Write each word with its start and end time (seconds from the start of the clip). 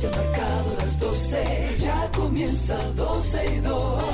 ya 0.00 0.08
marcado 0.10 0.76
las 0.78 0.98
12, 0.98 1.76
ya 1.78 2.10
comienza 2.16 2.74
12 2.94 3.54
y 3.54 3.58
2. 3.60 4.04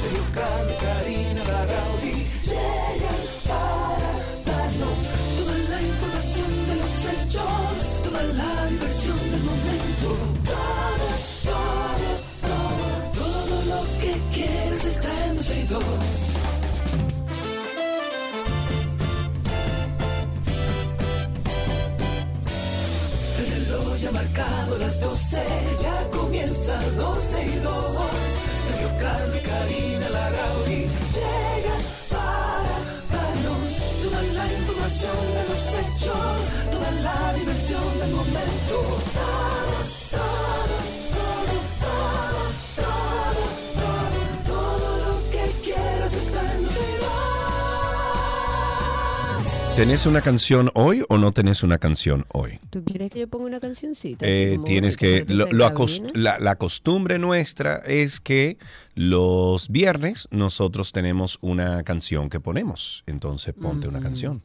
Sergio 0.00 0.24
Carlos, 0.32 0.76
Karina, 0.80 1.44
Larrauri 1.44 2.26
llegan 2.44 3.23
las 24.94 25.00
12, 25.00 25.38
ya 25.82 26.10
comienza 26.10 26.80
12 26.96 27.46
y 27.46 27.58
2. 27.60 27.84
Sergio 28.68 28.88
y 28.88 29.40
Karina 29.40 30.08
Larrauri 30.08 30.88
llegan 31.14 31.82
para 32.10 32.74
darnos 33.12 33.72
toda 34.02 34.22
la 34.22 34.52
información 34.52 35.18
de 35.34 35.42
los 35.48 35.62
hechos, 35.80 36.36
toda 36.70 36.90
la 37.02 37.34
diversión 37.34 37.98
del 38.00 38.10
momento. 38.10 39.13
¿Tenés 49.76 50.06
una 50.06 50.20
canción 50.20 50.70
hoy 50.74 51.02
o 51.08 51.18
no 51.18 51.32
tenés 51.32 51.64
una 51.64 51.78
canción 51.78 52.24
hoy? 52.32 52.60
¿Tú 52.70 52.84
quieres 52.84 53.10
que 53.10 53.20
yo 53.20 53.28
ponga 53.28 53.46
una 53.46 53.58
cancioncita? 53.60 54.24
Eh, 54.26 54.58
tienes 54.64 54.96
que 54.96 55.24
lo- 55.28 55.46
la, 56.14 56.38
la 56.38 56.56
costumbre 56.56 57.18
nuestra 57.18 57.78
es 57.78 58.20
que 58.20 58.56
los 58.94 59.68
viernes 59.68 60.28
nosotros 60.30 60.92
tenemos 60.92 61.38
una 61.40 61.82
canción 61.82 62.30
que 62.30 62.38
ponemos 62.38 63.02
entonces 63.06 63.52
ponte 63.54 63.88
una 63.88 64.00
canción 64.00 64.42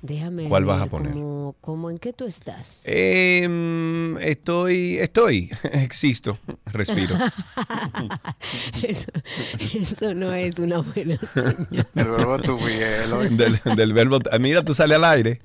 Déjame 0.00 0.48
¿Cuál 0.48 0.64
vas 0.64 0.78
a 0.78 0.82
ver 0.82 0.90
poner? 0.90 1.12
Como, 1.12 1.56
como 1.60 1.90
en 1.90 1.98
qué 1.98 2.12
tú 2.12 2.26
estás. 2.26 2.82
Em, 2.84 4.16
estoy 4.18 4.98
estoy 4.98 5.50
existo 5.72 6.38
respiro 6.66 7.16
Eso, 8.82 9.10
eso 9.74 10.14
no 10.14 10.32
es 10.32 10.58
una 10.58 10.78
buena 10.78 11.18
señal. 11.34 11.86
El 11.96 12.08
verbo 12.08 12.38
tu 12.38 12.56
del, 12.58 13.60
del 13.76 13.92
verbo 13.92 14.20
mira 14.38 14.62
tú 14.64 14.72
sales 14.72 14.96
al 14.98 15.04
aire 15.04 15.42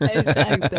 Exacto. 0.00 0.76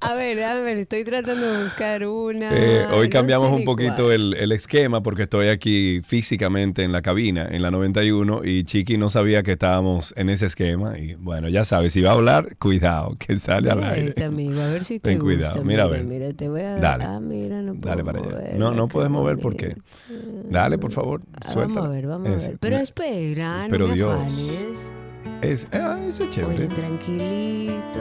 A 0.00 0.14
ver, 0.14 0.42
a 0.42 0.54
ver, 0.60 0.78
estoy 0.78 1.04
tratando 1.04 1.46
de 1.52 1.62
buscar 1.64 2.06
una. 2.06 2.50
Eh, 2.52 2.86
hoy 2.92 3.06
no 3.08 3.12
cambiamos 3.12 3.52
un 3.52 3.64
poquito 3.64 4.10
el, 4.12 4.34
el 4.34 4.50
esquema 4.52 5.02
porque 5.02 5.22
estoy 5.24 5.48
aquí 5.48 6.00
físicamente 6.04 6.82
en 6.82 6.92
la 6.92 7.02
cabina, 7.02 7.46
en 7.50 7.62
la 7.62 7.70
91, 7.70 8.40
y 8.44 8.64
Chiqui 8.64 8.96
no 8.96 9.08
sabía 9.10 9.42
que 9.42 9.52
estábamos 9.52 10.12
en 10.16 10.30
ese 10.30 10.46
esquema. 10.46 10.98
Y 10.98 11.14
bueno, 11.14 11.48
ya 11.48 11.64
sabes, 11.64 11.92
si 11.92 12.00
va 12.02 12.10
a 12.10 12.14
hablar, 12.14 12.56
cuidado, 12.58 13.16
que 13.18 13.38
sale 13.38 13.70
al 13.70 13.78
Mira 13.78 13.90
aire. 13.92 14.24
amigo, 14.24 14.60
a 14.60 14.66
ver 14.68 14.84
si 14.84 14.98
te 15.00 15.10
Ten 15.10 15.18
gusta. 15.18 15.36
cuidado, 15.36 15.64
mira 15.64 15.84
a 15.84 15.86
ver. 15.88 16.04
Mira, 16.04 16.32
te 16.32 16.48
voy 16.48 16.62
a 16.62 16.76
Dale. 16.76 17.04
Ah, 17.04 17.20
mira, 17.20 17.60
no 17.62 17.74
Dale 17.74 18.02
puedo 18.04 18.22
para 18.30 18.38
allá. 18.48 18.58
No, 18.58 18.72
no 18.72 18.88
puedes 18.88 19.10
mover 19.10 19.38
porque. 19.38 19.76
bonito. 20.08 20.48
Dale, 20.50 20.78
por 20.78 20.90
favor, 20.92 21.22
Ah, 21.40 21.48
suelta. 21.48 21.74
Vamos 21.80 21.86
a 21.86 21.92
ver, 21.92 22.06
vamos 22.06 22.28
a 22.28 22.48
ver. 22.48 22.56
Pero 22.58 22.76
espera, 22.78 23.66
Pero 23.70 23.84
no 23.84 23.90
me 23.90 23.94
Dios. 23.94 24.10
afanes. 24.12 24.92
Es, 25.42 25.66
ah, 25.72 25.98
eso 26.06 26.24
es 26.24 26.30
chévere. 26.30 26.66
Oye, 26.66 26.68
tranquilito, 26.68 28.00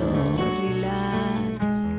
relax. 0.61 1.89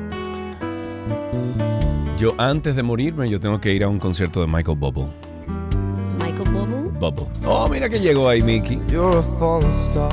Yo 2.19 2.33
antes 2.37 2.75
de 2.75 2.83
morirme, 2.83 3.27
yo 3.27 3.39
tengo 3.39 3.59
que 3.59 3.73
ir 3.73 3.83
a 3.83 3.87
un 3.89 3.97
concierto 3.97 4.41
de 4.41 4.47
Michael 4.47 4.77
Bubble. 4.77 5.07
Michael 6.19 6.49
Bobo. 6.51 6.91
Bubble. 6.99 7.25
Oh, 7.45 7.67
mira 7.67 7.89
que 7.89 7.99
llegó 7.99 8.29
ahí, 8.29 8.43
Mickey. 8.43 8.79
You're 8.87 9.17
a 9.17 9.23
falling 9.23 9.71
star. 9.89 10.11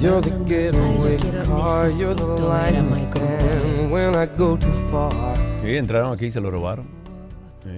You're 0.00 0.20
the 0.22 0.30
getaway 0.46 1.12
Ay, 1.12 1.18
yo 1.18 1.30
quiero- 1.30 1.44
car. 1.44 1.90
You're 1.90 2.14
the 2.14 2.22
a 2.24 2.68
in 2.68 2.74
the 2.76 2.82
Michael 2.82 3.12
sand 3.12 3.92
when 3.92 4.14
I 4.14 4.26
go 4.38 4.56
too 4.56 4.72
far. 4.90 5.12
Sí, 5.62 5.76
entraron 5.76 6.12
aquí 6.14 6.26
y 6.26 6.30
se 6.30 6.40
lo 6.40 6.50
robaron. 6.50 6.86
Sí. 7.62 7.70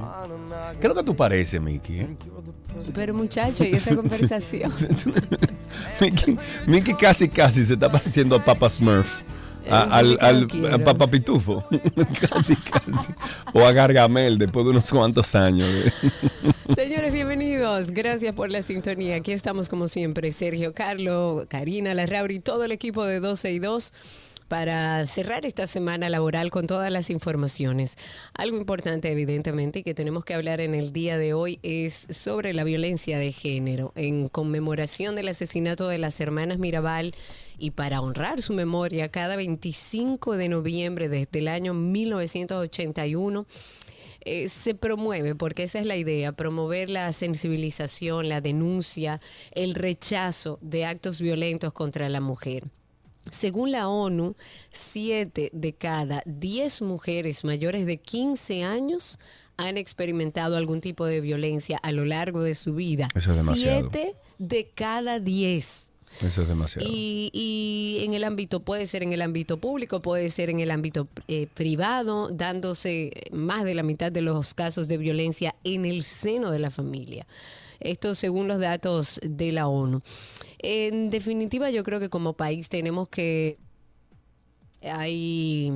¿Qué 0.80 0.86
es 0.86 0.88
lo 0.88 0.94
que 0.94 1.02
tú 1.02 1.16
pareces, 1.16 1.60
Mickey? 1.60 2.00
eh? 2.00 2.16
Pero 2.94 3.14
muchacho, 3.14 3.64
¿y 3.64 3.74
esta 3.74 3.94
conversación? 3.96 4.72
Mickey, 6.00 6.38
Mickey 6.66 6.94
casi 6.94 7.28
casi 7.28 7.64
se 7.64 7.74
está 7.74 7.90
pareciendo 7.90 8.36
a 8.36 8.44
Papa 8.44 8.68
Smurf. 8.70 9.22
A, 9.70 9.82
al, 9.98 10.18
a 10.72 10.78
Papa 10.78 11.08
Pitufo. 11.08 11.62
casi, 12.20 12.56
casi. 12.56 13.12
O 13.52 13.66
a 13.66 13.72
Gargamel 13.72 14.38
después 14.38 14.64
de 14.64 14.70
unos 14.70 14.90
cuantos 14.90 15.34
años. 15.34 15.68
Señores, 16.74 17.12
bienvenidos. 17.12 17.90
Gracias 17.90 18.34
por 18.34 18.50
la 18.50 18.62
sintonía. 18.62 19.16
Aquí 19.16 19.32
estamos 19.32 19.68
como 19.68 19.86
siempre, 19.86 20.32
Sergio 20.32 20.72
Carlo, 20.72 21.44
Karina 21.50 21.92
Larrauri, 21.92 22.38
todo 22.38 22.64
el 22.64 22.72
equipo 22.72 23.04
de 23.04 23.20
12 23.20 23.52
y 23.52 23.58
2 23.58 23.92
para 24.48 25.06
cerrar 25.06 25.44
esta 25.44 25.66
semana 25.66 26.08
laboral 26.08 26.50
con 26.50 26.66
todas 26.66 26.90
las 26.90 27.10
informaciones. 27.10 27.96
Algo 28.34 28.56
importante, 28.56 29.12
evidentemente, 29.12 29.82
que 29.82 29.94
tenemos 29.94 30.24
que 30.24 30.34
hablar 30.34 30.60
en 30.60 30.74
el 30.74 30.92
día 30.92 31.18
de 31.18 31.34
hoy 31.34 31.60
es 31.62 32.06
sobre 32.10 32.54
la 32.54 32.64
violencia 32.64 33.18
de 33.18 33.30
género. 33.30 33.92
En 33.94 34.28
conmemoración 34.28 35.14
del 35.14 35.28
asesinato 35.28 35.88
de 35.88 35.98
las 35.98 36.18
hermanas 36.20 36.58
Mirabal 36.58 37.14
y 37.58 37.72
para 37.72 38.00
honrar 38.00 38.40
su 38.40 38.54
memoria, 38.54 39.10
cada 39.10 39.36
25 39.36 40.36
de 40.36 40.48
noviembre 40.48 41.08
desde 41.08 41.38
el 41.40 41.48
año 41.48 41.74
1981, 41.74 43.46
eh, 44.20 44.48
se 44.48 44.74
promueve, 44.74 45.34
porque 45.34 45.62
esa 45.62 45.78
es 45.78 45.86
la 45.86 45.96
idea, 45.96 46.32
promover 46.32 46.90
la 46.90 47.12
sensibilización, 47.12 48.28
la 48.28 48.40
denuncia, 48.40 49.20
el 49.52 49.74
rechazo 49.74 50.58
de 50.60 50.86
actos 50.86 51.20
violentos 51.20 51.72
contra 51.72 52.08
la 52.08 52.20
mujer. 52.20 52.64
Según 53.30 53.72
la 53.72 53.88
ONU, 53.88 54.36
7 54.70 55.50
de 55.52 55.72
cada 55.72 56.22
10 56.26 56.82
mujeres 56.82 57.44
mayores 57.44 57.86
de 57.86 57.98
15 57.98 58.64
años 58.64 59.18
han 59.56 59.76
experimentado 59.76 60.56
algún 60.56 60.80
tipo 60.80 61.04
de 61.04 61.20
violencia 61.20 61.78
a 61.82 61.92
lo 61.92 62.04
largo 62.04 62.42
de 62.42 62.54
su 62.54 62.74
vida. 62.74 63.08
Eso 63.14 63.32
es 63.32 63.36
demasiado. 63.36 63.90
7 63.92 64.16
de 64.38 64.70
cada 64.74 65.18
10. 65.18 65.88
Eso 66.22 66.42
es 66.42 66.48
demasiado. 66.48 66.88
Y, 66.88 67.30
y 67.32 68.04
en 68.04 68.14
el 68.14 68.24
ámbito, 68.24 68.60
puede 68.60 68.86
ser 68.86 69.02
en 69.02 69.12
el 69.12 69.20
ámbito 69.20 69.58
público, 69.58 70.00
puede 70.00 70.30
ser 70.30 70.50
en 70.50 70.60
el 70.60 70.70
ámbito 70.70 71.08
eh, 71.28 71.48
privado, 71.52 72.28
dándose 72.28 73.12
más 73.30 73.64
de 73.64 73.74
la 73.74 73.82
mitad 73.82 74.10
de 74.10 74.22
los 74.22 74.54
casos 74.54 74.88
de 74.88 74.96
violencia 74.96 75.54
en 75.64 75.84
el 75.84 76.04
seno 76.04 76.50
de 76.50 76.58
la 76.60 76.70
familia. 76.70 77.26
Esto 77.80 78.14
según 78.14 78.48
los 78.48 78.58
datos 78.60 79.20
de 79.22 79.52
la 79.52 79.68
ONU. 79.68 80.02
En 80.58 81.10
definitiva, 81.10 81.70
yo 81.70 81.84
creo 81.84 82.00
que 82.00 82.08
como 82.08 82.32
país 82.32 82.68
tenemos 82.68 83.08
que 83.08 83.58
hay 84.82 85.72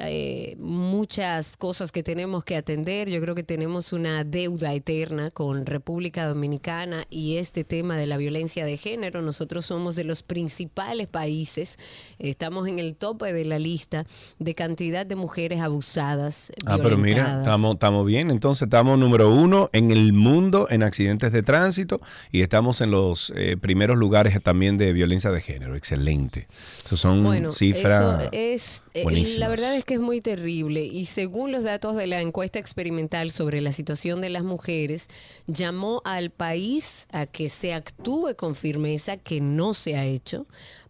eh, 0.00 0.56
muchas 0.58 1.56
cosas 1.56 1.90
que 1.92 2.02
tenemos 2.02 2.44
que 2.44 2.56
atender. 2.56 3.08
Yo 3.08 3.20
creo 3.20 3.34
que 3.34 3.42
tenemos 3.42 3.92
una 3.92 4.24
deuda 4.24 4.74
eterna 4.74 5.30
con 5.30 5.64
República 5.64 6.26
Dominicana 6.26 7.04
y 7.08 7.36
este 7.38 7.64
tema 7.64 7.96
de 7.96 8.06
la 8.06 8.16
violencia 8.16 8.64
de 8.66 8.76
género. 8.76 9.22
Nosotros 9.22 9.66
somos 9.66 9.96
de 9.96 10.04
los 10.04 10.22
principales 10.22 11.06
países, 11.06 11.78
estamos 12.18 12.68
en 12.68 12.78
el 12.78 12.94
tope 12.94 13.32
de 13.32 13.44
la 13.44 13.58
lista 13.58 14.04
de 14.38 14.54
cantidad 14.54 15.06
de 15.06 15.16
mujeres 15.16 15.60
abusadas. 15.60 16.52
Ah, 16.66 16.78
pero 16.82 16.98
mira, 16.98 17.38
estamos, 17.42 17.74
estamos 17.74 18.04
bien. 18.06 18.30
Entonces 18.30 18.66
estamos 18.66 18.98
número 18.98 19.34
uno 19.34 19.70
en 19.72 19.90
el 19.90 20.12
mundo 20.12 20.66
en 20.70 20.82
accidentes 20.82 21.32
de 21.32 21.42
tránsito 21.42 22.00
y 22.30 22.42
estamos 22.42 22.80
en 22.80 22.90
los 22.90 23.32
eh, 23.34 23.56
primeros 23.56 23.96
lugares 23.96 24.40
también 24.42 24.76
de 24.76 24.92
violencia 24.92 25.30
de 25.30 25.40
género. 25.40 25.74
Excelente. 25.74 26.48
Eso 26.84 26.96
son 26.96 27.24
Bueno, 27.24 27.48
cifras 27.50 28.24
eso 28.24 28.28
es, 28.32 28.84
eh, 28.94 29.02
buenísimas. 29.04 29.38
la 29.38 29.48
verdad 29.48 29.74
es 29.74 29.84
que 29.86 29.94
es 29.94 30.00
muy 30.00 30.20
terrible. 30.20 30.84
Y 30.84 31.06
según 31.06 31.52
los 31.52 31.62
datos 31.62 31.96
de 31.96 32.06
la 32.06 32.20
encuesta 32.20 32.58
experimental 32.58 33.30
sobre 33.30 33.60
la 33.60 33.72
situación 33.72 34.20
de 34.20 34.30
las 34.30 34.42
mujeres, 34.42 35.08
llamó 35.46 36.02
al 36.04 36.30
país 36.30 37.08
a 37.12 37.26
que 37.26 37.48
se 37.48 37.72
actúe 37.72 38.34
con 38.36 38.54
firmeza, 38.54 39.16
que 39.16 39.40
no 39.40 39.72
se 39.72 39.96
ha 39.96 40.04
hecho, 40.04 40.46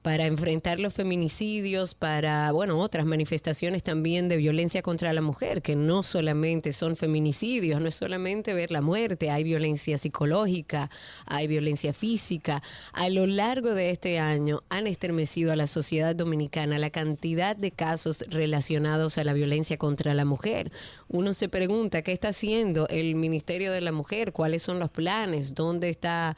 para 0.07 0.27
enfrentar 0.27 0.79
los 0.79 0.95
feminicidios, 0.95 1.97
para, 1.97 2.53
bueno, 2.53 2.79
otras 2.79 3.07
manifestaciones 3.07 3.83
también 3.83 4.29
de 4.29 4.37
violencia 4.37 4.81
contra 4.81 5.13
la 5.13 5.21
mujer, 5.21 5.63
que 5.63 5.75
no 5.75 6.05
solamente 6.05 6.73
son 6.73 6.95
feminicidios, 6.95 7.81
no 7.81 7.89
es 7.89 7.97
solamente 7.97 8.55
ver 8.55 8.71
la 8.71 8.83
muerte, 8.83 9.31
hay 9.31 9.43
violencia 9.43 9.99
psicológica, 9.99 10.91
hay 11.27 11.49
violencia 11.49 11.93
física. 11.93 12.63
A 12.93 13.09
lo 13.09 13.27
largo 13.27 13.75
de 13.75 13.91
este 13.91 14.21
año 14.21 14.63
han 14.69 14.87
estremecido 14.87 15.51
a 15.51 15.57
la 15.57 15.67
sociedad 15.67 16.15
dominicana 16.15 16.79
la 16.79 16.91
cantidad 16.91 17.57
de 17.57 17.73
casos 17.73 18.27
relacionados 18.29 19.19
a 19.19 19.25
la 19.25 19.33
violencia 19.33 19.77
contra 19.77 20.15
la 20.15 20.25
mujer. 20.25 20.71
Uno 21.09 21.35
se 21.35 21.49
pregunta 21.49 22.03
qué 22.03 22.13
está 22.13 22.29
haciendo 22.29 22.87
el 22.91 23.17
Ministerio 23.17 23.73
de 23.73 23.81
la 23.81 23.91
Mujer, 23.91 24.33
cuáles 24.33 24.63
son 24.63 24.79
los 24.79 24.89
planes, 24.89 25.57
dónde 25.57 25.89
está 25.89 26.37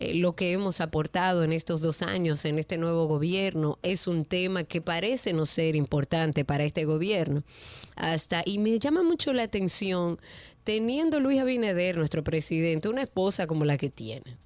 eh, 0.00 0.14
lo 0.14 0.34
que 0.34 0.52
hemos 0.52 0.80
aportado 0.80 1.44
en 1.44 1.52
estos 1.52 1.82
dos 1.82 2.02
años 2.02 2.44
en 2.44 2.58
este 2.58 2.78
nuevo 2.78 3.06
gobierno. 3.06 3.78
Es 3.82 4.06
un 4.06 4.24
tema 4.24 4.64
que 4.64 4.80
parece 4.80 5.32
no 5.32 5.46
ser 5.46 5.76
importante 5.76 6.44
para 6.44 6.64
este 6.64 6.84
gobierno. 6.84 7.42
Hasta, 7.96 8.42
y 8.44 8.58
me 8.58 8.78
llama 8.78 9.02
mucho 9.02 9.32
la 9.32 9.44
atención, 9.44 10.18
teniendo 10.64 11.20
Luis 11.20 11.40
Abinader, 11.40 11.96
nuestro 11.96 12.22
presidente, 12.24 12.88
una 12.88 13.02
esposa 13.02 13.46
como 13.46 13.64
la 13.64 13.76
que 13.76 13.90
tiene 13.90 14.36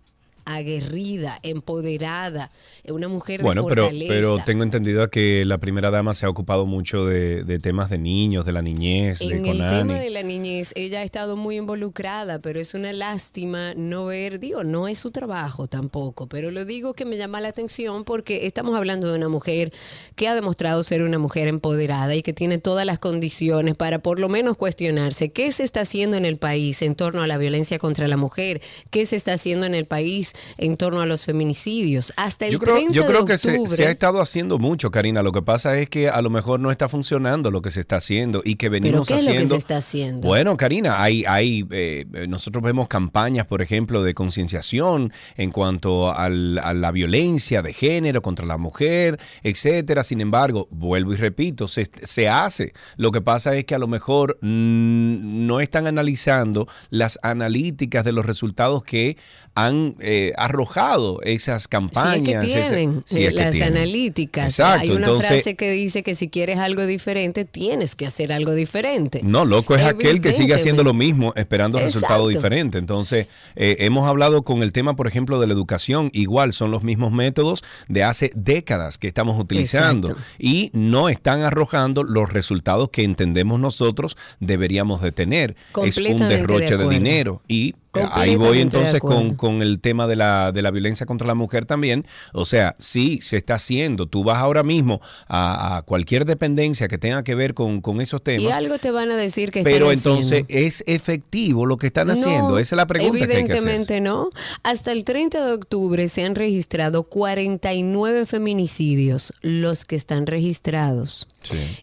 aguerrida, 0.44 1.38
empoderada, 1.42 2.50
una 2.88 3.08
mujer 3.08 3.42
Bueno, 3.42 3.62
de 3.62 3.68
pero, 3.68 3.82
fortaleza. 3.84 4.12
pero 4.12 4.36
tengo 4.44 4.62
entendido 4.62 5.08
que 5.10 5.44
la 5.44 5.58
primera 5.58 5.90
dama 5.90 6.14
se 6.14 6.26
ha 6.26 6.28
ocupado 6.28 6.66
mucho 6.66 7.04
de, 7.06 7.44
de 7.44 7.58
temas 7.58 7.90
de 7.90 7.98
niños, 7.98 8.44
de 8.46 8.52
la 8.52 8.62
niñez, 8.62 9.20
de 9.20 9.36
En 9.36 9.46
el 9.46 9.58
tema 9.58 9.98
de 9.98 10.10
la 10.10 10.22
niñez, 10.22 10.72
ella 10.74 11.00
ha 11.00 11.02
estado 11.04 11.36
muy 11.36 11.56
involucrada, 11.56 12.40
pero 12.40 12.60
es 12.60 12.74
una 12.74 12.92
lástima 12.92 13.74
no 13.74 14.06
ver, 14.06 14.40
digo, 14.40 14.64
no 14.64 14.88
es 14.88 14.98
su 14.98 15.10
trabajo 15.10 15.66
tampoco, 15.68 16.26
pero 16.26 16.50
lo 16.50 16.64
digo 16.64 16.94
que 16.94 17.04
me 17.04 17.16
llama 17.16 17.40
la 17.40 17.48
atención 17.48 18.04
porque 18.04 18.46
estamos 18.46 18.76
hablando 18.76 19.10
de 19.10 19.16
una 19.16 19.28
mujer 19.28 19.72
que 20.16 20.28
ha 20.28 20.34
demostrado 20.34 20.82
ser 20.82 21.02
una 21.02 21.18
mujer 21.18 21.48
empoderada 21.48 22.14
y 22.14 22.22
que 22.22 22.32
tiene 22.32 22.58
todas 22.58 22.86
las 22.86 22.98
condiciones 22.98 23.74
para 23.74 24.00
por 24.00 24.18
lo 24.18 24.28
menos 24.28 24.56
cuestionarse 24.56 25.30
qué 25.30 25.52
se 25.52 25.64
está 25.64 25.80
haciendo 25.82 26.16
en 26.16 26.24
el 26.24 26.36
país 26.36 26.82
en 26.82 26.94
torno 26.94 27.22
a 27.22 27.26
la 27.26 27.38
violencia 27.38 27.78
contra 27.78 28.08
la 28.08 28.16
mujer, 28.16 28.60
qué 28.90 29.06
se 29.06 29.16
está 29.16 29.34
haciendo 29.34 29.66
en 29.66 29.74
el 29.74 29.86
país 29.86 30.31
en 30.58 30.76
torno 30.76 31.00
a 31.00 31.06
los 31.06 31.25
feminicidios. 31.25 32.12
Hasta 32.17 32.46
el 32.46 32.52
Yo 32.52 32.58
creo, 32.58 32.75
30 32.75 32.93
yo 32.93 33.06
creo 33.06 33.20
de 33.25 33.26
que 33.32 33.38
se, 33.38 33.87
ha 33.87 33.90
estado 33.90 34.20
haciendo 34.20 34.58
mucho, 34.58 34.90
Karina. 34.90 35.23
Lo 35.23 35.32
que 35.32 35.43
pasa 35.43 35.79
es 35.79 35.88
que 35.88 36.08
a 36.08 36.20
lo 36.23 36.31
mejor 36.31 36.61
no 36.61 36.70
está 36.70 36.88
funcionando 36.88 37.50
lo 37.50 37.62
que 37.62 37.70
se 37.70 37.81
está 37.81 37.96
haciendo 37.96 38.43
y 38.44 38.56
que 38.56 38.70
pero 38.70 38.82
venimos 38.82 39.08
¿qué 39.08 39.14
es 39.14 39.26
lo 39.26 39.32
que 39.32 39.49
se 39.49 39.56
está 39.56 39.76
haciendo? 39.79 40.26
Bueno, 40.26 40.56
Karina, 40.56 41.02
hay, 41.02 41.25
hay, 41.26 41.67
eh, 41.70 42.06
nosotros 42.29 42.62
vemos 42.62 42.88
campañas, 42.88 43.46
por 43.46 43.62
ejemplo, 43.62 44.02
de 44.02 44.14
concienciación 44.14 45.12
en 45.37 45.50
cuanto 45.50 46.12
al- 46.12 46.58
a 46.58 46.75
la 46.75 46.90
violencia 46.93 47.62
de 47.62 47.73
género 47.73 48.23
contra 48.23 48.46
la 48.46 48.58
mujer, 48.58 49.19
etcétera. 49.43 50.02
Sin 50.02 50.20
embargo, 50.20 50.69
vuelvo 50.70 51.12
y 51.12 51.17
repito, 51.17 51.69
se, 51.69 51.87
se 52.02 52.29
hace. 52.29 52.73
Lo 52.96 53.11
que 53.12 53.20
pasa 53.20 53.55
es 53.56 53.64
que 53.64 53.75
a 53.75 53.79
lo 53.79 53.87
mejor 53.88 54.38
mm, 54.40 55.46
no 55.46 55.61
están 55.61 55.87
analizando 55.87 56.67
las 56.90 57.19
analíticas 57.23 58.05
de 58.05 58.12
los 58.12 58.26
resultados 58.26 58.84
que 58.84 59.17
han 59.54 59.96
eh, 60.00 60.32
arrojado 60.37 61.20
esas 61.22 61.62
Si 61.62 61.69
campañas. 61.69 62.44
es 62.44 62.52
que 62.52 62.60
ese- 62.60 62.69
tienen 62.70 63.02
si 63.04 63.25
eh, 63.25 63.28
que 63.28 63.34
las 63.34 63.50
tienen. 63.52 63.76
analíticas. 63.76 64.46
Exacto, 64.50 64.81
Hay 64.82 64.90
una 64.90 65.06
entonces- 65.06 65.28
frase 65.28 65.56
que 65.56 65.70
dice 65.70 66.02
que 66.02 66.14
si 66.14 66.28
quieres 66.28 66.58
algo 66.58 66.87
diferente, 66.87 67.44
tienes 67.44 67.94
que 67.94 68.06
hacer 68.06 68.32
algo 68.32 68.54
diferente. 68.54 69.20
No, 69.22 69.44
loco 69.44 69.75
es 69.75 69.82
aquel 69.84 70.20
que 70.20 70.32
sigue 70.32 70.54
haciendo 70.54 70.82
lo 70.84 70.94
mismo 70.94 71.32
esperando 71.37 71.78
resultados 71.78 72.28
diferentes. 72.31 72.78
Entonces, 72.78 73.26
eh, 73.56 73.76
hemos 73.81 74.08
hablado 74.08 74.43
con 74.43 74.62
el 74.62 74.72
tema, 74.72 74.96
por 74.96 75.06
ejemplo, 75.06 75.40
de 75.40 75.46
la 75.46 75.52
educación. 75.52 76.10
Igual 76.12 76.52
son 76.52 76.70
los 76.70 76.82
mismos 76.82 77.12
métodos 77.12 77.62
de 77.88 78.05
hace 78.05 78.31
décadas 78.34 78.96
que 78.98 79.08
estamos 79.08 79.38
utilizando 79.38 80.08
Exacto. 80.12 80.26
y 80.38 80.70
no 80.72 81.08
están 81.08 81.43
arrojando 81.43 82.02
los 82.05 82.32
resultados 82.32 82.88
que 82.90 83.02
entendemos 83.02 83.60
nosotros 83.60 84.16
deberíamos 84.40 85.02
de 85.02 85.12
tener. 85.12 85.56
Es 85.84 85.98
un 85.98 86.19
de 86.19 86.26
derroche 86.26 86.60
de, 86.69 86.75
acuerdo. 86.75 86.90
dinero 86.90 87.43
y 87.48 87.75
ahí 88.12 88.36
voy 88.36 88.60
entonces 88.60 89.00
con, 89.00 89.34
con 89.34 89.62
el 89.62 89.80
tema 89.80 90.06
de 90.06 90.16
la, 90.16 90.52
de 90.52 90.62
la 90.62 90.70
violencia 90.70 91.06
contra 91.06 91.26
la 91.26 91.34
mujer 91.34 91.64
también. 91.66 92.06
O 92.32 92.44
sea, 92.46 92.76
sí, 92.78 93.20
se 93.22 93.36
está 93.36 93.54
haciendo. 93.54 94.06
Tú 94.06 94.24
vas 94.24 94.38
ahora 94.38 94.62
mismo 94.62 95.00
a, 95.28 95.76
a 95.76 95.82
cualquier 95.82 96.24
dependencia 96.24 96.88
que 96.88 96.98
tenga 96.98 97.22
que 97.24 97.34
ver 97.34 97.54
con, 97.54 97.80
con 97.80 98.00
esos 98.00 98.22
temas. 98.22 98.42
Y 98.42 98.50
algo 98.50 98.78
te 98.78 98.90
van 98.90 99.10
a 99.10 99.16
decir 99.16 99.50
que 99.50 99.62
Pero 99.62 99.90
están 99.90 100.12
entonces, 100.12 100.44
haciendo. 100.44 100.66
¿es 100.66 100.84
efectivo 100.86 101.66
lo 101.66 101.76
que 101.76 101.86
están 101.88 102.06
No, 102.08 102.12
haciendo? 102.14 102.58
Esa 102.58 102.74
es 102.74 102.76
la 102.76 102.86
pregunta 102.86 103.12
que 103.16 103.22
hay 103.22 103.28
que 103.28 103.34
hacer. 103.34 103.46
Evidentemente 103.50 104.00
no. 104.00 104.30
Hasta 104.62 104.92
el 104.92 105.04
30 105.04 105.44
de 105.44 105.52
octubre 105.52 106.08
se 106.08 106.24
han 106.24 106.34
registrado 106.34 107.04
49 107.04 108.26
feminicidios, 108.26 109.32
los 109.42 109.84
que 109.84 109.96
están 109.96 110.26
registrados. 110.26 111.28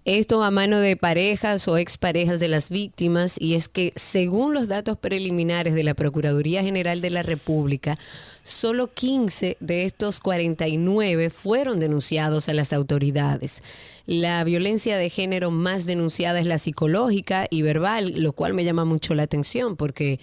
Esto 0.05 0.43
a 0.43 0.51
mano 0.51 0.79
de 0.79 0.95
parejas 0.95 1.67
o 1.67 1.77
exparejas 1.77 2.39
de 2.39 2.47
las 2.47 2.69
víctimas 2.69 3.35
y 3.39 3.55
es 3.55 3.67
que 3.67 3.91
según 3.95 4.53
los 4.53 4.67
datos 4.69 4.97
preliminares 4.97 5.73
de 5.73 5.83
la 5.83 5.93
Procuraduría 5.99 6.63
General 6.63 7.01
de 7.01 7.09
la 7.09 7.21
República, 7.21 7.99
solo 8.41 8.87
15 8.87 9.57
de 9.59 9.83
estos 9.83 10.21
49 10.21 11.29
fueron 11.29 11.79
denunciados 11.79 12.47
a 12.49 12.53
las 12.53 12.73
autoridades. 12.73 13.61
La 14.05 14.43
violencia 14.45 14.97
de 14.97 15.09
género 15.09 15.51
más 15.51 15.85
denunciada 15.85 16.39
es 16.39 16.47
la 16.47 16.57
psicológica 16.57 17.45
y 17.49 17.61
verbal, 17.61 18.13
lo 18.15 18.31
cual 18.31 18.53
me 18.53 18.63
llama 18.63 18.85
mucho 18.85 19.13
la 19.13 19.23
atención 19.23 19.75
porque 19.75 20.19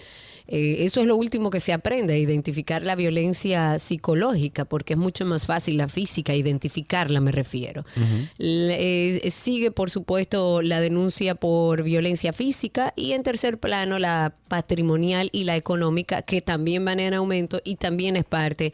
eh, 0.47 0.77
eso 0.85 1.01
es 1.01 1.07
lo 1.07 1.15
último 1.15 1.49
que 1.49 1.59
se 1.59 1.73
aprende, 1.73 2.13
a 2.13 2.17
identificar 2.17 2.81
la 2.83 2.95
violencia 2.95 3.79
psicológica, 3.79 4.65
porque 4.65 4.93
es 4.93 4.99
mucho 4.99 5.25
más 5.25 5.45
fácil 5.45 5.77
la 5.77 5.89
física, 5.89 6.33
identificarla 6.33 7.19
me 7.19 7.31
refiero. 7.31 7.85
Eh, 8.39 9.27
sigue, 9.31 9.71
por 9.71 9.89
supuesto, 9.89 10.61
la 10.61 10.79
denuncia 10.79 11.35
por 11.35 11.83
violencia 11.83 12.31
física 12.31 12.93
y 12.95 13.11
en 13.11 13.23
tercer 13.23 13.57
plano 13.57 13.99
la 13.99 14.33
patrimonial 14.47 15.29
y 15.33 15.43
la 15.43 15.57
económica, 15.57 16.21
que 16.21 16.41
también 16.41 16.85
van 16.85 17.01
en 17.01 17.13
aumento 17.13 17.59
y 17.65 17.75
también 17.75 18.15
es 18.15 18.23
parte 18.23 18.73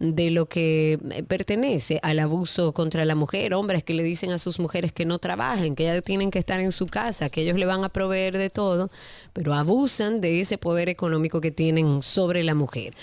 de 0.00 0.30
lo 0.30 0.46
que 0.46 0.98
eh, 1.10 1.22
pertenece 1.22 2.00
al 2.02 2.18
abuso 2.18 2.74
contra 2.74 3.04
la 3.06 3.14
mujer. 3.14 3.54
Hombres 3.54 3.82
que 3.82 3.94
le 3.94 4.02
dicen 4.02 4.30
a 4.30 4.38
sus 4.38 4.58
mujeres 4.58 4.92
que 4.92 5.06
no 5.06 5.18
trabajen, 5.18 5.74
que 5.74 5.84
ya 5.84 6.02
tienen 6.02 6.30
que 6.30 6.38
estar 6.38 6.60
en 6.60 6.72
su 6.72 6.86
casa, 6.86 7.30
que 7.30 7.42
ellos 7.42 7.58
le 7.58 7.64
van 7.64 7.82
a 7.82 7.88
proveer 7.88 8.36
de 8.36 8.50
todo, 8.50 8.90
pero 9.32 9.54
abusan 9.54 10.20
de 10.20 10.40
ese 10.40 10.58
poder 10.58 10.90
económico 10.90 11.13
que 11.22 11.50
tienen 11.50 12.02
sobre 12.02 12.42
la 12.42 12.54
mujer. 12.54 12.94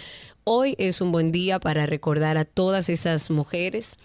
Hoy 0.44 0.76
es 0.78 1.02
un 1.02 1.12
buen 1.12 1.32
día 1.32 1.60
para 1.60 1.86
recordar 1.86 2.38
a 2.38 2.46
todas 2.46 2.90
esas 2.90 3.32
mujeres 3.32 3.98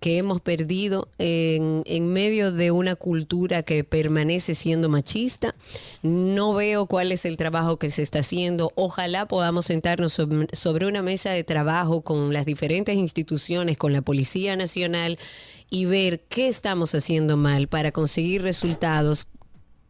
que 0.00 0.18
hemos 0.18 0.40
perdido 0.40 1.08
en, 1.18 1.82
en 1.86 2.12
medio 2.12 2.52
de 2.52 2.70
una 2.70 2.94
cultura 2.94 3.62
que 3.62 3.84
permanece 3.84 4.54
siendo 4.54 4.88
machista. 4.88 5.54
No 6.02 6.52
veo 6.54 6.86
cuál 6.86 7.12
es 7.12 7.24
el 7.24 7.36
trabajo 7.36 7.78
que 7.78 7.90
se 7.90 8.02
está 8.02 8.20
haciendo. 8.20 8.72
Ojalá 8.76 9.26
podamos 9.26 9.66
sentarnos 9.66 10.12
sobre, 10.12 10.48
sobre 10.52 10.86
una 10.86 11.02
mesa 11.02 11.30
de 11.30 11.44
trabajo 11.44 12.02
con 12.02 12.32
las 12.32 12.44
diferentes 12.44 12.96
instituciones, 12.96 13.76
con 13.76 13.92
la 13.92 14.02
Policía 14.02 14.56
Nacional 14.56 15.18
y 15.70 15.86
ver 15.86 16.20
qué 16.28 16.48
estamos 16.48 16.94
haciendo 16.94 17.36
mal 17.36 17.68
para 17.68 17.92
conseguir 17.92 18.42
resultados 18.42 19.28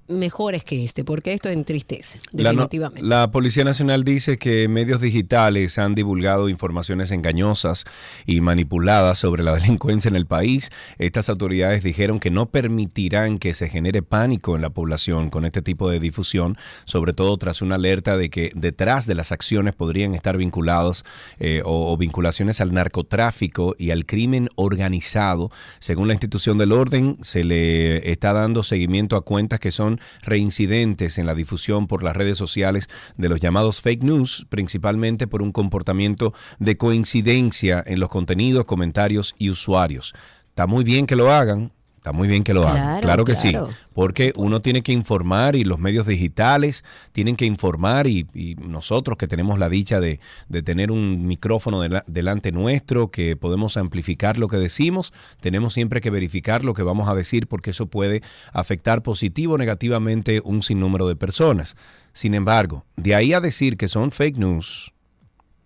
mejores 0.08 0.64
que 0.64 0.84
este, 0.84 1.04
porque 1.04 1.32
esto 1.32 1.48
entristece, 1.48 2.20
La, 2.32 2.52
no- 2.52 2.62
definitivamente. 2.62 3.02
la 3.02 3.30
Policía 3.30 3.64
Nacional 3.64 4.04
dice 4.04 4.36
que 4.38 4.68
medios 4.68 5.00
digitales 5.00 5.78
han 5.78 5.94
divulgado 5.94 6.48
informaciones 6.48 7.10
engañosas 7.10 7.84
y 8.26 8.40
manipuladas 8.40 9.18
sobre 9.18 9.42
la 9.42 9.54
delincuencia 9.58 10.08
en 10.08 10.16
el 10.16 10.26
país. 10.26 10.70
Estas 10.98 11.28
autoridades 11.28 11.82
dijeron 11.82 12.20
que 12.20 12.30
no 12.30 12.46
permitirán 12.46 13.38
que 13.38 13.54
se 13.54 13.68
genere 13.68 14.02
pánico 14.02 14.56
en 14.56 14.62
la 14.62 14.70
población 14.70 15.30
con 15.30 15.44
este 15.44 15.62
tipo 15.62 15.88
de 15.88 16.00
difusión, 16.00 16.56
sobre 16.84 17.12
todo 17.12 17.36
tras 17.38 17.62
una 17.62 17.76
alerta 17.76 18.16
de 18.16 18.28
que 18.30 18.50
detrás 18.54 19.06
de 19.06 19.14
las 19.14 19.32
acciones 19.32 19.74
podrían 19.74 20.14
estar 20.14 20.36
vinculados 20.36 21.04
eh, 21.38 21.62
o, 21.64 21.92
o 21.92 21.96
vinculaciones 21.96 22.60
al 22.60 22.72
narcotráfico 22.74 23.74
y 23.78 23.90
al 23.90 24.06
crimen 24.06 24.48
organizado. 24.56 25.50
Según 25.78 26.08
la 26.08 26.14
institución 26.14 26.58
del 26.58 26.72
orden, 26.72 27.16
se 27.22 27.44
le 27.44 28.10
está 28.10 28.32
dando 28.32 28.62
seguimiento 28.62 29.16
a 29.16 29.22
cuentas 29.24 29.60
que 29.60 29.70
son 29.70 29.93
reincidentes 30.22 31.18
en 31.18 31.26
la 31.26 31.34
difusión 31.34 31.86
por 31.86 32.02
las 32.02 32.16
redes 32.16 32.38
sociales 32.38 32.88
de 33.16 33.28
los 33.28 33.40
llamados 33.40 33.80
fake 33.80 34.02
news, 34.02 34.46
principalmente 34.48 35.26
por 35.26 35.42
un 35.42 35.52
comportamiento 35.52 36.34
de 36.58 36.76
coincidencia 36.76 37.82
en 37.86 38.00
los 38.00 38.08
contenidos, 38.08 38.64
comentarios 38.64 39.34
y 39.38 39.50
usuarios. 39.50 40.14
Está 40.48 40.66
muy 40.66 40.84
bien 40.84 41.06
que 41.06 41.16
lo 41.16 41.32
hagan. 41.32 41.72
Está 42.04 42.12
muy 42.12 42.28
bien 42.28 42.44
que 42.44 42.52
lo 42.52 42.68
hagan, 42.68 42.74
Claro, 43.00 43.00
claro 43.00 43.24
que 43.24 43.32
claro. 43.32 43.68
sí, 43.70 43.74
porque 43.94 44.34
uno 44.36 44.60
tiene 44.60 44.82
que 44.82 44.92
informar 44.92 45.56
y 45.56 45.64
los 45.64 45.78
medios 45.78 46.06
digitales 46.06 46.84
tienen 47.12 47.34
que 47.34 47.46
informar 47.46 48.06
y, 48.06 48.26
y 48.34 48.56
nosotros 48.56 49.16
que 49.16 49.26
tenemos 49.26 49.58
la 49.58 49.70
dicha 49.70 50.00
de, 50.00 50.20
de 50.50 50.62
tener 50.62 50.90
un 50.90 51.26
micrófono 51.26 51.82
dela- 51.82 52.04
delante 52.06 52.52
nuestro, 52.52 53.10
que 53.10 53.36
podemos 53.36 53.78
amplificar 53.78 54.36
lo 54.36 54.48
que 54.48 54.58
decimos, 54.58 55.14
tenemos 55.40 55.72
siempre 55.72 56.02
que 56.02 56.10
verificar 56.10 56.62
lo 56.62 56.74
que 56.74 56.82
vamos 56.82 57.08
a 57.08 57.14
decir 57.14 57.46
porque 57.46 57.70
eso 57.70 57.86
puede 57.86 58.20
afectar 58.52 59.02
positivo 59.02 59.54
o 59.54 59.58
negativamente 59.58 60.42
un 60.44 60.62
sinnúmero 60.62 61.08
de 61.08 61.16
personas. 61.16 61.74
Sin 62.12 62.34
embargo, 62.34 62.84
de 62.96 63.14
ahí 63.14 63.32
a 63.32 63.40
decir 63.40 63.78
que 63.78 63.88
son 63.88 64.10
fake 64.10 64.36
news, 64.36 64.92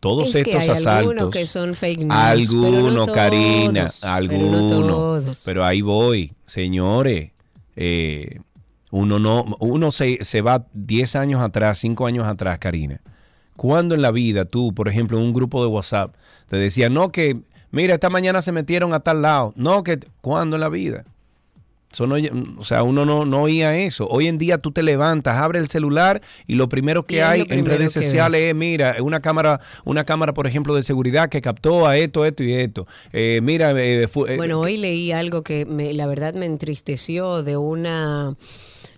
todos 0.00 0.34
Es 0.34 0.44
que 0.44 0.50
estos 0.50 0.62
hay 0.64 0.68
asaltos. 0.70 1.10
algunos 1.10 1.30
que 1.30 1.46
son 1.46 1.74
fake 1.74 2.00
news, 2.00 2.12
Algunos, 2.14 2.70
pero 2.70 2.90
no 2.92 3.06
Karina, 3.12 3.90
pero 4.00 4.12
algunos. 4.12 4.72
no. 5.24 5.32
Pero 5.44 5.64
ahí 5.64 5.80
voy, 5.82 6.32
señores. 6.46 7.32
eh, 7.76 8.40
uno 8.90 9.18
no, 9.18 9.44
uno 9.60 9.92
se, 9.92 10.24
se 10.24 10.40
va 10.40 10.64
10 10.72 11.16
años 11.16 11.42
atrás, 11.42 11.78
5 11.78 12.06
años 12.06 12.26
atrás, 12.26 12.58
Karina. 12.58 13.00
¿Cuándo 13.54 13.94
en 13.94 14.00
la 14.02 14.10
vida 14.12 14.44
tú, 14.46 14.72
por 14.72 14.88
ejemplo, 14.88 15.18
en 15.18 15.24
un 15.24 15.32
grupo 15.34 15.60
de 15.62 15.68
WhatsApp, 15.68 16.14
te 16.48 16.56
decía, 16.56 16.88
no 16.88 17.10
que, 17.12 17.38
mira, 17.70 17.92
esta 17.94 18.08
mañana 18.08 18.40
se 18.40 18.50
metieron 18.52 18.94
a 18.94 19.00
tal 19.00 19.20
lado? 19.20 19.52
No 19.56 19.82
que, 19.82 19.98
¿cuándo 20.22 20.56
en 20.56 20.60
la 20.60 20.68
vida? 20.70 21.04
Eso 21.90 22.07
no- 22.07 22.16
o 22.59 22.64
sea, 22.64 22.83
uno 22.83 23.07
no, 23.07 23.25
no 23.25 23.42
oía 23.45 23.76
eso. 23.78 24.07
Hoy 24.09 24.28
en 24.28 24.37
día 24.37 24.59
tú 24.59 24.73
te 24.73 24.83
levantas, 24.83 25.37
abres 25.37 25.62
el 25.62 25.68
celular 25.68 26.21
y 26.47 26.54
lo 26.57 26.68
primero 26.68 27.07
que 27.07 27.23
hay 27.23 27.38
lo 27.38 27.45
en 27.45 27.49
primero 27.49 27.76
redes 27.78 27.92
sociales 27.92 28.42
es, 28.42 28.54
mira, 28.54 28.97
una 29.00 29.21
cámara, 29.21 29.59
una 29.87 30.04
cámara, 30.04 30.35
por 30.35 30.47
ejemplo, 30.47 30.75
de 30.75 30.83
seguridad 30.83 31.30
que 31.30 31.40
captó 31.40 31.87
a 31.87 31.97
esto, 31.97 32.26
esto 32.26 32.42
y 32.42 32.52
esto. 32.52 32.87
Eh, 33.14 33.40
mira, 33.42 33.73
eh, 33.80 34.07
fu- 34.07 34.26
eh, 34.26 34.37
Bueno, 34.37 34.61
hoy 34.61 34.76
leí 34.76 35.12
algo 35.12 35.42
que 35.42 35.64
me, 35.64 35.95
la 35.95 36.07
verdad 36.07 36.35
me 36.35 36.45
entristeció 36.45 37.42
de 37.42 37.57
una 37.57 38.37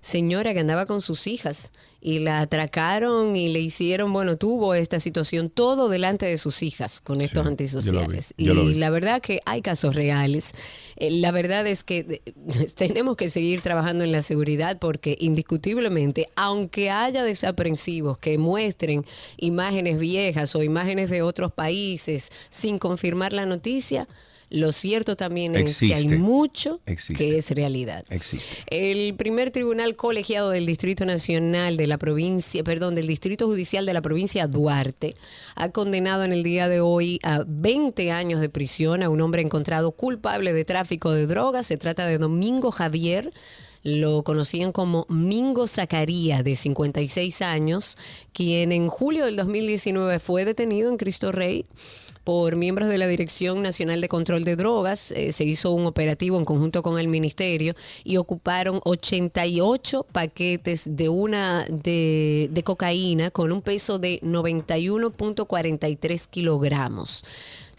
señora 0.00 0.52
que 0.52 0.60
andaba 0.60 0.86
con 0.86 1.00
sus 1.00 1.26
hijas 1.26 1.72
y 2.00 2.18
la 2.20 2.40
atracaron 2.40 3.36
y 3.36 3.48
le 3.48 3.60
hicieron, 3.60 4.12
bueno, 4.12 4.36
tuvo 4.36 4.74
esta 4.74 5.00
situación 5.00 5.50
todo 5.50 5.88
delante 5.88 6.26
de 6.26 6.38
sus 6.38 6.62
hijas 6.62 7.00
con 7.00 7.20
estos 7.20 7.36
yo 7.36 7.42
lo 7.42 7.44
vi, 7.44 7.50
antisociales. 7.50 8.34
lo 8.38 8.64
y 8.64 8.68
vi. 8.68 8.74
la 8.74 8.90
verdad 8.90 9.20
que 9.20 9.40
hay 9.44 9.60
casos 9.62 9.94
reales. 9.94 10.52
Eh, 10.96 11.10
La 11.10 11.30
verdad 11.30 11.66
es 11.66 11.84
que 11.84 12.22
eh, 12.24 12.32
tenemos 12.76 13.16
que 13.16 13.28
seguir 13.28 13.60
trabajando 13.60 14.04
en 14.04 14.12
la 14.12 14.22
seguridad 14.22 14.78
porque 14.78 15.16
indiscutiblemente, 15.20 16.28
aunque 16.36 16.90
haya 16.90 17.22
desaprensivos 17.22 18.18
que 18.18 18.38
muestren 18.38 19.04
imágenes 19.36 19.98
viejas 19.98 20.54
o 20.56 20.62
imágenes 20.62 21.10
de 21.10 21.22
otros 21.22 21.52
países 21.52 22.30
sin 22.48 22.78
confirmar 22.78 23.32
la 23.32 23.44
noticia, 23.46 24.08
lo 24.50 24.72
cierto 24.72 25.14
también 25.14 25.54
es 25.54 25.78
que 25.78 25.94
hay 25.94 26.08
mucho 26.08 26.80
Existe. 26.84 27.14
que 27.30 27.38
es 27.38 27.50
realidad. 27.52 28.04
existe. 28.10 28.56
El 28.66 29.14
primer 29.14 29.52
tribunal 29.52 29.94
colegiado 29.94 30.50
del 30.50 30.66
Distrito 30.66 31.06
Nacional 31.06 31.76
de 31.76 31.86
la 31.86 31.98
provincia, 31.98 32.64
perdón, 32.64 32.96
del 32.96 33.06
Distrito 33.06 33.46
Judicial 33.46 33.86
de 33.86 33.94
la 33.94 34.02
provincia 34.02 34.48
Duarte, 34.48 35.14
ha 35.54 35.68
condenado 35.68 36.24
en 36.24 36.32
el 36.32 36.42
día 36.42 36.68
de 36.68 36.80
hoy 36.80 37.20
a 37.22 37.44
20 37.46 38.10
años 38.10 38.40
de 38.40 38.48
prisión 38.48 39.04
a 39.04 39.08
un 39.08 39.20
hombre 39.20 39.40
encontrado 39.40 39.92
culpable 39.92 40.52
de 40.52 40.64
tráfico 40.64 41.12
de 41.12 41.28
drogas. 41.28 41.68
Se 41.68 41.76
trata 41.76 42.06
de 42.06 42.18
Domingo 42.18 42.72
Javier. 42.72 43.32
Lo 43.82 44.24
conocían 44.24 44.72
como 44.72 45.06
Mingo 45.08 45.66
Zacaría, 45.66 46.42
de 46.42 46.54
56 46.54 47.40
años, 47.40 47.96
quien 48.32 48.72
en 48.72 48.88
julio 48.88 49.24
del 49.24 49.36
2019 49.36 50.18
fue 50.18 50.44
detenido 50.44 50.90
en 50.90 50.98
Cristo 50.98 51.32
Rey 51.32 51.64
por 52.30 52.54
miembros 52.54 52.88
de 52.88 52.96
la 52.96 53.08
Dirección 53.08 53.60
Nacional 53.60 54.00
de 54.00 54.08
Control 54.08 54.44
de 54.44 54.54
Drogas. 54.54 55.10
Eh, 55.10 55.32
se 55.32 55.42
hizo 55.42 55.72
un 55.72 55.86
operativo 55.86 56.38
en 56.38 56.44
conjunto 56.44 56.84
con 56.84 56.96
el 56.96 57.08
ministerio 57.08 57.74
y 58.04 58.18
ocuparon 58.18 58.80
88 58.84 60.06
paquetes 60.12 60.96
de 60.96 61.08
una 61.08 61.64
de, 61.68 62.48
de 62.52 62.62
cocaína 62.62 63.32
con 63.32 63.50
un 63.50 63.62
peso 63.62 63.98
de 63.98 64.20
91.43 64.20 66.28
kilogramos. 66.30 67.24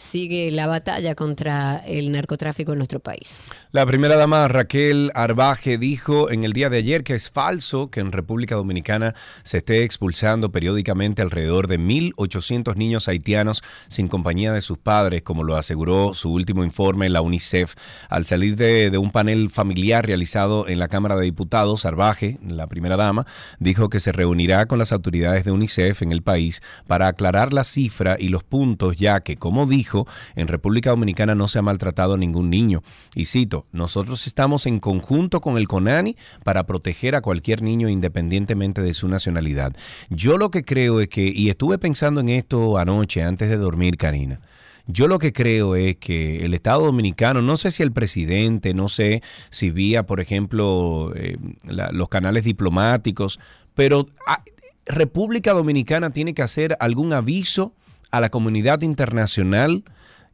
Sigue 0.01 0.49
la 0.49 0.65
batalla 0.65 1.13
contra 1.13 1.77
el 1.85 2.11
narcotráfico 2.11 2.71
en 2.71 2.79
nuestro 2.79 2.99
país. 2.99 3.43
La 3.71 3.85
primera 3.85 4.15
dama 4.15 4.47
Raquel 4.47 5.11
Arbaje 5.13 5.77
dijo 5.77 6.31
en 6.31 6.43
el 6.43 6.53
día 6.53 6.71
de 6.71 6.77
ayer 6.77 7.03
que 7.03 7.13
es 7.13 7.29
falso 7.29 7.91
que 7.91 7.99
en 7.99 8.11
República 8.11 8.55
Dominicana 8.55 9.13
se 9.43 9.59
esté 9.59 9.83
expulsando 9.83 10.51
periódicamente 10.51 11.21
alrededor 11.21 11.67
de 11.67 11.79
1.800 11.79 12.77
niños 12.77 13.07
haitianos 13.07 13.61
sin 13.89 14.07
compañía 14.07 14.51
de 14.51 14.61
sus 14.61 14.79
padres, 14.79 15.21
como 15.21 15.43
lo 15.43 15.55
aseguró 15.55 16.15
su 16.15 16.33
último 16.33 16.63
informe 16.63 17.07
la 17.07 17.21
UNICEF. 17.21 17.75
Al 18.09 18.25
salir 18.25 18.55
de, 18.55 18.89
de 18.89 18.97
un 18.97 19.11
panel 19.11 19.51
familiar 19.51 20.03
realizado 20.03 20.67
en 20.67 20.79
la 20.79 20.87
Cámara 20.87 21.15
de 21.15 21.25
Diputados, 21.25 21.85
Arbaje, 21.85 22.39
la 22.43 22.65
primera 22.65 22.97
dama, 22.97 23.27
dijo 23.59 23.87
que 23.89 23.99
se 23.99 24.11
reunirá 24.11 24.65
con 24.65 24.79
las 24.79 24.93
autoridades 24.93 25.45
de 25.45 25.51
UNICEF 25.51 26.01
en 26.01 26.11
el 26.11 26.23
país 26.23 26.63
para 26.87 27.07
aclarar 27.07 27.53
la 27.53 27.63
cifra 27.63 28.17
y 28.19 28.29
los 28.29 28.43
puntos, 28.43 28.95
ya 28.95 29.19
que, 29.19 29.37
como 29.37 29.67
dijo, 29.67 29.90
en 30.35 30.47
República 30.47 30.91
Dominicana 30.91 31.35
no 31.35 31.47
se 31.47 31.59
ha 31.59 31.61
maltratado 31.61 32.15
a 32.15 32.17
ningún 32.17 32.49
niño. 32.49 32.83
Y 33.15 33.25
cito, 33.25 33.65
nosotros 33.71 34.27
estamos 34.27 34.65
en 34.65 34.79
conjunto 34.79 35.41
con 35.41 35.57
el 35.57 35.67
CONANI 35.67 36.15
para 36.43 36.65
proteger 36.65 37.15
a 37.15 37.21
cualquier 37.21 37.61
niño 37.61 37.89
independientemente 37.89 38.81
de 38.81 38.93
su 38.93 39.07
nacionalidad. 39.07 39.75
Yo 40.09 40.37
lo 40.37 40.51
que 40.51 40.63
creo 40.63 40.99
es 40.99 41.09
que, 41.09 41.31
y 41.33 41.49
estuve 41.49 41.77
pensando 41.77 42.21
en 42.21 42.29
esto 42.29 42.77
anoche 42.77 43.23
antes 43.23 43.49
de 43.49 43.57
dormir, 43.57 43.97
Karina, 43.97 44.41
yo 44.87 45.07
lo 45.07 45.19
que 45.19 45.31
creo 45.31 45.75
es 45.75 45.97
que 45.97 46.43
el 46.43 46.53
Estado 46.53 46.85
Dominicano, 46.85 47.41
no 47.41 47.57
sé 47.57 47.71
si 47.71 47.83
el 47.83 47.91
presidente, 47.91 48.73
no 48.73 48.89
sé 48.89 49.21
si 49.49 49.71
vía, 49.71 50.05
por 50.05 50.19
ejemplo, 50.19 51.13
eh, 51.15 51.37
los 51.63 52.09
canales 52.09 52.43
diplomáticos, 52.43 53.39
pero 53.75 54.07
ah, 54.27 54.43
República 54.85 55.53
Dominicana 55.53 56.09
tiene 56.09 56.33
que 56.33 56.41
hacer 56.41 56.75
algún 56.79 57.13
aviso 57.13 57.73
a 58.11 58.19
la 58.19 58.29
comunidad 58.29 58.81
internacional 58.81 59.83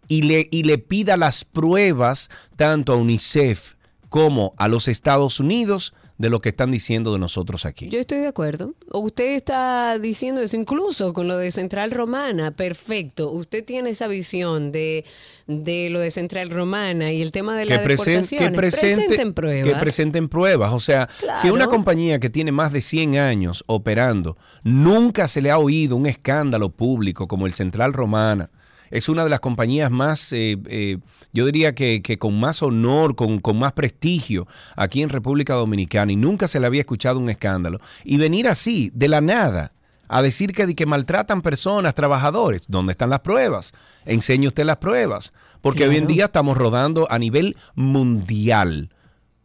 y 0.08 0.24
le, 0.24 0.48
y 0.52 0.64
le 0.64 0.78
pida 0.78 1.18
las 1.18 1.46
pruebas 1.46 2.30
tanto 2.56 2.94
a 2.94 2.98
UNICEF 2.98 3.76
como 4.10 4.54
a 4.58 4.68
los 4.68 4.88
Estados 4.88 5.40
Unidos 5.40 5.94
de 6.18 6.30
lo 6.32 6.40
que 6.42 6.50
están 6.50 6.72
diciendo 6.72 7.14
de 7.14 7.20
nosotros 7.20 7.66
aquí. 7.66 7.90
Yo 7.90 8.00
estoy 8.00 8.18
de 8.20 8.28
acuerdo. 8.28 8.74
Usted 8.92 9.36
está 9.36 10.00
diciendo 10.00 10.42
eso 10.42 10.56
incluso 10.56 11.14
con 11.14 11.28
lo 11.28 11.38
de 11.38 11.52
Central 11.52 11.92
Romana. 11.92 12.52
Perfecto. 12.52 13.30
Usted 13.32 13.64
tiene 13.64 13.92
esa 13.92 14.08
visión 14.08 14.72
de, 14.72 15.06
de 15.46 15.90
lo 15.92 16.00
de 16.00 16.10
Central 16.10 16.50
Romana 16.50 17.12
y 17.12 17.22
el 17.22 17.32
tema 17.32 17.56
de 17.56 17.66
la 17.66 17.78
deportación. 17.78 18.24
que 18.26 18.50
presente- 18.52 18.58
presenten 18.58 19.34
pruebas. 19.34 19.74
que 19.74 19.80
presenten 19.80 20.28
pruebas. 20.28 20.74
O 20.74 20.80
sea, 20.80 21.08
si 21.36 21.48
una 21.50 21.58
Claro. 21.66 21.70
compañía 21.72 22.20
que 22.20 22.30
tiene 22.32 22.52
más 22.52 22.74
de 22.74 22.82
100 22.82 23.18
años 23.18 23.64
operando, 23.68 24.38
nunca 24.64 25.28
se 25.28 25.42
le 25.42 25.52
ha 25.52 25.60
oído 25.60 25.96
un 25.96 26.08
escándalo 26.08 26.70
público 26.70 27.28
como 27.28 27.46
el 27.46 27.54
Central 27.54 27.94
Romana. 27.94 28.50
Es 28.92 29.10
una 29.10 29.24
de 29.24 29.30
las 29.30 29.40
compañías 29.40 29.92
más, 29.92 30.32
eh, 30.34 30.58
eh, 30.68 30.98
yo 31.34 31.46
diría 31.46 31.74
que, 31.76 32.02
que 32.02 32.18
con 32.18 32.40
más 32.40 32.62
honor, 32.64 33.16
con, 33.16 33.40
con 33.40 33.60
más 33.60 33.74
prestigio 33.74 34.48
aquí 34.76 35.02
en 35.02 35.10
República 35.10 35.54
Dominicana 35.54 36.12
y 36.12 36.16
nunca 36.16 36.48
se 36.48 36.60
le 36.60 36.68
había 36.68 36.82
escuchado 36.82 37.20
un 37.20 37.30
escándalo. 37.30 37.80
Y 38.04 38.18
venir 38.18 38.48
así, 38.48 38.92
de 38.94 39.08
la 39.08 39.22
nada, 39.22 39.72
a 40.08 40.22
decir 40.22 40.54
que, 40.54 40.74
que 40.76 40.86
maltratan 40.86 41.42
personas, 41.42 41.96
trabajadores. 41.96 42.64
¿Dónde 42.68 42.92
están 42.92 43.10
las 43.10 43.22
pruebas? 43.22 43.74
Enseñe 44.06 44.48
usted 44.48 44.66
las 44.66 44.78
pruebas. 44.78 45.34
Porque 45.62 45.88
hoy 45.88 45.98
en 45.98 46.08
día 46.08 46.26
estamos 46.26 46.58
rodando 46.58 47.08
a 47.12 47.20
nivel 47.20 47.58
mundial. 47.76 48.90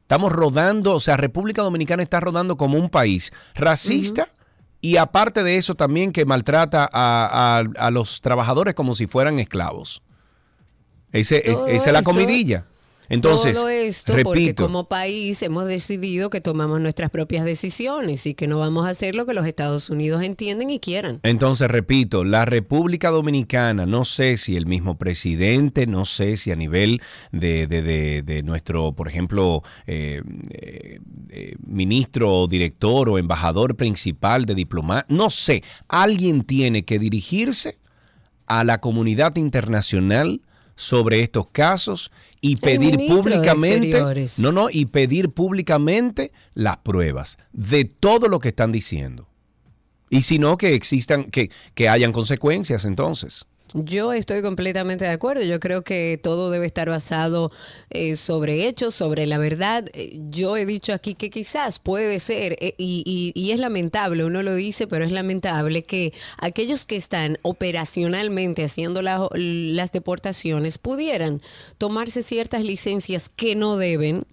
Estamos 0.02 0.32
rodando, 0.32 0.94
o 0.94 1.00
sea, 1.00 1.16
República 1.16 1.62
Dominicana 1.62 2.02
está 2.02 2.20
rodando 2.20 2.56
como 2.56 2.78
un 2.78 2.90
país 2.90 3.32
racista 3.54 4.28
y 4.82 4.98
aparte 4.98 5.42
de 5.44 5.56
eso 5.56 5.74
también 5.76 6.12
que 6.12 6.26
maltrata 6.26 6.84
a, 6.92 7.58
a- 7.60 7.86
a 7.86 7.90
los 7.90 8.20
trabajadores 8.20 8.74
como 8.74 8.94
si 8.94 9.06
fueran 9.06 9.38
esclavos. 9.38 10.02
Ese, 11.12 11.38
es- 11.38 11.54
Todo 11.56 11.66
esa 11.68 11.86
es 11.90 11.92
la 11.94 12.02
comidilla. 12.02 12.66
Entonces, 13.12 13.54
Todo 13.54 13.68
esto 13.68 14.14
porque 14.22 14.40
repito, 14.40 14.64
como 14.64 14.84
país 14.88 15.42
hemos 15.42 15.66
decidido 15.66 16.30
que 16.30 16.40
tomamos 16.40 16.80
nuestras 16.80 17.10
propias 17.10 17.44
decisiones 17.44 18.24
y 18.26 18.34
que 18.34 18.46
no 18.48 18.58
vamos 18.58 18.86
a 18.86 18.88
hacer 18.88 19.14
lo 19.14 19.26
que 19.26 19.34
los 19.34 19.46
Estados 19.46 19.90
Unidos 19.90 20.22
entienden 20.22 20.70
y 20.70 20.80
quieran. 20.80 21.20
Entonces, 21.22 21.70
repito, 21.70 22.24
la 22.24 22.44
República 22.46 23.10
Dominicana, 23.10 23.84
no 23.84 24.04
sé 24.06 24.36
si 24.38 24.56
el 24.56 24.64
mismo 24.64 24.96
presidente, 24.96 25.86
no 25.86 26.04
sé 26.06 26.36
si 26.38 26.50
a 26.52 26.56
nivel 26.56 27.02
de, 27.32 27.66
de- 27.66 27.82
de- 27.82 28.22
de 28.22 28.42
nuestro, 28.42 28.92
por 28.92 29.08
ejemplo, 29.08 29.62
eh, 29.86 30.22
eh, 30.50 30.98
eh, 31.28 31.54
ministro 31.66 32.32
o 32.34 32.48
director 32.48 33.08
o 33.10 33.18
embajador 33.18 33.76
principal 33.76 34.46
de 34.46 34.54
diplomacia, 34.54 35.04
no 35.08 35.28
sé, 35.28 35.62
alguien 35.88 36.44
tiene 36.44 36.84
que 36.84 36.98
dirigirse 36.98 37.76
a 38.46 38.64
la 38.64 38.80
comunidad 38.80 39.36
internacional 39.36 40.40
sobre 40.74 41.20
estos 41.20 41.48
casos 41.52 42.10
y 42.42 42.56
pedir 42.56 42.98
públicamente 43.08 43.98
no 44.38 44.52
no 44.52 44.68
y 44.68 44.84
pedir 44.84 45.30
públicamente 45.30 46.32
las 46.52 46.76
pruebas 46.78 47.38
de 47.52 47.86
todo 47.86 48.28
lo 48.28 48.38
que 48.38 48.48
están 48.48 48.72
diciendo 48.72 49.32
y 50.12 50.20
si 50.20 50.38
no, 50.38 50.58
que 50.58 50.74
existan, 50.74 51.24
que, 51.30 51.50
que 51.74 51.88
hayan 51.88 52.12
consecuencias 52.12 52.84
entonces. 52.84 53.46
Yo 53.74 54.12
estoy 54.12 54.42
completamente 54.42 55.06
de 55.06 55.10
acuerdo. 55.12 55.42
Yo 55.44 55.58
creo 55.58 55.82
que 55.82 56.20
todo 56.22 56.50
debe 56.50 56.66
estar 56.66 56.90
basado 56.90 57.50
eh, 57.90 58.16
sobre 58.16 58.66
hechos, 58.68 58.94
sobre 58.94 59.24
la 59.26 59.38
verdad. 59.38 59.86
Eh, 59.94 60.18
Yo 60.28 60.56
he 60.58 60.66
dicho 60.66 60.92
aquí 60.92 61.14
que 61.14 61.30
quizás 61.30 61.78
puede 61.78 62.20
ser, 62.20 62.56
eh, 62.60 62.74
y, 62.76 63.02
y- 63.34 63.40
y 63.40 63.52
es 63.52 63.60
lamentable, 63.60 64.24
uno 64.24 64.42
lo 64.42 64.54
dice, 64.54 64.86
pero 64.86 65.04
es 65.06 65.12
lamentable 65.12 65.84
que 65.84 66.12
aquellos 66.38 66.84
que 66.84 66.96
están 66.96 67.38
operacionalmente 67.42 68.64
haciendo 68.64 69.00
la- 69.02 69.28
las 69.34 69.92
deportaciones 69.92 70.76
pudieran 70.78 71.40
tomarse 71.78 72.22
ciertas 72.22 72.62
licencias 72.62 73.28
que 73.34 73.54
no 73.56 73.76
deben. 73.76 74.24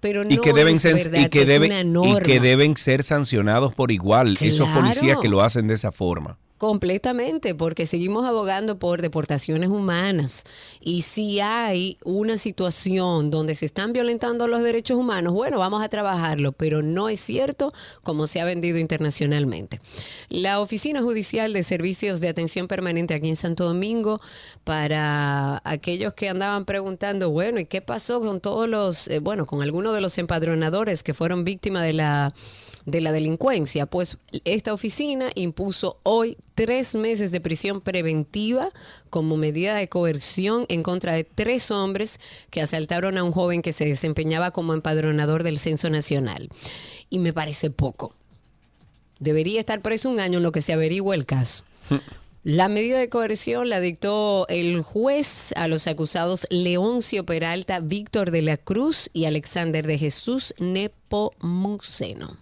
Pero 0.00 0.24
no 0.24 0.30
y 0.30 0.38
que 0.38 0.52
deben 0.52 0.76
es 0.76 0.82
ser 0.82 0.94
verdad 0.94 1.26
y 1.26 1.28
que 1.28 1.42
es 1.42 1.48
deben 1.48 1.70
una 1.70 1.80
y 1.80 1.84
norma. 1.84 2.20
que 2.20 2.40
deben 2.40 2.76
ser 2.76 3.02
sancionados 3.02 3.74
por 3.74 3.90
igual 3.90 4.36
esos 4.40 4.68
policías 4.68 5.18
que 5.20 5.28
lo 5.28 5.40
hacen 5.42 5.66
de 5.68 5.74
esa 5.74 5.90
forma. 5.92 6.38
Completamente, 6.58 7.54
porque 7.54 7.84
seguimos 7.84 8.24
abogando 8.24 8.78
por 8.78 9.02
deportaciones 9.02 9.68
humanas. 9.68 10.44
Y 10.80 11.02
si 11.02 11.38
hay 11.40 11.98
una 12.02 12.38
situación 12.38 13.30
donde 13.30 13.54
se 13.54 13.66
están 13.66 13.92
violentando 13.92 14.48
los 14.48 14.62
derechos 14.62 14.96
humanos, 14.96 15.34
bueno, 15.34 15.58
vamos 15.58 15.82
a 15.82 15.90
trabajarlo, 15.90 16.52
pero 16.52 16.80
no 16.82 17.10
es 17.10 17.20
cierto 17.20 17.74
como 18.02 18.26
se 18.26 18.40
ha 18.40 18.46
vendido 18.46 18.78
internacionalmente. 18.78 19.82
La 20.30 20.60
Oficina 20.60 21.02
Judicial 21.02 21.52
de 21.52 21.62
Servicios 21.62 22.20
de 22.20 22.28
Atención 22.28 22.68
Permanente 22.68 23.12
aquí 23.12 23.28
en 23.28 23.36
Santo 23.36 23.64
Domingo, 23.64 24.22
para 24.64 25.60
aquellos 25.62 26.14
que 26.14 26.30
andaban 26.30 26.64
preguntando, 26.64 27.28
bueno, 27.30 27.60
¿y 27.60 27.66
qué 27.66 27.82
pasó 27.82 28.20
con 28.20 28.40
todos 28.40 28.66
los, 28.66 29.08
eh, 29.08 29.18
bueno, 29.18 29.44
con 29.44 29.60
algunos 29.60 29.94
de 29.94 30.00
los 30.00 30.16
empadronadores 30.16 31.02
que 31.02 31.12
fueron 31.12 31.44
víctimas 31.44 31.82
de 31.82 31.92
la 31.92 32.34
de 32.86 33.00
la 33.00 33.12
delincuencia. 33.12 33.84
Pues 33.84 34.16
esta 34.44 34.72
oficina 34.72 35.30
impuso 35.34 35.98
hoy 36.04 36.38
tres 36.54 36.94
meses 36.94 37.32
de 37.32 37.40
prisión 37.40 37.80
preventiva 37.80 38.70
como 39.10 39.36
medida 39.36 39.74
de 39.74 39.88
coerción 39.88 40.64
en 40.68 40.82
contra 40.82 41.12
de 41.12 41.24
tres 41.24 41.70
hombres 41.70 42.18
que 42.50 42.62
asaltaron 42.62 43.18
a 43.18 43.24
un 43.24 43.32
joven 43.32 43.60
que 43.60 43.74
se 43.74 43.84
desempeñaba 43.84 44.52
como 44.52 44.72
empadronador 44.72 45.42
del 45.42 45.58
Censo 45.58 45.90
Nacional. 45.90 46.48
Y 47.10 47.18
me 47.18 47.32
parece 47.32 47.70
poco. 47.70 48.14
Debería 49.18 49.60
estar 49.60 49.82
preso 49.82 50.08
un 50.08 50.20
año 50.20 50.38
en 50.38 50.42
lo 50.42 50.52
que 50.52 50.62
se 50.62 50.72
averigua 50.72 51.14
el 51.14 51.26
caso. 51.26 51.64
La 52.44 52.68
medida 52.68 52.98
de 52.98 53.08
coerción 53.08 53.68
la 53.68 53.80
dictó 53.80 54.46
el 54.48 54.82
juez 54.82 55.52
a 55.56 55.66
los 55.66 55.88
acusados 55.88 56.46
Leoncio 56.50 57.26
Peralta, 57.26 57.80
Víctor 57.80 58.30
de 58.30 58.42
la 58.42 58.56
Cruz 58.56 59.10
y 59.12 59.24
Alexander 59.24 59.84
de 59.84 59.98
Jesús 59.98 60.54
Nepomuceno. 60.58 62.36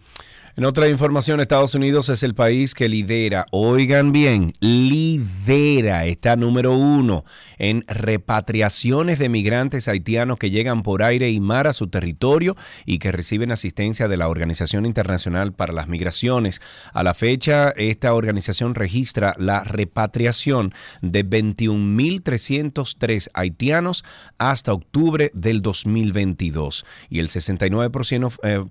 En 0.56 0.64
otra 0.64 0.88
información, 0.88 1.40
Estados 1.40 1.74
Unidos 1.74 2.08
es 2.10 2.22
el 2.22 2.36
país 2.36 2.74
que 2.74 2.88
lidera, 2.88 3.44
oigan 3.50 4.12
bien, 4.12 4.52
lidera, 4.60 6.06
está 6.06 6.36
número 6.36 6.78
uno 6.78 7.24
en 7.58 7.82
repatriaciones 7.88 9.18
de 9.18 9.28
migrantes 9.28 9.88
haitianos 9.88 10.38
que 10.38 10.50
llegan 10.50 10.84
por 10.84 11.02
aire 11.02 11.28
y 11.30 11.40
mar 11.40 11.66
a 11.66 11.72
su 11.72 11.88
territorio 11.88 12.54
y 12.86 13.00
que 13.00 13.10
reciben 13.10 13.50
asistencia 13.50 14.06
de 14.06 14.16
la 14.16 14.28
Organización 14.28 14.86
Internacional 14.86 15.52
para 15.52 15.72
las 15.72 15.88
Migraciones. 15.88 16.60
A 16.92 17.02
la 17.02 17.14
fecha, 17.14 17.70
esta 17.70 18.14
organización 18.14 18.76
registra 18.76 19.34
la 19.38 19.64
repatriación 19.64 20.72
de 21.02 21.28
21.303 21.28 23.30
haitianos 23.34 24.04
hasta 24.38 24.72
octubre 24.72 25.32
del 25.34 25.62
2022 25.62 26.86
y 27.10 27.18
el 27.18 27.26
69% 27.26 28.38
eh, 28.44 28.62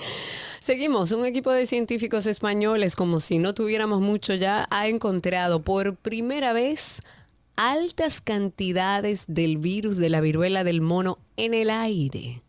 Seguimos, 0.58 1.12
un 1.12 1.26
equipo 1.26 1.52
de 1.52 1.66
científicos 1.66 2.26
españoles, 2.26 2.96
como 2.96 3.20
si 3.20 3.38
no 3.38 3.54
tuviéramos 3.54 4.00
mucho 4.00 4.34
ya, 4.34 4.66
ha 4.70 4.88
encontrado 4.88 5.62
por 5.62 5.94
primera 5.94 6.52
vez 6.52 7.02
altas 7.56 8.20
cantidades 8.20 9.24
del 9.28 9.58
virus 9.58 9.96
de 9.96 10.10
la 10.10 10.20
viruela 10.20 10.64
del 10.64 10.80
mono 10.80 11.18
en 11.36 11.54
el 11.54 11.70
aire 11.70 12.43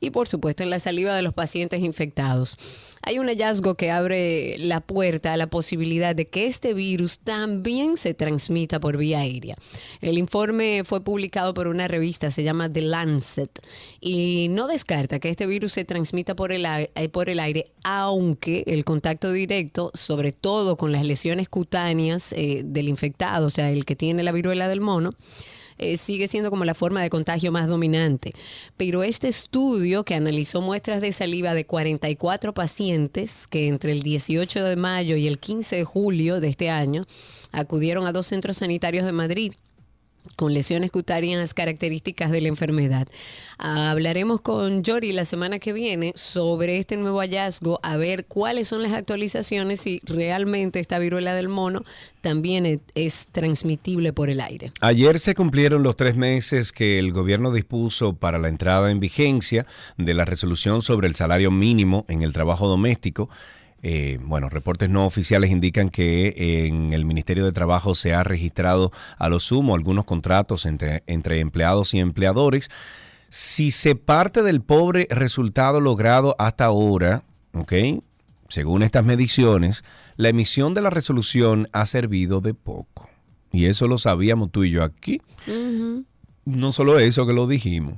y 0.00 0.10
por 0.10 0.28
supuesto 0.28 0.62
en 0.62 0.70
la 0.70 0.78
saliva 0.78 1.14
de 1.14 1.22
los 1.22 1.34
pacientes 1.34 1.80
infectados. 1.80 2.56
Hay 3.02 3.18
un 3.18 3.28
hallazgo 3.28 3.76
que 3.76 3.90
abre 3.90 4.56
la 4.58 4.80
puerta 4.80 5.32
a 5.32 5.36
la 5.36 5.48
posibilidad 5.48 6.14
de 6.14 6.28
que 6.28 6.46
este 6.46 6.74
virus 6.74 7.20
también 7.20 7.96
se 7.96 8.12
transmita 8.12 8.80
por 8.80 8.96
vía 8.96 9.20
aérea. 9.20 9.56
El 10.00 10.18
informe 10.18 10.82
fue 10.84 11.02
publicado 11.02 11.54
por 11.54 11.68
una 11.68 11.88
revista, 11.88 12.30
se 12.30 12.42
llama 12.42 12.70
The 12.70 12.82
Lancet, 12.82 13.50
y 14.00 14.48
no 14.50 14.66
descarta 14.66 15.20
que 15.20 15.30
este 15.30 15.46
virus 15.46 15.72
se 15.72 15.84
transmita 15.84 16.34
por 16.34 16.52
el, 16.52 16.66
eh, 16.66 17.08
por 17.08 17.30
el 17.30 17.40
aire 17.40 17.66
aunque 17.84 18.64
el 18.66 18.84
contacto 18.84 19.32
directo, 19.32 19.90
sobre 19.94 20.32
todo 20.32 20.76
con 20.76 20.92
las 20.92 21.06
lesiones 21.06 21.48
cutáneas 21.48 22.32
eh, 22.32 22.62
del 22.64 22.88
infectado, 22.88 23.46
o 23.46 23.50
sea, 23.50 23.70
el 23.70 23.84
que 23.84 23.96
tiene 23.96 24.22
la 24.22 24.32
viruela 24.32 24.68
del 24.68 24.80
mono, 24.80 25.14
eh, 25.78 25.96
sigue 25.96 26.28
siendo 26.28 26.50
como 26.50 26.64
la 26.64 26.74
forma 26.74 27.02
de 27.02 27.10
contagio 27.10 27.52
más 27.52 27.68
dominante. 27.68 28.34
Pero 28.76 29.02
este 29.02 29.28
estudio 29.28 30.04
que 30.04 30.14
analizó 30.14 30.60
muestras 30.60 31.00
de 31.00 31.12
saliva 31.12 31.54
de 31.54 31.66
44 31.66 32.54
pacientes 32.54 33.46
que 33.46 33.68
entre 33.68 33.92
el 33.92 34.02
18 34.02 34.64
de 34.64 34.76
mayo 34.76 35.16
y 35.16 35.26
el 35.26 35.38
15 35.38 35.76
de 35.76 35.84
julio 35.84 36.40
de 36.40 36.48
este 36.48 36.70
año 36.70 37.04
acudieron 37.52 38.06
a 38.06 38.12
dos 38.12 38.26
centros 38.26 38.58
sanitarios 38.58 39.04
de 39.04 39.12
Madrid 39.12 39.52
con 40.36 40.54
lesiones 40.54 40.90
cutáneas 40.90 41.54
características 41.54 42.30
de 42.30 42.40
la 42.40 42.48
enfermedad. 42.48 43.08
Hablaremos 43.58 44.40
con 44.40 44.84
Jory 44.84 45.12
la 45.12 45.24
semana 45.24 45.58
que 45.58 45.72
viene 45.72 46.12
sobre 46.14 46.78
este 46.78 46.96
nuevo 46.96 47.18
hallazgo, 47.18 47.80
a 47.82 47.96
ver 47.96 48.24
cuáles 48.26 48.68
son 48.68 48.82
las 48.82 48.92
actualizaciones 48.92 49.86
y 49.86 50.00
realmente 50.04 50.78
esta 50.78 50.98
viruela 50.98 51.34
del 51.34 51.48
mono 51.48 51.84
también 52.20 52.80
es, 52.94 53.28
transmitible 53.32 54.12
por 54.12 54.30
el 54.30 54.40
aire. 54.40 54.72
Ayer 54.80 55.18
se 55.18 55.34
cumplieron 55.34 55.82
los 55.82 55.96
tres 55.96 56.16
meses 56.16 56.72
que 56.72 56.98
el 56.98 57.12
gobierno 57.12 57.52
dispuso 57.52 58.14
para 58.14 58.38
la 58.38 58.48
entrada 58.48 58.90
en 58.90 59.00
vigencia 59.00 59.66
de 59.96 60.14
la 60.14 60.24
resolución 60.24 60.82
sobre 60.82 61.08
el 61.08 61.14
salario 61.14 61.50
mínimo 61.50 62.04
en 62.08 62.22
el 62.22 62.32
trabajo 62.32 62.68
doméstico. 62.68 63.28
Eh, 63.82 64.18
bueno, 64.22 64.48
reportes 64.48 64.90
no 64.90 65.06
oficiales 65.06 65.50
indican 65.50 65.90
que 65.90 66.66
en 66.66 66.92
el 66.92 67.04
Ministerio 67.04 67.44
de 67.44 67.52
Trabajo 67.52 67.94
se 67.94 68.12
ha 68.12 68.24
registrado 68.24 68.90
a 69.18 69.28
lo 69.28 69.38
sumo 69.38 69.74
algunos 69.74 70.04
contratos 70.04 70.66
entre, 70.66 71.04
entre 71.06 71.40
empleados 71.40 71.94
y 71.94 72.00
empleadores. 72.00 72.70
Si 73.28 73.70
se 73.70 73.94
parte 73.94 74.42
del 74.42 74.62
pobre 74.62 75.06
resultado 75.10 75.80
logrado 75.80 76.34
hasta 76.38 76.64
ahora, 76.64 77.22
¿ok? 77.52 77.72
Según 78.48 78.82
estas 78.82 79.04
mediciones, 79.04 79.84
la 80.16 80.30
emisión 80.30 80.74
de 80.74 80.80
la 80.80 80.90
resolución 80.90 81.68
ha 81.72 81.86
servido 81.86 82.40
de 82.40 82.54
poco. 82.54 83.08
Y 83.52 83.66
eso 83.66 83.86
lo 83.86 83.98
sabíamos 83.98 84.50
tú 84.50 84.64
y 84.64 84.70
yo 84.70 84.82
aquí. 84.82 85.20
No 86.44 86.72
solo 86.72 86.98
eso 86.98 87.26
que 87.26 87.32
lo 87.32 87.46
dijimos 87.46 87.96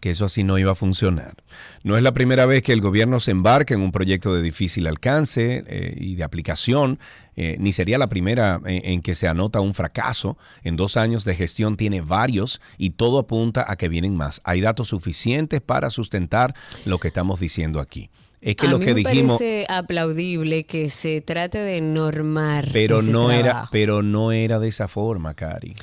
que 0.00 0.10
eso 0.10 0.24
así 0.24 0.44
no 0.44 0.58
iba 0.58 0.72
a 0.72 0.74
funcionar. 0.74 1.34
No 1.82 1.96
es 1.96 2.02
la 2.02 2.12
primera 2.12 2.46
vez 2.46 2.62
que 2.62 2.72
el 2.72 2.80
gobierno 2.80 3.20
se 3.20 3.30
embarca 3.30 3.74
en 3.74 3.80
un 3.80 3.92
proyecto 3.92 4.34
de 4.34 4.42
difícil 4.42 4.86
alcance 4.86 5.64
eh, 5.66 5.94
y 5.96 6.16
de 6.16 6.24
aplicación, 6.24 6.98
eh, 7.36 7.56
ni 7.58 7.72
sería 7.72 7.98
la 7.98 8.08
primera 8.08 8.60
en, 8.64 8.84
en, 8.84 9.02
que 9.02 9.14
se 9.14 9.28
anota 9.28 9.60
un 9.60 9.74
fracaso. 9.74 10.38
En 10.62 10.76
dos 10.76 10.96
años 10.96 11.24
de 11.24 11.34
gestión 11.34 11.76
tiene 11.76 12.00
varios 12.00 12.60
y 12.78 12.90
todo 12.90 13.18
apunta 13.18 13.64
a 13.68 13.76
que 13.76 13.88
vienen 13.88 14.16
más. 14.16 14.40
Hay 14.44 14.60
datos 14.60 14.88
suficientes 14.88 15.60
para 15.60 15.90
sustentar 15.90 16.54
lo 16.84 16.98
que 16.98 17.08
estamos 17.08 17.40
diciendo 17.40 17.80
aquí. 17.80 18.10
Es 18.40 18.56
que 18.56 18.66
a 18.66 18.70
lo 18.70 18.78
mí 18.78 18.84
que 18.84 18.94
me 18.94 19.00
dijimos, 19.02 19.38
parece 19.38 19.66
aplaudible 19.68 20.64
que 20.64 20.88
se 20.90 21.20
trate 21.20 21.58
de 21.58 21.80
normar 21.80 22.68
pero 22.72 23.00
ese 23.00 23.10
no 23.10 23.32
era, 23.32 23.68
pero 23.72 24.02
no 24.02 24.30
era 24.30 24.60
de 24.60 24.68
esa 24.68 24.86
forma, 24.86 25.34
Cari. 25.34 25.74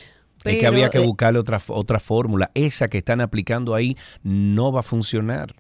Es 0.46 0.60
que 0.60 0.68
había 0.68 0.90
que 0.90 1.00
eh, 1.00 1.06
buscarle 1.06 1.40
otra, 1.40 1.62
otra 1.68 2.00
fórmula. 2.00 2.52
Esa 2.54 2.88
que 2.88 2.98
están 2.98 3.22
aplicando 3.22 3.76
ahí 3.76 3.98
no 4.24 4.72
va 4.72 4.82
a 4.82 4.84
funcionar. 4.84 5.56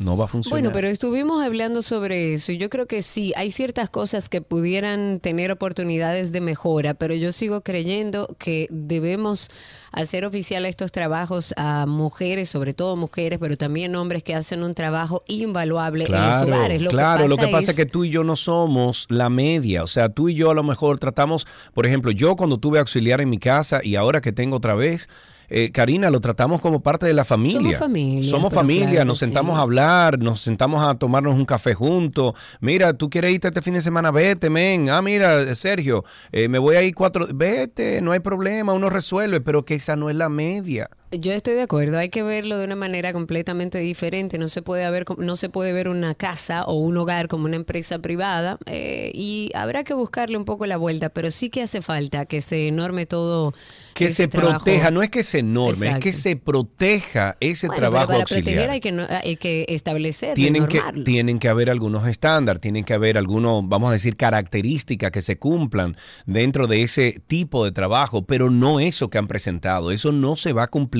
No 0.00 0.16
va 0.16 0.24
a 0.24 0.28
funcionar. 0.28 0.60
Bueno, 0.60 0.74
pero 0.74 0.88
estuvimos 0.88 1.42
hablando 1.44 1.82
sobre 1.82 2.34
eso 2.34 2.52
y 2.52 2.58
yo 2.58 2.68
creo 2.70 2.86
que 2.86 3.02
sí, 3.02 3.32
hay 3.36 3.50
ciertas 3.50 3.88
cosas 3.88 4.28
que 4.28 4.40
pudieran 4.40 5.20
tener 5.20 5.52
oportunidades 5.52 6.32
de 6.32 6.40
mejora, 6.40 6.94
pero 6.94 7.14
yo 7.14 7.30
sigo 7.32 7.60
creyendo 7.60 8.34
que 8.38 8.66
debemos 8.70 9.50
hacer 9.92 10.24
oficial 10.24 10.66
estos 10.66 10.90
trabajos 10.90 11.54
a 11.56 11.86
mujeres, 11.86 12.48
sobre 12.48 12.74
todo 12.74 12.96
mujeres, 12.96 13.38
pero 13.38 13.56
también 13.56 13.94
hombres 13.94 14.22
que 14.22 14.34
hacen 14.34 14.62
un 14.62 14.74
trabajo 14.74 15.22
invaluable 15.28 16.06
en 16.06 16.12
los 16.12 16.42
hogares. 16.42 16.82
Lo 16.82 16.90
claro, 16.90 17.24
que 17.24 17.28
lo 17.28 17.36
que 17.36 17.48
pasa 17.48 17.60
pasa 17.60 17.70
es 17.72 17.76
que 17.76 17.86
tú 17.86 18.04
y 18.04 18.10
yo 18.10 18.24
no 18.24 18.36
somos 18.36 19.06
la 19.10 19.28
media. 19.28 19.82
O 19.82 19.86
sea, 19.86 20.08
tú 20.08 20.28
y 20.28 20.34
yo 20.34 20.50
a 20.50 20.54
lo 20.54 20.62
mejor 20.62 20.98
tratamos, 20.98 21.46
por 21.74 21.86
ejemplo, 21.86 22.10
yo 22.10 22.36
cuando 22.36 22.58
tuve 22.58 22.78
auxiliar 22.78 23.20
en 23.20 23.28
mi 23.28 23.38
casa 23.38 23.80
y 23.82 23.96
ahora 23.96 24.20
que 24.20 24.32
tengo 24.32 24.56
otra 24.56 24.74
vez, 24.74 25.08
eh, 25.50 25.72
Karina, 25.72 26.10
lo 26.10 26.20
tratamos 26.20 26.60
como 26.60 26.80
parte 26.80 27.06
de 27.06 27.12
la 27.12 27.24
familia. 27.24 27.60
Somos 27.60 27.76
familia, 27.76 28.30
Somos 28.30 28.54
familia, 28.54 28.90
claro 28.90 29.04
nos 29.06 29.18
sentamos 29.18 29.54
sí. 29.56 29.58
a 29.58 29.62
hablar, 29.62 30.18
nos 30.20 30.40
sentamos 30.40 30.82
a 30.82 30.94
tomarnos 30.94 31.34
un 31.34 31.44
café 31.44 31.74
juntos. 31.74 32.34
Mira, 32.60 32.94
tú 32.94 33.10
quieres 33.10 33.34
irte 33.34 33.48
este 33.48 33.60
fin 33.60 33.74
de 33.74 33.82
semana, 33.82 34.10
vete, 34.10 34.48
men. 34.48 34.88
Ah, 34.88 35.02
mira, 35.02 35.54
Sergio, 35.56 36.04
eh, 36.30 36.48
me 36.48 36.58
voy 36.58 36.76
a 36.76 36.82
ir 36.82 36.94
cuatro. 36.94 37.26
Vete, 37.34 38.00
no 38.00 38.12
hay 38.12 38.20
problema, 38.20 38.72
uno 38.72 38.88
resuelve, 38.88 39.40
pero 39.40 39.64
que 39.64 39.74
esa 39.74 39.96
no 39.96 40.08
es 40.08 40.16
la 40.16 40.28
media. 40.28 40.88
Yo 41.12 41.32
estoy 41.32 41.54
de 41.54 41.62
acuerdo, 41.62 41.98
hay 41.98 42.08
que 42.08 42.22
verlo 42.22 42.56
de 42.56 42.64
una 42.66 42.76
manera 42.76 43.12
completamente 43.12 43.78
diferente. 43.80 44.38
No 44.38 44.46
se 44.48 44.62
puede 44.62 44.88
ver, 44.92 45.04
no 45.18 45.34
se 45.34 45.48
puede 45.48 45.72
ver 45.72 45.88
una 45.88 46.14
casa 46.14 46.62
o 46.62 46.74
un 46.74 46.96
hogar 46.98 47.26
como 47.26 47.46
una 47.46 47.56
empresa 47.56 47.98
privada 47.98 48.58
eh, 48.66 49.10
y 49.12 49.50
habrá 49.54 49.82
que 49.82 49.92
buscarle 49.92 50.36
un 50.38 50.44
poco 50.44 50.66
la 50.66 50.76
vuelta, 50.76 51.08
pero 51.08 51.32
sí 51.32 51.50
que 51.50 51.62
hace 51.62 51.82
falta 51.82 52.26
que 52.26 52.40
se 52.40 52.70
norme 52.70 53.06
todo. 53.06 53.52
Que 53.92 54.08
se 54.08 54.28
trabajo. 54.28 54.64
proteja, 54.64 54.92
no 54.92 55.02
es 55.02 55.10
que 55.10 55.24
se 55.24 55.42
norme, 55.42 55.88
es 55.90 55.98
que 55.98 56.12
se 56.12 56.36
proteja 56.36 57.36
ese 57.40 57.66
Bueno, 57.66 57.80
pero 57.80 57.90
trabajo 57.90 58.06
para 58.12 58.20
auxiliar. 58.20 58.44
proteger 58.44 58.70
hay 58.70 58.80
que, 58.80 58.92
no- 58.92 59.06
hay 59.10 59.36
que 59.36 59.66
establecer, 59.68 60.34
tienen 60.34 60.66
que, 60.66 60.80
tienen 61.04 61.40
que 61.40 61.48
haber 61.48 61.70
algunos 61.70 62.06
estándares, 62.06 62.60
tienen 62.60 62.84
que 62.84 62.94
haber 62.94 63.18
algunos, 63.18 63.68
vamos 63.68 63.90
a 63.90 63.92
decir, 63.94 64.16
características 64.16 65.10
que 65.10 65.22
se 65.22 65.38
cumplan 65.38 65.96
dentro 66.24 66.68
de 66.68 66.82
ese 66.84 67.20
tipo 67.26 67.64
de 67.64 67.72
trabajo, 67.72 68.22
pero 68.22 68.48
no 68.48 68.78
eso 68.78 69.10
que 69.10 69.18
han 69.18 69.26
presentado, 69.26 69.90
eso 69.90 70.12
no 70.12 70.36
se 70.36 70.52
va 70.52 70.62
a 70.62 70.68
cumplir 70.68 70.99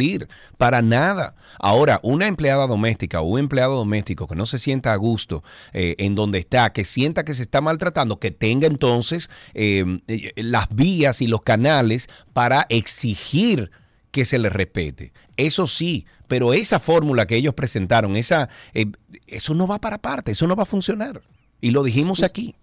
para 0.58 0.82
nada. 0.82 1.34
Ahora, 1.58 2.00
una 2.02 2.26
empleada 2.26 2.66
doméstica 2.66 3.20
o 3.20 3.24
un 3.24 3.38
empleado 3.40 3.76
doméstico 3.76 4.26
que 4.26 4.36
no 4.36 4.46
se 4.46 4.58
sienta 4.58 4.92
a 4.92 4.96
gusto 4.96 5.42
eh, 5.72 5.96
en 5.98 6.14
donde 6.14 6.38
está, 6.38 6.72
que 6.72 6.84
sienta 6.84 7.24
que 7.24 7.34
se 7.34 7.42
está 7.42 7.60
maltratando, 7.60 8.18
que 8.18 8.30
tenga 8.30 8.66
entonces 8.66 9.30
eh, 9.54 9.84
eh, 10.08 10.32
las 10.36 10.68
vías 10.68 11.20
y 11.22 11.26
los 11.26 11.42
canales 11.42 12.08
para 12.32 12.66
exigir 12.68 13.70
que 14.10 14.24
se 14.24 14.38
les 14.38 14.52
respete. 14.52 15.12
Eso 15.36 15.66
sí, 15.66 16.06
pero 16.28 16.52
esa 16.52 16.78
fórmula 16.78 17.26
que 17.26 17.36
ellos 17.36 17.54
presentaron, 17.54 18.16
esa, 18.16 18.48
eh, 18.74 18.86
eso 19.26 19.54
no 19.54 19.66
va 19.66 19.80
para 19.80 19.98
parte, 19.98 20.32
eso 20.32 20.46
no 20.46 20.56
va 20.56 20.64
a 20.64 20.66
funcionar. 20.66 21.22
Y 21.60 21.70
lo 21.70 21.82
dijimos 21.82 22.22
aquí. 22.22 22.54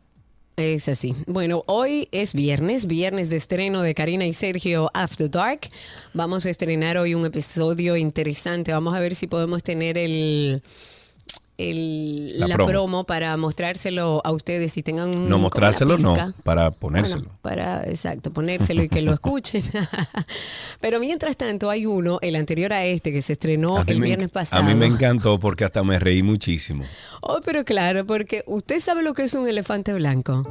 Es 0.58 0.90
así. 0.90 1.14
Bueno, 1.28 1.64
hoy 1.68 2.08
es 2.12 2.34
viernes, 2.34 2.88
viernes 2.88 3.30
de 3.30 3.38
estreno 3.38 3.84
de 3.84 3.94
Karina 3.94 4.26
y 4.26 4.34
Sergio 4.34 4.90
After 4.96 5.30
Dark. 5.30 5.70
Vamos 6.16 6.48
a 6.48 6.50
estrenar 6.50 6.98
hoy 6.98 7.14
un 7.14 7.24
episodio 7.28 7.96
interesante. 7.96 8.72
Vamos 8.72 8.96
a 8.96 9.00
ver 9.00 9.14
si 9.14 9.28
podemos 9.28 9.62
tener 9.62 10.00
el, 10.00 10.64
el- 11.58 12.40
La 12.40 12.48
la, 12.48 12.56
promo. 12.56 12.70
promo. 12.72 13.04
para 13.06 13.36
mostrárselo 13.38 14.22
a 14.24 14.32
ustedes 14.32 14.78
y 14.78 14.84
tengan 14.84 15.10
un, 15.10 15.30
No 15.30 15.40
mostrárselo, 15.40 15.98
no, 15.98 16.16
para 16.44 16.72
ponérselo. 16.72 17.22
Bueno, 17.24 17.38
para, 17.42 17.84
exacto, 17.86 18.32
ponérselo 18.32 18.84
y 18.84 18.90
que 18.90 19.02
lo 19.02 19.12
escuchen. 19.16 19.64
Pero 20.82 21.00
mientras 21.00 21.36
tanto 21.38 21.70
hay 21.70 21.86
uno, 21.86 22.20
el 22.22 22.36
anterior 22.36 22.74
a 22.74 22.86
este, 22.86 23.12
que 23.12 23.22
se 23.22 23.34
estrenó 23.34 23.84
el 23.88 24.00
me- 24.00 24.06
viernes 24.06 24.30
pasado. 24.30 24.62
A 24.62 24.66
mí 24.66 24.76
me 24.76 24.86
encantó 24.86 25.40
porque 25.40 25.66
hasta 25.66 25.84
me 25.84 26.00
reí 26.00 26.22
muchísimo. 26.24 26.84
Oh, 27.22 27.40
pero 27.44 27.66
claro, 27.66 28.06
porque 28.06 28.44
usted 28.46 28.80
sabe 28.80 29.04
lo 29.04 29.14
que 29.14 29.24
es 29.24 29.34
un 29.34 29.48
elefante 29.48 29.94
blanco. 29.94 30.48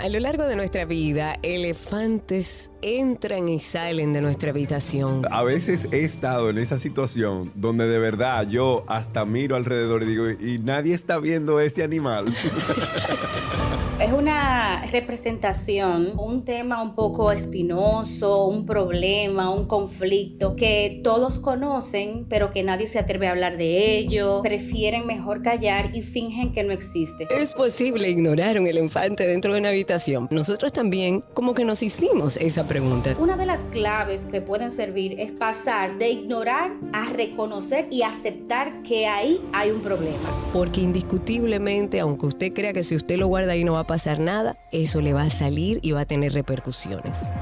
A 0.00 0.08
lo 0.08 0.20
largo 0.20 0.44
de 0.44 0.54
nuestra 0.54 0.84
vida, 0.84 1.36
elefantes 1.42 2.70
entran 2.82 3.48
y 3.48 3.58
salen 3.58 4.12
de 4.12 4.20
nuestra 4.20 4.50
habitación. 4.50 5.24
A 5.28 5.42
veces 5.42 5.88
he 5.90 6.04
estado 6.04 6.50
en 6.50 6.58
esa 6.58 6.78
situación 6.78 7.50
donde 7.56 7.88
de 7.88 7.98
verdad 7.98 8.46
yo 8.48 8.84
hasta 8.86 9.24
miro 9.24 9.56
alrededor 9.56 10.04
y 10.04 10.06
digo, 10.06 10.30
y 10.30 10.60
nadie 10.60 10.94
está 10.94 11.18
viendo 11.18 11.58
ese 11.58 11.82
animal. 11.82 12.26
Es 14.00 14.12
una 14.12 14.86
representación, 14.92 16.12
un 16.16 16.44
tema 16.44 16.80
un 16.80 16.94
poco 16.94 17.32
espinoso, 17.32 18.46
un 18.46 18.64
problema, 18.64 19.50
un 19.50 19.66
conflicto 19.66 20.54
que 20.54 21.00
todos 21.02 21.40
conocen, 21.40 22.24
pero 22.28 22.50
que 22.50 22.62
nadie 22.62 22.86
se 22.86 23.00
atreve 23.00 23.26
a 23.26 23.32
hablar 23.32 23.56
de 23.56 23.98
ello, 23.98 24.40
prefieren 24.42 25.04
mejor 25.04 25.42
callar 25.42 25.96
y 25.96 26.02
fingen 26.02 26.52
que 26.52 26.62
no 26.62 26.72
existe. 26.72 27.26
Es 27.28 27.52
posible 27.52 28.08
ignorar 28.08 28.60
un 28.60 28.68
elefante 28.68 29.26
dentro 29.26 29.52
de 29.52 29.58
una 29.58 29.70
habitación. 29.70 30.28
Nosotros 30.30 30.70
también 30.70 31.24
como 31.34 31.54
que 31.54 31.64
nos 31.64 31.82
hicimos 31.82 32.36
esa 32.36 32.68
pregunta. 32.68 33.16
Una 33.18 33.36
de 33.36 33.46
las 33.46 33.62
claves 33.72 34.26
que 34.30 34.40
pueden 34.40 34.70
servir 34.70 35.18
es 35.18 35.32
pasar 35.32 35.98
de 35.98 36.10
ignorar 36.10 36.70
a 36.92 37.06
reconocer 37.06 37.88
y 37.90 38.02
aceptar 38.02 38.80
que 38.84 39.08
ahí 39.08 39.40
hay 39.52 39.72
un 39.72 39.80
problema. 39.80 40.30
Porque 40.52 40.82
indiscutiblemente, 40.82 41.98
aunque 41.98 42.26
usted 42.26 42.52
crea 42.52 42.72
que 42.72 42.84
si 42.84 42.94
usted 42.94 43.16
lo 43.16 43.26
guarda 43.26 43.52
ahí 43.52 43.64
no 43.64 43.72
va 43.72 43.80
a 43.80 43.87
pasar 43.88 44.20
nada, 44.20 44.56
eso 44.70 45.00
le 45.00 45.12
va 45.12 45.22
a 45.22 45.30
salir 45.30 45.80
y 45.82 45.90
va 45.90 46.02
a 46.02 46.06
tener 46.06 46.32
repercusiones. 46.32 47.32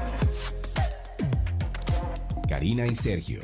Karina 2.49 2.87
y 2.87 2.95
Sergio. 2.95 3.41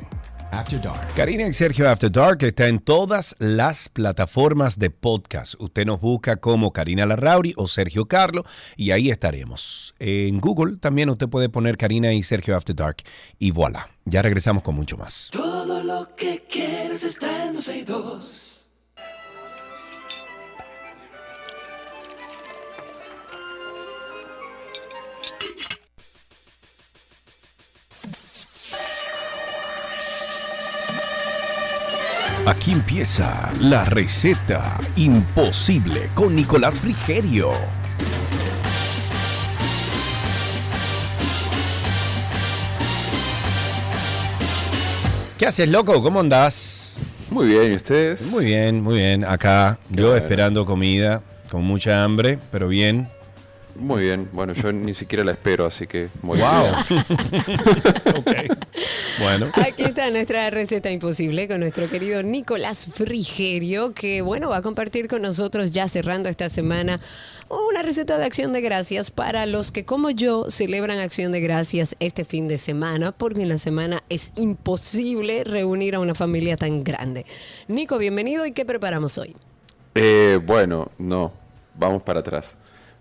After 0.50 0.80
Dark. 0.80 1.14
Karina 1.16 1.48
y 1.48 1.52
Sergio 1.52 1.90
After 1.90 2.10
Dark 2.10 2.42
está 2.42 2.68
en 2.68 2.78
todas 2.78 3.34
las 3.40 3.88
plataformas 3.88 4.78
de 4.78 4.88
podcast. 4.90 5.54
Usted 5.58 5.84
nos 5.84 6.00
busca 6.00 6.36
como 6.36 6.72
Karina 6.72 7.06
Larrauri 7.06 7.54
o 7.56 7.66
Sergio 7.66 8.06
Carlo 8.06 8.44
y 8.76 8.92
ahí 8.92 9.10
estaremos. 9.10 9.94
En 9.98 10.40
Google 10.40 10.78
también 10.78 11.10
usted 11.10 11.28
puede 11.28 11.48
poner 11.48 11.76
Karina 11.76 12.12
y 12.12 12.22
Sergio 12.22 12.56
After 12.56 12.74
Dark 12.74 12.98
y 13.38 13.50
voilà. 13.50 13.90
Ya 14.04 14.22
regresamos 14.22 14.62
con 14.62 14.76
mucho 14.76 14.96
más. 14.96 15.30
Todo 15.32 15.82
lo 15.82 16.14
que 16.14 16.44
quieres 16.48 17.02
está 17.02 17.46
en 17.46 17.54
12 17.54 17.78
y 17.78 17.82
2. 17.82 18.43
Aquí 32.46 32.72
empieza 32.72 33.50
la 33.58 33.84
receta 33.86 34.78
imposible 34.96 36.10
con 36.14 36.36
Nicolás 36.36 36.78
Frigerio. 36.80 37.52
¿Qué 45.38 45.46
haces, 45.46 45.68
loco? 45.68 46.02
¿Cómo 46.02 46.20
andás? 46.20 47.00
Muy 47.30 47.48
bien, 47.48 47.72
¿y 47.72 47.76
ustedes? 47.76 48.30
Muy 48.30 48.44
bien, 48.46 48.82
muy 48.82 48.96
bien. 48.98 49.24
Acá, 49.24 49.78
Qué 49.90 50.00
yo 50.00 50.08
bueno. 50.08 50.22
esperando 50.22 50.64
comida, 50.64 51.22
con 51.50 51.64
mucha 51.64 52.04
hambre, 52.04 52.38
pero 52.52 52.68
bien. 52.68 53.08
Muy 53.76 54.02
bien. 54.02 54.28
Bueno, 54.32 54.52
yo 54.52 54.72
ni 54.72 54.94
siquiera 54.94 55.24
la 55.24 55.32
espero, 55.32 55.66
así 55.66 55.86
que 55.86 56.08
muy 56.22 56.38
Wow. 56.38 56.48
Bueno. 59.18 59.50
Aquí 59.54 59.84
está 59.84 60.10
nuestra 60.10 60.50
receta 60.50 60.90
imposible 60.90 61.46
con 61.46 61.60
nuestro 61.60 61.88
querido 61.88 62.22
Nicolás 62.22 62.88
Frigerio, 62.92 63.94
que 63.94 64.22
bueno, 64.22 64.48
va 64.48 64.58
a 64.58 64.62
compartir 64.62 65.06
con 65.06 65.22
nosotros 65.22 65.72
ya 65.72 65.88
cerrando 65.88 66.28
esta 66.28 66.48
semana 66.48 67.00
una 67.48 67.82
receta 67.82 68.18
de 68.18 68.24
acción 68.24 68.52
de 68.52 68.60
gracias 68.60 69.10
para 69.10 69.46
los 69.46 69.70
que 69.70 69.84
como 69.84 70.10
yo 70.10 70.50
celebran 70.50 70.98
acción 70.98 71.32
de 71.32 71.40
gracias 71.40 71.96
este 72.00 72.24
fin 72.24 72.48
de 72.48 72.58
semana, 72.58 73.12
porque 73.12 73.42
en 73.42 73.48
la 73.48 73.58
semana 73.58 74.02
es 74.08 74.32
imposible 74.36 75.44
reunir 75.44 75.94
a 75.94 76.00
una 76.00 76.14
familia 76.14 76.56
tan 76.56 76.82
grande. 76.82 77.24
Nico, 77.68 77.98
bienvenido 77.98 78.46
y 78.46 78.52
¿qué 78.52 78.64
preparamos 78.64 79.18
hoy? 79.18 79.36
Eh, 79.94 80.40
bueno, 80.44 80.90
no. 80.98 81.32
Vamos 81.76 82.02
para 82.02 82.20
atrás. 82.20 82.56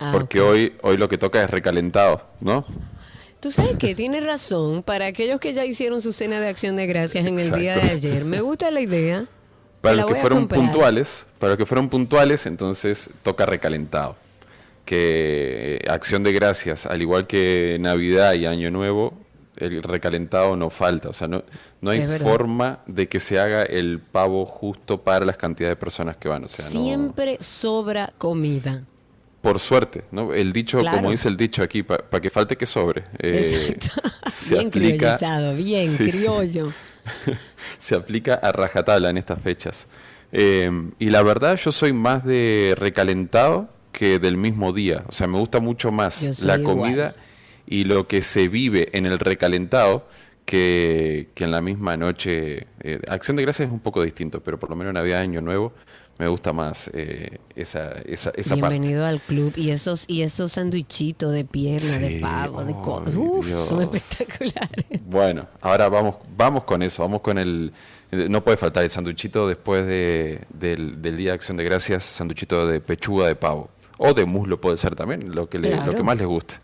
Ah, 0.06 0.12
Porque 0.12 0.42
hoy, 0.42 0.74
hoy 0.82 0.98
lo 0.98 1.08
que 1.10 1.18
toca 1.18 1.44
es 1.44 1.50
recalentado, 1.50 2.22
¿no? 2.42 2.66
Tú 3.39 3.52
sabes 3.52 3.76
que 3.78 3.94
tienes 3.94 4.26
razón, 4.26 4.84
para 4.84 5.06
aquellos 5.06 5.39
que 5.39 5.54
ya 5.54 5.66
hicieron 5.66 6.02
su 6.02 6.13
cena 6.13 6.39
de 6.39 6.48
acción 6.48 6.76
de 6.78 6.88
gracias 6.88 7.26
en 7.26 7.38
el 7.39 7.52
día 7.52 7.76
de 7.76 7.89
ayer, 7.92 8.24
me 8.26 8.39
gusta 8.42 8.72
la 8.72 8.80
idea. 8.82 9.26
Para 9.82 9.96
los 9.98 10.06
que 10.06 10.16
fueron 10.16 10.48
puntuales, 10.48 11.28
para 11.39 11.50
los 11.52 11.58
que 11.58 11.66
fueron 11.66 11.89
puntuales, 11.89 12.46
entonces 12.46 13.10
toca 13.22 13.46
recalentado. 13.46 14.16
Que 14.86 15.80
eh, 15.82 15.89
acción 15.89 16.24
de 16.24 16.32
gracias, 16.34 16.86
al 16.86 17.02
igual 17.02 17.28
que 17.28 17.78
Navidad 17.80 18.34
y 18.34 18.46
Año 18.46 18.72
Nuevo, 18.72 19.13
el 19.58 19.84
recalentado 19.84 20.56
no 20.56 20.70
falta. 20.70 21.10
O 21.10 21.13
sea, 21.13 21.28
no, 21.28 21.44
no 21.82 21.92
hay 21.92 22.02
forma 22.20 22.80
de 22.88 23.08
que 23.10 23.20
se 23.20 23.39
haga 23.39 23.63
el 23.63 24.00
pavo 24.00 24.46
justo 24.46 25.02
para 25.02 25.26
las 25.26 25.38
cantidades 25.38 25.74
de 25.78 25.80
personas 25.80 26.18
que 26.18 26.28
van. 26.30 26.46
O 26.46 26.48
sea, 26.48 26.63
no- 26.66 26.72
Siempre 26.72 27.38
sobra 27.42 28.13
comida. 28.18 28.84
Por 29.44 29.60
suerte, 29.60 30.06
¿no? 30.12 30.34
El 30.34 30.52
dicho, 30.54 30.80
Claro. 30.80 30.98
como 30.98 31.12
dice 31.12 31.28
el 31.28 31.38
dicho 31.38 31.62
aquí, 31.62 31.84
para 31.84 32.20
que 32.22 32.30
falte 32.32 32.56
que 32.56 32.66
sobre. 32.66 33.04
eh, 33.20 33.76
Bien 34.50 34.68
aplica- 34.68 35.18
criollizado, 35.18 35.56
bien 35.56 35.90
Sí, 35.90 36.10
sí. 36.10 36.18
criollo. 36.18 36.72
se 37.78 37.96
aplica 37.96 38.36
a 38.36 38.52
rajatabla 38.52 39.10
en 39.10 39.18
estas 39.18 39.40
fechas. 39.42 39.88
Eh, 40.32 40.72
y 40.98 41.10
la 41.10 41.22
verdad, 41.22 41.58
yo 41.58 41.72
soy 41.72 41.94
más 41.94 42.24
de 42.26 42.74
recalentado 42.78 43.70
que 43.92 44.18
del 44.18 44.38
mismo 44.38 44.74
día. 44.74 45.04
O 45.08 45.12
sea, 45.12 45.28
me 45.28 45.38
gusta 45.38 45.60
mucho 45.60 45.92
más 45.92 46.44
la 46.46 46.58
igual. 46.58 46.64
comida 46.78 47.16
y 47.68 47.84
lo 47.84 48.08
que 48.08 48.22
se 48.22 48.48
vive 48.48 48.90
en 48.94 49.06
el 49.06 49.20
recalentado 49.20 50.08
que, 50.46 51.30
que 51.36 51.44
en 51.44 51.52
la 51.52 51.62
misma 51.62 51.96
noche. 51.98 52.68
Eh, 52.82 53.00
Acción 53.08 53.38
de 53.38 53.44
Gracias 53.44 53.68
es 53.68 53.74
un 53.74 53.80
poco 53.80 54.02
distinto, 54.04 54.42
pero 54.42 54.58
por 54.60 54.70
lo 54.70 54.76
menos 54.76 54.94
Navidad, 54.94 55.20
Año 55.22 55.42
Nuevo, 55.42 55.74
me 56.24 56.30
gusta 56.30 56.54
más 56.54 56.90
eh, 56.94 57.38
esa, 57.56 57.92
esa, 58.06 58.32
esa 58.36 58.56
parte. 58.56 58.70
Bienvenido 58.78 59.06
al 59.06 59.20
club. 59.22 59.54
Y 59.56 59.70
esos, 59.72 60.06
y 60.08 60.22
esos 60.24 60.54
sandwichitos 60.54 61.32
de 61.34 61.46
pierna, 61.46 61.98
de 62.00 62.20
pavo, 62.20 62.64
de 62.64 62.74
cosas. 62.74 63.16
Uf, 63.16 63.50
son 63.52 63.82
espectaculares. 63.84 64.86
Bueno, 65.06 65.48
ahora 65.62 65.90
vamos, 65.90 66.16
vamos 66.36 66.64
con 66.64 66.82
eso, 66.82 67.02
vamos 67.04 67.22
con 67.22 67.38
el... 67.38 67.72
No 68.12 68.44
puede 68.44 68.58
faltar 68.58 68.84
el 68.84 68.90
sanduchito 68.92 69.48
después 69.48 69.86
de- 69.88 70.42
del, 70.54 71.02
del 71.02 71.18
Día 71.18 71.32
de 71.32 71.36
Acción 71.36 71.58
de 71.58 71.64
Gracias, 71.64 72.04
sanduchito 72.04 72.68
de 72.68 72.80
pechuga 72.80 73.26
de 73.28 73.36
pavo. 73.36 73.70
O 73.98 74.14
de 74.14 74.26
muslo 74.26 74.62
puede 74.62 74.78
ser 74.78 74.96
también, 74.96 75.34
lo 75.34 75.50
que, 75.50 75.58
le- 75.60 75.70
Claro. 75.72 75.92
lo 75.92 75.98
que 75.98 76.04
más 76.04 76.18
les 76.18 76.28
guste. 76.28 76.56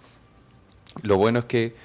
Lo 1.03 1.17
bueno 1.17 1.39
es 1.39 1.45
que, 1.45 1.75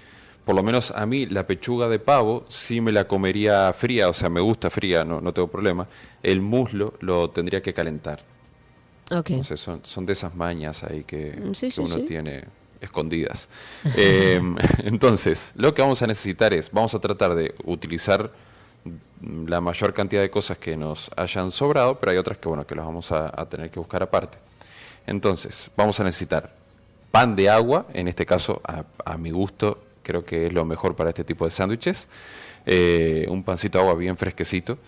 por 0.45 0.55
lo 0.55 0.63
menos 0.63 0.91
a 0.91 1.07
mí, 1.07 1.27
la 1.27 1.47
pechuga 1.47 1.89
de 1.89 1.99
pavo 1.99 2.45
sí 2.49 2.81
me 2.81 2.93
la 2.93 3.07
comería 3.09 3.73
fría, 3.73 4.09
o 4.09 4.13
sea, 4.13 4.29
me 4.29 4.41
gusta 4.41 4.71
fría, 4.71 5.05
no, 5.05 5.21
no 5.21 5.33
tengo 5.33 5.49
problema. 5.49 5.89
El 6.23 6.41
muslo 6.43 6.95
lo 7.01 7.31
tendría 7.31 7.63
que 7.63 7.73
calentar. 7.75 8.21
Ok. 9.11 9.31
Entonces 9.31 9.61
son, 9.61 9.81
son 9.85 10.07
de 10.07 10.13
esas 10.15 10.35
mañas 10.35 10.83
ahí 10.85 11.05
que, 11.05 11.43
Mm, 11.43 11.53
sí, 11.55 11.71
que 11.73 11.73
sí, 11.73 11.81
uno 11.81 11.99
sí. 11.99 12.05
tiene 12.05 12.45
escondidas. 12.81 13.49
Eh, 13.97 14.41
entonces, 14.85 15.53
lo 15.57 15.75
que 15.75 15.83
vamos 15.83 16.03
a 16.03 16.07
necesitar 16.07 16.53
es, 16.55 16.71
vamos 16.73 16.95
a 16.95 17.01
tratar 17.01 17.35
de 17.35 17.55
utilizar 17.65 18.33
la 19.47 19.61
mayor 19.61 19.95
cantidad 19.95 20.21
de 20.21 20.31
cosas 20.31 20.59
que 20.59 20.77
nos 20.77 21.11
hayan 21.17 21.51
sobrado, 21.51 21.99
pero 21.99 22.13
hay 22.13 22.19
otras 22.19 22.39
que, 22.39 22.49
bueno, 22.49 22.67
que 22.67 22.75
las 22.75 22.85
vamos 22.85 23.13
a, 23.13 23.33
a 23.41 23.49
tener 23.49 23.71
que 23.71 23.79
buscar 23.79 24.03
aparte. 24.03 24.39
Entonces, 25.07 25.71
vamos 25.77 25.99
a 26.01 26.05
necesitar 26.05 26.55
pan 27.11 27.37
de 27.37 27.49
agua, 27.49 27.87
en 27.95 28.09
este 28.09 28.27
caso, 28.27 28.61
a, 28.65 28.85
a 29.05 29.17
mi 29.17 29.31
gusto, 29.31 29.84
creo 30.05 30.25
que 30.25 30.47
es 30.47 30.53
lo 30.53 30.65
mejor 30.65 30.95
para 30.95 31.11
este 31.11 31.25
tipo 31.25 31.45
de 31.45 31.51
sándwiches. 31.51 32.07
Eh, 32.67 33.27
un 33.29 33.43
pancito 33.43 33.79
de 33.79 33.85
agua 33.85 33.97
bien 33.97 34.17
fresquecito. 34.17 34.79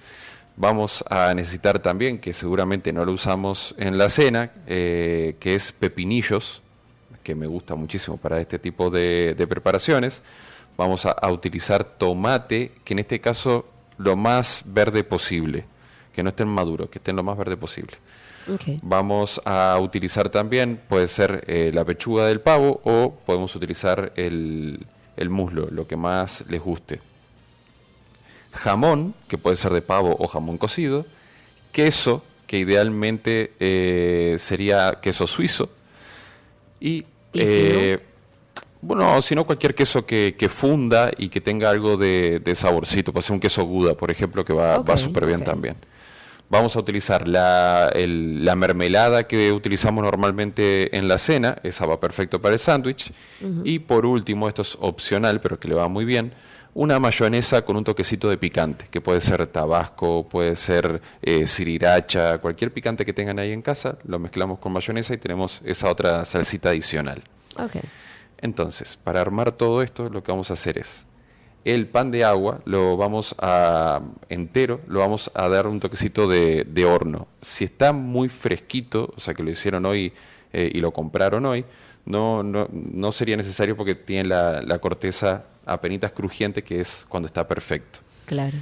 Vamos 0.57 1.05
a 1.11 1.35
necesitar 1.35 1.81
también, 1.81 2.18
que 2.18 2.33
seguramente 2.33 2.92
no 2.92 3.05
lo 3.05 3.12
usamos 3.12 3.74
en 3.79 3.98
la 3.98 4.09
cena, 4.09 4.52
eh, 4.66 5.37
que 5.40 5.55
es 5.55 5.72
pepinillos, 5.72 6.62
que 7.24 7.35
me 7.35 7.46
gusta 7.46 7.74
muchísimo 7.74 8.16
para 8.16 8.40
este 8.40 8.59
tipo 8.59 8.88
de, 8.88 9.35
de 9.37 9.46
preparaciones. 9.46 10.22
Vamos 10.76 11.05
a, 11.07 11.11
a 11.11 11.33
utilizar 11.33 11.83
tomate, 11.85 12.72
que 12.85 12.94
en 12.94 13.00
este 13.00 13.20
caso 13.20 13.66
lo 13.98 14.16
más 14.16 14.62
verde 14.66 15.02
posible, 15.05 15.64
que 16.12 16.22
no 16.22 16.29
estén 16.29 16.48
maduros, 16.48 16.88
que 16.88 16.98
estén 16.98 17.16
lo 17.16 17.22
más 17.22 17.37
verde 17.37 17.57
posible. 17.57 17.96
Vamos 18.83 19.40
a 19.44 19.79
utilizar 19.81 20.29
también, 20.29 20.81
puede 20.88 21.09
ser 21.09 21.44
eh, 21.48 21.70
la 21.74 21.85
pechuga 21.85 22.26
del 22.26 22.40
pavo 22.40 22.81
o 22.85 23.16
podemos 23.26 23.55
utilizar 23.57 24.12
el, 24.14 24.87
el 25.16 25.31
muslo, 25.31 25.68
lo 25.70 25.87
que 25.87 25.96
más 25.96 26.44
les 26.48 26.61
guste. 26.61 27.00
Jamón, 28.52 29.14
que 29.29 29.38
puede 29.38 29.57
ser 29.57 29.72
de 29.72 29.83
pavo 29.83 30.16
o 30.18 30.26
jamón 30.26 30.59
cocido. 30.59 31.07
Queso, 31.72 32.24
que 32.46 32.59
idealmente 32.59 33.52
eh, 33.61 34.37
sería 34.38 34.98
queso 35.02 35.26
suizo. 35.26 35.68
Y, 36.81 37.05
¿Y 37.33 37.38
si 37.38 37.44
eh, 37.44 38.02
bueno, 38.81 39.20
si 39.20 39.35
no 39.35 39.44
cualquier 39.44 39.74
queso 39.74 40.07
que, 40.07 40.37
que 40.38 40.48
funda 40.48 41.11
y 41.16 41.29
que 41.29 41.40
tenga 41.40 41.70
algo 41.70 41.96
de, 41.96 42.40
de 42.40 42.55
saborcito. 42.55 43.12
Puede 43.12 43.24
ser 43.24 43.35
un 43.35 43.40
queso 43.40 43.64
Gouda, 43.64 43.94
por 43.94 44.11
ejemplo, 44.11 44.44
que 44.44 44.52
va, 44.52 44.79
Ok, 44.79 44.88
va 44.88 44.96
súper 44.96 45.26
bien 45.26 45.42
también. 45.42 45.76
Vamos 46.48 46.76
a 46.76 46.78
utilizar 46.80 47.26
la, 47.26 47.90
el- 47.94 48.44
la 48.44 48.54
mermelada 48.54 49.26
que 49.26 49.50
utilizamos 49.52 50.04
normalmente 50.04 50.96
en 50.96 51.09
la 51.09 51.18
cena, 51.18 51.59
esa 51.64 51.87
va 51.87 51.98
perfecto 51.98 52.40
para 52.40 52.54
el 52.54 52.61
sándwich. 52.61 53.12
Y 53.64 53.80
por 53.80 54.06
último, 54.06 54.46
esto 54.46 54.62
es 54.62 54.76
opcional, 54.80 55.40
pero 55.40 55.59
que 55.59 55.66
le 55.68 55.74
va 55.74 55.88
muy 55.88 56.04
bien, 56.04 56.32
una 56.72 57.00
mayonesa 57.00 57.62
con 57.64 57.76
un 57.76 57.85
toquecito 57.85 58.28
de 58.28 58.37
picante, 58.38 58.87
que 58.90 59.00
puede 59.00 59.20
ser 59.20 59.46
tabasco, 59.46 60.28
puede 60.28 60.54
ser 60.56 61.00
eh, 61.22 61.46
sriracha, 61.46 62.38
cualquier 62.38 62.70
picante 62.72 63.04
que 63.04 63.12
tengan 63.14 63.38
ahí 63.38 63.50
en 63.52 63.62
casa, 63.62 63.98
lo 64.04 64.18
mezclamos 64.18 64.59
con 64.59 64.72
mayonesa 64.72 65.14
y 65.14 65.16
tenemos 65.16 65.62
esa 65.64 65.90
otra 65.90 66.24
salsita 66.26 66.68
adicional. 66.68 67.22
Entonces, 68.38 68.96
para 69.02 69.20
armar 69.20 69.52
todo 69.52 69.82
esto, 69.82 70.11
lo 70.11 70.22
que 70.22 70.30
vamos 70.30 70.50
a 70.50 70.54
hacer 70.54 70.76
es 70.78 71.06
el 71.66 71.88
pan 71.88 72.12
de 72.12 72.22
agua, 72.22 72.61
lo 72.64 72.96
vamos 72.96 73.35
a 73.38 74.00
entero, 74.29 74.81
lo 74.87 75.00
vamos 75.00 75.33
a 75.35 75.48
dar 75.48 75.66
un 75.66 75.81
toquecito 75.81 76.29
de, 76.29 76.64
de 76.64 76.85
horno. 76.85 77.26
Si 77.42 77.64
está 77.64 77.92
muy 77.92 78.29
fresquito, 78.29 79.12
o 79.16 79.20
sea 79.20 79.35
que 79.35 79.42
lo 79.42 79.50
hicieron 79.50 79.85
hoy 79.85 80.12
eh, 80.52 80.70
y 80.72 80.79
lo 80.79 80.92
compraron 80.92 81.44
hoy, 81.44 81.64
no, 82.05 82.44
no, 82.44 82.68
no 82.70 83.11
sería 83.11 83.37
necesario 83.37 83.76
porque 83.76 83.96
tiene 83.96 84.29
la, 84.29 84.62
la 84.62 84.79
corteza 84.79 85.44
apenitas 85.66 86.12
crujiente, 86.12 86.62
que 86.62 86.81
es 86.81 87.05
cuando 87.09 87.26
está 87.26 87.48
perfecto. 87.48 87.98
Claro. 88.26 88.57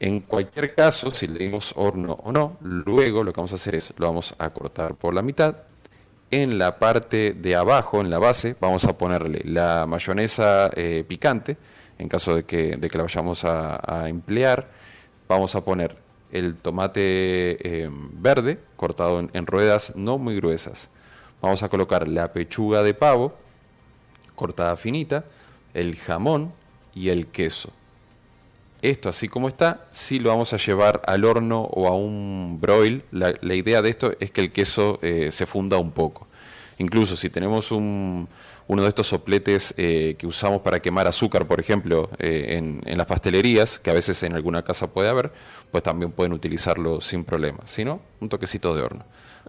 En 0.00 0.18
cualquier 0.18 0.74
caso, 0.74 1.12
si 1.12 1.28
le 1.28 1.38
dimos 1.38 1.72
horno 1.76 2.14
o 2.24 2.32
no, 2.32 2.56
luego 2.62 3.22
lo 3.22 3.32
que 3.32 3.40
vamos 3.40 3.52
a 3.52 3.54
hacer 3.54 3.76
es 3.76 3.94
lo 3.96 4.08
vamos 4.08 4.34
a 4.38 4.50
cortar 4.50 4.96
por 4.96 5.14
la 5.14 5.22
mitad. 5.22 5.54
En 6.32 6.58
la 6.58 6.80
parte 6.80 7.34
de 7.34 7.54
abajo, 7.54 8.00
en 8.00 8.10
la 8.10 8.18
base, 8.18 8.56
vamos 8.58 8.84
a 8.86 8.98
ponerle 8.98 9.42
la 9.44 9.86
mayonesa 9.86 10.70
eh, 10.74 11.04
picante, 11.06 11.56
en 12.02 12.08
caso 12.08 12.34
de 12.34 12.42
que, 12.44 12.76
de 12.76 12.90
que 12.90 12.98
la 12.98 13.04
vayamos 13.04 13.44
a, 13.44 14.08
emplear. 14.08 14.68
Vamos 15.28 15.54
a 15.54 15.64
poner 15.64 15.96
el 16.32 16.56
tomate 16.56 17.00
eh, 17.02 17.88
verde, 17.90 18.58
cortado 18.76 19.20
en, 19.20 19.46
ruedas 19.46 19.94
no 19.94 20.18
muy 20.18 20.34
gruesas. 20.36 20.88
Vamos 21.40 21.62
a 21.62 21.68
colocar 21.68 22.08
la 22.08 22.32
pechuga 22.32 22.82
de 22.82 22.92
pavo, 22.92 23.34
cortada 24.34 24.76
finita, 24.76 25.24
el 25.74 25.96
jamón 25.96 26.52
y 26.92 27.10
el 27.10 27.28
queso. 27.28 27.70
Esto 28.82 29.08
así 29.08 29.28
como 29.28 29.46
está, 29.46 29.86
sí 29.90 30.18
lo 30.18 30.30
vamos 30.30 30.52
a 30.52 30.56
llevar 30.56 31.02
al 31.06 31.24
horno 31.24 31.62
o 31.62 31.86
a 31.86 31.94
un 31.94 32.58
broil. 32.60 33.04
La, 33.12 33.32
la 33.40 33.54
idea 33.54 33.80
de 33.80 33.90
esto 33.90 34.12
es 34.18 34.32
que 34.32 34.40
el 34.40 34.50
queso 34.50 34.98
eh, 35.02 35.30
se 35.30 35.46
funda 35.46 35.78
un 35.78 35.92
poco. 35.92 36.26
Incluso 36.78 37.16
si 37.16 37.30
tenemos 37.30 37.70
un- 37.70 38.28
uno 38.72 38.82
de 38.82 38.88
estos 38.88 39.08
sopletes 39.08 39.74
eh, 39.76 40.16
que 40.18 40.26
usamos 40.26 40.62
para 40.62 40.80
quemar 40.80 41.06
azúcar, 41.06 41.46
por 41.46 41.60
ejemplo, 41.60 42.08
eh, 42.18 42.56
en, 42.56 42.80
en 42.86 42.96
las 42.96 43.06
pastelerías, 43.06 43.78
que 43.78 43.90
a 43.90 43.92
veces 43.92 44.22
en 44.22 44.32
alguna 44.34 44.62
casa 44.62 44.92
puede 44.94 45.10
haber, 45.10 45.30
pues 45.70 45.82
también 45.82 46.10
pueden 46.10 46.32
utilizarlo 46.32 47.00
sin 47.02 47.24
problema. 47.24 47.58
Si 47.66 47.84
no, 47.84 48.00
un 48.20 48.30
toquecito 48.30 48.74
de 48.74 48.82
horno. 48.82 49.04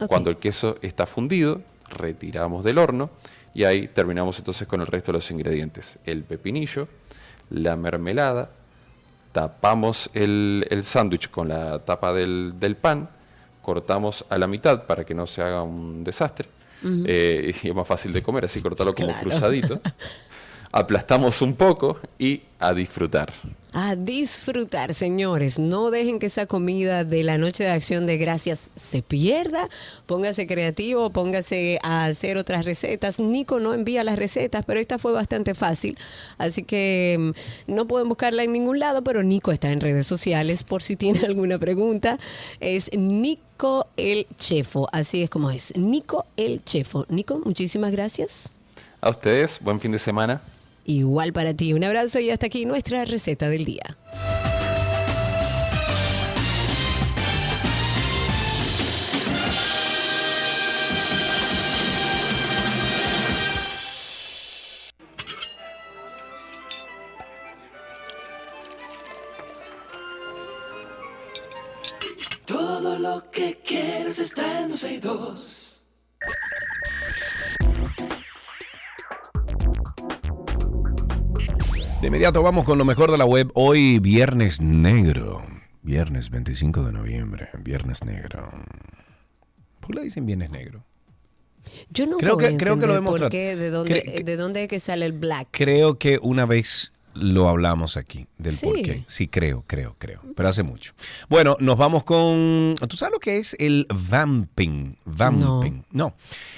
Cuando 0.08 0.30
el 0.30 0.38
queso 0.38 0.76
está 0.82 1.06
fundido, 1.06 1.62
retiramos 1.90 2.66
del 2.66 2.80
horno 2.80 3.12
y 3.54 3.64
ahí 3.64 3.88
terminamos 3.88 4.40
entonces 4.40 4.68
con 4.68 4.82
el 4.82 4.88
resto 4.88 5.14
de 5.14 5.20
los 5.20 5.32
ingredientes. 5.32 6.00
El 6.06 6.24
pepinillo, 6.24 6.90
la 7.50 7.78
mermelada, 7.78 8.50
tapamos 9.32 10.10
el, 10.14 10.68
el 10.70 10.84
sándwich 10.84 11.30
con 11.30 11.48
la 11.48 11.80
tapa 11.80 12.12
del, 12.14 12.56
del 12.60 12.76
pan, 12.76 13.10
cortamos 13.62 14.26
a 14.30 14.38
la 14.38 14.48
mitad 14.48 14.86
para 14.86 15.06
que 15.06 15.14
no 15.14 15.26
se 15.26 15.42
haga 15.42 15.64
un 15.64 16.04
desastre. 16.04 16.50
Eh, 17.06 17.52
y 17.64 17.68
es 17.70 17.76
más 17.76 17.88
fácil 17.88 18.12
de 18.14 18.22
comer, 18.22 18.46
así 18.46 18.62
cortarlo 18.62 18.94
como 18.94 19.08
Claro. 19.10 19.22
cruzadito. 19.30 19.82
Aplastamos 20.72 21.42
un 21.42 21.56
poco 21.56 22.00
y 22.18 22.42
a 22.60 22.74
disfrutar. 22.74 23.32
A 23.76 23.96
disfrutar, 23.96 24.94
señores. 24.94 25.58
No 25.58 25.90
dejen 25.90 26.20
que 26.20 26.28
esa 26.28 26.46
comida 26.46 27.04
de 27.04 27.24
la 27.24 27.40
noche 27.40 27.64
de 27.64 27.72
acción 27.72 28.06
de 28.06 28.18
gracias 28.18 28.70
se 28.76 29.02
pierda. 29.02 29.68
Póngase 30.06 30.46
creativo, 30.46 31.10
póngase 31.10 31.80
a 31.82 32.06
hacer 32.06 32.38
otras 32.38 32.66
recetas. 32.66 33.20
Nico 33.20 33.60
no 33.60 33.74
envía 33.74 34.04
las 34.04 34.20
recetas, 34.20 34.64
pero 34.64 34.80
esta 34.80 35.00
fue 35.00 35.12
bastante 35.12 35.56
fácil. 35.56 35.98
Así 36.38 36.62
que 36.62 37.18
mm, 37.68 37.72
no 37.74 37.88
pueden 37.88 38.10
buscarla 38.10 38.44
en 38.44 38.54
ningún 38.54 38.78
lado, 38.78 39.04
pero 39.04 39.24
Nico 39.24 39.52
está 39.52 39.72
en 39.72 39.82
redes 39.82 40.06
sociales 40.06 40.64
por 40.64 40.84
si 40.84 40.96
tiene 40.96 41.22
alguna 41.26 41.58
pregunta. 41.58 42.20
Es 42.60 42.92
Nico 42.96 43.88
el 43.98 44.28
Chefo. 44.38 44.88
Así 44.92 45.24
es 45.24 45.32
como 45.32 45.50
es. 45.50 45.76
Nico 45.76 46.28
el 46.38 46.64
Chefo. 46.64 47.08
Nico, 47.10 47.42
muchísimas 47.44 47.92
gracias. 47.92 48.52
A 49.02 49.10
ustedes, 49.10 49.60
buen 49.62 49.80
fin 49.80 49.92
de 49.92 50.00
semana. 50.00 50.44
Igual 50.86 51.34
para 51.34 51.54
ti. 51.54 51.74
Un 51.74 51.84
abrazo 51.84 52.20
y 52.20 52.30
hasta 52.30 52.48
aquí 52.48 52.66
nuestra 52.66 53.06
receta 53.06 53.50
del 53.50 53.66
día. 53.66 53.98
Inmediato 82.14 82.44
vamos 82.44 82.64
con 82.64 82.78
lo 82.78 82.86
mejor 82.86 83.10
de 83.10 83.18
la 83.18 83.26
web. 83.26 83.50
Hoy 83.56 83.98
viernes 83.98 84.62
negro. 84.62 85.44
Viernes 85.82 86.30
25 86.30 86.84
de 86.84 86.92
noviembre, 86.94 87.48
Viernes 87.64 88.04
Negro. 88.06 88.50
¿Por 89.80 89.90
qué 89.90 89.96
le 89.96 90.04
dicen 90.04 90.28
Viernes 90.28 90.52
Negro? 90.52 90.86
Yo 91.90 92.06
nunca 92.06 92.20
Creo 92.20 92.38
que- 92.38 92.56
creo 92.58 92.78
que 92.78 92.86
lo 92.86 92.96
hemos 92.96 93.20
qué, 93.32 93.56
de 93.56 93.72
dónde, 93.72 94.04
Cre- 94.06 94.24
de 94.24 94.36
dónde 94.38 94.62
es 94.64 94.70
que 94.70 94.80
sale 94.80 95.06
el 95.08 95.14
black. 95.14 95.48
Creo 95.50 95.98
que 95.98 96.20
una 96.22 96.46
vez 96.46 96.94
lo 97.16 97.50
hablamos 97.50 97.98
aquí, 97.98 98.28
del 98.38 98.54
Sí. 98.54 98.66
por 98.68 98.76
qué. 98.84 99.04
Sí, 99.08 99.28
creo, 99.28 99.64
creo, 99.66 99.96
creo. 99.98 100.22
Pero 100.36 100.48
hace 100.50 100.62
mucho. 100.62 100.94
Bueno, 101.30 101.58
nos 101.60 101.78
vamos 101.78 102.04
con... 102.04 102.76
¿Tú 102.88 102.96
sabes 102.96 103.12
lo 103.14 103.20
que 103.20 103.40
es 103.40 103.56
el 103.60 103.88
vamping? 104.10 104.92
Vamping. 105.06 105.82
No. 105.92 106.14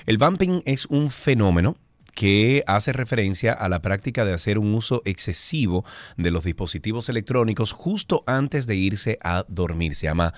El 0.06 0.18
vamping 0.18 0.62
es 0.66 0.86
un 0.88 1.10
fenómeno 1.10 1.78
que 2.16 2.64
hace 2.66 2.94
referencia 2.94 3.54
a 3.54 3.70
la 3.70 3.82
práctica 3.82 4.26
de 4.26 4.34
hacer 4.34 4.58
un 4.58 4.74
uso 4.74 5.02
excesivo 5.06 5.86
de 6.18 6.32
los 6.32 6.44
dispositivos 6.44 7.10
electrónicos 7.10 7.72
justo 7.74 8.24
antes 8.26 8.66
de 8.66 8.76
irse 8.76 9.20
a 9.22 9.46
dormir. 9.48 9.96
Se 9.96 10.08
llama 10.08 10.34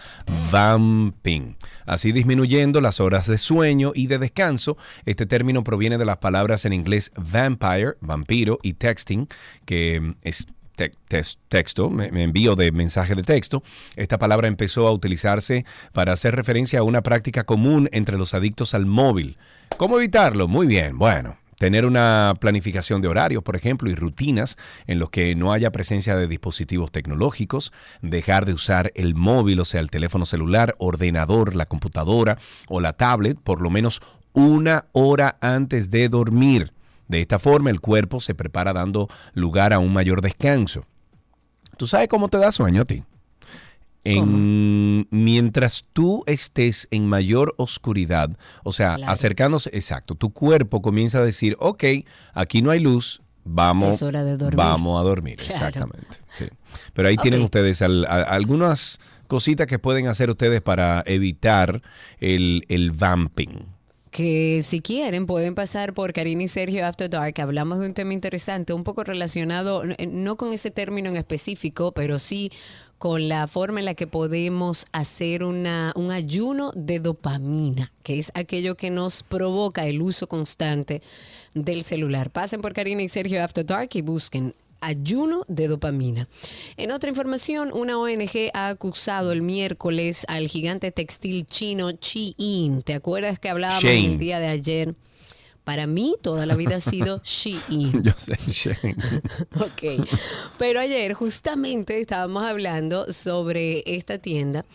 vamping. 0.52 1.54
Así 1.86 2.12
disminuyendo 2.12 2.82
las 2.82 3.00
horas 3.00 3.28
de 3.28 3.38
sueño 3.38 3.92
y 3.96 4.08
de 4.08 4.18
descanso. 4.18 4.78
Este 5.06 5.26
término 5.26 5.64
proviene 5.64 5.98
de 5.98 6.06
las 6.06 6.18
palabras 6.18 6.66
en 6.66 6.74
inglés 6.74 7.12
vampire, 7.16 7.94
vampiro, 8.02 8.58
y 8.64 8.74
texting, 8.74 9.28
que 9.66 10.16
es 10.24 10.48
te- 10.76 10.94
tes- 11.08 11.38
texto, 11.50 11.90
me 11.90 12.24
envío 12.24 12.56
de 12.56 12.72
mensaje 12.72 13.16
de 13.16 13.24
texto. 13.24 13.64
Esta 13.96 14.18
palabra 14.18 14.48
empezó 14.48 14.88
a 14.88 14.92
utilizarse 14.92 15.66
para 15.94 16.14
hacer 16.14 16.36
referencia 16.36 16.80
a 16.80 16.84
una 16.84 17.02
práctica 17.02 17.44
común 17.46 17.88
entre 17.92 18.18
los 18.18 18.34
adictos 18.34 18.74
al 18.74 18.86
móvil. 18.86 19.38
¿Cómo 19.78 19.98
evitarlo? 19.98 20.48
Muy 20.48 20.66
bien, 20.68 20.98
bueno. 20.98 21.38
Tener 21.58 21.86
una 21.86 22.36
planificación 22.40 23.02
de 23.02 23.08
horarios, 23.08 23.44
por 23.44 23.56
ejemplo, 23.56 23.90
y 23.90 23.96
rutinas 23.96 24.58
en 24.86 25.00
los 25.00 25.10
que 25.10 25.34
no 25.36 25.54
haya 25.54 25.72
presencia 25.72 26.16
de 26.16 26.28
dispositivos 26.28 26.92
tecnológicos, 26.92 27.74
dejar 28.02 28.46
de 28.46 28.54
usar 28.54 28.92
el 28.94 29.16
móvil, 29.16 29.60
o 29.60 29.66
sea, 29.66 29.82
el 29.82 29.90
teléfono 29.90 30.26
celular, 30.26 30.76
ordenador, 30.78 31.56
la 31.56 31.66
computadora 31.66 32.38
o 32.68 32.80
la 32.80 32.94
tablet, 32.94 33.40
por 33.40 33.62
lo 33.62 33.72
menos 33.72 34.02
una 34.34 34.86
hora 34.92 35.38
antes 35.42 35.90
de 35.90 36.10
dormir. 36.10 36.74
De 37.08 37.22
esta 37.22 37.40
forma, 37.40 37.72
el 37.72 37.82
cuerpo 37.82 38.20
se 38.20 38.36
prepara 38.36 38.74
dando 38.74 39.08
lugar 39.34 39.74
a 39.74 39.80
un 39.80 39.94
mayor 39.94 40.22
descanso. 40.22 40.86
¿Tú 41.78 41.88
sabes 41.88 42.08
cómo 42.08 42.28
te 42.28 42.38
da 42.38 42.52
sueño 42.52 42.84
a 42.84 42.86
ti? 42.86 43.04
En, 44.12 45.08
mientras 45.12 45.86
tú 45.94 46.24
estés 46.28 46.88
en 46.92 47.08
mayor 47.08 47.54
oscuridad, 47.58 48.30
o 48.64 48.72
sea, 48.72 48.96
Claro. 48.96 49.12
acercándose, 49.12 49.70
exacto, 49.74 50.16
tu 50.16 50.32
cuerpo 50.32 50.82
comienza 50.82 51.20
a 51.20 51.24
decir, 51.24 51.56
ok, 51.60 51.84
aquí 52.34 52.62
no 52.62 52.72
hay 52.72 52.80
luz, 52.80 53.22
vamos, 53.44 54.02
vamos 54.56 55.00
a 55.00 55.04
dormir, 55.04 55.36
Claro. 55.38 55.54
exactamente. 55.54 56.18
sí. 56.30 56.46
Pero 56.94 57.08
ahí 57.10 57.18
tienen 57.18 57.42
ustedes 57.42 57.82
al- 57.82 58.06
a- 58.06 58.24
algunas 58.24 59.00
cositas 59.28 59.68
que 59.68 59.80
pueden 59.80 60.08
hacer 60.08 60.30
ustedes 60.30 60.62
para 60.62 61.04
evitar 61.06 61.82
el, 62.20 62.64
el 62.70 62.92
vamping. 62.92 63.66
que 64.10 64.64
si 64.66 64.82
quieren 64.82 65.28
pueden 65.28 65.54
pasar 65.54 65.94
por 65.94 66.12
Karina 66.12 66.42
y 66.42 66.48
Sergio 66.48 66.84
After 66.88 67.08
Dark. 67.08 67.40
Hablamos 67.40 67.78
de 67.80 67.86
un 67.88 67.94
tema 67.94 68.14
interesante, 68.14 68.74
un 68.74 68.84
poco 68.84 69.04
relacionado, 69.04 69.84
no 70.10 70.38
con 70.38 70.54
ese 70.54 70.72
término 70.72 71.10
en 71.10 71.18
específico, 71.18 71.92
pero 71.92 72.18
sí 72.18 72.50
con 72.98 73.30
la 73.30 73.48
forma 73.48 73.80
en 73.80 73.86
la 73.86 73.94
que 73.94 74.08
podemos 74.08 74.86
hacer 74.92 75.44
una, 75.44 75.94
un 75.96 76.12
ayuno 76.12 76.72
de 76.76 77.00
dopamina, 77.00 77.92
que 78.04 78.20
es 78.20 78.32
aquello 78.34 78.76
que 78.76 78.90
nos 78.90 79.24
provoca 79.24 79.86
el 79.86 80.02
uso 80.02 80.28
constante 80.28 81.02
del 81.54 81.84
celular. 81.84 82.32
Pasen 82.32 82.62
por 82.62 82.74
Karina 82.74 83.04
y 83.04 83.10
Sergio 83.10 83.44
After 83.44 83.66
Dark 83.66 83.90
y 83.94 84.02
busquen 84.02 84.56
ayuno 84.82 85.44
de 85.48 85.68
dopamina. 85.68 86.28
En 86.76 86.92
otra 86.92 87.10
información, 87.10 87.72
una 87.74 87.98
ONG 87.98 88.52
ha 88.54 88.70
acusado 88.70 89.32
el 89.32 89.42
miércoles 89.42 90.26
al 90.28 90.48
gigante 90.48 90.92
textil 90.92 91.46
chino 91.46 91.92
Shein. 91.92 92.82
¿Te 92.84 92.94
acuerdas 92.94 93.40
que 93.40 93.50
hablábamos 93.50 93.84
el 93.84 94.18
día 94.18 94.40
de 94.40 94.48
ayer? 94.48 94.96
Para 95.68 95.86
mí 95.86 96.16
toda 96.22 96.46
la 96.46 96.56
vida 96.56 96.78
ha 96.78 96.80
sido 96.80 97.20
Shein. 97.26 98.02
Yo 98.02 98.14
sé, 98.16 98.38
Shane. 98.48 98.96
Ok. 99.60 100.08
Pero 100.58 100.80
ayer 100.80 101.14
justamente 101.14 102.00
estábamos 102.00 102.44
hablando 102.44 103.12
sobre 103.12 103.84
esta 103.86 104.18
tienda. 104.18 104.66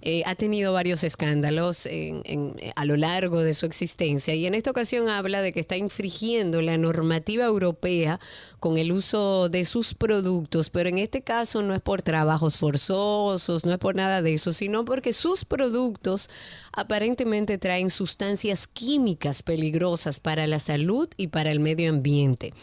Eh, 0.00 0.22
ha 0.26 0.34
tenido 0.36 0.72
varios 0.72 1.02
escándalos 1.02 1.84
en- 1.86 2.22
en- 2.24 2.54
a 2.76 2.84
lo 2.84 2.96
largo 2.96 3.42
de 3.42 3.52
su 3.52 3.66
existencia 3.66 4.34
y 4.34 4.46
en 4.46 4.54
esta 4.54 4.70
ocasión 4.70 5.08
habla 5.08 5.42
de 5.42 5.52
que 5.52 5.60
está 5.60 5.76
infringiendo 5.76 6.62
la 6.62 6.78
normativa 6.78 7.44
europea 7.44 8.20
con 8.60 8.78
el 8.78 8.92
uso 8.92 9.48
de 9.48 9.64
sus 9.64 9.94
productos, 9.94 10.70
pero 10.70 10.88
en 10.88 10.98
este 10.98 11.22
caso 11.22 11.62
no 11.62 11.74
es 11.74 11.80
por 11.80 12.02
trabajos 12.02 12.58
forzosos, 12.58 13.64
no 13.64 13.72
es 13.72 13.78
por 13.78 13.96
nada 13.96 14.22
de 14.22 14.34
eso, 14.34 14.52
sino 14.52 14.84
porque 14.84 15.12
sus 15.12 15.44
productos 15.44 16.30
aparentemente 16.72 17.58
traen 17.58 17.90
sustancias 17.90 18.68
químicas 18.68 19.42
peligrosas 19.42 20.20
para 20.20 20.46
la 20.46 20.58
salud 20.60 21.08
y 21.16 21.26
para 21.28 21.50
el 21.50 21.60
medio 21.60 21.90
ambiente. 21.90 22.54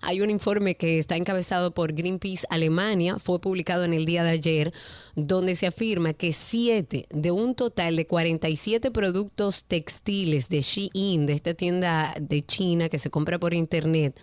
Hay 0.00 0.20
un 0.20 0.30
informe 0.30 0.76
que 0.76 0.98
está 0.98 1.16
encabezado 1.16 1.72
por 1.72 1.92
Greenpeace 1.92 2.46
Alemania, 2.50 3.18
fue 3.18 3.40
publicado 3.40 3.84
en 3.84 3.92
el 3.92 4.06
día 4.06 4.24
de 4.24 4.30
ayer, 4.30 4.72
donde 5.14 5.56
se 5.56 5.66
afirma 5.66 6.12
que 6.12 6.32
7 6.32 7.06
de 7.10 7.30
un 7.30 7.54
total 7.54 7.96
de 7.96 8.06
47 8.06 8.90
productos 8.90 9.64
textiles 9.64 10.48
de 10.48 10.62
Shein, 10.62 11.26
de 11.26 11.32
esta 11.32 11.54
tienda 11.54 12.14
de 12.20 12.42
China 12.42 12.88
que 12.88 12.98
se 12.98 13.10
compra 13.10 13.38
por 13.38 13.54
internet, 13.54 14.18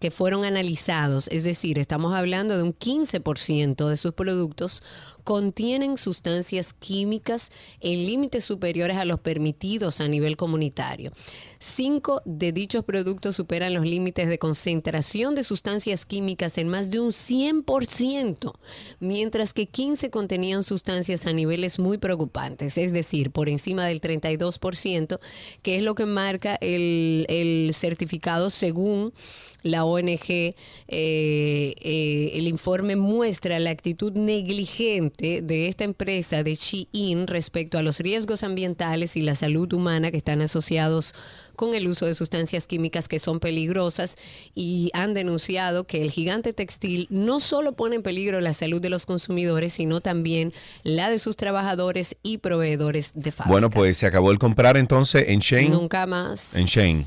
que 0.00 0.10
fueron 0.10 0.44
analizados, 0.44 1.28
es 1.28 1.44
decir, 1.44 1.78
estamos 1.78 2.14
hablando 2.14 2.56
de 2.56 2.62
un 2.62 2.74
15% 2.74 3.88
de 3.88 3.96
sus 3.96 4.12
productos 4.12 4.82
contienen 5.24 5.96
sustancias 5.96 6.74
químicas 6.74 7.50
en 7.80 8.06
límites 8.06 8.44
superiores 8.44 8.98
a 8.98 9.04
los 9.04 9.20
permitidos 9.20 10.00
a 10.00 10.08
nivel 10.08 10.36
comunitario. 10.36 11.12
Cinco 11.58 12.20
de 12.26 12.52
dichos 12.52 12.84
productos 12.84 13.36
superan 13.36 13.72
los 13.72 13.86
límites 13.86 14.28
de 14.28 14.38
concentración 14.38 15.34
de 15.34 15.42
sustancias 15.42 16.04
químicas 16.04 16.58
en 16.58 16.68
más 16.68 16.90
de 16.90 17.00
un 17.00 17.08
100%, 17.08 18.52
mientras 19.00 19.54
que 19.54 19.66
15 19.66 20.10
contenían 20.10 20.62
sustancias 20.62 21.26
a 21.26 21.32
niveles 21.32 21.78
muy 21.78 21.96
preocupantes, 21.96 22.76
es 22.76 22.92
decir, 22.92 23.30
por 23.30 23.48
encima 23.48 23.86
del 23.86 24.02
32%, 24.02 25.18
que 25.62 25.76
es 25.76 25.82
lo 25.82 25.94
que 25.94 26.04
marca 26.04 26.56
el, 26.60 27.24
el 27.30 27.72
certificado 27.74 28.50
según 28.50 29.14
la 29.64 29.86
ONG, 29.86 30.28
eh, 30.28 30.54
eh, 30.88 32.30
el 32.34 32.46
informe 32.46 32.96
muestra 32.96 33.58
la 33.58 33.70
actitud 33.70 34.12
negligente 34.12 35.13
de 35.18 35.68
esta 35.68 35.84
empresa 35.84 36.42
de 36.42 36.54
Shein 36.54 37.26
respecto 37.26 37.78
a 37.78 37.82
los 37.82 38.00
riesgos 38.00 38.42
ambientales 38.42 39.16
y 39.16 39.22
la 39.22 39.34
salud 39.34 39.72
humana 39.72 40.10
que 40.10 40.16
están 40.16 40.40
asociados 40.40 41.14
con 41.54 41.74
el 41.74 41.86
uso 41.86 42.06
de 42.06 42.14
sustancias 42.14 42.66
químicas 42.66 43.08
que 43.08 43.18
son 43.18 43.40
peligrosas 43.40 44.16
y 44.54 44.90
han 44.92 45.14
denunciado 45.14 45.84
que 45.84 46.02
el 46.02 46.10
gigante 46.10 46.52
textil 46.52 47.06
no 47.10 47.40
solo 47.40 47.72
pone 47.72 47.96
en 47.96 48.02
peligro 48.02 48.40
la 48.40 48.52
salud 48.52 48.80
de 48.80 48.90
los 48.90 49.06
consumidores, 49.06 49.72
sino 49.74 50.00
también 50.00 50.52
la 50.82 51.10
de 51.10 51.18
sus 51.18 51.36
trabajadores 51.36 52.16
y 52.22 52.38
proveedores 52.38 53.12
de 53.14 53.30
fábricas. 53.32 53.50
Bueno, 53.50 53.70
pues 53.70 53.96
se 53.96 54.06
acabó 54.06 54.30
el 54.30 54.38
comprar 54.38 54.76
entonces 54.76 55.24
en 55.28 55.40
Shane. 55.40 55.68
Nunca 55.68 56.06
más. 56.06 56.56
En 56.56 56.66
Shein. 56.66 57.04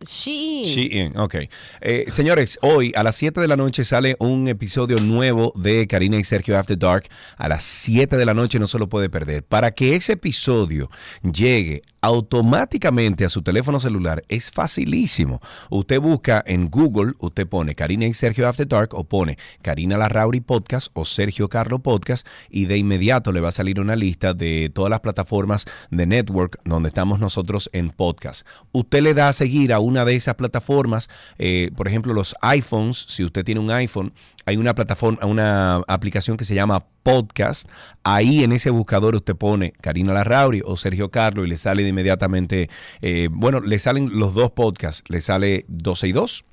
Shein. 0.00 0.64
Shein, 0.66 1.18
ok. 1.18 1.34
Eh, 1.80 2.04
señores, 2.08 2.58
hoy 2.62 2.92
a 2.96 3.02
las 3.02 3.16
7 3.16 3.40
de 3.40 3.48
la 3.48 3.56
noche 3.56 3.84
sale 3.84 4.16
un 4.18 4.48
episodio 4.48 4.98
nuevo 4.98 5.52
de 5.56 5.86
Karina 5.86 6.16
y 6.16 6.24
Sergio 6.24 6.58
After 6.58 6.78
Dark. 6.78 7.08
A 7.36 7.48
las 7.48 7.64
7 7.64 8.16
de 8.16 8.26
la 8.26 8.34
noche 8.34 8.58
no 8.58 8.66
se 8.66 8.78
lo 8.78 8.88
puede 8.88 9.10
perder. 9.10 9.44
Para 9.44 9.72
que 9.72 9.94
ese 9.94 10.12
episodio 10.12 10.90
llegue 11.22 11.82
automáticamente 12.02 13.24
a 13.24 13.28
su 13.28 13.42
teléfono 13.42 13.78
celular 13.78 14.24
es 14.28 14.50
facilísimo. 14.50 15.40
Usted 15.68 16.00
busca 16.00 16.42
en 16.46 16.70
Google, 16.70 17.12
usted 17.18 17.46
pone 17.46 17.74
Karina 17.74 18.06
y 18.06 18.14
Sergio 18.14 18.48
After 18.48 18.66
Dark 18.66 18.94
o 18.94 19.04
pone 19.04 19.38
Karina 19.62 19.96
Larrauri 19.98 20.40
Podcast 20.40 20.88
o 20.94 21.04
Sergio 21.04 21.48
Carlo 21.48 21.80
Podcast 21.80 22.26
y 22.48 22.66
de 22.66 22.78
inmediato 22.78 23.32
le 23.32 23.40
va 23.40 23.48
a 23.50 23.52
salir 23.52 23.80
una 23.80 23.96
lista 23.96 24.34
de 24.34 24.70
todas 24.72 24.90
las 24.90 25.00
plataformas 25.00 25.66
de 25.90 26.06
network 26.06 26.58
donde 26.64 26.88
estamos 26.88 27.20
nosotros 27.20 27.68
en 27.72 27.90
podcast. 27.90 28.46
Usted 28.72 29.02
le 29.02 29.14
da 29.14 29.28
a 29.28 29.32
seguir 29.32 29.72
a 29.72 29.79
una 29.80 30.04
de 30.04 30.16
esas 30.16 30.34
plataformas, 30.34 31.08
eh, 31.38 31.70
por 31.76 31.88
ejemplo 31.88 32.12
los 32.14 32.34
iPhones, 32.42 33.04
si 33.08 33.24
usted 33.24 33.44
tiene 33.44 33.60
un 33.60 33.70
iPhone, 33.70 34.12
hay 34.46 34.56
una 34.56 34.74
plataforma, 34.74 35.24
una 35.26 35.82
aplicación 35.88 36.36
que 36.36 36.44
se 36.44 36.54
llama 36.54 36.84
Podcast. 37.02 37.68
Ahí 38.04 38.44
en 38.44 38.52
ese 38.52 38.70
buscador 38.70 39.14
usted 39.14 39.36
pone 39.36 39.72
Karina 39.80 40.12
Larrauri 40.12 40.62
o 40.64 40.76
Sergio 40.76 41.10
Carlo 41.10 41.44
y 41.44 41.48
le 41.48 41.56
sale 41.56 41.82
de 41.82 41.88
inmediatamente, 41.90 42.68
eh, 43.00 43.28
bueno, 43.30 43.60
le 43.60 43.78
salen 43.78 44.18
los 44.18 44.34
dos 44.34 44.50
podcasts, 44.52 45.04
le 45.08 45.20
sale 45.20 45.64
12 45.68 46.08
y 46.08 46.12
2 46.12 46.44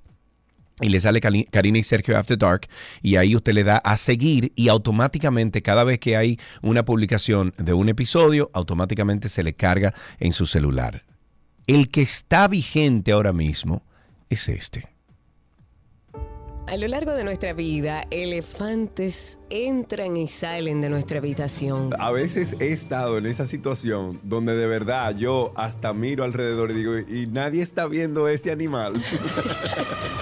y 0.82 0.90
le 0.90 1.00
sale 1.00 1.22
Karina 1.22 1.80
y 1.80 1.84
Sergio 1.84 2.18
After 2.18 2.38
Dark 2.38 2.68
y 3.02 3.16
ahí 3.16 3.36
usted 3.36 3.54
le 3.54 3.63
da 3.63 3.78
a 3.78 3.98
seguir 3.98 4.52
y 4.56 4.68
automáticamente 4.68 5.62
cada 5.62 5.84
vez 5.84 6.00
que 6.00 6.16
hay 6.16 6.40
una 6.62 6.86
publicación 6.86 7.54
de 7.58 7.74
un 7.74 7.90
episodio, 7.90 8.52
automáticamente 8.54 9.30
se 9.30 9.44
le 9.44 9.54
carga 9.54 9.94
en 10.20 10.34
su 10.34 10.46
celular. 10.46 11.04
El 11.67 11.89
que 11.89 12.01
está 12.01 12.47
vigente 12.47 13.12
ahora 13.12 13.34
mismo 13.34 13.84
es 14.30 14.47
este. 14.47 14.88
A 16.65 16.77
lo 16.77 16.88
largo 16.88 17.13
de 17.13 17.25
nuestra 17.25 17.51
vida, 17.51 18.06
elefantes 18.10 19.38
entran 19.49 20.15
y 20.15 20.27
salen 20.27 20.80
de 20.80 20.89
nuestra 20.89 21.19
habitación. 21.19 21.93
A 21.99 22.12
veces 22.12 22.56
he 22.62 22.71
estado 22.71 23.17
en 23.17 23.25
esa 23.25 23.45
situación 23.45 24.19
donde 24.23 24.56
de 24.56 24.65
verdad 24.65 25.15
yo 25.17 25.51
hasta 25.58 25.91
miro 25.91 26.23
alrededor 26.23 26.71
y 26.71 26.73
digo, 26.73 26.97
y 26.99 27.27
nadie 27.27 27.62
está 27.62 27.86
viendo 27.87 28.29
ese 28.29 28.52
animal. 28.52 28.94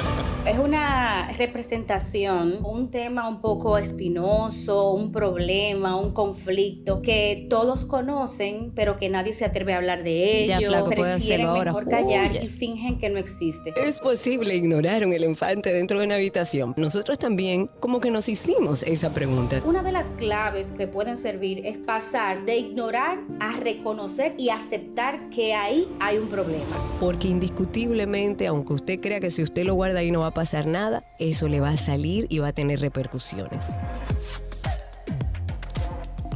Es 0.45 0.59
una 0.59 1.31
representación, 1.39 2.63
un 2.63 2.91
tema 2.91 3.27
un 3.27 3.41
poco 3.41 3.79
espinoso, 3.79 4.91
un 4.91 5.11
problema, 5.11 5.95
un 5.99 6.11
conflicto 6.13 7.01
que 7.01 7.47
todos 7.49 7.85
conocen, 7.85 8.71
pero 8.75 8.95
que 8.95 9.09
nadie 9.09 9.33
se 9.33 9.43
atreve 9.43 9.73
a 9.73 9.77
hablar 9.77 10.03
de 10.03 10.45
Ya, 10.47 10.57
ello. 10.59 10.67
flaco, 10.67 10.85
puede 10.91 11.13
Prefieren 11.13 11.47
hacerlo 11.47 11.49
ahora. 11.49 11.71
mejor 11.73 11.89
callar 11.89 12.29
Huye. 12.31 12.43
y 12.45 12.49
fingen 12.49 12.99
que 12.99 13.09
no 13.09 13.17
existe. 13.17 13.73
Es 13.75 13.97
posible 13.97 14.55
ignorar 14.55 15.03
un 15.03 15.13
elefante 15.13 15.73
dentro 15.73 15.99
de 15.99 16.05
una 16.05 16.15
habitación. 16.15 16.75
Nosotros 16.77 17.17
también 17.17 17.67
como 17.79 17.99
que 17.99 18.11
nos 18.11 18.29
hicimos 18.29 18.83
esa 18.83 19.09
pregunta. 19.15 19.61
Una 19.65 19.81
de 19.81 19.91
las 19.93 20.07
claves 20.11 20.67
que 20.77 20.85
pueden 20.87 21.17
servir 21.17 21.65
es 21.65 21.79
pasar 21.79 22.45
de 22.45 22.57
ignorar 22.57 23.17
a 23.39 23.53
reconocer 23.53 24.35
y 24.37 24.49
aceptar 24.49 25.27
que 25.31 25.55
ahí 25.55 25.87
hay 25.99 26.19
un 26.19 26.27
problema. 26.27 26.65
Porque 26.99 27.29
indiscutiblemente, 27.29 28.45
aunque 28.45 28.73
usted 28.73 28.99
crea 29.01 29.19
que 29.19 29.31
si 29.31 29.41
usted 29.41 29.63
lo 29.65 29.73
guarda 29.73 29.99
ahí 30.01 30.11
no 30.11 30.19
va 30.19 30.27
a 30.27 30.34
pasar 30.35 30.67
nada, 30.67 31.03
eso 31.17 31.47
le 31.47 31.59
va 31.59 31.69
a 31.69 31.77
salir 31.77 32.27
y 32.29 32.37
va 32.37 32.49
a 32.49 32.53
tener 32.53 32.79
repercusiones. 32.79 33.79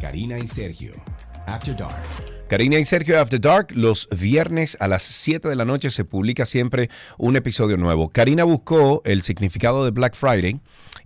Karina 0.01 0.39
y 0.39 0.47
Sergio. 0.47 0.93
After 1.45 1.75
Dark. 1.75 2.01
Karina 2.47 2.79
y 2.79 2.85
Sergio 2.85 3.19
After 3.21 3.39
Dark, 3.39 3.67
los 3.71 4.09
viernes 4.09 4.75
a 4.79 4.87
las 4.87 5.03
7 5.03 5.47
de 5.49 5.55
la 5.55 5.65
noche 5.65 5.91
se 5.91 6.03
publica 6.03 6.47
siempre 6.47 6.89
un 7.19 7.35
episodio 7.35 7.77
nuevo. 7.77 8.09
Karina 8.09 8.43
buscó 8.43 9.03
el 9.05 9.21
significado 9.21 9.85
de 9.85 9.91
Black 9.91 10.15
Friday 10.15 10.59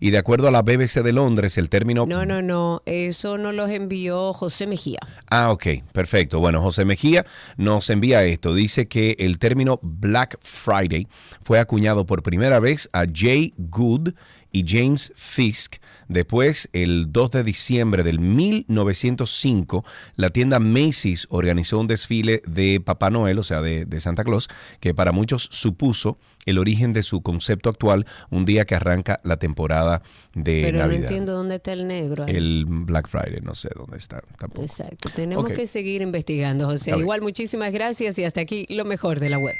y 0.03 0.11
de 0.11 0.17
acuerdo 0.17 0.49
a 0.49 0.51
la 0.51 0.63
BBC 0.63 1.01
de 1.01 1.13
Londres, 1.13 1.57
el 1.57 1.69
término... 1.69 2.05
No, 2.05 2.25
no, 2.25 2.41
no, 2.41 2.81
eso 2.85 3.37
nos 3.37 3.55
los 3.55 3.69
envió 3.69 4.33
José 4.33 4.67
Mejía. 4.67 4.99
Ah, 5.29 5.49
ok, 5.53 5.65
perfecto. 5.93 6.41
Bueno, 6.41 6.61
José 6.61 6.83
Mejía 6.83 7.25
nos 7.55 7.89
envía 7.89 8.21
esto. 8.25 8.53
Dice 8.53 8.89
que 8.89 9.15
el 9.19 9.39
término 9.39 9.79
Black 9.81 10.37
Friday 10.41 11.07
fue 11.45 11.57
acuñado 11.59 12.05
por 12.05 12.21
primera 12.21 12.59
vez 12.59 12.89
a 12.91 13.05
Jay 13.09 13.53
Good 13.57 14.09
y 14.51 14.65
James 14.67 15.13
Fisk. 15.15 15.77
Después, 16.13 16.69
el 16.73 17.11
2 17.11 17.31
de 17.31 17.43
diciembre 17.43 18.03
del 18.03 18.19
1905, 18.19 19.83
la 20.15 20.29
tienda 20.29 20.59
Macy's 20.59 21.25
organizó 21.31 21.79
un 21.79 21.87
desfile 21.87 22.43
de 22.45 22.79
Papá 22.79 23.09
Noel, 23.09 23.39
o 23.39 23.43
sea, 23.43 23.63
de, 23.63 23.85
de 23.85 23.99
Santa 23.99 24.23
Claus, 24.23 24.47
que 24.79 24.93
para 24.93 25.11
muchos 25.11 25.49
supuso 25.51 26.19
el 26.45 26.59
origen 26.59 26.93
de 26.93 27.01
su 27.01 27.23
concepto 27.23 27.67
actual, 27.67 28.05
un 28.29 28.45
día 28.45 28.65
que 28.65 28.75
arranca 28.75 29.21
la 29.23 29.37
temporada 29.37 30.03
de 30.35 30.61
Pero 30.63 30.85
no 30.85 30.93
entiendo 30.93 31.33
dónde 31.33 31.55
está 31.55 31.73
el 31.73 31.87
negro. 31.87 32.25
ahí. 32.25 32.35
El 32.35 32.65
Black 32.67 33.07
Friday, 33.07 33.41
no 33.41 33.55
sé 33.55 33.69
dónde 33.75 33.97
está 33.97 34.21
tampoco. 34.37 34.61
Exacto, 34.61 35.09
tenemos 35.15 35.49
que 35.49 35.65
seguir 35.65 36.03
investigando, 36.03 36.67
José. 36.67 36.95
Igual, 36.95 37.21
muchísimas 37.21 37.71
gracias 37.71 38.19
y 38.19 38.23
hasta 38.23 38.41
aquí 38.41 38.67
lo 38.69 38.85
mejor 38.85 39.19
de 39.19 39.29
la 39.31 39.39
web. 39.39 39.55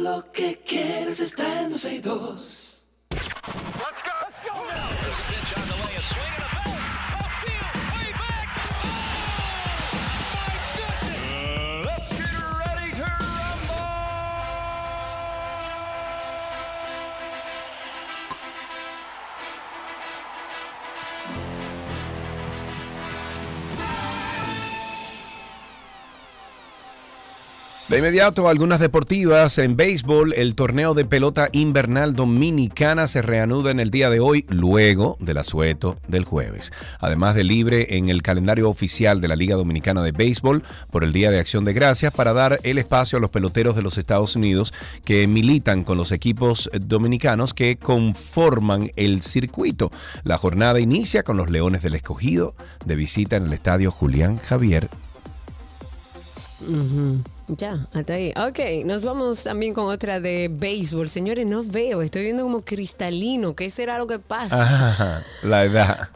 Lo 0.00 0.30
que 0.32 0.62
quieres 0.64 1.18
está 1.18 1.62
en 1.62 1.70
12 1.70 1.94
y 1.94 1.98
2. 1.98 2.68
De 27.88 28.00
inmediato, 28.00 28.50
algunas 28.50 28.80
deportivas. 28.80 29.56
En 29.56 29.74
béisbol, 29.74 30.34
el 30.34 30.54
torneo 30.54 30.92
de 30.92 31.06
pelota 31.06 31.48
invernal 31.52 32.14
dominicana 32.14 33.06
se 33.06 33.22
reanuda 33.22 33.70
en 33.70 33.80
el 33.80 33.90
día 33.90 34.10
de 34.10 34.20
hoy, 34.20 34.44
luego 34.50 35.16
del 35.20 35.38
asueto 35.38 35.96
del 36.06 36.26
jueves. 36.26 36.70
Además 37.00 37.34
de 37.34 37.44
libre 37.44 37.96
en 37.96 38.10
el 38.10 38.20
calendario 38.20 38.68
oficial 38.68 39.22
de 39.22 39.28
la 39.28 39.36
Liga 39.36 39.56
Dominicana 39.56 40.02
de 40.02 40.12
Béisbol 40.12 40.64
por 40.90 41.02
el 41.02 41.14
Día 41.14 41.30
de 41.30 41.38
Acción 41.38 41.64
de 41.64 41.72
Gracias 41.72 42.14
para 42.14 42.34
dar 42.34 42.58
el 42.62 42.76
espacio 42.76 43.16
a 43.16 43.22
los 43.22 43.30
peloteros 43.30 43.74
de 43.74 43.80
los 43.80 43.96
Estados 43.96 44.36
Unidos 44.36 44.74
que 45.06 45.26
militan 45.26 45.82
con 45.82 45.96
los 45.96 46.12
equipos 46.12 46.68
dominicanos 46.78 47.54
que 47.54 47.78
conforman 47.78 48.90
el 48.96 49.22
circuito. 49.22 49.90
La 50.24 50.36
jornada 50.36 50.78
inicia 50.78 51.22
con 51.22 51.38
los 51.38 51.48
Leones 51.48 51.80
del 51.82 51.94
Escogido 51.94 52.54
de 52.84 52.96
visita 52.96 53.36
en 53.36 53.46
el 53.46 53.54
estadio 53.54 53.90
Julián 53.90 54.36
Javier. 54.36 54.90
Ya, 57.48 57.86
hasta 57.94 58.12
ahí. 58.12 58.32
Ok, 58.36 58.84
nos 58.84 59.04
vamos 59.04 59.44
también 59.44 59.72
con 59.72 59.86
otra 59.86 60.20
de 60.20 60.48
béisbol. 60.50 61.08
Señores, 61.08 61.46
no 61.46 61.64
veo, 61.64 62.02
estoy 62.02 62.22
viendo 62.24 62.42
como 62.42 62.62
cristalino. 62.62 63.54
¿Qué 63.56 63.70
será 63.70 63.98
lo 63.98 64.06
que 64.06 64.18
pasa? 64.18 64.62
Ajá, 64.62 65.22
la 65.42 65.64
edad. 65.64 66.08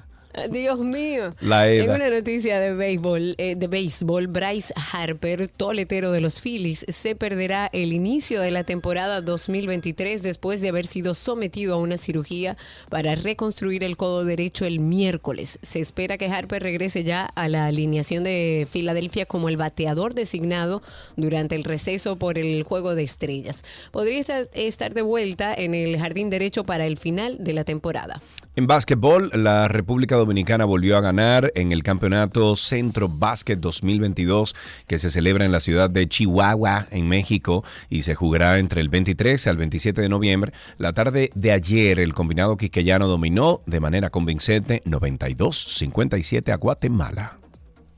Dios 0.50 0.80
mío. 0.80 1.34
La 1.40 1.68
En 1.70 1.84
Eva. 1.84 1.94
una 1.96 2.10
noticia 2.10 2.58
de 2.58 2.74
béisbol, 2.74 3.34
eh, 3.38 3.54
de 3.56 3.66
béisbol, 3.68 4.26
Bryce 4.28 4.72
Harper, 4.92 5.48
toletero 5.48 6.10
de 6.10 6.20
los 6.20 6.40
Phillies, 6.40 6.84
se 6.88 7.14
perderá 7.14 7.68
el 7.72 7.92
inicio 7.92 8.40
de 8.40 8.50
la 8.50 8.64
temporada 8.64 9.20
2023 9.20 10.22
después 10.22 10.60
de 10.60 10.68
haber 10.70 10.86
sido 10.86 11.14
sometido 11.14 11.74
a 11.74 11.78
una 11.78 11.96
cirugía 11.98 12.56
para 12.88 13.14
reconstruir 13.14 13.84
el 13.84 13.96
codo 13.96 14.24
derecho 14.24 14.64
el 14.64 14.80
miércoles. 14.80 15.58
Se 15.62 15.80
espera 15.80 16.18
que 16.18 16.26
Harper 16.26 16.62
regrese 16.62 17.04
ya 17.04 17.24
a 17.26 17.48
la 17.48 17.66
alineación 17.66 18.24
de 18.24 18.66
Filadelfia 18.70 19.26
como 19.26 19.48
el 19.48 19.56
bateador 19.56 20.14
designado 20.14 20.82
durante 21.16 21.54
el 21.54 21.64
receso 21.64 22.16
por 22.16 22.38
el 22.38 22.62
juego 22.62 22.94
de 22.94 23.02
estrellas. 23.02 23.64
Podría 23.90 24.20
estar- 24.20 24.48
estar 24.54 24.94
de 24.94 25.02
vuelta 25.02 25.54
en 25.54 25.74
el 25.74 25.98
jardín 25.98 26.30
derecho 26.30 26.64
para 26.64 26.86
el 26.86 26.96
final 26.96 27.36
de 27.40 27.52
la 27.52 27.64
temporada. 27.64 28.22
En 28.54 28.66
básquetbol, 28.66 29.30
la 29.32 29.66
República 29.68 30.16
Dominicana 30.22 30.64
volvió 30.64 30.96
a 30.96 31.00
ganar 31.00 31.50
en 31.56 31.72
el 31.72 31.82
Campeonato 31.82 32.54
Centro 32.54 33.08
Básquet 33.08 33.58
2022 33.58 34.54
que 34.86 34.98
se 34.98 35.10
celebra 35.10 35.44
en 35.44 35.50
la 35.50 35.58
ciudad 35.58 35.90
de 35.90 36.08
Chihuahua, 36.08 36.86
en 36.92 37.08
México, 37.08 37.64
y 37.90 38.02
se 38.02 38.14
jugará 38.14 38.58
entre 38.58 38.80
el 38.80 38.88
23 38.88 39.44
al 39.48 39.56
27 39.56 40.00
de 40.00 40.08
noviembre. 40.08 40.52
La 40.78 40.92
tarde 40.92 41.32
de 41.34 41.50
ayer, 41.50 41.98
el 41.98 42.14
combinado 42.14 42.56
quisqueyano 42.56 43.08
dominó 43.08 43.62
de 43.66 43.80
manera 43.80 44.10
convincente 44.10 44.82
92-57 44.84 46.52
a 46.52 46.56
Guatemala. 46.56 47.41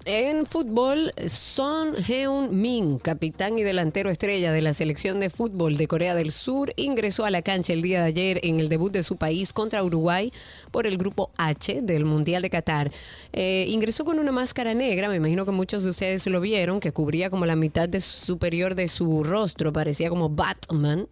En 0.07 0.44
fútbol, 0.44 1.14
Son 1.28 1.94
Heung-min, 1.96 2.98
capitán 2.98 3.59
y 3.59 3.62
delantero 3.62 4.11
estrella 4.11 4.52
de 4.52 4.61
la 4.61 4.74
selección 4.74 5.18
de 5.18 5.30
fútbol 5.30 5.78
de 5.78 5.88
Corea 5.88 6.14
del 6.14 6.30
Sur, 6.30 6.74
ingresó 6.76 7.24
a 7.24 7.30
la 7.30 7.40
cancha 7.40 7.72
el 7.72 7.80
día 7.80 8.02
de 8.02 8.09
ayer 8.09 8.40
en 8.42 8.61
el 8.61 8.68
debut 8.68 8.92
de 8.92 9.02
su 9.02 9.16
país 9.16 9.55
contra 9.55 9.82
Uruguay 9.82 10.30
por 10.70 10.86
el 10.86 10.98
grupo 10.98 11.30
H 11.38 11.80
del 11.80 12.05
Mundial 12.05 12.42
de 12.42 12.50
Qatar. 12.50 12.92
Eh, 13.32 13.64
ingresó 13.70 14.05
con 14.05 14.18
una 14.18 14.30
máscara 14.30 14.74
negra, 14.74 15.09
me 15.09 15.16
imagino 15.16 15.46
que 15.46 15.52
muchos 15.52 15.82
de 15.84 15.88
ustedes 15.88 16.26
lo 16.26 16.38
vieron, 16.42 16.80
que 16.80 16.92
cubría 16.92 17.30
como 17.30 17.46
la 17.46 17.57
mitad 17.57 17.88
de- 17.88 18.02
superior 18.02 18.74
de 18.74 18.88
su 18.88 19.24
rostro, 19.24 19.72
parecía 19.72 20.11
como 20.11 20.28
Batman. 20.28 21.09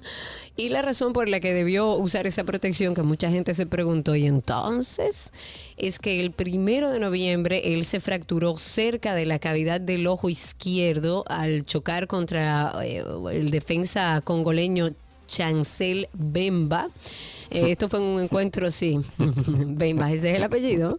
Y 0.54 0.68
la 0.68 0.82
razón 0.82 1.14
por 1.14 1.30
la 1.30 1.40
que 1.40 1.54
debió 1.54 1.94
usar 1.94 2.26
esa 2.26 2.44
protección, 2.44 2.94
que 2.94 3.00
mucha 3.02 3.30
gente 3.30 3.54
se 3.54 3.64
preguntó, 3.64 4.14
¿y 4.16 4.26
entonces? 4.26 5.30
Es 5.76 5.98
que 5.98 6.20
el 6.20 6.32
primero 6.32 6.90
de 6.90 6.98
noviembre 6.98 7.74
él 7.74 7.84
se 7.84 8.00
fracturó 8.00 8.56
cerca 8.56 9.14
de 9.14 9.26
la 9.26 9.38
cavidad 9.38 9.80
del 9.80 10.06
ojo 10.06 10.28
izquierdo 10.28 11.24
al 11.28 11.64
chocar 11.64 12.06
contra 12.06 12.72
eh, 12.84 13.04
el 13.32 13.50
defensa 13.50 14.20
congoleño 14.22 14.90
Chancel 15.26 16.08
Bemba. 16.12 16.88
Eh, 17.50 17.70
esto 17.70 17.88
fue 17.88 18.00
un 18.00 18.20
encuentro, 18.20 18.70
sí. 18.70 18.98
Bemba, 19.18 20.10
ese 20.10 20.30
es 20.30 20.36
el 20.36 20.42
apellido. 20.42 20.98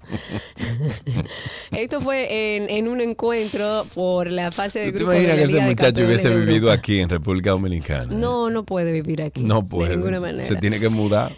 Esto 1.71 1.99
fue 1.99 2.55
en, 2.55 2.69
en 2.69 2.87
un 2.87 3.01
encuentro 3.01 3.87
por 3.95 4.31
la 4.31 4.51
fase 4.51 4.79
de 4.79 4.85
¿Tú 4.87 4.91
te 4.91 4.97
grupo 4.99 5.11
de 5.11 5.23
imaginas 5.23 5.37
la 5.37 5.45
que 5.45 5.57
ese 5.57 5.67
muchacho 5.67 6.05
hubiese 6.05 6.35
vivido 6.35 6.71
aquí 6.71 6.99
en 6.99 7.09
República 7.09 7.51
Dominicana? 7.51 8.13
No, 8.13 8.51
no 8.51 8.63
puede 8.63 8.91
vivir 8.91 9.23
aquí. 9.23 9.41
No 9.41 9.65
puede. 9.65 9.89
De 9.89 9.97
ninguna 9.97 10.19
manera. 10.19 10.43
Se 10.43 10.55
tiene 10.55 10.79
que 10.79 10.89
mudar. 10.89 11.31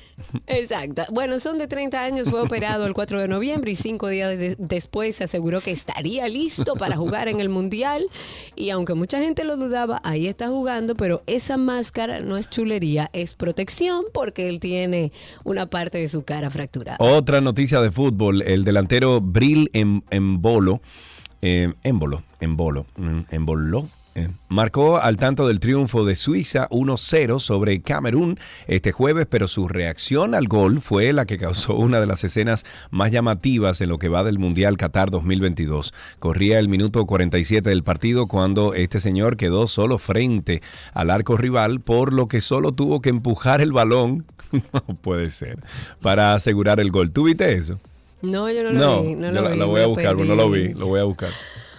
Exacto. 0.48 1.04
Bueno, 1.12 1.40
son 1.40 1.58
de 1.58 1.68
30 1.68 2.02
años, 2.02 2.30
fue 2.30 2.42
operado 2.42 2.86
el 2.86 2.94
4 2.94 3.20
de 3.22 3.28
noviembre 3.28 3.72
y 3.72 3.76
cinco 3.76 4.08
días 4.08 4.38
de- 4.38 4.56
después 4.58 5.16
se 5.18 5.26
aseguró 5.26 5.62
que 5.62 5.72
estaría 5.72 6.28
listo 6.28 6.76
para 6.76 6.96
jugar 6.96 7.28
en 7.28 7.40
el 7.40 7.50
Mundial. 7.50 8.06
Y 8.56 8.70
aunque 8.70 8.94
mucha 8.94 9.20
gente 9.20 9.44
lo 9.44 9.58
dudaba, 9.58 10.02
ahí 10.04 10.28
está 10.28 10.48
jugando, 10.48 10.96
pero 10.96 11.24
esa 11.28 11.58
máscara 11.58 12.20
no 12.22 12.38
es 12.38 12.50
chulería, 12.50 13.10
es 13.14 13.34
protección 13.34 14.06
porque 14.14 14.48
él 14.50 14.60
tiene 14.60 15.12
una 15.44 15.66
parte 15.66 15.98
de 15.98 16.08
su 16.08 16.24
cara 16.24 16.50
fracturada. 16.50 16.98
Otra 17.00 17.42
noticia 17.42 17.82
de 17.82 17.92
fútbol, 17.92 18.42
el 18.42 18.64
delantero 18.64 19.20
Bril 19.22 19.70
en, 19.74 20.04
Embolo, 20.12 20.82
eh, 21.42 21.74
Embolo, 21.84 22.24
Embolo, 22.40 22.86
mm, 22.98 23.20
Embolo, 23.32 23.88
Marcó 24.48 24.98
al 24.98 25.18
tanto 25.18 25.46
del 25.48 25.60
triunfo 25.60 26.06
de 26.06 26.16
Suiza 26.16 26.70
1-0 26.70 27.40
sobre 27.40 27.82
Camerún 27.82 28.40
este 28.68 28.94
jueves, 28.94 29.28
pero 29.30 29.48
su 29.48 29.68
reacción 29.68 30.34
al 30.34 30.48
gol 30.48 30.80
fue 30.82 31.12
la 31.12 31.26
que 31.26 31.38
causó 31.38 31.76
una 31.76 32.00
de 32.00 32.06
las 32.06 32.24
escenas 32.24 32.64
más 32.92 33.12
llamativas 33.12 33.82
en 33.82 33.90
lo 33.90 33.98
que 33.98 34.08
va 34.08 34.24
del 34.24 34.40
Mundial 34.40 34.78
Qatar 34.78 35.12
2022. 35.12 35.94
Corría 36.20 36.60
el 36.60 36.70
minuto 36.70 37.06
47 37.06 37.70
del 37.70 37.84
partido 37.84 38.28
cuando 38.28 38.74
este 38.74 39.02
señor 39.02 39.36
quedó 39.36 39.68
solo 39.68 39.98
frente 39.98 40.62
al 40.94 41.10
arco 41.10 41.36
rival, 41.36 41.82
por 41.82 42.14
lo 42.14 42.28
que 42.28 42.40
solo 42.40 42.72
tuvo 42.72 43.02
que 43.02 43.10
empujar 43.10 43.60
el 43.60 43.74
balón, 43.74 44.26
no 44.74 44.82
puede 45.02 45.30
ser, 45.30 45.60
para 46.02 46.34
asegurar 46.36 46.80
el 46.80 46.92
gol. 46.92 47.12
¿Tú 47.12 47.24
viste 47.24 47.52
eso? 47.54 47.80
No, 48.22 48.50
yo 48.50 48.64
no 48.64 48.72
lo 48.72 48.80
No, 48.80 49.04
vi. 49.04 49.16
No 49.16 49.32
lo 49.32 49.42
la, 49.42 49.50
vi, 49.50 49.60
la 49.60 49.66
voy 49.66 49.82
a 49.82 49.88
buscar, 49.88 50.16
perdí. 50.16 50.30
no 50.30 50.36
lo 50.36 50.50
vi, 50.50 50.70
lo 50.74 50.88
voy 50.88 51.02
a 51.02 51.04
buscar. 51.04 51.30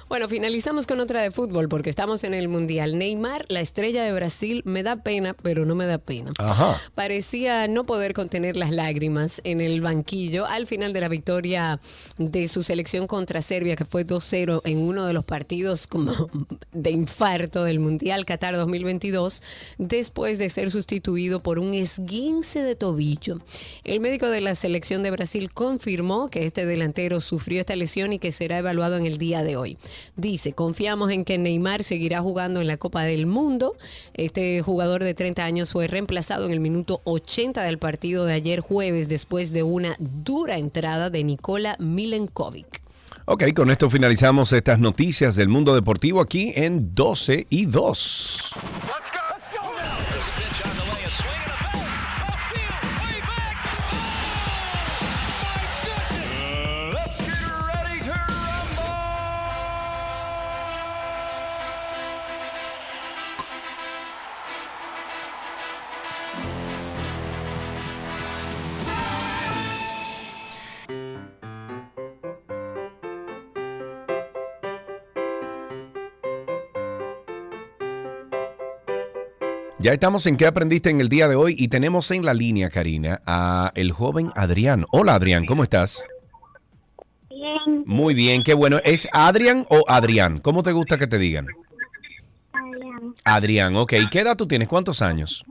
Bueno, 0.09 0.29
finalizamos 0.29 0.87
con 0.87 1.01
otra 1.01 1.21
de 1.21 1.33
fútbol 1.33 1.69
porque 1.69 1.91
estamos 1.91 2.23
en 2.23 2.33
el 2.33 2.47
Mundial. 2.47 2.97
Neymar, 2.97 3.45
la 3.49 3.61
estrella 3.61 4.05
de 4.05 4.13
Brasil, 4.13 4.63
me 4.65 4.85
da 4.85 5.03
pena, 5.03 5.35
pero 5.35 5.67
no 5.67 5.75
me 5.75 5.85
da 5.85 5.99
pena. 5.99 6.31
Ajá. 6.39 6.81
Parecía 6.95 7.67
no 7.67 7.85
poder 7.87 8.13
contener 8.13 8.57
las 8.57 8.71
lágrimas 8.71 9.41
en 9.43 9.61
el 9.61 9.81
banquillo 9.81 10.47
al 10.47 10.67
final 10.67 10.93
de 10.93 11.01
la 11.01 11.09
victoria 11.09 11.81
de 12.19 12.47
su 12.47 12.63
selección 12.63 13.09
contra 13.09 13.43
Serbia, 13.43 13.75
que 13.75 13.85
fue 13.85 14.07
2-0 14.07 14.61
en 14.65 14.79
uno 14.79 15.07
de 15.07 15.13
los 15.13 15.25
partidos 15.25 15.89
como 15.89 16.13
de 16.73 16.91
infarto 16.93 17.65
del 17.65 17.81
Mundial 17.81 18.25
Qatar 18.27 18.55
2022, 18.55 19.43
después 19.79 20.39
de 20.39 20.51
ser 20.51 20.71
sustituido 20.71 21.43
por 21.43 21.59
un 21.59 21.75
esguince 21.75 22.63
de 22.63 22.77
tobillo. 22.77 23.41
El 23.83 23.99
médico 23.99 24.29
de 24.29 24.41
la 24.41 24.55
selección 24.55 25.03
de 25.03 25.11
Brasil 25.11 25.53
confirmó 25.53 26.31
que 26.31 26.47
este 26.47 26.65
delantero 26.65 27.19
sufrió 27.19 27.59
esta 27.59 27.75
lesión 27.75 28.13
y 28.13 28.21
que 28.21 28.31
será 28.31 28.59
evaluado 28.59 28.97
en 28.97 29.05
el 29.05 29.19
día 29.19 29.43
de 29.43 29.57
hoy. 29.57 29.77
Dice, 30.17 30.53
confiamos 30.53 31.11
en 31.11 31.25
que 31.25 31.39
Neymar 31.39 31.85
seguirá 31.85 32.21
jugando 32.21 32.61
en 32.61 32.67
la 32.67 32.77
Copa 32.77 33.03
del 33.03 33.27
Mundo. 33.27 33.77
Este 34.15 34.63
jugador 34.63 35.05
de 35.05 35.15
30 35.15 35.45
años 35.45 35.73
fue 35.73 35.87
reemplazado 35.89 36.47
en 36.47 36.53
el 36.53 36.61
minuto 36.61 37.01
80 37.05 37.63
del 37.63 37.79
partido 37.79 38.25
de 38.25 38.35
ayer 38.35 38.61
jueves 38.61 39.09
después 39.09 39.53
de 39.53 39.63
una 39.63 39.97
dura 39.99 40.59
entrada 40.59 41.11
de 41.11 41.25
Nikola 41.25 41.77
Milenkovic. 41.79 42.83
Ok, 43.29 43.53
con 43.55 43.71
esto 43.71 43.91
finalizamos 43.91 44.53
estas 44.53 44.79
noticias 44.79 45.35
del 45.35 45.49
mundo 45.49 45.75
deportivo 45.75 46.21
aquí 46.21 46.53
en 46.55 46.95
12 46.95 47.49
y 47.51 47.67
2. 47.67 48.55
Ya 79.87 79.93
estamos 79.93 80.27
en 80.27 80.37
qué 80.37 80.49
aprendiste 80.49 80.91
en 80.91 81.01
el 81.01 81.09
día 81.09 81.29
de 81.29 81.37
hoy 81.37 81.55
y 81.57 81.69
tenemos 81.69 82.11
en 82.11 82.25
la 82.25 82.35
línea, 82.35 82.71
Karina, 82.71 83.23
a 83.25 83.71
el 83.77 83.93
joven 83.93 84.31
Adrián. 84.35 84.85
Hola 84.91 85.15
Adrián, 85.15 85.47
¿cómo 85.47 85.63
estás? 85.63 86.03
Bien, 87.31 87.85
Muy 87.87 88.13
bien, 88.13 88.43
qué 88.43 88.55
bueno. 88.55 88.81
¿Es 88.83 89.07
Adrián 89.13 89.65
o 89.71 89.85
Adrián? 89.87 90.39
¿Cómo 90.39 90.65
te 90.65 90.73
gusta 90.73 90.99
que 90.99 91.07
te 91.07 91.19
digan? 91.19 91.47
Adrián, 92.53 93.15
Adrián, 93.23 93.77
ok. 93.77 93.93
¿Qué 94.11 94.19
edad 94.19 94.37
tú 94.37 94.49
tienes? 94.49 94.67
¿Cuántos 94.67 95.03
años? 95.03 95.45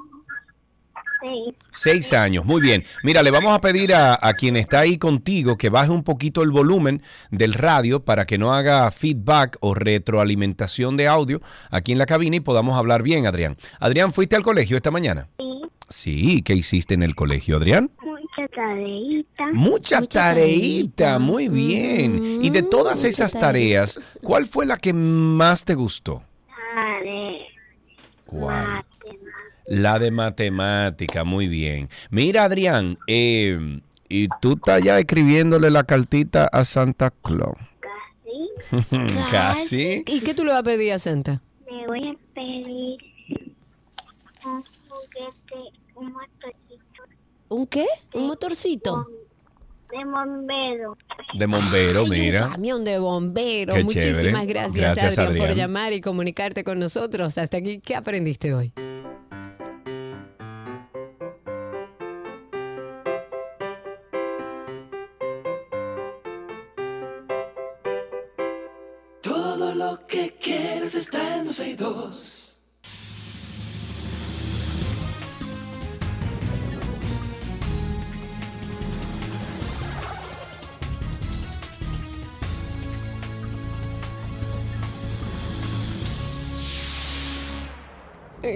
Seis, 1.21 1.55
Seis 1.71 2.13
años, 2.13 2.45
muy 2.45 2.61
bien. 2.61 2.83
Mira, 3.03 3.21
le 3.23 3.31
vamos 3.31 3.53
a 3.53 3.59
pedir 3.61 3.93
a, 3.93 4.17
a 4.21 4.33
quien 4.33 4.55
está 4.57 4.79
ahí 4.79 4.97
contigo 4.97 5.57
que 5.57 5.69
baje 5.69 5.91
un 5.91 6.03
poquito 6.03 6.41
el 6.43 6.51
volumen 6.51 7.01
del 7.31 7.53
radio 7.53 8.03
para 8.03 8.25
que 8.25 8.37
no 8.37 8.53
haga 8.53 8.89
feedback 8.91 9.57
o 9.61 9.73
retroalimentación 9.73 10.97
de 10.97 11.07
audio 11.07 11.41
aquí 11.71 11.91
en 11.91 11.97
la 11.97 12.05
cabina 12.05 12.35
y 12.37 12.39
podamos 12.39 12.77
hablar 12.77 13.03
bien, 13.03 13.25
Adrián. 13.27 13.57
Adrián, 13.79 14.13
¿fuiste 14.13 14.35
al 14.35 14.43
colegio 14.43 14.77
esta 14.77 14.91
mañana? 14.91 15.27
sí, 15.37 15.51
Sí, 15.87 16.41
¿qué 16.41 16.55
hiciste 16.55 16.95
en 16.95 17.03
el 17.03 17.15
colegio, 17.15 17.57
Adrián? 17.57 17.91
mucha 18.01 18.47
tareita, 18.53 19.45
Mucha, 19.53 19.99
Mucha 20.01 20.01
tareita, 20.07 20.95
tareita. 21.05 21.19
muy 21.19 21.47
bien. 21.47 22.43
Y 22.43 22.49
de 22.49 22.63
todas 22.63 22.97
mucha 22.99 23.07
esas 23.07 23.33
tareas, 23.33 23.99
¿cuál 24.23 24.47
fue 24.47 24.65
la 24.65 24.77
que 24.77 24.93
más 24.93 25.63
te 25.63 25.75
gustó? 25.75 26.23
tare, 26.73 27.47
¿Cuál? 28.25 28.83
La 29.67 29.97
de 29.99 30.11
matemática, 30.11 31.23
muy 31.23 31.47
bien. 31.47 31.89
Mira, 32.11 32.43
Adrián, 32.43 32.97
eh, 33.07 33.81
y 34.09 34.27
tú 34.41 34.53
estás 34.53 34.83
ya 34.83 34.99
escribiéndole 34.99 35.69
la 35.71 35.83
cartita 35.83 36.45
a 36.45 36.63
Santa 36.65 37.11
Claus. 37.23 37.55
casi, 38.69 39.05
Casi. 39.31 40.03
¿Y 40.07 40.19
qué 40.21 40.33
tú 40.33 40.43
le 40.43 40.51
vas 40.51 40.59
a 40.59 40.63
pedir 40.63 40.93
a 40.93 40.99
Santa? 40.99 41.41
me 41.69 41.87
voy 41.87 42.09
a 42.09 42.33
pedir 42.33 42.97
un 44.45 44.63
juguete, 44.87 45.71
un 45.95 46.11
motorcito 46.13 47.03
¿Un 47.49 47.67
qué? 47.67 47.85
¿Un 48.13 48.27
motorcito? 48.27 49.07
de 49.91 50.03
bombero. 50.03 50.97
De 51.37 51.45
bombero, 51.45 52.01
Ay, 52.01 52.09
mira. 52.09 52.45
Un 52.47 52.51
camión 52.51 52.83
de 52.83 52.99
bomberos. 52.99 53.75
Qué 53.75 53.83
Muchísimas 53.83 54.21
chévere. 54.21 54.45
gracias, 54.45 54.75
Gracias, 54.95 55.17
Adrián, 55.19 55.47
por 55.47 55.55
llamar 55.55 55.93
y 55.93 56.01
comunicarte 56.01 56.63
con 56.63 56.79
nosotros. 56.79 57.37
Hasta 57.37 57.57
aquí, 57.57 57.79
¿qué 57.79 57.95
aprendiste 57.95 58.53
hoy? 58.53 58.73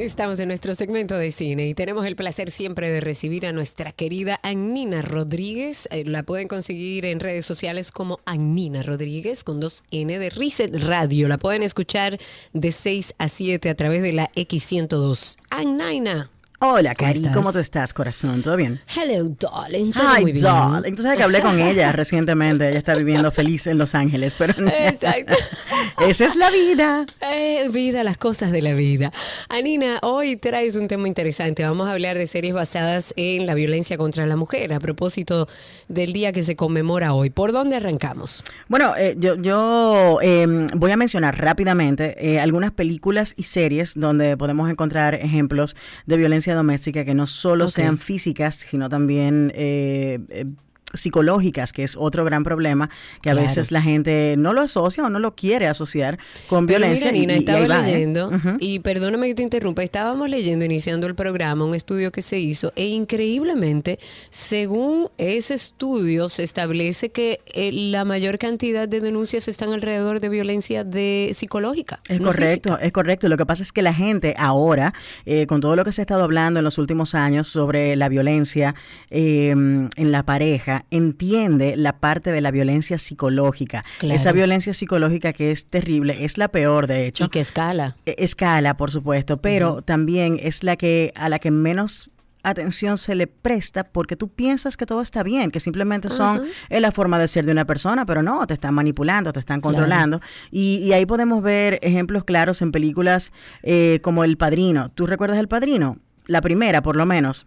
Estamos 0.01 0.39
en 0.39 0.47
nuestro 0.47 0.75
segmento 0.75 1.17
de 1.17 1.29
cine 1.29 1.67
y 1.67 1.73
tenemos 1.73 2.05
el 2.05 2.15
placer 2.15 2.51
siempre 2.51 2.89
de 2.89 3.01
recibir 3.01 3.45
a 3.45 3.51
nuestra 3.51 3.91
querida 3.91 4.39
Annina 4.43 5.01
Rodríguez. 5.01 5.89
Eh, 5.91 6.05
La 6.05 6.23
pueden 6.23 6.47
conseguir 6.47 7.05
en 7.05 7.19
redes 7.19 7.45
sociales 7.45 7.91
como 7.91 8.21
Annina 8.25 8.81
Rodríguez 8.81 9.43
con 9.43 9.59
dos 9.59 9.83
N 9.91 10.17
de 10.17 10.29
Reset 10.29 10.73
Radio. 10.83 11.27
La 11.27 11.37
pueden 11.37 11.63
escuchar 11.63 12.17
de 12.53 12.71
6 12.71 13.15
a 13.17 13.27
7 13.27 13.69
a 13.69 13.75
través 13.75 14.01
de 14.01 14.13
la 14.13 14.31
X102. 14.35 15.35
Annina. 15.49 16.31
Hola, 16.61 16.93
Cari? 16.93 17.21
¿cómo 17.33 17.53
tú 17.53 17.59
estás, 17.59 17.93
corazón? 17.93 18.43
¿Todo 18.43 18.57
bien? 18.57 18.81
Hello, 18.93 19.33
darling. 19.39 19.93
Todo 19.93 20.05
Ay, 20.09 20.23
muy 20.23 20.31
bien. 20.33 20.43
darling. 20.43 20.97
Sabes 20.97 21.17
que 21.17 21.23
hablé 21.23 21.41
con 21.41 21.57
ella 21.57 21.89
recientemente. 21.93 22.67
Ella 22.67 22.77
está 22.77 22.95
viviendo 22.95 23.31
feliz 23.31 23.65
en 23.67 23.77
Los 23.77 23.95
Ángeles, 23.95 24.35
pero 24.37 24.53
Exacto. 24.67 25.35
esa 26.05 26.25
es 26.25 26.35
la 26.35 26.51
vida. 26.51 27.05
Eh, 27.31 27.69
vida, 27.71 28.03
las 28.03 28.17
cosas 28.17 28.51
de 28.51 28.61
la 28.61 28.73
vida. 28.73 29.13
Anina, 29.47 29.99
hoy 30.01 30.35
traes 30.35 30.75
un 30.75 30.89
tema 30.89 31.07
interesante. 31.07 31.63
Vamos 31.63 31.87
a 31.87 31.93
hablar 31.93 32.17
de 32.17 32.27
series 32.27 32.53
basadas 32.53 33.13
en 33.15 33.45
la 33.45 33.53
violencia 33.53 33.97
contra 33.97 34.25
la 34.25 34.35
mujer 34.35 34.73
a 34.73 34.81
propósito 34.81 35.47
del 35.87 36.11
día 36.11 36.33
que 36.33 36.43
se 36.43 36.57
conmemora 36.57 37.13
hoy. 37.13 37.29
¿Por 37.29 37.53
dónde 37.53 37.77
arrancamos? 37.77 38.43
Bueno, 38.67 38.95
eh, 38.97 39.15
yo, 39.17 39.35
yo 39.35 40.19
eh, 40.21 40.45
voy 40.75 40.91
a 40.91 40.97
mencionar 40.97 41.39
rápidamente 41.39 42.17
eh, 42.19 42.41
algunas 42.41 42.73
películas 42.73 43.33
y 43.37 43.43
series 43.43 43.97
donde 43.97 44.35
podemos 44.35 44.69
encontrar 44.69 45.15
ejemplos 45.15 45.77
de 46.05 46.17
violencia 46.17 46.48
doméstica 46.55 47.05
que 47.05 47.13
no 47.13 47.25
solo 47.25 47.67
sean 47.67 47.97
físicas, 47.97 48.65
sino 48.69 48.89
también 48.89 49.51
eh, 49.55 50.19
eh, 50.29 50.45
psicológicas, 50.93 51.71
que 51.73 51.83
es 51.83 51.95
otro 51.97 52.25
gran 52.25 52.43
problema 52.43 52.89
que 53.21 53.29
a 53.29 53.33
Claro. 53.33 53.47
veces 53.47 53.71
la 53.71 53.81
gente 53.81 54.35
no 54.37 54.53
lo 54.53 54.61
asocia 54.61 55.03
o 55.03 55.09
no 55.09 55.19
lo 55.19 55.35
quiere 55.35 55.67
asociar 55.67 56.17
con 56.47 56.65
Pero 56.67 56.79
violencia. 56.79 57.11
mira, 57.11 57.17
y- 57.17 57.19
Nina, 57.21 57.33
y- 57.35 57.39
estaba 57.39 57.67
va, 57.67 57.87
¿eh? 57.89 57.93
leyendo, 57.93 58.31
y 58.59 58.79
perdóname 58.79 59.27
que 59.27 59.35
te 59.35 59.43
interrumpa, 59.43 59.83
estábamos 59.83 60.29
leyendo, 60.29 60.65
iniciando 60.65 61.05
el 61.07 61.15
programa, 61.15 61.65
un 61.65 61.75
estudio 61.75 62.11
que 62.11 62.21
se 62.21 62.39
hizo, 62.39 62.71
e 62.75 62.87
increíblemente, 62.87 63.99
según 64.29 65.09
ese 65.17 65.53
estudio, 65.53 66.29
se 66.29 66.43
establece 66.43 67.09
que 67.11 67.41
eh, 67.53 67.71
la 67.71 68.05
mayor 68.05 68.39
cantidad 68.39 68.87
de 68.87 69.01
denuncias 69.01 69.47
están 69.47 69.71
alrededor 69.73 70.19
de 70.19 70.29
violencia 70.29 70.83
de 70.83 71.31
psicológica. 71.33 71.99
Es 72.07 72.19
no 72.19 72.27
correcto, 72.27 72.69
física. 72.69 72.85
es 72.85 72.91
correcto. 72.91 73.29
Lo 73.29 73.37
que 73.37 73.45
pasa 73.45 73.63
es 73.63 73.71
que 73.71 73.81
la 73.81 73.93
gente 73.93 74.33
ahora, 74.37 74.93
eh, 75.25 75.45
con 75.47 75.61
todo 75.61 75.75
lo 75.75 75.83
que 75.85 75.91
se 75.91 76.01
ha 76.01 76.03
estado 76.03 76.23
hablando 76.23 76.59
en 76.59 76.63
los 76.63 76.77
últimos 76.77 77.15
años 77.15 77.47
sobre 77.47 77.95
la 77.95 78.09
violencia 78.09 78.73
eh, 79.11 79.49
en 79.49 80.11
la 80.11 80.23
pareja, 80.23 80.78
entiende 80.91 81.75
la 81.75 81.99
parte 81.99 82.31
de 82.31 82.41
la 82.41 82.51
violencia 82.51 82.97
psicológica. 82.97 83.83
Claro. 83.99 84.15
Esa 84.15 84.31
violencia 84.31 84.73
psicológica 84.73 85.33
que 85.33 85.51
es 85.51 85.65
terrible, 85.65 86.25
es 86.25 86.37
la 86.37 86.47
peor 86.47 86.87
de 86.87 87.07
hecho. 87.07 87.25
Y 87.25 87.29
que 87.29 87.39
escala. 87.39 87.95
E- 88.05 88.15
Escala, 88.19 88.77
por 88.77 88.91
supuesto, 88.91 89.37
pero 89.37 89.81
también 89.81 90.37
es 90.41 90.63
la 90.63 90.75
que 90.75 91.11
a 91.15 91.29
la 91.29 91.39
que 91.39 91.51
menos 91.51 92.09
atención 92.41 92.97
se 92.97 93.15
le 93.15 93.27
presta 93.27 93.83
porque 93.83 94.15
tú 94.15 94.29
piensas 94.29 94.77
que 94.77 94.85
todo 94.85 95.01
está 95.01 95.23
bien, 95.23 95.51
que 95.51 95.59
simplemente 95.59 96.09
son 96.09 96.47
es 96.69 96.81
la 96.81 96.91
forma 96.91 97.19
de 97.19 97.27
ser 97.27 97.45
de 97.45 97.51
una 97.51 97.65
persona, 97.65 98.05
pero 98.05 98.23
no, 98.23 98.47
te 98.47 98.53
están 98.53 98.73
manipulando, 98.73 99.33
te 99.33 99.39
están 99.39 99.61
controlando. 99.61 100.21
Y, 100.49 100.77
y 100.77 100.93
ahí 100.93 101.05
podemos 101.05 101.43
ver 101.43 101.79
ejemplos 101.81 102.23
claros 102.23 102.61
en 102.61 102.71
películas 102.71 103.33
eh, 103.61 103.99
como 104.01 104.23
El 104.23 104.37
Padrino. 104.37 104.89
¿Tú 104.89 105.05
recuerdas 105.05 105.37
El 105.37 105.47
Padrino? 105.47 105.97
La 106.27 106.41
primera, 106.41 106.81
por 106.81 106.95
lo 106.95 107.05
menos. 107.05 107.45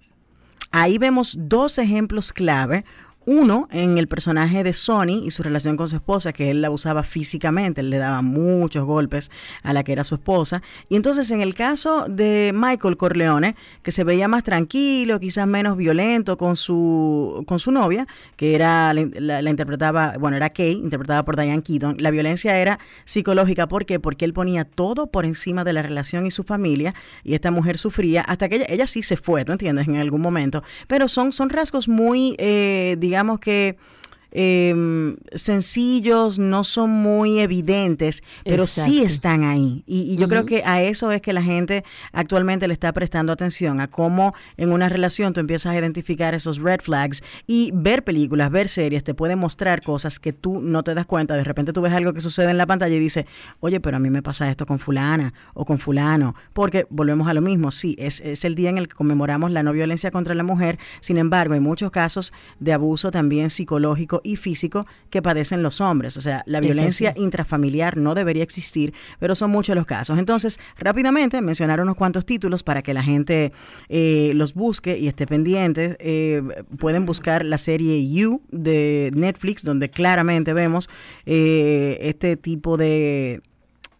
Ahí 0.72 0.98
vemos 0.98 1.36
dos 1.38 1.78
ejemplos 1.78 2.32
clave. 2.32 2.84
Uno 3.24 3.68
en 3.70 3.98
el 3.98 4.08
personaje 4.08 4.64
de 4.64 4.72
Sony 4.72 5.22
y 5.24 5.30
su 5.30 5.42
relación 5.42 5.76
con 5.76 5.88
su 5.88 5.96
esposa, 5.96 6.32
que 6.32 6.50
él 6.50 6.60
la 6.60 6.70
usaba 6.70 7.02
físicamente, 7.04 7.80
él 7.80 7.90
le 7.90 7.98
daba 7.98 8.20
muchos 8.22 8.84
golpes 8.84 9.30
a 9.62 9.72
la 9.72 9.84
que 9.84 9.92
era 9.92 10.04
su 10.04 10.16
esposa. 10.16 10.62
Y 10.88 10.96
entonces 10.96 11.30
en 11.30 11.40
el 11.40 11.54
caso 11.54 12.06
de 12.08 12.52
Michael 12.54 12.96
Corleone, 12.96 13.54
que 13.82 13.92
se 13.92 14.04
veía 14.04 14.26
más 14.28 14.42
tranquilo, 14.42 15.20
quizás 15.20 15.46
menos 15.46 15.76
violento 15.76 16.36
con 16.36 16.56
su, 16.56 17.44
con 17.46 17.58
su 17.58 17.70
novia, 17.70 18.06
que 18.36 18.54
era 18.54 18.92
la, 18.92 19.40
la- 19.40 19.50
interpretaba, 19.50 20.14
bueno, 20.18 20.36
era 20.36 20.50
Kay, 20.50 20.72
interpretada 20.72 21.24
por 21.24 21.36
Diane 21.36 21.62
Keaton, 21.62 21.96
la 22.00 22.10
violencia 22.10 22.56
era 22.58 22.78
psicológica. 23.04 23.68
¿Por 23.68 23.86
qué? 23.86 24.00
Porque 24.00 24.24
él 24.24 24.32
ponía 24.32 24.64
todo 24.64 25.06
por 25.06 25.24
encima 25.24 25.62
de 25.64 25.72
la 25.72 25.82
relación 25.82 26.26
y 26.26 26.30
su 26.30 26.42
familia, 26.44 26.94
y 27.22 27.34
esta 27.34 27.50
mujer 27.50 27.78
sufría 27.78 28.22
hasta 28.22 28.48
que 28.48 28.56
ella, 28.56 28.66
ella 28.68 28.86
sí 28.86 29.02
se 29.02 29.16
fue, 29.16 29.44
¿tú 29.44 29.52
entiendes? 29.52 29.86
En 29.86 29.96
algún 29.96 30.20
momento. 30.20 30.62
Pero 30.88 31.08
son, 31.08 31.32
son 31.32 31.50
rasgos 31.50 31.86
muy, 31.88 32.34
eh, 32.38 32.96
que 33.40 33.76
eh, 34.32 35.14
sencillos, 35.34 36.38
no 36.38 36.64
son 36.64 36.90
muy 36.90 37.40
evidentes, 37.40 38.22
pero 38.44 38.66
sí 38.66 39.02
están 39.02 39.44
ahí. 39.44 39.84
Y, 39.86 40.12
y 40.12 40.16
yo 40.16 40.28
creo 40.28 40.46
que 40.46 40.62
a 40.64 40.82
eso 40.82 41.12
es 41.12 41.20
que 41.22 41.32
la 41.32 41.42
gente 41.42 41.84
actualmente 42.12 42.66
le 42.66 42.74
está 42.74 42.92
prestando 42.92 43.32
atención, 43.32 43.80
a 43.80 43.88
cómo 43.88 44.34
en 44.56 44.72
una 44.72 44.88
relación 44.88 45.32
tú 45.32 45.40
empiezas 45.40 45.72
a 45.72 45.78
identificar 45.78 46.34
esos 46.34 46.58
red 46.58 46.80
flags 46.80 47.22
y 47.46 47.70
ver 47.74 48.04
películas, 48.04 48.50
ver 48.50 48.68
series, 48.68 49.04
te 49.04 49.14
puede 49.14 49.36
mostrar 49.36 49.82
cosas 49.82 50.18
que 50.18 50.32
tú 50.32 50.60
no 50.60 50.82
te 50.82 50.94
das 50.94 51.06
cuenta. 51.06 51.34
De 51.34 51.44
repente 51.44 51.72
tú 51.72 51.82
ves 51.82 51.92
algo 51.92 52.12
que 52.12 52.20
sucede 52.20 52.50
en 52.50 52.58
la 52.58 52.66
pantalla 52.66 52.94
y 52.94 52.98
dices, 52.98 53.26
oye, 53.60 53.80
pero 53.80 53.96
a 53.96 54.00
mí 54.00 54.10
me 54.10 54.22
pasa 54.22 54.50
esto 54.50 54.66
con 54.66 54.78
fulana 54.78 55.34
o 55.54 55.64
con 55.64 55.78
fulano, 55.78 56.34
porque 56.52 56.86
volvemos 56.90 57.28
a 57.28 57.34
lo 57.34 57.42
mismo, 57.42 57.70
sí, 57.70 57.94
es, 57.98 58.20
es 58.20 58.44
el 58.44 58.54
día 58.54 58.70
en 58.70 58.78
el 58.78 58.88
que 58.88 58.94
conmemoramos 58.94 59.50
la 59.50 59.62
no 59.62 59.72
violencia 59.72 60.10
contra 60.10 60.34
la 60.34 60.42
mujer, 60.42 60.78
sin 61.00 61.18
embargo, 61.18 61.54
hay 61.54 61.60
muchos 61.60 61.90
casos 61.90 62.32
de 62.58 62.72
abuso 62.72 63.10
también 63.10 63.50
psicológico 63.50 64.21
y 64.22 64.36
físico 64.36 64.86
que 65.10 65.22
padecen 65.22 65.62
los 65.62 65.80
hombres. 65.80 66.16
O 66.16 66.20
sea, 66.20 66.42
la 66.46 66.58
Eso 66.58 66.68
violencia 66.72 67.12
sí. 67.16 67.22
intrafamiliar 67.22 67.96
no 67.96 68.14
debería 68.14 68.42
existir, 68.42 68.92
pero 69.18 69.34
son 69.34 69.50
muchos 69.50 69.74
los 69.74 69.86
casos. 69.86 70.18
Entonces, 70.18 70.58
rápidamente 70.78 71.40
mencionar 71.40 71.80
unos 71.80 71.96
cuantos 71.96 72.26
títulos 72.26 72.62
para 72.62 72.82
que 72.82 72.94
la 72.94 73.02
gente 73.02 73.52
eh, 73.88 74.32
los 74.34 74.54
busque 74.54 74.98
y 74.98 75.08
esté 75.08 75.26
pendiente. 75.26 75.96
Eh, 76.00 76.42
pueden 76.78 77.06
buscar 77.06 77.44
la 77.44 77.58
serie 77.58 78.08
You 78.08 78.42
de 78.50 79.10
Netflix, 79.14 79.62
donde 79.62 79.90
claramente 79.90 80.52
vemos 80.52 80.88
eh, 81.26 81.98
este 82.00 82.36
tipo 82.36 82.76
de 82.76 83.40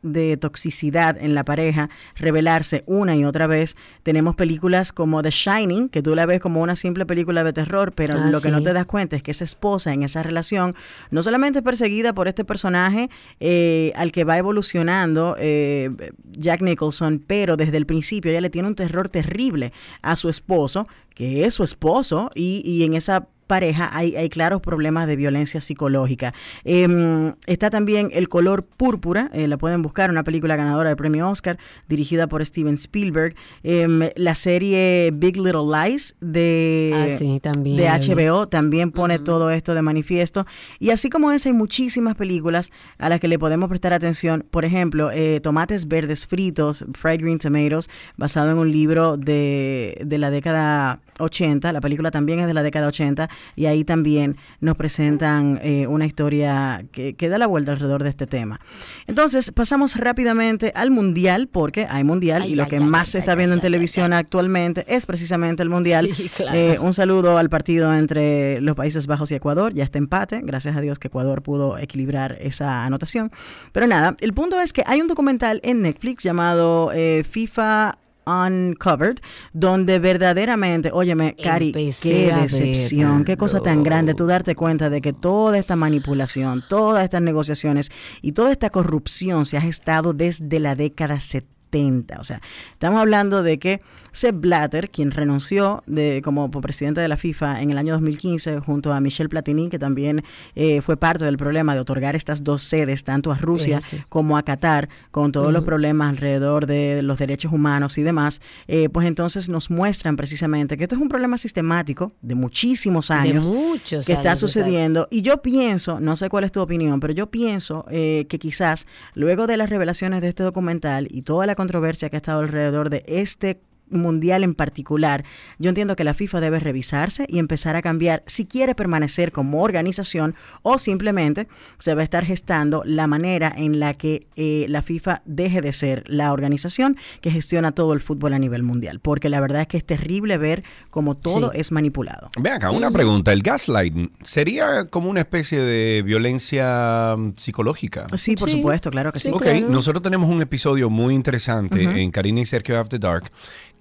de 0.03 0.37
toxicidad 0.37 1.17
en 1.21 1.35
la 1.35 1.45
pareja 1.45 1.91
revelarse 2.17 2.85
una 2.87 3.17
y 3.17 3.25
otra 3.25 3.47
vez. 3.47 3.77
Tenemos 4.03 4.35
películas 4.35 4.93
como 4.93 5.23
The 5.23 5.31
Shining, 5.31 5.89
que 5.89 6.03
tú 6.03 6.15
la 6.15 6.27
ves 6.27 6.41
como 6.41 6.61
una 6.61 6.77
simple 6.77 7.07
película 7.07 7.45
de 7.45 7.53
terror, 7.53 7.93
pero 7.93 8.15
Ah, 8.19 8.31
lo 8.31 8.41
que 8.41 8.51
no 8.51 8.63
te 8.63 8.73
das 8.73 8.87
cuenta 8.87 9.17
es 9.17 9.23
que 9.23 9.31
esa 9.31 9.45
esposa 9.45 9.93
en 9.93 10.03
esa 10.03 10.23
relación 10.23 10.75
no 11.11 11.23
solamente 11.23 11.61
es 11.61 11.65
perseguida 11.65 12.13
por 12.15 12.29
este 12.29 12.45
personaje 12.45 13.09
eh, 13.41 13.93
al 13.97 14.13
que 14.13 14.25
va 14.25 14.37
evolucionando 14.39 15.37
eh, 15.39 15.91
Jack 16.33 16.63
Nicholson, 16.63 17.23
pero 17.27 17.57
desde 17.57 17.77
el 17.77 17.87
principio 17.87 18.31
ella 18.31 18.41
le 18.41 18.51
tiene 18.51 18.69
un 18.69 18.75
terror 18.75 19.09
terrible 19.09 19.73
a 20.03 20.17
su 20.17 20.29
esposo, 20.29 20.87
que 21.15 21.45
es 21.45 21.55
su 21.55 21.65
esposo, 21.65 22.31
y, 22.35 22.63
y 22.65 22.85
en 22.85 22.95
esa 22.95 23.29
pareja 23.53 23.91
hay, 23.93 24.17
hay 24.17 24.31
claros 24.31 24.63
problemas 24.63 25.07
de 25.07 25.15
violencia 25.15 25.61
psicológica. 25.61 26.33
Eh, 26.65 27.35
está 27.45 27.69
también 27.69 28.09
El 28.15 28.31
color 28.31 28.65
púrpura, 28.65 29.29
eh, 29.35 29.47
la 29.47 29.59
pueden 29.59 29.83
buscar, 29.83 30.09
una 30.09 30.25
película 30.25 30.57
ganadora 30.57 30.89
del 30.89 30.97
premio 30.97 31.29
Oscar, 31.29 31.59
dirigida 31.87 32.29
por 32.29 32.47
Steven 32.47 32.77
Spielberg. 32.77 33.35
Eh, 33.63 34.11
la 34.17 34.35
serie 34.35 35.11
Big 35.13 35.37
Little 35.37 35.69
Lies 35.71 36.17
de, 36.23 36.93
Ah, 36.95 37.09
sí, 37.11 37.41
también 37.41 37.77
de 37.77 37.85
la 37.85 37.99
vi. 37.99 38.15
HBO 38.15 38.49
también 38.49 38.91
pone 38.91 39.19
todo 39.19 39.51
esto 39.51 39.75
de 39.75 39.83
manifiesto. 39.83 40.47
Y 40.79 40.89
así 40.89 41.11
como 41.11 41.31
esa, 41.31 41.51
hay 41.51 41.55
muchísimas 41.55 42.15
películas 42.15 42.71
a 42.97 43.11
las 43.11 43.21
que 43.21 43.29
le 43.29 43.39
podemos 43.39 43.69
prestar 43.69 43.93
atención. 43.93 44.47
Por 44.51 44.65
ejemplo, 44.65 45.11
eh, 45.13 45.41
Tomates 45.43 45.89
Verdes 45.89 46.27
Fritos, 46.27 46.87
Fried 46.95 47.21
Green 47.21 47.39
Tomatoes, 47.39 47.91
basado 48.17 48.51
en 48.53 48.57
un 48.57 48.73
libro 48.73 49.19
de, 49.19 50.01
de 50.03 50.17
la 50.17 50.31
década 50.31 51.01
80. 51.19 51.71
La 51.71 51.83
película 51.83 52.11
también 52.11 52.41
es 52.41 52.47
de 52.47 52.55
la 52.55 52.63
década 52.63 52.87
80 52.87 53.29
y 53.57 53.67
ahí 53.67 53.85
también 53.85 54.37
nos 54.61 54.77
presentan 54.77 55.61
eh, 55.63 55.87
una 55.87 56.07
historia 56.07 56.85
que, 56.93 57.15
que 57.15 57.29
da 57.29 57.39
la 57.39 57.47
vuelta 57.47 57.73
alrededor 57.73 58.03
de 58.03 58.11
este 58.11 58.27
tema. 58.27 58.61
Entonces, 59.07 59.51
pasamos 59.51 59.97
rápidamente 59.97 60.73
al 60.75 60.91
Mundial, 60.91 61.49
porque 61.49 61.87
hay 61.89 62.05
Mundial 62.05 62.45
y 62.47 62.55
lo 62.55 62.67
que 62.67 62.81
más 62.81 63.11
se 63.11 63.19
está 63.19 63.35
viendo 63.35 63.55
en 63.55 63.61
televisión 63.61 64.13
actualmente 64.13 64.85
es 64.89 65.07
precisamente 65.07 65.63
el 65.63 65.69
Mundial. 65.69 66.09
Sí, 66.15 66.29
claro. 66.29 66.57
Eh, 66.57 66.79
un 66.79 66.95
saludo 66.95 67.39
al 67.39 67.49
partido 67.49 67.93
entre 67.95 68.61
los 68.61 68.77
Países 68.77 69.07
Bajos 69.07 69.31
y 69.31 69.35
Ecuador. 69.35 69.75
Ya 69.75 69.85
está 69.85 69.99
empate. 69.99 70.41
Gracias 70.43 70.77
a 70.77 70.81
Dios 70.81 70.99
que 70.99 71.09
Ecuador 71.09 71.43
pudo 71.43 71.79
equilibrar 71.79 72.37
esa 72.41 72.85
anotación. 72.85 73.31
Pero 73.73 73.87
nada, 73.87 74.17
el 74.21 74.33
punto 74.33 74.61
es 74.61 74.73
que 74.73 74.83
hay 74.87 75.01
un 75.01 75.09
documental 75.09 75.61
en 75.63 75.83
Netflix 75.83 76.23
llamado 76.23 76.91
eh, 76.95 77.25
FIFA 77.29 77.99
Uncovered, 78.27 79.19
donde 79.53 79.99
verdaderamente, 79.99 80.91
óyeme, 80.93 81.35
Cari, 81.43 81.69
Empecé 81.69 82.09
qué 82.09 82.33
decepción, 82.33 83.25
qué 83.25 83.37
cosa 83.37 83.61
tan 83.61 83.83
grande 83.83 84.15
tú 84.15 84.27
darte 84.27 84.55
cuenta 84.55 84.91
de 84.91 85.01
que 85.01 85.13
toda 85.13 85.59
esta 85.59 85.77
manipulación, 85.77 86.63
todas 86.69 87.05
estas 87.05 87.23
negociaciones 87.23 87.91
y 88.21 88.33
toda 88.33 88.53
esta 88.53 88.71
corrupción 88.71 89.47
se 89.47 89.57
ha 89.57 89.61
gestado 89.61 90.13
desde 90.13 90.59
la 90.61 90.75
década 90.75 91.21
70. 91.21 92.21
O 92.21 92.25
sea, 92.25 92.41
estamos 92.73 93.01
hablando 93.01 93.43
de 93.43 93.59
que 93.59 93.81
Sepp 94.13 94.41
Blatter, 94.41 94.91
quien 94.91 95.11
renunció 95.11 95.83
de, 95.87 96.21
como 96.23 96.51
presidente 96.51 97.01
de 97.01 97.09
la 97.09 97.17
FIFA 97.17 97.63
en 97.63 97.71
el 97.71 97.79
año 97.79 97.95
2015 97.95 98.61
junto 98.61 98.93
a 98.93 99.01
Michel 99.01 99.29
Platini, 99.29 99.69
que 99.69 99.79
también 99.79 100.23
eh, 100.55 100.83
fue 100.83 100.97
parte 100.97 101.25
del 101.25 101.37
problema 101.37 101.75
de 101.75 101.81
otorgar 101.81 102.17
estas 102.17 102.45
dos 102.45 102.63
sedes, 102.63 103.05
tanto 103.05 103.33
a 103.33 103.37
Rusia 103.37 103.81
como 104.09 104.37
a 104.37 104.43
Qatar, 104.43 104.89
con 105.11 105.33
todos 105.33 105.53
los 105.53 105.65
problemas 105.65 106.11
alrededor 106.11 106.67
de 106.67 107.03
los 107.03 107.19
derechos 107.19 107.53
humanos 107.53 107.99
y 107.99 108.03
demás, 108.03 108.41
eh, 108.69 108.89
pues 108.89 109.07
entonces 109.07 109.49
nos 109.49 109.71
muestran 109.71 110.17
precisamente 110.17 110.77
que 110.77 110.85
esto 110.85 110.97
es 110.97 111.03
un 111.03 111.09
problema 111.09 111.39
sistemático 111.39 112.13
de 112.21 112.35
muchísimos 112.35 113.11
años 113.11 113.51
muchos 113.51 114.07
que 114.07 114.13
está 114.13 114.37
sucediendo. 114.37 115.09
Y 115.11 115.23
yo 115.23 115.43
pienso, 115.43 116.01
no 116.01 116.17
sé 116.17 116.29
cuál 116.29 116.45
es 116.45 116.53
tu 116.53 116.61
opinión, 116.61 117.01
pero 117.01 117.13
yo 117.13 117.29
pienso 117.31 117.87
eh, 117.91 118.27
que 118.29 118.39
quizás 118.39 118.87
luego 119.15 119.47
de 119.47 119.57
las 119.57 119.71
revelaciones 119.71 120.21
de 120.21 120.29
este 120.29 120.43
documental 120.43 121.09
y 121.11 121.23
toda 121.23 121.47
la 121.47 121.55
controversia 121.55 122.11
que 122.11 122.17
ha 122.17 122.19
estado 122.19 122.41
alrededor 122.41 122.91
de 122.91 123.05
este 123.07 123.61
mundial 123.93 124.45
en 124.45 124.55
particular, 124.55 125.25
yo 125.59 125.69
entiendo 125.69 125.97
que 125.97 126.05
la 126.05 126.15
FIFA 126.15 126.41
debe 126.41 126.59
revisarse 126.59 127.27
y 127.29 127.39
empezar 127.39 127.77
a 127.77 127.83
cambiar 127.83 128.23
si 128.27 128.47
quiere 128.47 128.75
permanecer 128.75 129.33
como 129.33 129.63
organización 129.63 130.35
o 130.63 130.79
simplemente 130.79 131.49
se 131.79 131.95
va 131.95 132.01
a 132.01 132.05
estar 132.05 132.25
gestando 132.25 132.83
la 132.85 133.07
manera 133.07 133.53
en 133.57 133.79
la 133.81 133.95
que 133.95 134.27
eh, 134.37 134.67
la 134.69 134.83
FIFA 134.83 135.23
deje 135.25 135.61
de 135.61 135.73
ser 135.73 136.05
la 136.09 136.33
organización 136.33 136.97
que 137.21 137.31
gestiona 137.31 137.73
todo 137.73 137.93
el 137.93 138.01
fútbol 138.01 138.33
a 138.35 138.39
nivel 138.39 138.63
mundial, 138.63 139.01
porque 139.01 139.29
la 139.29 139.41
verdad 139.41 139.63
es 139.63 139.69
que 139.69 139.77
es 139.77 139.85
terrible 139.85 140.39
ver 140.39 140.65
cómo 140.91 141.15
todo 141.17 141.51
Sí. 141.53 141.61
es 141.61 141.73
manipulado. 141.73 142.29
Ve 142.39 142.51
acá, 142.51 142.71
una 142.71 142.91
pregunta. 142.91 143.33
¿El 143.33 143.43
gaslighting 143.43 144.13
sería 144.23 144.85
como 144.87 145.09
una 145.11 145.21
especie 145.21 145.61
de 145.61 146.03
violencia 146.03 147.15
mm, 147.17 147.33
psicológica? 147.37 148.07
Sí, 148.17 148.35
por 148.37 148.51
supuesto, 148.51 148.91
claro 148.91 149.13
que 149.13 149.21
sí. 149.21 149.31
ok, 149.33 149.47
nosotros 149.69 150.03
tenemos 150.03 150.29
un 150.31 150.41
episodio 150.43 150.91
muy 150.91 151.15
interesante 151.15 151.83
en 151.83 152.11
Karina 152.11 152.41
y 152.41 152.45
Sergio 152.45 152.79
After 152.79 152.99
Dark 153.01 153.31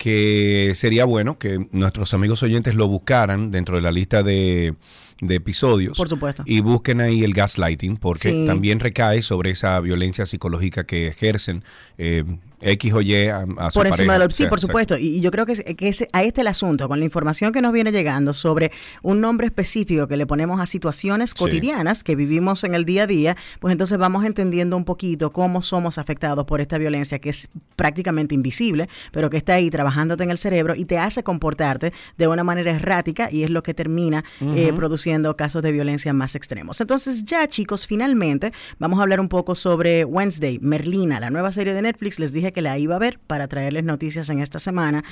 que 0.02 0.72
sería 0.74 1.06
bueno 1.06 1.38
que 1.38 1.68
nuestros 1.72 2.16
amigos 2.16 2.42
oyentes 2.42 2.74
lo 2.74 2.88
buscaran 2.88 3.52
dentro 3.52 3.76
de 3.76 3.84
la 3.84 3.92
lista 3.92 4.24
de, 4.24 4.74
de 5.22 5.36
episodios. 5.36 5.96
Por 5.96 6.10
supuesto. 6.10 6.42
Y 6.48 6.62
busquen 6.62 7.02
ahí 7.02 7.24
el 7.24 7.34
gaslighting 7.36 7.98
porque 7.98 8.32
Sí. 8.32 8.46
también 8.48 8.80
recae 8.80 9.22
sobre 9.22 9.52
esa 9.52 9.80
violencia 9.80 10.26
psicológica 10.26 10.86
que 10.88 11.06
ejercen 11.06 11.64
eh, 12.00 12.24
X 12.62 12.94
o 12.94 13.02
Y 13.02 13.28
a, 13.28 13.46
a 13.58 13.72
su 13.72 13.80
por 13.80 13.88
encima 13.88 14.18
sí, 14.30 14.46
por 14.48 14.60
supuesto. 14.60 14.98
Y, 14.98 15.18
y 15.18 15.22
yo 15.22 15.32
creo 15.32 15.46
que, 15.46 15.54
es- 15.54 15.64
que 15.78 15.88
ese- 15.90 16.08
a 16.14 16.24
este 16.24 16.42
el 16.42 16.48
asunto, 16.48 16.88
con 16.88 17.00
la 17.00 17.06
información 17.06 17.52
que 17.52 17.62
nos 17.62 17.74
viene 17.74 17.92
llegando 17.92 18.34
sobre 18.34 18.72
un 19.02 19.20
nombre 19.22 19.48
específico 19.48 20.08
que 20.08 20.18
le 20.18 20.26
ponemos 20.28 20.60
a 20.62 20.66
situaciones 20.66 21.32
Sí. 21.32 21.36
cotidianas 21.44 22.04
que 22.04 22.16
vivimos 22.16 22.64
en 22.64 22.76
el 22.76 22.86
día 22.86 23.04
a 23.04 23.08
día, 23.08 23.38
pues 23.60 23.72
entonces 23.72 23.98
vamos 23.98 24.26
entendiendo 24.26 24.78
un 24.78 24.86
poquito 24.86 25.32
cómo 25.32 25.62
somos 25.62 25.98
afectados 25.98 26.46
por 26.46 26.62
esta 26.62 26.78
violencia 26.78 27.20
que 27.20 27.30
es 27.30 27.50
prácticamente 27.76 28.36
invisible, 28.36 28.88
pero 29.12 29.30
que 29.30 29.38
está 29.38 29.56
ahí 29.56 29.70
trabajándote 29.70 30.24
en 30.24 30.32
el 30.32 30.38
cerebro 30.38 30.76
y 30.76 30.86
te 30.86 30.98
hace 30.98 31.24
comportarte 31.24 31.94
de 32.18 32.28
una 32.28 32.44
manera 32.44 32.72
errática 32.72 33.30
y 33.32 33.44
es 33.44 33.50
lo 33.50 33.64
que 33.64 33.74
termina 33.74 34.24
eh, 34.42 34.72
produciendo 34.76 35.36
casos 35.36 35.64
de 35.64 35.72
violencia 35.72 36.14
más 36.14 36.36
extremos. 36.36 36.80
Entonces 36.82 37.24
ya 37.26 37.48
chicos, 37.48 37.88
finalmente 37.88 38.52
vamos 38.80 39.00
a 39.00 39.04
hablar 39.04 39.20
un 39.20 39.30
poco 39.30 39.56
sobre 39.56 40.06
Wednesday, 40.06 40.60
Merlina, 40.62 41.20
la 41.20 41.30
nueva 41.30 41.52
serie 41.52 41.74
de 41.74 41.82
Netflix. 41.82 42.20
Les 42.20 42.32
dije 42.34 42.51
que 42.52 42.62
la 42.62 42.78
iba 42.78 42.96
a 42.96 43.00
ver 43.00 43.20
para 43.20 43.48
traerles 43.48 43.84
noticias 43.84 44.30
en 44.30 44.40
esta 44.40 44.60
semana 44.60 45.04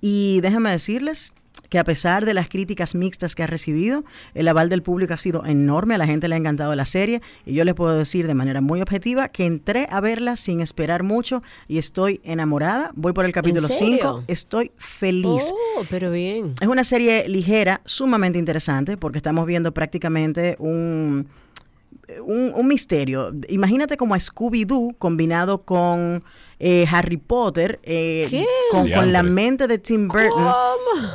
y 0.00 0.40
déjenme 0.42 0.70
decirles 0.70 1.32
que 1.68 1.78
a 1.78 1.84
pesar 1.84 2.24
de 2.24 2.34
las 2.34 2.48
críticas 2.48 2.94
mixtas 2.94 3.34
que 3.34 3.42
ha 3.42 3.46
recibido, 3.46 4.04
el 4.34 4.48
aval 4.48 4.68
del 4.68 4.82
público 4.82 5.14
ha 5.14 5.16
sido 5.16 5.44
enorme, 5.44 5.94
a 5.94 5.98
la 5.98 6.06
gente 6.06 6.28
le 6.28 6.34
ha 6.34 6.38
encantado 6.38 6.74
la 6.74 6.86
serie 6.86 7.20
y 7.44 7.54
yo 7.54 7.64
les 7.64 7.74
puedo 7.74 7.96
decir 7.96 8.26
de 8.26 8.34
manera 8.34 8.60
muy 8.60 8.80
objetiva 8.80 9.28
que 9.28 9.46
entré 9.46 9.88
a 9.90 10.00
verla 10.00 10.36
sin 10.36 10.60
esperar 10.60 11.02
mucho 11.02 11.42
y 11.68 11.78
estoy 11.78 12.20
enamorada. 12.24 12.92
Voy 12.94 13.12
por 13.12 13.24
el 13.24 13.32
capítulo 13.32 13.68
serio? 13.68 13.96
5, 13.98 14.24
estoy 14.28 14.72
feliz. 14.76 15.42
Oh, 15.76 15.84
pero 15.90 16.10
bien. 16.10 16.54
Es 16.60 16.68
una 16.68 16.84
serie 16.84 17.28
ligera, 17.28 17.80
sumamente 17.84 18.38
interesante, 18.38 18.96
porque 18.96 19.18
estamos 19.18 19.46
viendo 19.46 19.72
prácticamente 19.72 20.56
un, 20.58 21.26
un, 22.24 22.52
un 22.54 22.66
misterio. 22.68 23.32
Imagínate 23.48 23.96
como 23.96 24.14
a 24.14 24.18
Scooby-Doo 24.18 24.96
combinado 24.98 25.62
con 25.62 26.22
eh, 26.58 26.86
Harry 26.90 27.16
Potter, 27.16 27.80
eh, 27.82 28.44
con, 28.70 28.90
con 28.90 29.12
la 29.12 29.22
mente 29.22 29.66
de 29.66 29.78
Tim 29.78 30.08
Burton. 30.08 30.52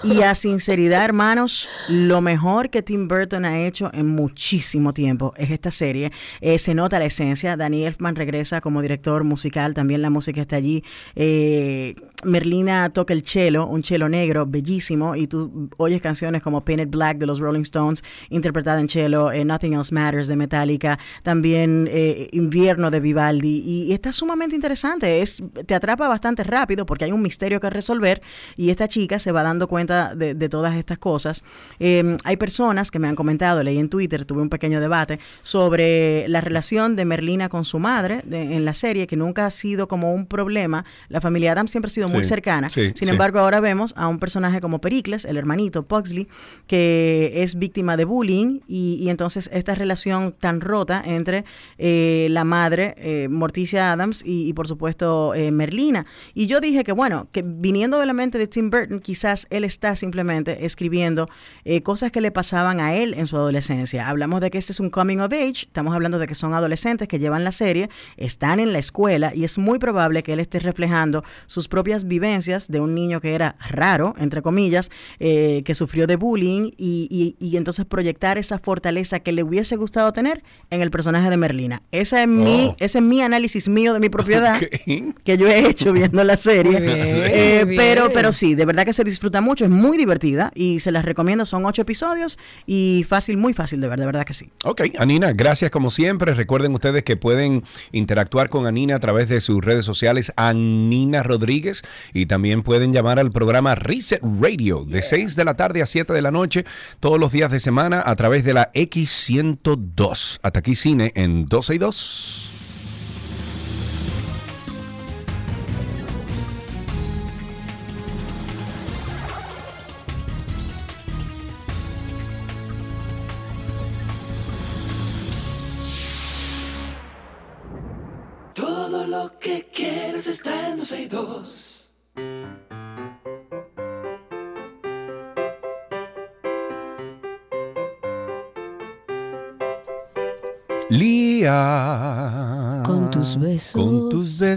Y 0.03 0.21
a 0.21 0.35
sinceridad, 0.35 1.03
hermanos, 1.03 1.69
lo 1.87 2.21
mejor 2.21 2.69
que 2.69 2.81
Tim 2.81 3.07
Burton 3.07 3.45
ha 3.45 3.59
hecho 3.65 3.89
en 3.93 4.07
muchísimo 4.07 4.93
tiempo 4.93 5.33
es 5.37 5.51
esta 5.51 5.71
serie. 5.71 6.11
Eh, 6.41 6.59
se 6.59 6.73
nota 6.73 6.99
la 6.99 7.05
esencia. 7.05 7.57
Danny 7.57 7.85
Elfman 7.85 8.15
regresa 8.15 8.61
como 8.61 8.81
director 8.81 9.23
musical, 9.23 9.73
también 9.73 10.01
la 10.01 10.09
música 10.09 10.41
está 10.41 10.57
allí. 10.57 10.83
Eh, 11.15 11.95
Merlina 12.24 12.89
toca 12.89 13.13
el 13.13 13.24
cello, 13.24 13.67
un 13.67 13.84
cello 13.84 14.09
negro 14.09 14.45
bellísimo, 14.45 15.15
y 15.15 15.28
tú 15.28 15.69
oyes 15.78 16.01
canciones 16.01 16.41
como 16.41 16.63
Painted 16.63 16.89
Black 16.89 17.17
de 17.17 17.26
los 17.26 17.39
Rolling 17.39 17.61
Stones, 17.61 18.03
interpretada 18.30 18.80
en 18.80 18.89
cello, 18.89 19.32
eh, 19.32 19.43
Nothing 19.45 19.74
Else 19.74 19.93
Matters 19.93 20.28
de 20.28 20.36
Metallica, 20.36 20.99
también 21.24 21.89
eh, 21.91 22.30
Invierno 22.32 22.91
de 22.91 22.99
Vivaldi, 22.99 23.63
y, 23.65 23.93
está 23.93 24.11
sumamente 24.11 24.55
interesante. 24.55 25.22
Es, 25.22 25.43
te 25.65 25.76
atrapa 25.76 26.07
bastante 26.07 26.43
rápido 26.43 26.86
porque 26.86 27.05
hay 27.05 27.11
un 27.11 27.22
misterio 27.22 27.59
que 27.59 27.69
resolver, 27.69 28.22
y 28.55 28.69
esta 28.69 28.88
chica 28.88 29.19
se 29.19 29.32
va 29.32 29.43
dando 29.43 29.67
cuenta 29.67 30.15
de, 30.15 30.49
todas 30.49 30.76
estas 30.76 30.97
cosas. 30.97 31.43
Eh, 31.80 32.17
hay 32.24 32.38
personas 32.38 32.91
que 32.91 32.99
me 32.99 33.07
han 33.07 33.15
comentado, 33.15 33.63
leí 33.63 33.78
en 33.78 33.89
Twitter, 33.89 34.26
tuve 34.26 34.41
un 34.41 34.49
pequeño 34.49 34.82
debate 34.82 35.19
sobre 35.41 36.28
la 36.28 36.41
relación 36.41 36.95
de 36.95 37.05
Merlina 37.05 37.47
con 37.47 37.63
su 37.63 37.80
madre 37.80 38.24
en 38.30 38.65
la 38.65 38.74
serie, 38.74 39.07
que 39.07 39.15
nunca 39.15 39.45
ha 39.45 39.51
sido 39.51 39.88
como 39.88 40.13
un 40.13 40.26
problema. 40.26 40.84
La 41.09 41.22
familia 41.22 41.53
Adams 41.53 41.72
siempre 41.72 41.88
ha 41.88 41.93
sido 41.93 42.11
muy 42.12 42.24
cercana. 42.24 42.70
sí, 42.70 42.91
Sin 42.95 43.09
embargo, 43.09 43.39
ahora 43.39 43.59
vemos 43.59 43.93
a 43.97 44.07
un 44.07 44.20
personaje 44.20 44.62
como 44.62 44.80
Pericles, 44.80 45.26
el 45.26 45.38
hermanito 45.38 45.84
Pugsley, 45.84 46.28
que 46.68 47.32
es 47.36 47.55
víctima 47.55 47.97
de 47.97 48.05
bullying 48.05 48.59
y, 48.68 48.97
y 49.01 49.09
entonces 49.09 49.49
esta 49.53 49.76
relación 49.76 50.34
tan 50.34 50.62
rota 50.62 51.01
entre 51.05 51.45
eh, 51.78 52.28
la 52.30 52.43
madre, 52.43 52.95
eh, 52.97 53.28
Morticia 53.30 53.91
Adams, 53.91 54.24
y, 54.26 54.47
y 54.47 54.53
por 54.53 54.68
supuesto 54.68 55.34
eh, 55.34 55.51
Merlina. 55.51 56.05
Y 56.34 56.47
yo 56.47 56.59
dije 56.59 56.84
que 56.84 56.91
bueno, 56.91 57.28
que 57.32 57.43
viniendo 57.45 57.99
de 57.99 58.05
la 58.05 58.14
mente 58.14 58.38
de 58.38 58.47
Tim 58.47 58.70
Burton, 58.70 58.99
quizás 58.99 59.47
él 59.49 59.64
está 59.64 59.95
simplemente 59.95 60.66
escribiendo 60.66 61.28
eh, 61.66 61.82
cosas 61.82 62.12
que 62.12 62.22
le 62.22 62.32
pasaban 62.32 62.80
a 62.80 62.95
él 62.95 63.14
en 63.16 63.28
su 63.28 63.38
adolescencia. 63.38 64.07
Hablamos 64.07 64.41
de 64.41 64.51
que 64.51 64.57
este 64.57 64.72
es 64.72 64.80
un 64.80 64.89
coming 64.89 65.18
of 65.18 65.32
age, 65.32 65.66
estamos 65.68 65.93
hablando 65.93 66.20
de 66.20 66.28
que 66.28 66.36
son 66.36 66.53
adolescentes 66.53 67.07
que 67.07 67.20
llevan 67.20 67.43
la 67.43 67.51
serie, 67.51 67.89
están 68.18 68.59
en 68.59 68.74
la 68.74 68.80
escuela 68.80 69.34
y 69.36 69.43
es 69.43 69.57
muy 69.57 69.80
probable 69.80 70.24
que 70.24 70.34
él 70.34 70.39
esté 70.39 70.59
reflejando 70.59 71.24
sus 71.47 71.68
propias 71.68 72.01
vivencias 72.08 72.68
de 72.70 72.80
un 72.80 72.93
niño 72.95 73.22
que 73.22 73.34
era 73.34 73.56
raro, 73.70 74.14
entre 74.18 74.41
comillas, 74.41 74.89
eh, 75.20 75.62
que 75.66 75.76
sufrió 75.76 76.08
de 76.08 76.16
bullying 76.16 76.72
y, 76.78 77.08
y- 77.10 77.36
y 77.45 77.58
entonces 77.58 77.86
proyectar 77.86 78.38
esa 78.38 78.60
fortaleza 78.60 79.20
que 79.20 79.32
le 79.32 79.43
hubiese 79.43 79.76
gustado 79.76 80.12
tener 80.14 80.43
en 80.70 80.82
el 80.82 80.91
personaje 80.91 81.30
de 81.30 81.38
Merlina. 81.38 81.82
Ese 81.91 82.24
es 82.24 82.28
mi, 82.28 82.68
Oh. 82.70 82.76
ese 82.80 82.99
es 82.99 83.04
mi 83.04 83.22
análisis 83.22 83.68
mío 83.68 83.93
de 83.93 83.99
mi 83.99 84.10
propiedad 84.10 84.56
Ok. 84.62 85.16
que 85.24 85.38
yo 85.38 85.47
he 85.47 85.68
hecho 85.70 85.93
viendo 85.93 86.24
la 86.24 86.38
serie. 86.38 86.74
Muy 86.74 86.82
bien, 86.82 86.97
Eh, 87.34 87.64
muy 87.66 87.78
pero, 87.78 88.04
bien. 88.04 88.14
pero 88.14 88.34
sí, 88.34 88.56
de 88.56 88.66
verdad 88.66 88.86
que 88.86 88.93
se 88.93 89.04
disfruta 89.04 89.41
mucho, 89.41 89.66
es 89.66 89.72
muy 89.72 89.97
divertida 89.97 90.52
y 90.56 90.80
se 90.80 90.91
las 90.91 91.06
recomiendo. 91.06 91.45
Son 91.45 91.66
ocho 91.66 91.82
episodios 91.82 92.38
y 92.66 93.06
fácil, 93.08 93.38
muy 93.38 93.54
fácil 93.54 93.82
de 93.82 93.88
ver, 93.88 93.99
de 93.99 94.06
verdad 94.06 94.24
que 94.26 94.34
sí. 94.34 94.49
Ok, 94.64 94.82
Anina, 94.99 95.32
gracias 95.34 95.72
como 95.72 95.89
siempre. 95.89 96.34
Recuerden 96.34 96.74
ustedes 96.74 97.04
que 97.04 97.18
pueden 97.18 97.64
interactuar 97.91 98.49
con 98.49 98.66
Anina 98.66 98.95
a 98.95 98.99
través 98.99 99.30
de 99.30 99.41
sus 99.41 99.64
redes 99.64 99.86
sociales, 99.86 100.32
Anina 100.36 101.24
Rodríguez, 101.24 101.84
y 102.13 102.25
también 102.25 102.63
pueden 102.63 102.93
llamar 102.93 103.19
al 103.19 103.31
programa 103.31 103.75
Reset 103.75 104.21
Radio 104.39 104.85
de 104.85 105.01
6 105.01 105.35
de 105.35 105.45
la 105.45 105.55
tarde 105.55 105.81
a 105.81 105.85
7 105.85 106.13
de 106.13 106.21
la 106.21 106.31
noche, 106.31 106.65
todos 106.99 107.19
los 107.19 107.31
días 107.31 107.51
de 107.51 107.59
semana 107.59 108.03
a 108.05 108.15
través 108.15 108.43
de 108.43 108.53
la 108.53 108.71
X102. 108.73 110.39
Hasta 110.41 110.59
aquí 110.59 110.75
cine 110.75 111.11
en 111.15 111.45
12 111.45 111.75
y 111.75 111.77
2. 111.77 112.51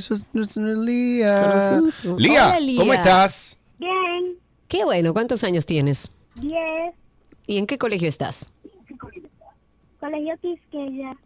Besos, 0.09 0.57
Lía. 0.57 1.81
Lía, 2.17 2.47
Hola, 2.49 2.61
Lía. 2.61 2.79
¿cómo 2.79 2.95
estás? 2.95 3.59
Bien, 3.79 4.37
Qué 4.69 4.85
bueno, 4.85 5.13
¿cuántos 5.13 5.45
años 5.45 5.67
tienes? 5.67 6.11
10, 6.37 6.55
¿Y 7.47 7.59
en 7.59 7.67
qué 7.67 7.79
colegio 7.79 8.09
estás? 8.09 8.51
Colegio 10.01 10.35
Quisqueya. 10.41 11.17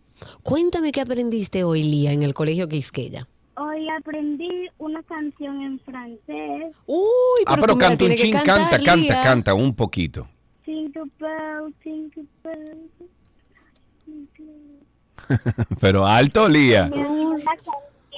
Cuéntame 0.42 0.92
qué 0.92 1.00
aprendiste 1.00 1.64
hoy, 1.64 1.82
Lía, 1.82 2.12
en 2.12 2.22
el 2.22 2.34
colegio 2.34 2.68
Quisqueya. 2.68 3.26
Hoy 3.56 3.88
aprendí 3.90 4.68
una 4.78 5.02
canción 5.02 5.60
en 5.62 5.80
francés. 5.80 6.74
Uy, 6.86 7.42
Ah, 7.46 7.56
pero 7.60 7.74
me 7.76 7.82
la 7.82 7.88
canta 7.88 7.92
un 7.92 7.98
tienes 7.98 8.20
que 8.20 8.26
chin, 8.26 8.32
cantar, 8.36 8.56
canta, 8.70 8.78
canta, 8.84 8.96
Lía. 8.96 9.22
canta 9.22 9.54
un 9.54 9.74
poquito. 9.74 10.28
Jingle 10.64 11.04
bell, 11.18 11.74
jingle 11.82 12.24
bell. 12.44 12.88
Pero 15.80 16.06
alto, 16.06 16.48
Lía. 16.48 16.88
La 16.88 16.96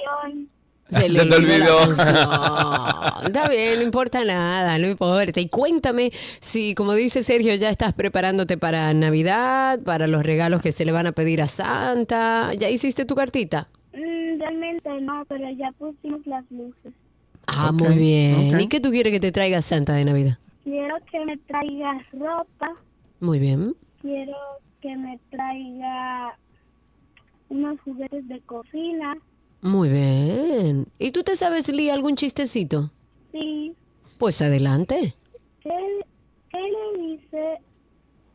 canción. 0.05 0.49
Se, 0.89 1.07
le 1.07 1.25
te 1.25 1.35
olvidó. 1.35 1.91
Está 1.91 3.47
bien, 3.47 3.79
no 3.79 3.83
importa 3.83 4.25
nada, 4.25 4.77
no 4.77 4.87
importa. 4.87 5.39
Y 5.39 5.47
cuéntame 5.47 6.11
si, 6.41 6.75
como 6.75 6.93
dice 6.93 7.23
Sergio, 7.23 7.55
ya 7.55 7.69
estás 7.69 7.93
preparándote 7.93 8.57
para 8.57 8.93
Navidad, 8.93 9.79
para 9.83 10.07
los 10.07 10.23
regalos 10.23 10.61
que 10.61 10.73
se 10.73 10.83
le 10.83 10.91
van 10.91 11.07
a 11.07 11.13
pedir 11.13 11.41
a 11.41 11.47
Santa. 11.47 12.53
¿Ya 12.55 12.69
hiciste 12.69 13.05
tu 13.05 13.15
cartita? 13.15 13.69
Mm, 13.93 14.39
realmente 14.39 14.89
no, 15.01 15.23
pero 15.29 15.49
ya 15.51 15.71
pusimos 15.73 16.25
las 16.27 16.43
luces. 16.51 16.93
Ah, 17.47 17.71
muy 17.71 17.95
bien. 17.95 18.59
¿Y 18.59 18.67
qué 18.67 18.79
tú 18.79 18.91
quieres 18.91 19.13
que 19.13 19.19
te 19.19 19.31
traiga 19.31 19.61
Santa 19.61 19.93
de 19.93 20.05
Navidad? 20.05 20.37
Quiero 20.63 20.95
que 21.09 21.25
me 21.25 21.37
traiga 21.37 22.05
ropa. 22.13 22.73
Muy 23.19 23.39
bien. 23.39 23.75
Quiero 24.01 24.37
que 24.81 24.95
me 24.95 25.19
traiga 25.29 26.37
unos 27.49 27.79
juguetes 27.81 28.27
de 28.27 28.39
cocina. 28.41 29.15
Muy 29.61 29.89
bien. 29.89 30.87
¿Y 30.97 31.11
tú 31.11 31.23
te 31.23 31.35
sabes, 31.35 31.69
Lía, 31.69 31.93
algún 31.93 32.15
chistecito? 32.15 32.91
Sí. 33.31 33.73
Pues 34.17 34.41
adelante. 34.41 35.15
¿Qué, 35.61 35.69
qué 36.51 36.57
le 36.57 37.03
dice 37.07 37.61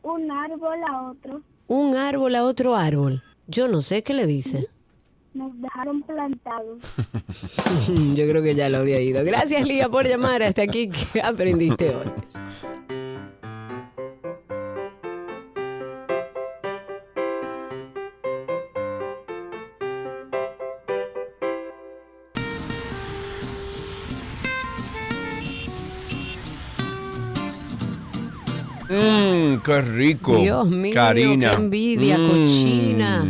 un 0.03 0.31
árbol 0.31 0.77
a 0.89 1.09
otro? 1.11 1.41
Un 1.67 1.95
árbol 1.95 2.35
a 2.35 2.45
otro 2.45 2.75
árbol. 2.75 3.23
Yo 3.47 3.67
no 3.67 3.81
sé 3.81 4.03
qué 4.03 4.13
le 4.13 4.25
dice. 4.25 4.67
Nos 5.33 5.51
dejaron 5.61 6.01
plantados. 6.03 6.79
Yo 8.15 8.27
creo 8.27 8.41
que 8.41 8.55
ya 8.55 8.69
lo 8.69 8.77
había 8.79 8.99
ido. 9.01 9.23
Gracias, 9.23 9.67
Lía, 9.67 9.89
por 9.89 10.07
llamar 10.07 10.41
hasta 10.43 10.63
aquí. 10.63 10.89
¿Qué 10.89 11.21
aprendiste 11.21 11.93
hoy? 11.95 12.07
Mmm, 29.57 29.63
qué 29.63 29.81
rico. 29.81 30.37
Dios 30.37 30.67
mío, 30.67 30.93
Karina. 30.93 31.51
qué 31.51 31.57
envidia, 31.57 32.17
Mm. 32.17 32.29
cochina. 32.29 33.25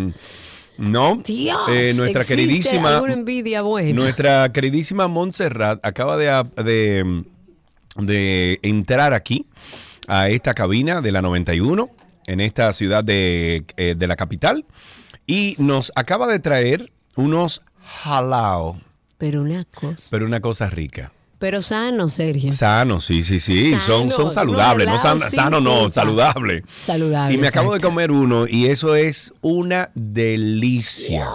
No, 0.78 1.22
Dios, 1.26 1.58
eh, 1.70 1.94
nuestra 1.96 2.22
¿existe 2.22 2.36
queridísima, 2.36 2.96
alguna 2.96 3.14
envidia 3.14 3.64
buena? 3.64 3.94
nuestra 3.94 4.52
queridísima 4.54 5.08
Montserrat 5.08 5.84
acaba 5.84 6.18
de, 6.18 6.28
de, 6.64 7.24
de 7.96 8.60
entrar 8.62 9.14
aquí 9.16 9.48
a 10.08 10.30
esta 10.30 10.54
cabina 10.54 11.02
de 11.02 11.12
la 11.12 11.24
91 11.24 11.90
en 12.28 12.42
esta 12.42 12.72
ciudad 12.74 13.04
de, 13.04 13.66
eh, 13.78 13.96
de 13.98 14.08
la 14.08 14.16
capital 14.16 14.66
y 15.26 15.56
nos 15.58 15.92
acaba 15.96 16.28
de 16.28 16.38
traer 16.40 16.92
unos 17.16 17.64
jalao, 17.84 18.80
Pero 19.18 19.42
una 19.42 19.66
cosa. 19.66 20.08
pero 20.12 20.28
una 20.28 20.42
cosa 20.42 20.70
rica. 20.70 21.12
Pero 21.40 21.62
sano, 21.62 22.10
Sergio. 22.10 22.52
Sano, 22.52 23.00
sí, 23.00 23.22
sí, 23.24 23.40
sí, 23.40 23.76
son, 23.86 24.10
son 24.10 24.32
saludables, 24.32 24.88
no 24.88 24.98
san- 24.98 25.20
sano 25.20 25.62
no, 25.62 25.82
culpa. 25.82 25.94
saludable. 25.94 26.64
Saludable. 26.82 27.36
Y 27.36 27.38
me 27.38 27.48
acabo 27.48 27.74
de 27.76 27.80
comer 27.80 28.12
uno 28.12 28.48
y 28.48 28.66
eso 28.68 28.96
es 28.96 29.34
una 29.42 29.92
delicia. 29.94 31.28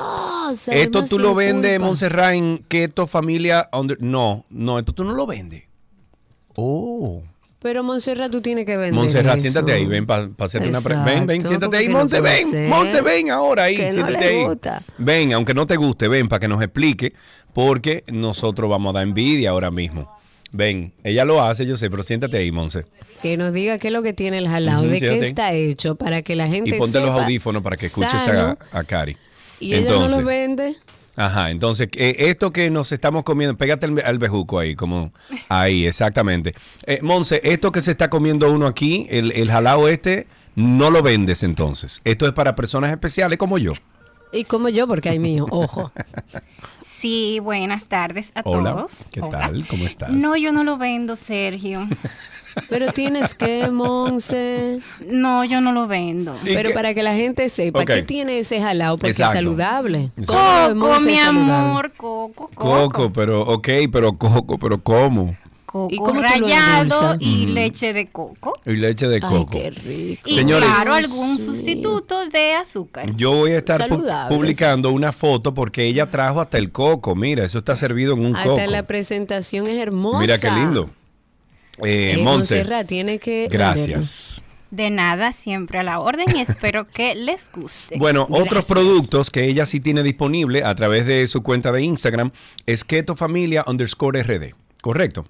Dios, 0.48 0.68
Esto 0.68 1.04
tú 1.04 1.18
lo 1.20 1.34
vendes. 1.34 1.78
Montserrat, 1.80 2.34
en 2.34 2.58
Keto 2.68 3.06
Familia. 3.06 3.68
Under- 3.72 4.02
No, 4.02 4.44
no, 4.50 4.78
esto 4.78 4.92
tú 4.92 5.04
no 5.04 5.14
lo 5.14 5.24
vendes. 5.26 5.64
Oh. 6.56 7.22
Pero 7.62 7.84
Montserrat, 7.84 8.30
tú 8.30 8.40
tienes 8.40 8.64
que 8.66 8.76
vender 8.76 8.92
Montserrat, 8.92 9.34
eso. 9.34 9.42
siéntate 9.42 9.72
ahí, 9.72 9.86
ven 9.86 10.04
para 10.04 10.28
hacerte 10.38 10.68
una 10.68 10.80
pre- 10.80 10.96
Ven, 11.04 11.26
ven, 11.26 11.40
siéntate 11.46 11.76
ahí, 11.76 11.88
no 11.88 11.98
Monse, 12.00 12.20
ven, 12.20 12.68
Monse, 12.68 13.00
ven 13.02 13.30
ahora 13.30 13.64
ahí, 13.64 13.76
que 13.76 13.86
no 13.86 13.92
siéntate 13.92 14.18
le 14.20 14.26
ahí. 14.26 14.44
gusta. 14.44 14.82
Ven, 14.98 15.32
aunque 15.32 15.54
no 15.54 15.66
te 15.66 15.76
guste, 15.76 16.08
ven 16.08 16.28
para 16.28 16.40
que 16.40 16.48
nos 16.48 16.60
explique, 16.60 17.12
porque 17.54 18.02
nosotros 18.12 18.68
vamos 18.68 18.90
a 18.90 18.98
dar 18.98 19.02
envidia 19.04 19.50
ahora 19.50 19.70
mismo. 19.70 20.10
Ven, 20.50 20.92
ella 21.04 21.24
lo 21.24 21.42
hace, 21.42 21.64
yo 21.64 21.76
sé, 21.76 21.88
pero 21.88 22.02
siéntate 22.02 22.36
ahí, 22.36 22.50
Monse. 22.52 22.84
Que 23.22 23.36
nos 23.36 23.52
diga 23.52 23.78
qué 23.78 23.86
es 23.88 23.92
lo 23.92 24.02
que 24.02 24.12
tiene 24.12 24.38
el 24.38 24.48
jalao, 24.48 24.80
Ujú, 24.82 24.90
de 24.90 25.00
qué 25.00 25.18
está 25.20 25.52
hecho, 25.52 25.94
para 25.94 26.22
que 26.22 26.34
la 26.36 26.48
gente 26.48 26.70
Y 26.70 26.78
ponte 26.78 26.98
los 27.00 27.10
sepa 27.10 27.22
audífonos 27.24 27.62
para 27.62 27.76
que 27.76 27.86
escuches 27.86 28.20
sano, 28.22 28.58
a, 28.72 28.78
a 28.78 28.84
Cari. 28.84 29.16
Y 29.60 29.74
ella 29.74 29.92
no 29.92 30.08
los 30.08 30.24
vende. 30.24 30.74
Ajá, 31.16 31.50
entonces 31.50 31.88
eh, 31.96 32.16
esto 32.18 32.52
que 32.52 32.70
nos 32.70 32.90
estamos 32.90 33.22
comiendo, 33.22 33.56
pégate 33.56 33.86
al, 33.86 34.02
al 34.04 34.18
bejuco 34.18 34.58
ahí, 34.58 34.74
como 34.74 35.12
ahí, 35.48 35.86
exactamente. 35.86 36.54
Eh, 36.86 37.00
Monse, 37.02 37.40
esto 37.44 37.70
que 37.70 37.82
se 37.82 37.90
está 37.90 38.08
comiendo 38.08 38.50
uno 38.50 38.66
aquí, 38.66 39.06
el, 39.10 39.30
el 39.32 39.50
jalao 39.50 39.88
este, 39.88 40.26
no 40.54 40.90
lo 40.90 41.02
vendes 41.02 41.42
entonces. 41.42 42.00
Esto 42.04 42.26
es 42.26 42.32
para 42.32 42.54
personas 42.54 42.90
especiales 42.90 43.38
como 43.38 43.58
yo. 43.58 43.74
Y 44.32 44.44
como 44.44 44.70
yo, 44.70 44.88
porque 44.88 45.10
hay 45.10 45.18
mío, 45.18 45.46
ojo. 45.50 45.92
Sí, 47.02 47.40
buenas 47.40 47.86
tardes 47.86 48.30
a 48.32 48.42
Hola, 48.44 48.76
todos. 48.76 48.92
¿qué 49.10 49.20
Hola. 49.20 49.30
tal? 49.40 49.66
¿Cómo 49.66 49.86
estás? 49.86 50.10
No, 50.10 50.36
yo 50.36 50.52
no 50.52 50.62
lo 50.62 50.78
vendo, 50.78 51.16
Sergio. 51.16 51.80
Pero 52.68 52.92
tienes 52.92 53.34
que, 53.34 53.68
Monse. 53.72 54.78
No, 55.08 55.42
yo 55.44 55.60
no 55.60 55.72
lo 55.72 55.88
vendo. 55.88 56.36
Pero 56.44 56.72
para 56.72 56.94
que 56.94 57.02
la 57.02 57.16
gente 57.16 57.48
sepa. 57.48 57.84
¿qué 57.84 58.04
tiene 58.04 58.38
ese 58.38 58.60
jalao? 58.60 58.94
Porque 58.94 59.10
Exacto. 59.10 59.32
es 59.32 59.38
saludable. 59.44 60.10
Exacto. 60.16 60.74
Coco, 60.74 60.74
Monse 60.76 61.10
mi 61.10 61.18
amor, 61.18 61.92
coco, 61.96 62.50
coco. 62.54 62.70
Coco, 62.70 63.12
pero, 63.12 63.40
ok, 63.48 63.68
pero 63.90 64.12
coco, 64.12 64.56
pero 64.58 64.80
¿cómo? 64.80 65.36
Coco 65.72 65.88
¿Y 65.94 65.96
cómo 65.96 66.20
rallado 66.20 67.16
y 67.18 67.46
Mm. 67.46 67.54
leche 67.54 67.92
de 67.94 68.06
coco. 68.08 68.60
Y 68.66 68.72
leche 68.74 69.08
de 69.08 69.14
Ay, 69.14 69.20
coco. 69.22 69.50
qué 69.50 69.70
rico. 69.70 70.28
Y 70.28 70.34
Señores- 70.36 70.68
claro, 70.68 70.92
algún 70.92 71.38
sustituto 71.38 72.28
de 72.28 72.52
azúcar. 72.52 73.16
Yo 73.16 73.32
voy 73.32 73.52
a 73.52 73.56
estar 73.58 73.80
pu- 73.88 74.28
publicando 74.28 74.90
una 74.90 75.12
foto 75.12 75.54
porque 75.54 75.84
ella 75.86 76.10
trajo 76.10 76.42
hasta 76.42 76.58
el 76.58 76.72
coco. 76.72 77.14
Mira, 77.14 77.44
eso 77.46 77.58
está 77.58 77.74
servido 77.74 78.12
en 78.12 78.26
un 78.26 78.32
coco. 78.34 78.50
Hasta 78.56 78.66
la 78.66 78.86
presentación 78.86 79.66
es 79.66 79.78
hermosa. 79.78 80.18
Mira 80.18 80.38
qué 80.38 80.50
lindo. 80.50 80.90
Eh, 81.82 82.16
Eh, 82.18 82.22
Monse, 82.22 82.66
tiene 82.86 83.18
que 83.18 83.48
gracias. 83.50 84.42
De 84.70 84.90
nada, 84.90 85.32
siempre 85.32 85.78
a 85.78 85.82
la 85.82 86.00
orden 86.00 86.26
y 86.36 86.40
espero 86.40 86.86
que 86.86 87.14
les 87.14 87.40
guste. 87.54 87.96
Bueno, 87.98 88.26
otros 88.30 88.66
productos 88.66 89.30
que 89.30 89.46
ella 89.46 89.64
sí 89.64 89.80
tiene 89.80 90.02
disponible 90.02 90.64
a 90.64 90.74
través 90.74 91.06
de 91.06 91.26
su 91.26 91.42
cuenta 91.42 91.72
de 91.72 91.82
Instagram 91.82 92.30
es 92.66 92.84
Keto 92.84 93.16
Familia 93.16 93.64
underscore 93.66 94.22
RD. 94.22 94.54
¿Correcto? 94.82 95.26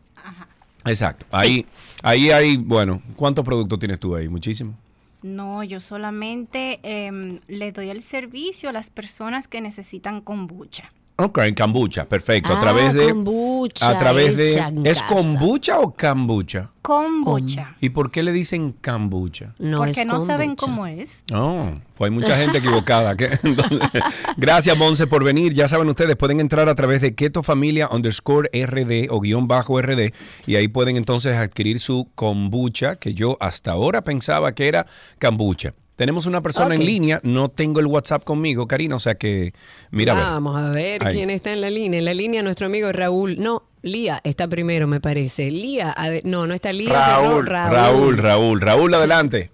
Exacto. 0.84 1.26
Ahí, 1.30 1.66
ahí 2.02 2.30
hay, 2.30 2.56
bueno, 2.56 3.02
¿cuántos 3.16 3.44
productos 3.44 3.78
tienes 3.78 4.00
tú 4.00 4.14
ahí? 4.14 4.28
Muchísimo. 4.28 4.76
No, 5.22 5.62
yo 5.62 5.80
solamente 5.80 6.80
em, 6.82 7.40
le 7.46 7.70
doy 7.70 7.90
el 7.90 8.02
servicio 8.02 8.70
a 8.70 8.72
las 8.72 8.90
personas 8.90 9.46
que 9.46 9.60
necesitan 9.60 10.20
kombucha. 10.20 10.92
Ok, 11.16 11.38
kombucha, 11.56 12.06
perfecto. 12.06 12.52
a 12.52 12.58
Ah, 12.58 12.62
través 12.62 12.94
de. 12.94 13.08
kombucha 13.10 13.88
a 13.90 13.98
través 13.98 14.36
de. 14.36 14.54
en 14.58 14.86
¿Es 14.86 15.02
casa. 15.02 15.14
kombucha 15.14 15.78
o 15.80 15.92
kombucha? 15.94 16.70
Kombucha. 16.80 17.76
¿Y 17.80 17.90
por 17.90 18.10
qué 18.10 18.22
le 18.24 18.32
dicen 18.32 18.72
kombucha? 18.72 19.54
No 19.58 19.78
porque 19.78 19.90
es 20.00 20.06
no 20.06 20.24
saben 20.26 20.56
cómo 20.56 20.86
es. 20.86 21.22
Oh, 21.32 21.68
pues 21.94 22.10
hay 22.10 22.14
mucha 22.14 22.36
gente 22.36 22.58
equivocada. 22.58 23.14
entonces, 23.44 24.02
gracias, 24.36 24.76
Monse, 24.76 25.06
por 25.06 25.22
venir. 25.22 25.52
Ya 25.54 25.68
saben 25.68 25.88
ustedes, 25.88 26.16
pueden 26.16 26.40
entrar 26.40 26.68
a 26.68 26.74
través 26.74 27.00
de 27.02 27.14
Keto 27.14 27.42
Familia 27.44 27.88
underscore 27.92 28.48
RD 28.52 29.08
o 29.10 29.20
guion 29.20 29.46
bajo 29.46 29.80
RD 29.80 30.12
y 30.46 30.56
ahí 30.56 30.66
pueden 30.68 30.96
entonces 30.96 31.36
adquirir 31.36 31.78
su 31.78 32.08
kombucha, 32.16 32.96
que 32.96 33.14
yo 33.14 33.36
hasta 33.38 33.72
ahora 33.72 34.02
pensaba 34.02 34.52
que 34.52 34.66
era 34.66 34.86
kombucha. 35.20 35.74
Tenemos 36.02 36.26
una 36.26 36.40
persona 36.40 36.74
en 36.74 36.84
línea, 36.84 37.20
no 37.22 37.48
tengo 37.48 37.78
el 37.78 37.86
WhatsApp 37.86 38.24
conmigo, 38.24 38.66
Karina, 38.66 38.96
o 38.96 38.98
sea 38.98 39.14
que, 39.14 39.52
mira, 39.92 40.14
a 40.14 40.16
ver. 40.16 40.24
Vamos 40.24 40.56
a 40.56 40.70
ver 40.72 41.00
quién 41.00 41.30
está 41.30 41.52
en 41.52 41.60
la 41.60 41.70
línea. 41.70 42.00
En 42.00 42.04
la 42.04 42.12
línea 42.12 42.42
nuestro 42.42 42.66
amigo 42.66 42.90
Raúl. 42.90 43.36
No, 43.38 43.62
Lía 43.82 44.18
está 44.24 44.48
primero, 44.48 44.88
me 44.88 45.00
parece. 45.00 45.52
Lía, 45.52 45.94
no, 46.24 46.48
no 46.48 46.54
está 46.54 46.72
Lía. 46.72 46.88
cerró 46.88 47.42
Raúl, 47.42 47.46
Raúl, 47.46 48.18
Raúl, 48.18 48.60
Raúl, 48.60 48.94
adelante. 48.94 49.48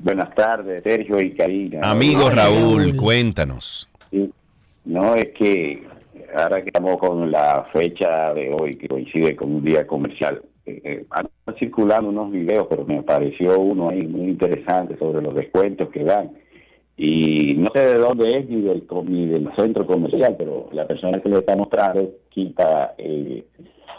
Buenas 0.00 0.34
tardes, 0.34 0.82
Sergio 0.82 1.20
y 1.20 1.30
Karina. 1.30 1.78
Amigo 1.88 2.28
Raúl, 2.28 2.82
Raúl. 2.82 2.96
cuéntanos. 2.96 3.88
Sí. 4.10 4.32
No, 4.84 5.14
es 5.14 5.28
que 5.28 5.86
ahora 6.36 6.60
que 6.60 6.70
estamos 6.70 6.98
con 6.98 7.30
la 7.30 7.68
fecha 7.72 8.34
de 8.34 8.52
hoy, 8.52 8.74
que 8.74 8.88
coincide 8.88 9.36
con 9.36 9.54
un 9.54 9.64
día 9.64 9.86
comercial, 9.86 10.42
eh, 10.84 11.04
andan 11.10 11.32
circulando 11.58 12.08
unos 12.10 12.30
videos, 12.32 12.66
pero 12.68 12.84
me 12.84 12.98
apareció 12.98 13.58
uno 13.58 13.90
ahí 13.90 14.02
muy 14.06 14.30
interesante 14.30 14.96
sobre 14.98 15.22
los 15.22 15.34
descuentos 15.34 15.88
que 15.90 16.04
dan. 16.04 16.32
Y 16.96 17.54
no 17.56 17.70
sé 17.74 17.80
de 17.80 17.94
dónde 17.94 18.28
es 18.38 18.48
ni 18.48 18.60
del, 18.60 18.86
ni 19.06 19.26
del 19.26 19.48
centro 19.56 19.86
comercial, 19.86 20.34
pero 20.36 20.68
la 20.72 20.86
persona 20.86 21.20
que 21.20 21.30
le 21.30 21.38
está 21.38 21.56
mostrando 21.56 22.10
quita 22.28 22.94
eh, 22.98 23.42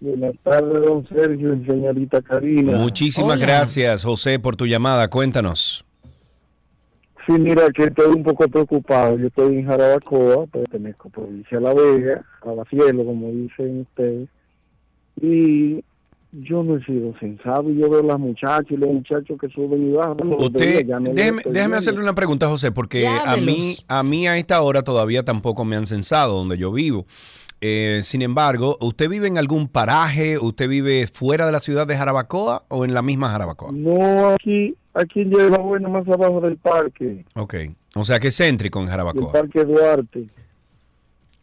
Buenas 0.00 0.34
tardes, 0.44 0.80
don 0.86 1.08
Sergio 1.08 1.54
y 1.54 1.66
señorita 1.66 2.22
Karina. 2.22 2.76
Muchísimas 2.78 3.36
Hola. 3.36 3.46
gracias, 3.46 4.04
José, 4.04 4.38
por 4.38 4.54
tu 4.54 4.64
llamada. 4.66 5.08
Cuéntanos. 5.08 5.84
Sí, 7.28 7.38
mira, 7.38 7.68
que 7.70 7.84
estoy 7.84 8.06
un 8.06 8.22
poco 8.22 8.48
preocupado. 8.48 9.18
Yo 9.18 9.26
estoy 9.26 9.56
en 9.56 9.66
Jarabacoa, 9.66 10.46
pertenezco 10.46 11.08
a 11.08 11.10
provincia 11.10 11.58
de 11.58 11.62
La 11.62 11.74
Vega, 11.74 12.24
a 12.40 12.52
la 12.54 12.64
Cielo, 12.64 13.04
como 13.04 13.28
dicen 13.28 13.80
ustedes. 13.82 14.30
Y 15.20 15.84
yo 16.32 16.62
no 16.62 16.78
he 16.78 16.84
sido 16.84 17.14
sensato. 17.18 17.68
Yo 17.68 17.90
veo 17.90 18.02
las 18.02 18.18
muchachas 18.18 18.70
y 18.70 18.78
los 18.78 18.90
muchachos 18.90 19.38
que 19.38 19.46
suben 19.50 19.90
y 19.90 19.92
bajan. 19.92 20.26
Usted, 20.26 20.86
no 20.86 21.00
déjeme, 21.12 21.42
viendo. 21.44 21.76
hacerle 21.76 22.00
una 22.00 22.14
pregunta, 22.14 22.48
José, 22.48 22.72
porque 22.72 23.06
a 23.06 23.36
mí, 23.36 23.76
a 23.88 24.02
mí 24.02 24.26
a 24.26 24.38
esta 24.38 24.62
hora 24.62 24.82
todavía 24.82 25.22
tampoco 25.22 25.66
me 25.66 25.76
han 25.76 25.84
censado 25.84 26.34
donde 26.34 26.56
yo 26.56 26.72
vivo. 26.72 27.04
Eh, 27.60 28.00
sin 28.04 28.22
embargo, 28.22 28.78
¿usted 28.80 29.10
vive 29.10 29.26
en 29.26 29.36
algún 29.36 29.68
paraje? 29.68 30.38
¿Usted 30.38 30.66
vive 30.66 31.06
fuera 31.08 31.44
de 31.44 31.52
la 31.52 31.58
ciudad 31.58 31.86
de 31.86 31.96
Jarabacoa 31.96 32.64
o 32.68 32.86
en 32.86 32.94
la 32.94 33.02
misma 33.02 33.28
Jarabacoa? 33.28 33.72
No, 33.72 34.28
aquí, 34.30 34.76
aquí 35.00 35.22
en 35.22 35.30
Yerba 35.30 35.58
Buena, 35.58 35.88
más 35.88 36.06
abajo 36.08 36.40
del 36.40 36.56
parque. 36.56 37.24
Ok. 37.34 37.54
O 37.94 38.04
sea 38.04 38.18
que 38.20 38.28
es 38.28 38.36
céntrico 38.36 38.78
en 38.78 38.84
El 38.86 38.90
Jarabacoa. 38.90 39.32
parque 39.32 39.64
Duarte. 39.64 40.28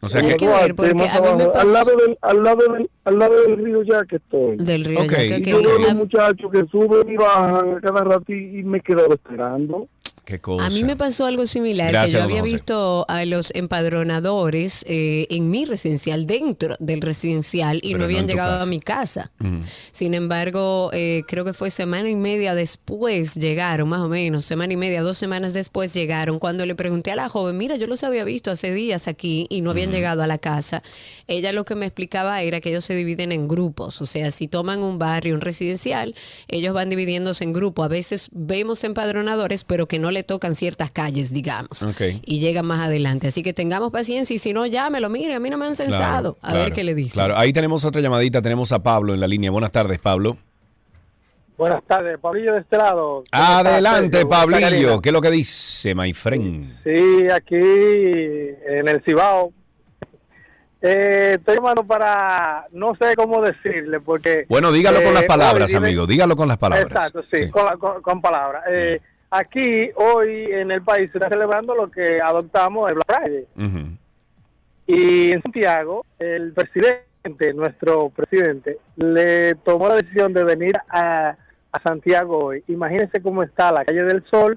O 0.00 0.08
sea 0.08 0.20
que... 0.22 0.36
que 0.36 0.46
ver, 0.46 0.74
porque 0.74 0.94
más 0.94 1.08
a 1.08 1.20
mí 1.20 1.26
me 1.26 1.32
abajo, 1.44 1.52
pasó- 1.52 1.60
al 1.60 1.72
lado 1.72 1.96
del, 1.96 2.18
al 2.20 2.42
lado 2.44 2.72
del, 2.72 2.90
al 3.06 3.18
lado 3.18 3.34
del 3.42 3.56
río 3.56 3.82
ya 3.82 4.04
que 4.04 4.16
estoy. 4.16 4.56
Del 4.58 4.84
río 4.84 5.00
Ok. 5.00 5.10
Yaque, 5.12 5.36
Y 5.38 5.42
que- 5.42 5.50
yo 5.52 5.62
veo 5.62 5.78
los 5.78 5.90
a- 5.90 5.94
muchachos 5.94 6.50
que 6.52 6.64
suben 6.70 7.08
y 7.10 7.16
bajan 7.16 7.76
a 7.76 7.80
cada 7.80 8.04
rato 8.04 8.32
y, 8.32 8.58
y 8.60 8.62
me 8.64 8.80
quedo 8.80 9.12
esperando. 9.12 9.88
Qué 10.24 10.40
cosa. 10.40 10.66
A 10.66 10.70
mí 10.70 10.82
me 10.82 10.96
pasó 10.96 11.24
algo 11.24 11.46
similar, 11.46 11.92
Gracias, 11.92 12.14
que 12.14 12.18
yo 12.18 12.24
había 12.24 12.40
José. 12.40 12.50
visto 12.52 13.04
a 13.08 13.24
los 13.26 13.54
empadronadores 14.00 14.84
eh, 14.88 15.28
en 15.30 15.50
mi 15.50 15.66
residencial, 15.66 16.26
dentro 16.26 16.74
del 16.80 17.00
residencial, 17.00 17.76
y 17.76 17.92
Pero 17.92 17.92
no 17.92 17.98
no 17.98 18.04
habían 18.06 18.26
tu 18.26 18.32
llegado 18.32 18.54
casa. 18.54 18.62
a 18.64 18.66
mi 18.66 18.80
casa. 18.80 19.30
Sin 19.92 20.14
embargo, 20.14 20.90
eh, 20.92 21.22
creo 21.28 21.44
que 21.44 21.52
fue 21.52 21.70
semana 21.70 22.10
y 22.10 22.16
media 22.16 22.56
después 22.56 23.36
llegaron, 23.36 23.88
más 23.88 24.00
o 24.00 24.08
menos, 24.08 24.44
semana 24.44 24.72
y 24.72 24.76
media, 24.76 25.02
dos 25.02 25.16
semanas 25.16 25.54
después 25.54 25.94
llegaron. 25.94 26.40
Cuando 26.40 26.66
le 26.66 26.74
pregunté 26.74 27.12
a 27.12 27.16
la 27.16 27.28
joven, 27.28 27.56
mira, 27.56 27.76
yo 27.76 27.86
los 27.86 28.02
había 28.02 28.24
visto 28.24 28.50
hace 28.50 28.74
días 28.74 29.06
aquí 29.06 29.46
y 29.48 29.60
no 29.60 29.70
habían 29.70 29.92
llegado 29.92 30.24
a 30.24 30.26
la 30.26 30.38
casa. 30.38 30.82
Ella 31.28 31.52
lo 31.52 31.64
que 31.64 31.76
me 31.76 31.86
explicaba 31.86 32.42
era 32.42 32.60
que 32.60 32.70
ellos 32.70 32.84
se 32.84 32.95
dividen 32.96 33.30
en 33.32 33.46
grupos, 33.46 34.00
o 34.00 34.06
sea, 34.06 34.30
si 34.30 34.48
toman 34.48 34.82
un 34.82 34.98
barrio, 34.98 35.34
un 35.34 35.40
residencial, 35.40 36.14
ellos 36.48 36.74
van 36.74 36.90
dividiéndose 36.90 37.44
en 37.44 37.52
grupos. 37.52 37.84
A 37.84 37.88
veces 37.88 38.28
vemos 38.32 38.82
empadronadores, 38.84 39.64
pero 39.64 39.86
que 39.86 39.98
no 39.98 40.10
le 40.10 40.24
tocan 40.24 40.54
ciertas 40.54 40.90
calles, 40.90 41.32
digamos, 41.32 41.86
y 42.24 42.40
llegan 42.40 42.66
más 42.66 42.80
adelante. 42.80 43.28
Así 43.28 43.42
que 43.42 43.52
tengamos 43.52 43.92
paciencia 43.92 44.34
y 44.34 44.38
si 44.38 44.52
no, 44.52 44.66
llámelo, 44.66 45.08
mire, 45.08 45.34
a 45.34 45.40
mí 45.40 45.50
no 45.50 45.58
me 45.58 45.66
han 45.66 45.76
censado. 45.76 46.36
a 46.42 46.54
ver 46.54 46.72
qué 46.72 46.82
le 46.82 46.94
dice. 46.94 47.14
Claro, 47.14 47.36
ahí 47.36 47.52
tenemos 47.52 47.84
otra 47.84 48.00
llamadita, 48.00 48.42
tenemos 48.42 48.72
a 48.72 48.82
Pablo 48.82 49.14
en 49.14 49.20
la 49.20 49.28
línea. 49.28 49.50
Buenas 49.50 49.70
tardes, 49.70 50.00
Pablo. 50.00 50.36
Buenas 51.56 51.82
tardes, 51.84 52.18
Pablillo 52.18 52.52
de 52.52 52.60
este 52.60 52.76
lado. 52.76 53.02
¿Cómo 53.06 53.22
está, 53.24 53.58
Adelante, 53.60 54.18
Sergio? 54.18 54.28
¿Cómo 54.28 54.42
está, 54.44 54.60
Pablillo. 54.60 55.00
¿Qué 55.00 55.08
es 55.08 55.12
lo 55.12 55.22
que 55.22 55.30
dice, 55.30 55.94
my 55.94 56.12
friend? 56.12 56.76
Sí, 56.84 57.28
aquí 57.32 57.54
en 57.56 58.88
el 58.88 59.02
Cibao. 59.04 59.52
Eh, 60.86 61.34
estoy 61.38 61.56
llamando 61.56 61.82
para, 61.84 62.66
no 62.72 62.94
sé 62.94 63.14
cómo 63.16 63.42
decirle, 63.42 64.00
porque... 64.00 64.46
Bueno, 64.48 64.70
dígalo 64.70 64.98
con 65.02 65.08
eh, 65.10 65.14
las 65.14 65.24
palabras, 65.24 65.70
hoy 65.72 65.76
amigo. 65.78 66.06
Dígalo 66.06 66.36
con 66.36 66.46
las 66.48 66.58
palabras. 66.58 66.86
Exacto, 66.86 67.22
sí, 67.32 67.50
Con, 67.50 67.78
con- 67.78 68.02
con 68.02 68.20
palabras. 68.20 68.62
Eh, 68.70 69.00
aquí, 69.30 69.90
hoy, 69.96 70.44
en 70.52 70.70
el 70.70 70.82
país, 70.82 71.10
se 71.10 71.18
está 71.18 71.28
celebrando 71.28 71.74
lo 71.74 71.90
que 71.90 72.20
adoptamos 72.20 72.88
el 72.88 72.94
Black 72.94 73.20
Friday. 73.20 73.46
Y 74.86 75.32
en 75.32 75.42
Santiago, 75.42 76.04
el 76.18 76.52
presidente, 76.52 77.52
nuestro 77.54 78.08
presidente, 78.10 78.78
le 78.96 79.54
tomó 79.56 79.88
la 79.88 79.96
decisión 79.96 80.32
de 80.32 80.44
venir 80.44 80.76
a, 80.88 81.34
a 81.72 81.82
Santiago 81.82 82.38
hoy. 82.44 82.62
Imagínense 82.68 83.20
cómo 83.20 83.42
está 83.42 83.72
la 83.72 83.84
calle 83.84 84.04
del 84.04 84.24
Sol, 84.30 84.56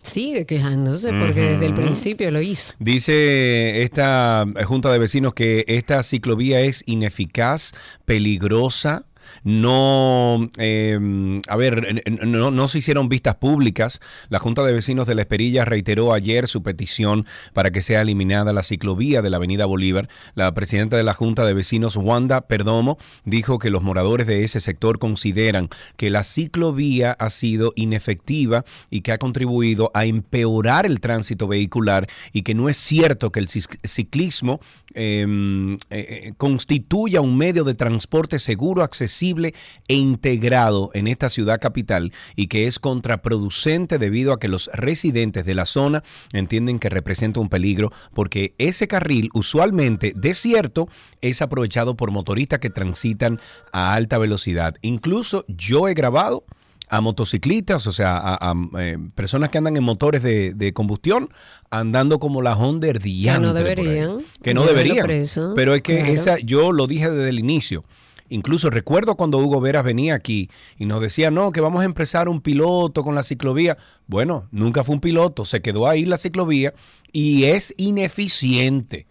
Sigue 0.00 0.46
quejándose 0.46 1.12
porque 1.12 1.40
desde 1.40 1.66
el 1.66 1.74
principio 1.74 2.30
lo 2.30 2.40
hizo. 2.40 2.74
Dice 2.78 3.82
esta 3.82 4.46
Junta 4.64 4.92
de 4.92 5.00
Vecinos 5.00 5.34
que 5.34 5.64
esta 5.66 6.04
ciclovía 6.04 6.60
es 6.60 6.84
ineficaz, 6.86 7.72
peligrosa. 8.04 9.06
No, 9.44 10.48
eh, 10.58 11.40
a 11.48 11.56
ver, 11.56 12.02
no, 12.26 12.68
se 12.68 12.78
hicieron 12.78 13.08
vistas 13.08 13.36
públicas. 13.36 14.00
La 14.28 14.38
Junta 14.38 14.62
de 14.62 14.72
Vecinos 14.72 15.06
de 15.06 15.14
La 15.14 15.22
Esperilla 15.22 15.64
reiteró 15.64 16.12
ayer 16.12 16.48
su 16.48 16.62
petición 16.62 17.26
para 17.52 17.70
que 17.70 17.82
sea 17.82 18.02
eliminada 18.02 18.52
la 18.52 18.62
ciclovía 18.62 19.22
de 19.22 19.30
la 19.30 19.38
Avenida 19.38 19.66
Bolívar. 19.66 20.08
La 20.34 20.52
presidenta 20.52 20.96
de 20.96 21.02
la 21.02 21.14
Junta 21.14 21.44
de 21.44 21.54
Vecinos, 21.54 21.96
Wanda 21.96 22.42
Perdomo, 22.42 22.98
dijo 23.24 23.58
que 23.58 23.70
los 23.70 23.82
moradores 23.82 24.26
de 24.26 24.44
ese 24.44 24.60
sector 24.60 24.98
consideran 24.98 25.68
que 25.96 26.10
la 26.10 26.24
ciclovía 26.24 27.12
ha 27.12 27.30
sido 27.30 27.72
inefectiva 27.76 28.64
y 28.90 29.00
que 29.00 29.12
ha 29.12 29.18
contribuido 29.18 29.90
a 29.94 30.04
empeorar 30.04 30.86
el 30.86 31.00
tránsito 31.00 31.48
vehicular 31.48 32.06
y 32.32 32.42
que 32.42 32.54
no 32.54 32.68
es 32.68 32.76
cierto 32.76 33.30
que 33.32 33.40
el 33.40 33.48
ciclismo 33.48 34.60
eh, 34.94 35.76
eh, 35.90 36.32
constituya 36.36 37.20
un 37.20 37.36
medio 37.36 37.64
de 37.64 37.74
transporte 37.74 38.38
seguro, 38.38 38.82
accesible 38.82 39.19
e 39.22 39.94
integrado 39.94 40.90
en 40.94 41.06
esta 41.06 41.28
ciudad 41.28 41.60
capital 41.60 42.12
y 42.36 42.46
que 42.46 42.66
es 42.66 42.78
contraproducente 42.78 43.98
debido 43.98 44.32
a 44.32 44.40
que 44.40 44.48
los 44.48 44.70
residentes 44.72 45.44
de 45.44 45.54
la 45.54 45.66
zona 45.66 46.02
entienden 46.32 46.78
que 46.78 46.88
representa 46.88 47.40
un 47.40 47.48
peligro 47.48 47.92
porque 48.14 48.54
ese 48.58 48.88
carril 48.88 49.30
usualmente 49.34 50.12
desierto 50.16 50.88
es 51.20 51.42
aprovechado 51.42 51.96
por 51.96 52.10
motoristas 52.10 52.60
que 52.60 52.70
transitan 52.70 53.40
a 53.72 53.94
alta 53.94 54.18
velocidad. 54.18 54.76
Incluso 54.82 55.44
yo 55.48 55.88
he 55.88 55.94
grabado 55.94 56.44
a 56.90 57.00
motociclistas, 57.00 57.86
o 57.86 57.92
sea, 57.92 58.18
a, 58.18 58.50
a, 58.50 58.54
eh, 58.80 58.98
personas 59.14 59.50
que 59.50 59.58
andan 59.58 59.76
en 59.76 59.84
motores 59.84 60.24
de, 60.24 60.52
de 60.54 60.72
combustión, 60.72 61.30
andando 61.70 62.18
como 62.18 62.42
la 62.42 62.56
Honda 62.56 62.92
Que 62.92 62.98
diantre 62.98 63.46
no 63.46 63.54
deberían. 63.54 64.18
Que 64.42 64.54
no 64.54 64.64
deberían. 64.64 65.06
preso, 65.06 65.52
Pero 65.54 65.74
es 65.74 65.82
que 65.82 65.98
claro. 65.98 66.12
esa, 66.12 66.38
yo 66.38 66.72
lo 66.72 66.88
dije 66.88 67.08
desde 67.08 67.28
el 67.28 67.38
inicio. 67.38 67.84
Incluso 68.30 68.70
recuerdo 68.70 69.16
cuando 69.16 69.38
Hugo 69.38 69.60
Veras 69.60 69.84
venía 69.84 70.14
aquí 70.14 70.48
y 70.78 70.86
nos 70.86 71.00
decía, 71.00 71.32
no, 71.32 71.50
que 71.50 71.60
vamos 71.60 71.82
a 71.82 71.84
empezar 71.84 72.28
un 72.28 72.40
piloto 72.40 73.02
con 73.02 73.16
la 73.16 73.24
ciclovía. 73.24 73.76
Bueno, 74.06 74.48
nunca 74.52 74.84
fue 74.84 74.94
un 74.94 75.00
piloto, 75.00 75.44
se 75.44 75.60
quedó 75.60 75.88
ahí 75.88 76.06
la 76.06 76.16
ciclovía 76.16 76.72
y 77.12 77.44
es 77.44 77.74
ineficiente 77.76 79.06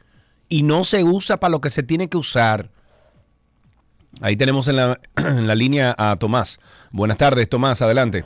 y 0.48 0.64
no 0.64 0.86
se 0.86 1.04
usa 1.04 1.38
para 1.38 1.52
lo 1.52 1.60
que 1.60 1.70
se 1.70 1.84
tiene 1.84 2.08
que 2.08 2.18
usar. 2.18 2.70
Ahí 4.22 4.38
tenemos 4.38 4.70
en 4.70 4.78
la, 4.78 5.00
en 5.18 5.48
la 5.48 5.56
línea 5.56 5.94
a 5.98 6.16
Tomás. 6.16 6.60
Buenas 6.92 7.18
tardes, 7.18 7.50
Tomás, 7.50 7.82
adelante. 7.82 8.24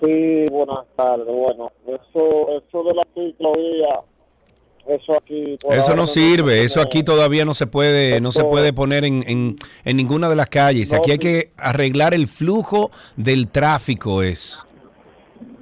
Sí, 0.00 0.44
buenas 0.48 0.86
tardes. 0.96 1.26
Bueno, 1.26 1.72
eso, 1.86 2.58
eso 2.58 2.84
de 2.84 2.94
la 2.94 3.06
ciclovía, 3.14 4.00
eso 4.86 5.16
aquí. 5.16 5.56
Eso 5.70 5.94
no 5.96 6.06
sirve, 6.06 6.62
eso 6.64 6.80
aquí 6.80 7.02
todavía 7.02 7.44
no 7.44 7.54
se 7.54 7.66
puede, 7.66 8.20
no 8.20 8.32
se 8.32 8.44
puede 8.44 8.72
poner 8.72 9.04
en, 9.04 9.24
en- 9.28 9.56
en 9.84 9.96
ninguna 9.96 10.28
de 10.28 10.36
las 10.36 10.48
calles. 10.48 10.90
No, 10.92 10.98
Aquí 10.98 11.12
hay 11.12 11.18
que 11.18 11.50
arreglar 11.56 12.14
el 12.14 12.26
flujo 12.26 12.90
del 13.16 13.48
tráfico, 13.48 14.22
es. 14.22 14.58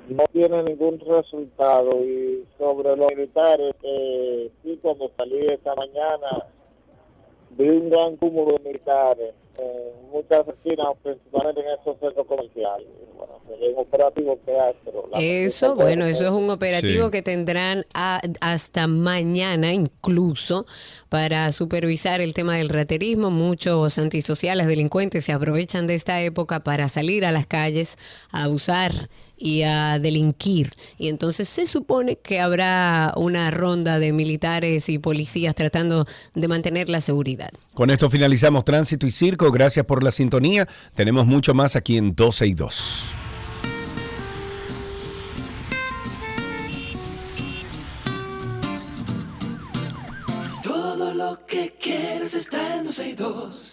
no 0.08 0.24
tiene 0.32 0.62
ningún 0.64 0.98
resultado. 1.00 2.02
Y 2.04 2.44
sobre 2.58 2.96
los 2.96 3.08
militares, 3.14 3.74
eh, 3.82 4.50
sí, 4.64 4.78
cuando 4.82 5.10
salí 5.16 5.46
esta 5.48 5.74
mañana, 5.76 6.46
vi 7.50 7.68
un 7.68 7.90
gran 7.90 8.16
cúmulo 8.16 8.54
de 8.54 8.68
militares 8.70 9.34
en 9.60 10.10
muchas 10.10 10.46
esquinas, 10.48 10.86
principalmente 11.02 11.60
en 11.60 11.66
esos 11.80 11.98
centros 12.00 12.26
comerciales. 12.26 12.86
Y 12.88 13.16
Bueno, 13.16 13.34
es 13.50 13.74
un 13.74 13.78
operativo 13.82 14.38
que 14.44 14.58
hay, 14.58 14.74
pero 14.84 15.04
la 15.12 15.20
Eso, 15.20 15.74
bueno, 15.74 16.06
eso 16.06 16.24
es 16.24 16.30
un 16.30 16.48
operativo 16.50 17.06
Sí. 17.06 17.10
que 17.10 17.22
tendrán 17.22 17.84
a- 17.94 18.20
hasta 18.40 18.86
mañana 18.86 19.72
incluso 19.74 20.64
para 21.08 21.52
supervisar 21.52 22.20
el 22.20 22.32
tema 22.34 22.56
del 22.56 22.68
raterismo. 22.70 23.30
Muchos 23.30 23.98
antisociales, 23.98 24.66
delincuentes 24.66 25.24
se 25.24 25.32
aprovechan 25.32 25.86
de 25.86 25.94
esta 25.96 26.20
época 26.22 26.60
para 26.60 26.88
salir 26.88 27.24
a 27.26 27.32
las 27.32 27.46
calles 27.46 27.98
a 28.32 28.44
abusar 28.44 28.92
y 29.40 29.62
a 29.62 29.98
delinquir. 29.98 30.74
Y 30.98 31.08
entonces 31.08 31.48
se 31.48 31.66
supone 31.66 32.16
que 32.16 32.40
habrá 32.40 33.12
una 33.16 33.50
ronda 33.50 33.98
de 33.98 34.12
militares 34.12 34.88
y 34.90 34.98
policías 34.98 35.54
tratando 35.54 36.06
de 36.34 36.46
mantener 36.46 36.90
la 36.90 37.00
seguridad. 37.00 37.50
Con 37.74 37.90
esto 37.90 38.10
finalizamos 38.10 38.64
Tránsito 38.64 39.06
y 39.06 39.10
Circo. 39.10 39.50
Gracias 39.50 39.86
por 39.86 40.04
la 40.04 40.10
sintonía. 40.10 40.68
Tenemos 40.94 41.26
mucho 41.26 41.54
más 41.54 41.74
aquí 41.74 41.96
en 41.96 42.14
12 42.14 42.46
y 42.46 42.54
2. 42.54 43.14
Todo 50.62 51.14
lo 51.14 51.46
que 51.46 51.74
quieres 51.80 52.34
está 52.34 52.76
en 52.76 52.84
12 52.84 53.08
y 53.08 53.14
2. 53.14 53.69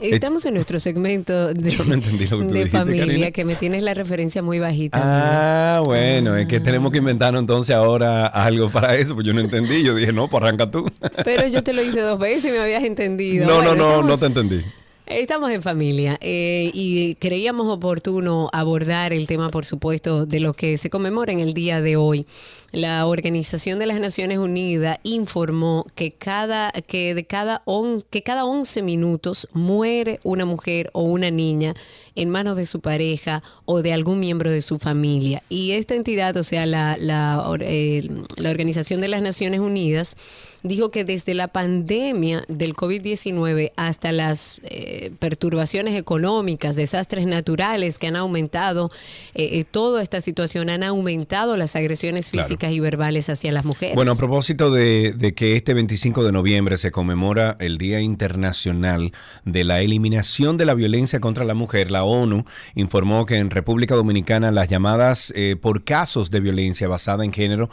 Estamos 0.00 0.44
en 0.46 0.54
nuestro 0.54 0.78
segmento 0.78 1.52
de, 1.54 1.70
Yo 1.70 1.84
no 1.84 1.94
entendí 1.94 2.26
lo 2.26 2.38
que 2.38 2.44
tú 2.44 2.50
de 2.54 2.58
dijiste, 2.64 2.78
familia, 2.78 3.06
Karina. 3.06 3.30
que 3.32 3.44
me 3.44 3.54
tienes 3.56 3.82
la 3.82 3.94
referencia 3.94 4.42
muy 4.42 4.58
bajita. 4.58 4.98
Ah, 5.02 5.80
bueno, 5.84 6.36
es 6.36 6.46
que 6.46 6.60
tenemos 6.60 6.92
que 6.92 6.98
inventarnos 6.98 7.40
entonces 7.40 7.74
ahora 7.74 8.26
algo 8.26 8.68
para 8.70 8.94
eso, 8.96 9.14
pues 9.14 9.26
yo 9.26 9.34
no 9.34 9.40
entendí. 9.40 9.82
Yo 9.82 9.94
dije, 9.94 10.12
no, 10.12 10.28
pues 10.28 10.42
arranca 10.42 10.70
tú. 10.70 10.90
Pero 11.24 11.46
yo 11.48 11.62
te 11.62 11.72
lo 11.72 11.82
hice 11.82 12.00
dos 12.00 12.18
veces 12.18 12.46
y 12.50 12.54
me 12.54 12.60
habías 12.60 12.84
entendido. 12.84 13.46
No, 13.46 13.62
no, 13.62 13.74
no, 13.74 13.88
estamos- 13.90 14.06
no 14.06 14.18
te 14.18 14.26
entendí. 14.26 14.62
Estamos 15.10 15.50
en 15.52 15.62
familia 15.62 16.18
eh, 16.20 16.70
y 16.74 17.14
creíamos 17.14 17.66
oportuno 17.72 18.50
abordar 18.52 19.14
el 19.14 19.26
tema, 19.26 19.48
por 19.48 19.64
supuesto, 19.64 20.26
de 20.26 20.38
lo 20.38 20.52
que 20.52 20.76
se 20.76 20.90
conmemora 20.90 21.32
en 21.32 21.40
el 21.40 21.54
día 21.54 21.80
de 21.80 21.96
hoy. 21.96 22.26
La 22.72 23.06
Organización 23.06 23.78
de 23.78 23.86
las 23.86 24.00
Naciones 24.00 24.36
Unidas 24.36 24.98
informó 25.04 25.86
que 25.94 26.12
cada 26.12 26.70
que 26.72 27.14
de 27.14 27.24
cada 27.24 27.62
on- 27.64 28.04
que 28.10 28.22
cada 28.22 28.44
11 28.44 28.82
minutos 28.82 29.48
muere 29.54 30.20
una 30.24 30.44
mujer 30.44 30.90
o 30.92 31.04
una 31.04 31.30
niña 31.30 31.72
en 32.20 32.30
manos 32.30 32.56
de 32.56 32.66
su 32.66 32.80
pareja 32.80 33.42
o 33.64 33.82
de 33.82 33.92
algún 33.92 34.20
miembro 34.20 34.50
de 34.50 34.62
su 34.62 34.78
familia. 34.78 35.42
Y 35.48 35.72
esta 35.72 35.94
entidad, 35.94 36.36
o 36.36 36.42
sea, 36.42 36.66
la, 36.66 36.96
la, 37.00 37.42
eh, 37.60 38.08
la 38.36 38.50
Organización 38.50 39.00
de 39.00 39.08
las 39.08 39.22
Naciones 39.22 39.60
Unidas, 39.60 40.16
dijo 40.62 40.90
que 40.90 41.04
desde 41.04 41.34
la 41.34 41.48
pandemia 41.48 42.44
del 42.48 42.74
COVID-19 42.74 43.72
hasta 43.76 44.10
las 44.12 44.60
eh, 44.64 45.12
perturbaciones 45.18 45.96
económicas, 45.98 46.74
desastres 46.76 47.26
naturales 47.26 47.98
que 47.98 48.08
han 48.08 48.16
aumentado, 48.16 48.90
eh, 49.34 49.50
eh, 49.60 49.64
toda 49.64 50.02
esta 50.02 50.20
situación 50.20 50.68
han 50.70 50.82
aumentado 50.82 51.56
las 51.56 51.76
agresiones 51.76 52.30
Claro. 52.30 52.46
físicas 52.48 52.72
y 52.72 52.80
verbales 52.80 53.28
hacia 53.30 53.52
las 53.52 53.64
mujeres. 53.64 53.94
Bueno, 53.94 54.12
a 54.12 54.16
propósito 54.16 54.70
de, 54.70 55.12
de 55.16 55.32
que 55.34 55.54
este 55.56 55.74
25 55.74 56.24
de 56.24 56.32
noviembre 56.32 56.76
se 56.76 56.90
conmemora 56.90 57.56
el 57.60 57.78
Día 57.78 58.00
Internacional 58.00 59.12
de 59.44 59.64
la 59.64 59.80
Eliminación 59.80 60.56
de 60.56 60.64
la 60.66 60.74
Violencia 60.74 61.20
contra 61.20 61.44
la 61.44 61.54
Mujer, 61.54 61.90
la 61.90 62.04
ONU 62.08 62.44
informó 62.74 63.26
que 63.26 63.36
en 63.36 63.50
República 63.50 63.94
Dominicana 63.94 64.50
las 64.50 64.68
llamadas 64.68 65.32
eh, 65.36 65.56
por 65.60 65.84
casos 65.84 66.30
de 66.30 66.40
violencia 66.40 66.88
basada 66.88 67.24
en 67.24 67.32
género 67.32 67.70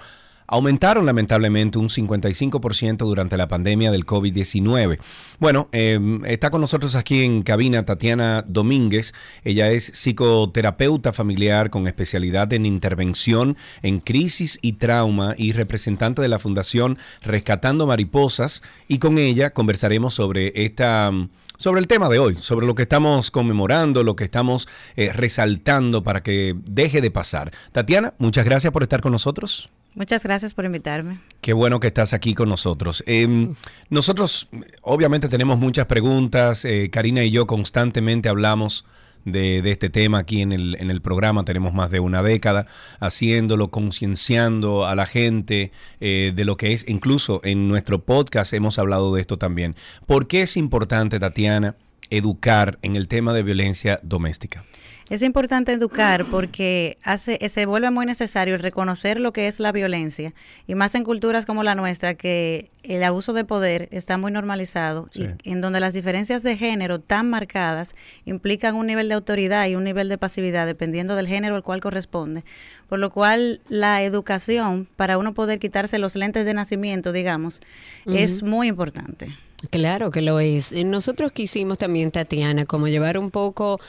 aumentaron 0.47 1.05
lamentablemente 1.05 1.79
un 1.79 1.89
55% 1.89 2.97
durante 2.97 3.37
la 3.37 3.47
pandemia 3.47 3.91
del 3.91 4.05
COVID-19. 4.05 4.99
Bueno, 5.39 5.69
eh, 5.71 5.99
está 6.25 6.49
con 6.49 6.61
nosotros 6.61 6.95
aquí 6.95 7.23
en 7.23 7.43
cabina 7.43 7.83
Tatiana 7.83 8.43
Domínguez. 8.47 9.13
Ella 9.43 9.71
es 9.71 9.85
psicoterapeuta 9.85 11.13
familiar 11.13 11.69
con 11.69 11.87
especialidad 11.87 12.51
en 12.53 12.65
intervención 12.65 13.57
en 13.81 13.99
crisis 13.99 14.59
y 14.61 14.73
trauma 14.73 15.35
y 15.37 15.53
representante 15.53 16.21
de 16.21 16.27
la 16.27 16.39
Fundación 16.39 16.97
Rescatando 17.21 17.87
Mariposas. 17.87 18.61
Y 18.87 18.99
con 18.99 19.17
ella 19.17 19.49
conversaremos 19.51 20.13
sobre 20.13 20.51
esta... 20.55 21.11
Sobre 21.57 21.79
el 21.79 21.87
tema 21.87 22.09
de 22.09 22.19
hoy, 22.19 22.37
sobre 22.39 22.65
lo 22.67 22.75
que 22.75 22.83
estamos 22.83 23.31
conmemorando, 23.31 24.03
lo 24.03 24.15
que 24.15 24.23
estamos 24.25 24.67
eh, 24.95 25.11
resaltando 25.13 26.03
para 26.03 26.21
que 26.21 26.55
deje 26.65 27.01
de 27.01 27.11
pasar. 27.11 27.51
Tatiana, 27.71 28.13
muchas 28.17 28.45
gracias 28.45 28.71
por 28.73 28.83
estar 28.83 29.01
con 29.01 29.11
nosotros. 29.11 29.69
Muchas 29.95 30.23
gracias 30.23 30.53
por 30.53 30.65
invitarme. 30.65 31.19
Qué 31.39 31.53
bueno 31.53 31.79
que 31.79 31.87
estás 31.87 32.13
aquí 32.13 32.33
con 32.33 32.49
nosotros. 32.49 33.01
Eh, 33.07 33.53
nosotros 33.89 34.49
obviamente 34.81 35.29
tenemos 35.29 35.57
muchas 35.57 35.85
preguntas. 35.85 36.65
eh, 36.65 36.89
Karina 36.91 37.23
y 37.23 37.31
yo 37.31 37.47
constantemente 37.47 38.27
hablamos 38.27 38.83
de, 39.25 39.61
de 39.61 39.71
este 39.71 39.89
tema 39.89 40.19
aquí 40.19 40.41
en 40.41 40.51
el, 40.51 40.77
en 40.79 40.89
el 40.89 41.01
programa. 41.01 41.43
Tenemos 41.43 41.73
más 41.73 41.91
de 41.91 41.99
una 41.99 42.23
década 42.23 42.67
haciéndolo, 42.99 43.69
concienciando 43.69 44.85
a 44.85 44.95
la 44.95 45.05
gente 45.05 45.71
eh, 45.99 46.31
de 46.35 46.45
lo 46.45 46.55
que 46.55 46.73
es. 46.73 46.85
Incluso 46.87 47.41
en 47.43 47.67
nuestro 47.67 48.03
podcast 48.03 48.53
hemos 48.53 48.79
hablado 48.79 49.13
de 49.13 49.21
esto 49.21 49.37
también. 49.37 49.75
¿Por 50.05 50.27
qué 50.27 50.43
es 50.43 50.55
importante, 50.55 51.19
Tatiana, 51.19 51.75
educar 52.09 52.79
en 52.81 52.95
el 52.95 53.07
tema 53.07 53.33
de 53.33 53.43
violencia 53.43 53.99
doméstica? 54.03 54.63
Es 55.09 55.21
importante 55.21 55.71
educar 55.71 56.25
porque 56.25 56.97
hace, 57.03 57.37
se 57.47 57.65
vuelve 57.67 57.91
muy 57.91 58.07
necesario 58.07 58.55
el 58.55 58.61
reconocer 58.61 59.19
lo 59.19 59.33
que 59.33 59.47
es 59.47 59.59
la 59.59 59.71
violencia 59.71 60.33
y 60.65 60.73
más 60.73 60.95
en 60.95 61.03
culturas 61.03 61.45
como 61.45 61.61
la 61.61 61.75
nuestra 61.75 62.15
que 62.15 62.71
el 62.81 63.03
abuso 63.03 63.33
de 63.33 63.45
poder 63.45 63.87
está 63.91 64.17
muy 64.17 64.31
normalizado 64.31 65.07
Sí. 65.11 65.27
y 65.43 65.51
en 65.51 65.61
donde 65.61 65.79
las 65.79 65.93
diferencias 65.93 66.41
de 66.41 66.57
género 66.57 66.99
tan 66.99 67.29
marcadas 67.29 67.93
implican 68.25 68.73
un 68.75 68.87
nivel 68.87 69.07
de 69.07 69.13
autoridad 69.13 69.67
y 69.67 69.75
un 69.75 69.83
nivel 69.83 70.09
de 70.09 70.17
pasividad 70.17 70.65
dependiendo 70.65 71.15
del 71.15 71.27
género 71.27 71.55
al 71.55 71.61
cual 71.63 71.81
corresponde. 71.81 72.43
Por 72.89 72.97
lo 72.97 73.11
cual 73.11 73.61
la 73.69 74.01
educación 74.01 74.87
para 74.95 75.19
uno 75.19 75.35
poder 75.35 75.59
quitarse 75.59 75.99
los 75.99 76.15
lentes 76.15 76.45
de 76.45 76.53
nacimiento, 76.55 77.11
digamos, 77.11 77.61
es 78.07 78.41
muy 78.41 78.67
importante. 78.69 79.35
Claro 79.69 80.09
que 80.11 80.21
lo 80.21 80.39
es. 80.39 80.73
Nosotros 80.85 81.31
quisimos 81.31 81.77
también, 81.77 82.11
Tatiana, 82.11 82.65
como 82.65 82.87
llevar 82.87 83.17
un 83.17 83.31
poco 83.31 83.79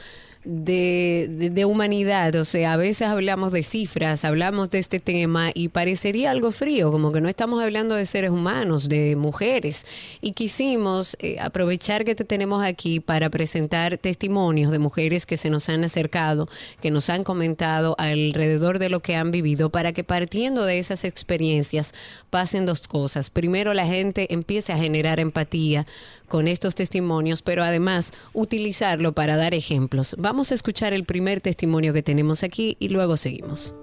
de, 0.46 1.50
de- 1.52 1.64
humanidad. 1.64 2.34
O 2.36 2.44
sea, 2.44 2.74
a 2.74 2.76
veces 2.76 3.08
hablamos 3.08 3.50
de 3.50 3.64
cifras, 3.64 4.24
hablamos 4.24 4.70
de 4.70 4.78
este 4.78 5.00
tema 5.00 5.50
y 5.52 5.68
parecería 5.68 6.30
algo 6.30 6.52
frío, 6.52 6.92
como 6.92 7.10
que 7.10 7.20
no 7.20 7.28
estamos 7.28 7.60
hablando 7.62 7.96
de 7.96 8.06
seres 8.06 8.30
humanos, 8.30 8.88
de 8.88 9.16
mujeres. 9.16 9.84
Y 10.20 10.32
quisimos 10.32 11.16
eh, 11.18 11.38
aprovechar 11.40 12.04
que 12.04 12.14
te 12.14 12.24
tenemos 12.24 12.64
aquí 12.64 13.00
para 13.00 13.28
presentar 13.30 13.98
testimonios 13.98 14.70
de 14.70 14.78
mujeres 14.78 15.26
que 15.26 15.36
se 15.36 15.50
nos 15.50 15.68
han 15.68 15.82
acercado, 15.82 16.48
que 16.80 16.92
nos 16.92 17.10
han 17.10 17.24
comentado 17.24 17.96
alrededor 17.98 18.78
de 18.78 18.88
lo 18.88 19.00
que 19.00 19.16
han 19.16 19.32
vivido, 19.32 19.70
para 19.70 19.92
que 19.92 20.04
partiendo 20.04 20.64
de 20.64 20.78
esas 20.78 21.02
experiencias 21.02 21.92
pasen 22.30 22.64
dos 22.66 22.86
cosas. 22.86 23.30
Primero, 23.30 23.74
la 23.74 23.86
gente 23.86 24.32
empiece 24.32 24.72
a 24.72 24.78
generar 24.78 25.18
empatía 25.18 25.86
con 26.28 26.48
estos 26.48 26.74
testimonios, 26.74 27.42
pero 27.42 27.62
además 27.62 28.12
utilizarlo 28.32 29.12
para 29.12 29.36
dar 29.36 29.54
ejemplos. 29.54 30.14
Vamos 30.18 30.35
a 30.52 30.54
escuchar 30.54 30.92
el 30.92 31.04
primer 31.04 31.40
testimonio 31.40 31.92
que 31.92 32.02
tenemos 32.02 32.42
aquí 32.42 32.76
y 32.78 32.88
luego 32.90 33.16
seguimos. 33.16 33.74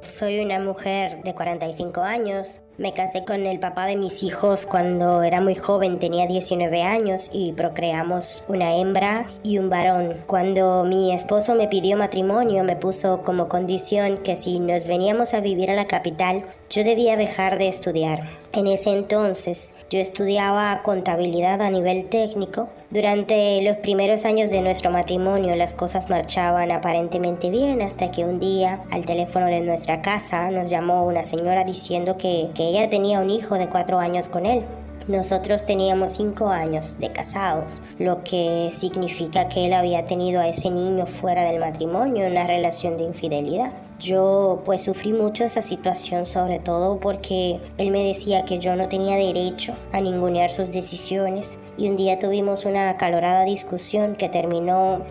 Soy 0.00 0.38
una 0.40 0.60
mujer 0.60 1.22
de 1.24 1.34
45 1.34 2.00
años. 2.00 2.60
Me 2.78 2.94
casé 2.94 3.24
con 3.24 3.44
el 3.44 3.58
papá 3.58 3.86
de 3.86 3.96
mis 3.96 4.22
hijos 4.22 4.64
cuando 4.64 5.24
era 5.24 5.40
muy 5.40 5.56
joven, 5.56 5.98
tenía 5.98 6.28
19 6.28 6.84
años 6.84 7.28
y 7.32 7.50
procreamos 7.50 8.44
una 8.46 8.76
hembra 8.76 9.26
y 9.42 9.58
un 9.58 9.68
varón. 9.68 10.14
Cuando 10.28 10.84
mi 10.84 11.12
esposo 11.12 11.56
me 11.56 11.66
pidió 11.66 11.96
matrimonio, 11.96 12.62
me 12.62 12.76
puso 12.76 13.22
como 13.24 13.48
condición 13.48 14.18
que 14.18 14.36
si 14.36 14.60
nos 14.60 14.86
veníamos 14.86 15.34
a 15.34 15.40
vivir 15.40 15.72
a 15.72 15.74
la 15.74 15.88
capital, 15.88 16.44
yo 16.70 16.84
debía 16.84 17.16
dejar 17.16 17.58
de 17.58 17.66
estudiar. 17.66 18.28
En 18.52 18.66
ese 18.66 18.90
entonces 18.90 19.74
yo 19.90 19.98
estudiaba 19.98 20.82
contabilidad 20.82 21.60
a 21.60 21.70
nivel 21.70 22.06
técnico. 22.06 22.68
Durante 22.90 23.60
los 23.62 23.76
primeros 23.76 24.24
años 24.24 24.50
de 24.50 24.62
nuestro 24.62 24.90
matrimonio 24.90 25.54
las 25.54 25.74
cosas 25.74 26.08
marchaban 26.08 26.70
aparentemente 26.70 27.50
bien 27.50 27.82
hasta 27.82 28.10
que 28.10 28.24
un 28.24 28.40
día 28.40 28.80
al 28.90 29.04
teléfono 29.04 29.46
de 29.46 29.60
nuestra 29.60 30.00
casa 30.00 30.50
nos 30.50 30.70
llamó 30.70 31.04
una 31.04 31.24
señora 31.24 31.64
diciendo 31.64 32.16
que, 32.16 32.48
que 32.54 32.67
ella 32.68 32.88
tenía 32.88 33.20
un 33.20 33.30
hijo 33.30 33.56
de 33.56 33.68
cuatro 33.68 33.98
años 33.98 34.28
con 34.28 34.46
él. 34.46 34.64
Nosotros 35.08 35.64
teníamos 35.64 36.12
cinco 36.12 36.48
años 36.48 36.98
de 36.98 37.10
casados, 37.10 37.80
lo 37.98 38.22
que 38.24 38.68
significa 38.72 39.48
que 39.48 39.64
él 39.64 39.72
había 39.72 40.04
tenido 40.04 40.38
a 40.38 40.48
ese 40.48 40.70
niño 40.70 41.06
fuera 41.06 41.44
del 41.44 41.60
matrimonio, 41.60 42.26
una 42.26 42.46
relación 42.46 42.98
de 42.98 43.04
infidelidad. 43.04 43.72
Yo 43.98 44.60
pues 44.66 44.82
sufrí 44.82 45.14
mucho 45.14 45.44
esa 45.44 45.62
situación, 45.62 46.26
sobre 46.26 46.58
todo 46.58 47.00
porque 47.00 47.58
él 47.78 47.90
me 47.90 48.04
decía 48.04 48.44
que 48.44 48.58
yo 48.58 48.76
no 48.76 48.88
tenía 48.88 49.16
derecho 49.16 49.72
a 49.92 50.02
ningunear 50.02 50.50
sus 50.50 50.72
decisiones 50.72 51.58
y 51.78 51.88
un 51.88 51.96
día 51.96 52.18
tuvimos 52.18 52.66
una 52.66 52.90
acalorada 52.90 53.44
discusión 53.44 54.14
que 54.14 54.28
terminó 54.28 55.04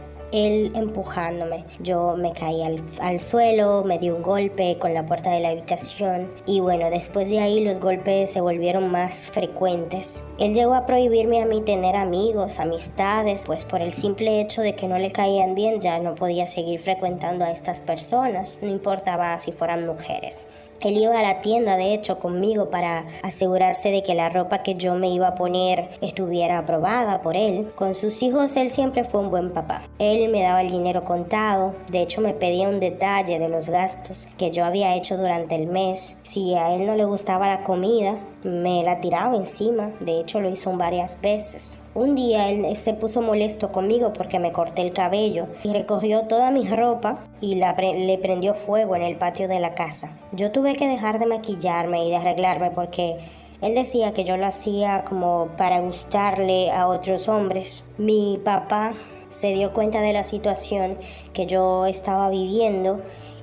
él 0.45 0.71
empujándome. 0.75 1.65
Yo 1.79 2.15
me 2.17 2.33
caí 2.33 2.63
al, 2.63 2.81
al, 2.99 3.19
suelo, 3.19 3.83
me 3.83 3.99
dio 3.99 4.15
un 4.15 4.21
golpe 4.21 4.77
con 4.79 4.93
la 4.93 5.05
puerta 5.05 5.31
de 5.31 5.39
la 5.39 5.49
habitación 5.49 6.31
y 6.45 6.59
bueno, 6.59 6.89
después 6.89 7.29
de 7.29 7.39
ahí 7.39 7.63
los 7.63 7.79
golpes 7.79 8.31
se 8.31 8.41
volvieron 8.41 8.91
más 8.91 9.27
frecuentes. 9.27 10.23
Él 10.39 10.53
llegó 10.53 10.73
a 10.73 10.85
prohibirme 10.85 11.41
a 11.41 11.45
mí 11.45 11.61
tener 11.61 11.95
amigos, 11.95 12.59
amistades, 12.59 13.43
pues 13.45 13.65
por 13.65 13.81
el 13.81 13.93
simple 13.93 14.41
hecho 14.41 14.61
de 14.61 14.75
que 14.75 14.87
no 14.87 14.97
le 14.97 15.11
caían 15.11 15.55
bien 15.55 15.79
ya 15.79 15.99
no 15.99 16.15
podía 16.15 16.47
seguir 16.47 16.79
frecuentando 16.79 17.45
a 17.45 17.51
estas 17.51 17.81
personas, 17.81 18.59
no 18.61 18.69
importaba 18.69 19.39
si 19.39 19.51
fueran 19.51 19.85
mujeres. 19.85 20.47
Él 20.81 20.97
iba 20.97 21.19
a 21.19 21.23
la 21.23 21.41
tienda, 21.41 21.77
de 21.77 21.93
hecho, 21.93 22.19
conmigo 22.19 22.69
para 22.69 23.05
asegurarse 23.23 23.89
de 23.89 24.03
que 24.03 24.13
la 24.13 24.29
ropa 24.29 24.63
que 24.63 24.75
yo 24.75 24.95
me 24.95 25.09
iba 25.09 25.29
a 25.29 25.35
poner 25.35 25.89
estuviera 26.01 26.59
aprobada 26.59 27.21
por 27.21 27.35
él. 27.35 27.71
Con 27.75 27.95
sus 27.95 28.21
hijos 28.23 28.55
él 28.57 28.69
siempre 28.69 29.03
fue 29.03 29.21
un 29.21 29.31
buen 29.31 29.51
papá. 29.51 29.83
Él 29.99 30.29
me 30.29 30.43
daba 30.43 30.61
el 30.61 30.71
dinero 30.71 31.03
contado, 31.03 31.73
de 31.91 32.01
hecho 32.01 32.21
me 32.21 32.33
pedía 32.33 32.69
un 32.69 32.79
detalle 32.79 33.39
de 33.39 33.49
los 33.49 33.69
gastos 33.69 34.27
que 34.37 34.51
yo 34.51 34.65
había 34.65 34.95
hecho 34.95 35.17
durante 35.17 35.55
el 35.55 35.67
mes. 35.67 36.15
Si 36.23 36.53
a 36.53 36.73
él 36.73 36.85
no 36.85 36.95
le 36.95 37.05
gustaba 37.05 37.47
la 37.47 37.63
comida, 37.63 38.19
me 38.43 38.83
la 38.83 39.01
tiraba 39.01 39.35
encima, 39.35 39.91
de 39.99 40.19
hecho 40.19 40.39
lo 40.39 40.49
hizo 40.49 40.71
varias 40.73 41.19
veces. 41.21 41.77
Un 41.97 42.13
día 42.13 42.51
él 42.51 42.75
se 42.75 42.93
puso 42.93 43.23
molesto 43.23 43.71
conmigo 43.71 44.13
porque 44.13 44.37
me 44.37 44.51
corté 44.51 44.83
el 44.83 44.93
cabello 44.93 45.47
y 45.63 45.73
recogió 45.73 46.27
toda 46.27 46.51
mi 46.51 46.67
ropa 46.67 47.17
y 47.41 47.55
le 47.55 48.19
prendió 48.19 48.53
fuego 48.53 48.95
en 48.95 49.01
el 49.01 49.15
patio 49.15 49.47
de 49.47 49.59
la 49.59 49.73
casa. 49.73 50.15
Yo 50.31 50.51
tuve 50.51 50.75
que 50.75 50.87
dejar 50.87 51.17
de 51.17 51.25
maquillarme 51.25 52.05
y 52.05 52.11
de 52.11 52.17
arreglarme 52.17 52.69
porque 52.69 53.17
él 53.63 53.73
decía 53.73 54.13
que 54.13 54.25
yo 54.25 54.37
lo 54.37 54.45
hacía 54.45 55.05
como 55.09 55.47
para 55.57 55.79
gustarle 55.79 56.69
a 56.69 56.87
otros 56.87 57.27
hombres. 57.27 57.83
Mi 57.97 58.39
papá 58.45 58.93
se 59.29 59.55
dio 59.55 59.73
cuenta 59.73 59.99
de 59.99 60.13
la 60.13 60.23
situación 60.23 60.99
que 61.33 61.47
yo 61.47 61.87
estaba 61.87 62.29
viviendo 62.29 63.01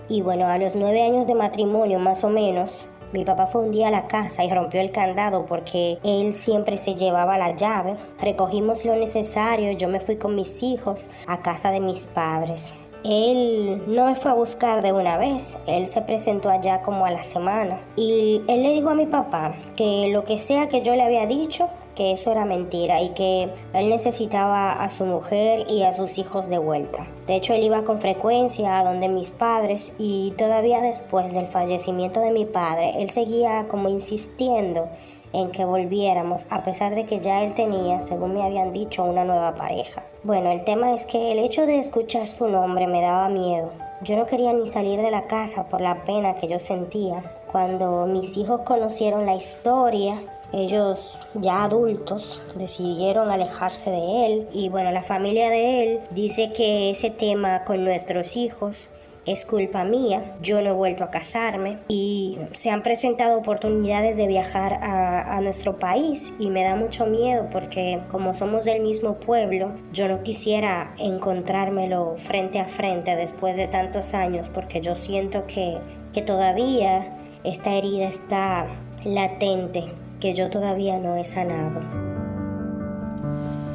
y 0.09 0.21
bueno, 0.21 0.47
a 0.47 0.59
los 0.59 0.77
nueve 0.77 1.03
años 1.03 1.27
de 1.27 1.35
matrimonio 1.35 1.99
más 1.99 2.23
o 2.23 2.29
menos, 2.29 2.87
mi 3.15 3.25
papá 3.25 3.47
fue 3.47 3.63
un 3.63 3.71
día 3.71 3.89
a 3.89 3.91
la 3.93 4.09
casa 4.09 4.45
y 4.45 4.51
rompió 4.51 4.81
el 4.81 4.91
candado 4.91 5.47
porque 5.47 5.99
él 6.03 6.33
siempre 6.33 6.77
se 6.77 6.97
llevaba 6.97 7.39
la 7.39 7.55
llave. 7.55 7.97
Recogimos 8.21 8.85
lo 8.85 8.97
necesario, 8.97 9.71
yo 9.73 9.89
me 9.89 10.01
fui 10.01 10.17
con 10.17 10.35
mis 10.35 10.63
hijos 10.65 11.09
a 11.29 11.41
casa 11.41 11.71
de 11.71 11.79
mis 11.79 12.07
padres. 12.07 12.75
Él 13.05 13.85
no 13.87 14.07
me 14.07 14.17
fue 14.17 14.33
a 14.33 14.35
buscar 14.35 14.83
de 14.83 14.93
una 14.93 15.17
vez, 15.17 15.59
él 15.67 15.87
se 15.87 16.01
presentó 16.01 16.51
allá 16.51 16.83
como 16.83 17.07
a 17.07 17.11
la 17.11 17.23
semana 17.23 17.79
y 17.97 18.43
él 18.49 18.63
le 18.63 18.73
dijo 18.73 18.89
a 18.89 18.95
mi 18.95 19.07
papá 19.07 19.55
que 19.77 20.09
lo 20.11 20.25
que 20.25 20.39
sea 20.39 20.69
que 20.69 20.81
yo 20.81 20.97
le 20.97 21.03
había 21.03 21.27
dicho, 21.27 21.69
que 21.95 22.13
eso 22.13 22.31
era 22.31 22.45
mentira 22.45 23.01
y 23.01 23.11
que 23.11 23.51
él 23.73 23.89
necesitaba 23.89 24.73
a 24.73 24.89
su 24.89 25.05
mujer 25.05 25.65
y 25.69 25.83
a 25.83 25.93
sus 25.93 26.19
hijos 26.19 26.49
de 26.49 26.59
vuelta. 26.59 27.07
De 27.27 27.37
hecho, 27.37 27.55
él 27.55 27.65
iba 27.65 27.85
con 27.85 28.01
frecuencia 28.01 28.79
a 28.79 28.85
donde 28.85 29.09
mis 29.09 29.31
padres 29.31 29.93
y 29.99 30.33
todavía 30.37 30.81
después 30.81 31.35
del 31.35 31.47
fallecimiento 31.47 32.21
de 32.21 32.31
mi 32.31 32.45
padre, 32.45 32.93
él 32.99 33.11
seguía 33.11 33.67
como 33.69 33.89
insistiendo 33.89 34.89
en 35.35 35.51
que 35.51 35.65
volviéramos, 35.65 36.47
a 36.49 36.63
pesar 36.63 36.95
de 36.95 37.07
que 37.07 37.21
ya 37.21 37.43
él 37.43 37.55
tenía, 37.55 38.01
según 38.01 38.35
me 38.35 38.43
habían 38.43 38.73
dicho, 38.73 39.03
una 39.03 39.25
nueva 39.25 39.55
pareja. 39.55 40.05
Bueno, 40.23 40.51
el 40.53 40.63
tema 40.65 40.95
es 40.95 41.07
que 41.07 41.33
el 41.33 41.41
hecho 41.41 41.67
de 41.67 41.79
escuchar 41.79 42.29
su 42.29 42.47
nombre 42.47 42.87
me 42.87 43.03
daba 43.03 43.29
miedo. 43.29 43.71
Yo 44.03 44.17
no 44.17 44.27
quería 44.27 44.53
ni 44.53 44.67
salir 44.67 45.01
de 45.01 45.11
la 45.11 45.27
casa 45.27 45.65
por 45.69 45.81
la 45.81 46.05
pena 46.05 46.35
que 46.35 46.47
yo 46.47 46.61
sentía. 46.61 47.25
Cuando 47.51 48.07
mis 48.07 48.37
hijos 48.37 48.61
conocieron 48.61 49.27
la 49.27 49.35
historia, 49.35 50.21
ellos 50.53 51.27
ya 51.35 51.65
adultos 51.65 52.43
decidieron 52.55 53.31
alejarse 53.31 53.91
de 53.91 54.27
él. 54.27 54.49
Y 54.53 54.69
bueno, 54.69 54.93
la 54.93 55.03
familia 55.03 55.51
de 55.51 55.83
él 55.83 56.01
dice 56.11 56.53
que 56.53 56.91
ese 56.91 57.11
tema 57.11 57.65
con 57.65 57.85
nuestros 57.85 58.37
hijos 58.37 58.91
es 59.27 59.45
culpa 59.45 59.85
mía, 59.85 60.37
yo 60.43 60.61
no 60.61 60.71
he 60.71 60.73
vuelto 60.73 61.05
a 61.05 61.11
casarme 61.11 61.79
y 61.89 62.39
se 62.53 62.71
han 62.71 62.83
presentado 62.83 63.39
oportunidades 63.39 64.17
de 64.17 64.27
viajar 64.27 64.79
a, 64.83 65.41
nuestro 65.41 65.79
país 65.79 66.33
y 66.39 66.49
me 66.49 66.63
da 66.63 66.75
mucho 66.75 67.07
miedo 67.07 67.49
porque 67.51 68.01
como 68.09 68.33
somos 68.35 68.65
del 68.65 68.81
mismo 68.83 69.15
pueblo, 69.15 69.73
yo 69.93 70.09
no 70.09 70.23
quisiera 70.23 70.95
encontrármelo 70.99 72.15
frente 72.19 72.59
a 72.61 72.67
frente 72.67 73.17
después 73.17 73.57
de 73.57 73.67
tantos 73.67 74.15
años 74.15 74.49
porque 74.49 74.81
yo 74.81 74.95
siento 74.95 75.47
que, 75.47 75.79
que 76.13 76.23
todavía 76.23 77.19
esta 77.45 77.75
herida 77.75 78.09
está 78.09 78.67
latente, 79.05 79.85
yo 80.33 80.49
todavía 80.49 80.99
no 80.99 81.17
he 81.17 81.25
sanado. 81.25 81.81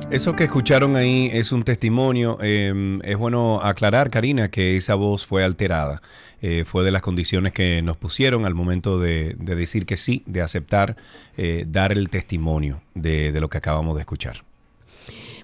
Eso 0.10 0.36
que 0.36 0.46
escucharon 0.46 0.96
ahí 0.96 1.30
es 1.32 1.52
un 1.52 1.64
testimonio. 1.64 2.40
Eh, 2.42 3.00
es 3.04 3.16
bueno 3.16 3.62
aclarar, 3.62 4.10
Karina, 4.10 4.50
que 4.50 4.76
esa 4.76 4.96
voz 4.96 5.28
fue 5.28 5.44
alterada. 5.44 6.02
Eh, 6.42 6.64
fue 6.66 6.84
de 6.84 6.92
las 6.92 7.04
condiciones 7.04 7.54
que 7.54 7.84
nos 7.84 7.96
pusieron 7.96 8.46
al 8.48 8.56
momento 8.56 9.00
de, 9.00 9.36
de 9.38 9.56
decir 9.56 9.86
que 9.86 9.98
sí, 9.98 10.24
de 10.26 10.42
aceptar, 10.42 10.96
eh, 11.38 11.66
dar 11.68 11.92
el 11.92 12.10
testimonio 12.10 12.82
de, 12.96 13.32
de, 13.32 13.40
lo 13.40 13.50
que 13.50 13.60
acabamos 13.60 13.96
de 13.96 14.02
escuchar. 14.02 14.49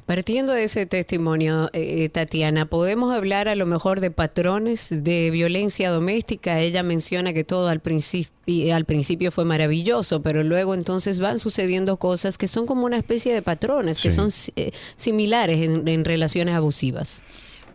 Partiendo 0.06 0.54
de 0.54 0.66
ese 0.66 0.86
testimonio, 0.86 1.72
eh, 1.74 2.10
Tatiana, 2.10 2.68
podemos 2.68 3.12
hablar 3.12 3.48
a 3.48 3.56
lo 3.56 3.66
mejor 3.66 4.02
de 4.02 4.12
patrones 4.12 5.04
de 5.04 5.32
violencia 5.32 5.90
doméstica. 5.90 6.60
Ella 6.60 6.84
menciona 6.84 7.34
que 7.34 7.44
todo 7.44 7.70
al 7.70 7.80
principio, 7.80 8.76
al 8.76 8.86
principio 8.86 9.32
fue 9.32 9.46
maravilloso, 9.46 10.22
pero 10.22 10.44
luego 10.44 10.76
entonces 10.76 11.20
van 11.20 11.40
sucediendo 11.40 11.98
cosas 11.98 12.38
que 12.38 12.48
son 12.48 12.68
como 12.68 12.86
una 12.86 12.98
especie 12.98 13.34
de 13.34 13.42
patrones, 13.42 13.98
sí. 13.98 14.04
que 14.04 14.12
son 14.12 14.30
eh, 14.56 14.72
similares 14.96 15.58
en, 15.58 15.88
en 15.88 16.06
relaciones 16.06 16.54
abusivas. 16.54 17.24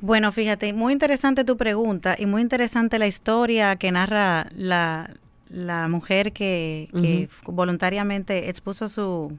Bueno, 0.01 0.31
fíjate, 0.31 0.73
muy 0.73 0.93
interesante 0.93 1.45
tu 1.45 1.57
pregunta 1.57 2.15
y 2.17 2.27
muy 2.27 2.43
interesante 2.43 3.01
la 3.01 3.09
historia 3.09 3.75
que 3.75 3.91
narra 3.91 4.49
la, 4.55 5.17
la 5.49 5.89
mujer 5.89 6.33
que, 6.33 6.89
que 6.93 7.29
uh 7.45 7.49
-huh. 7.49 7.55
voluntariamente 7.55 8.49
expuso 8.49 8.89
su, 8.89 9.37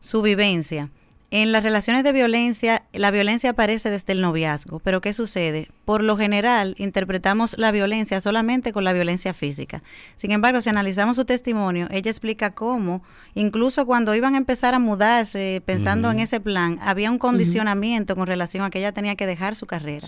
su 0.00 0.22
vivencia. 0.22 0.88
En 1.32 1.50
las 1.50 1.64
relaciones 1.64 2.04
de 2.04 2.12
violencia, 2.12 2.84
la 2.92 3.10
violencia 3.10 3.50
aparece 3.50 3.90
desde 3.90 4.12
el 4.12 4.20
noviazgo, 4.20 4.78
pero 4.78 5.00
¿qué 5.00 5.12
sucede? 5.12 5.68
Por 5.84 6.04
lo 6.04 6.16
general, 6.16 6.76
interpretamos 6.78 7.58
la 7.58 7.72
violencia 7.72 8.20
solamente 8.20 8.72
con 8.72 8.84
la 8.84 8.92
violencia 8.92 9.34
física. 9.34 9.82
Sin 10.14 10.30
embargo, 10.30 10.60
si 10.60 10.68
analizamos 10.68 11.16
su 11.16 11.24
testimonio, 11.24 11.88
ella 11.90 12.12
explica 12.12 12.54
cómo, 12.54 13.02
incluso 13.34 13.86
cuando 13.86 14.14
iban 14.14 14.34
a 14.34 14.38
empezar 14.38 14.74
a 14.74 14.78
mudarse, 14.78 15.62
pensando 15.66 16.12
en 16.12 16.20
ese 16.20 16.38
plan, 16.38 16.78
había 16.80 17.10
un 17.10 17.18
condicionamiento 17.18 18.14
con 18.14 18.28
relación 18.28 18.62
a 18.62 18.70
que 18.70 18.78
ella 18.78 18.92
tenía 18.92 19.16
que 19.16 19.26
dejar 19.26 19.56
su 19.56 19.66
carrera. 19.66 20.06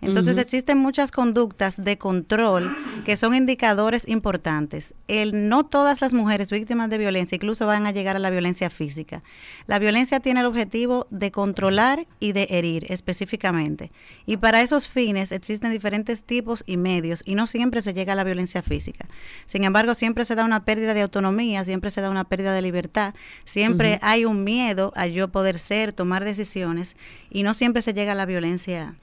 Entonces, 0.00 0.38
existen 0.38 0.78
muchas 0.78 1.10
conductas 1.10 1.82
de 1.82 1.98
control 1.98 2.76
que 3.04 3.16
son 3.16 3.34
indicadores 3.34 4.06
importantes. 4.08 4.94
El, 5.08 5.48
no 5.48 5.66
todas 5.66 6.00
las 6.00 6.14
mujeres 6.14 6.52
víctimas 6.52 6.90
de 6.90 6.98
violencia 6.98 7.34
incluso 7.34 7.66
van 7.66 7.86
a 7.86 7.90
llegar 7.90 8.14
a 8.14 8.20
la 8.20 8.30
violencia 8.30 8.70
física. 8.70 9.24
La 9.66 9.80
violencia 9.80 10.20
tiene 10.20 10.40
el 10.40 10.46
objetivo 10.46 10.59
de 10.66 11.30
controlar 11.30 12.06
y 12.18 12.32
de 12.32 12.48
herir 12.50 12.86
específicamente. 12.90 13.92
Y 14.26 14.36
para 14.36 14.62
esos 14.62 14.88
fines 14.88 15.32
existen 15.32 15.72
diferentes 15.72 16.22
tipos 16.22 16.62
y 16.66 16.76
medios 16.76 17.22
y 17.24 17.34
no 17.34 17.46
siempre 17.46 17.82
se 17.82 17.94
llega 17.94 18.12
a 18.12 18.16
la 18.16 18.24
violencia 18.24 18.62
física. 18.62 19.06
Sin 19.46 19.64
embargo, 19.64 19.94
siempre 19.94 20.24
se 20.24 20.34
da 20.34 20.44
una 20.44 20.64
pérdida 20.64 20.94
de 20.94 21.02
autonomía, 21.02 21.64
siempre 21.64 21.90
se 21.90 22.00
da 22.00 22.10
una 22.10 22.24
pérdida 22.24 22.52
de 22.52 22.62
libertad, 22.62 23.14
siempre 23.44 23.98
hay 24.02 24.24
un 24.24 24.44
miedo 24.44 24.92
a 24.96 25.06
yo 25.06 25.28
poder 25.28 25.58
ser, 25.58 25.92
tomar 25.92 26.24
decisiones 26.24 26.96
y 27.30 27.42
no 27.42 27.54
siempre 27.54 27.82
se 27.82 27.94
llega 27.94 28.12
a 28.12 28.16
la 28.16 28.26
violencia 28.26 28.96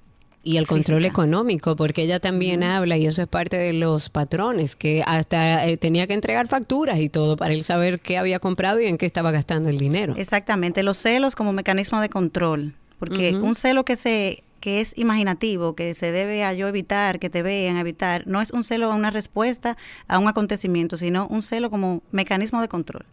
Y 0.44 0.58
el 0.58 0.66
control 0.68 1.04
económico, 1.04 1.76
porque 1.76 2.04
ella 2.04 2.20
también 2.20 2.64
habla, 2.64 2.96
y 2.96 3.06
eso 3.06 3.22
es 3.22 3.28
parte 3.28 3.58
de 3.58 3.74
los 3.74 4.10
patrones, 4.10 4.78
que 4.78 5.04
hasta 5.06 5.68
eh, 5.68 5.76
tenía 5.78 6.08
que 6.08 6.14
entregar 6.14 6.48
facturas 6.48 7.00
y 7.00 7.10
todo 7.10 7.36
para 7.36 7.54
él 7.54 7.64
saber 7.66 8.00
qué 8.00 8.18
había 8.18 8.40
comprado 8.40 8.80
y 8.80 8.86
en 8.86 8.98
qué 8.98 9.06
estaba 9.06 9.32
gastando 9.32 9.68
el 9.68 9.78
dinero. 9.78 10.14
Exactamente, 10.18 10.84
los 10.84 10.98
celos 10.98 11.36
como 11.36 11.52
mecanismo 11.52 12.00
de 12.00 12.10
control, 12.10 12.74
porque 12.98 13.36
un 13.36 13.56
celo 13.56 13.84
que 13.84 13.98
se 13.98 14.44
que 14.60 14.82
es 14.82 14.98
imaginativo, 14.98 15.76
que 15.76 15.94
se 15.94 16.12
debe 16.12 16.44
a 16.44 16.52
yo 16.54 16.68
evitar, 16.68 17.20
que 17.20 17.30
te 17.30 17.44
vean, 17.44 17.78
evitar, 17.78 18.26
no 18.26 18.42
es 18.42 18.52
un 18.52 18.64
celo 18.64 18.90
una 18.90 19.12
respuesta 19.12 19.78
a 20.08 20.18
un 20.18 20.28
acontecimiento, 20.28 20.98
sino 20.98 21.28
un 21.28 21.44
celo 21.44 21.70
como 21.70 22.02
mecanismo 22.12 22.60
de 22.62 22.68
control. 22.68 23.06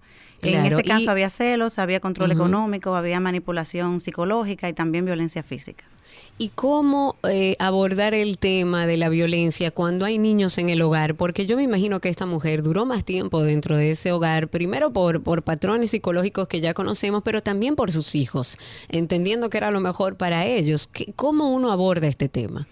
en 0.42 0.64
ese 0.64 0.82
caso 0.82 1.02
y- 1.02 1.08
había 1.08 1.30
celos, 1.30 1.78
había 1.78 2.00
control 2.00 2.32
económico, 2.32 2.96
había 2.96 3.20
manipulación 3.20 4.00
psicológica 4.00 4.68
y 4.68 4.72
también 4.72 5.04
violencia 5.04 5.42
física. 5.42 5.84
¿Y 6.36 6.48
cómo 6.48 7.16
eh, 7.30 7.54
abordar 7.60 8.12
el 8.12 8.38
tema 8.38 8.86
de 8.86 8.96
la 8.96 9.08
violencia 9.08 9.70
cuando 9.70 10.04
hay 10.04 10.18
niños 10.18 10.58
en 10.58 10.68
el 10.68 10.82
hogar? 10.82 11.14
Porque 11.14 11.46
yo 11.46 11.56
me 11.56 11.62
imagino 11.62 12.00
que 12.00 12.08
esta 12.08 12.26
mujer 12.26 12.62
duró 12.64 12.84
más 12.86 13.04
tiempo 13.04 13.42
dentro 13.44 13.76
de 13.76 13.92
ese 13.92 14.10
hogar, 14.10 14.48
primero 14.48 14.92
por, 14.92 15.22
por 15.22 15.42
patrones 15.44 15.92
psicológicos 15.92 16.48
que 16.48 16.60
ya 16.60 16.74
conocemos, 16.74 17.22
pero 17.24 17.40
también 17.40 17.76
por 17.76 17.92
sus 17.92 18.16
hijos, 18.16 18.58
entendiendo 18.88 19.48
que 19.48 19.58
era 19.58 19.70
lo 19.70 19.78
mejor 19.80 20.16
para 20.16 20.44
ellos. 20.44 20.88
¿Qué- 20.88 21.12
¿Cómo 21.14 21.52
uno 21.52 21.70
aborda 21.70 22.08
este 22.08 22.28
tema? 22.28 22.66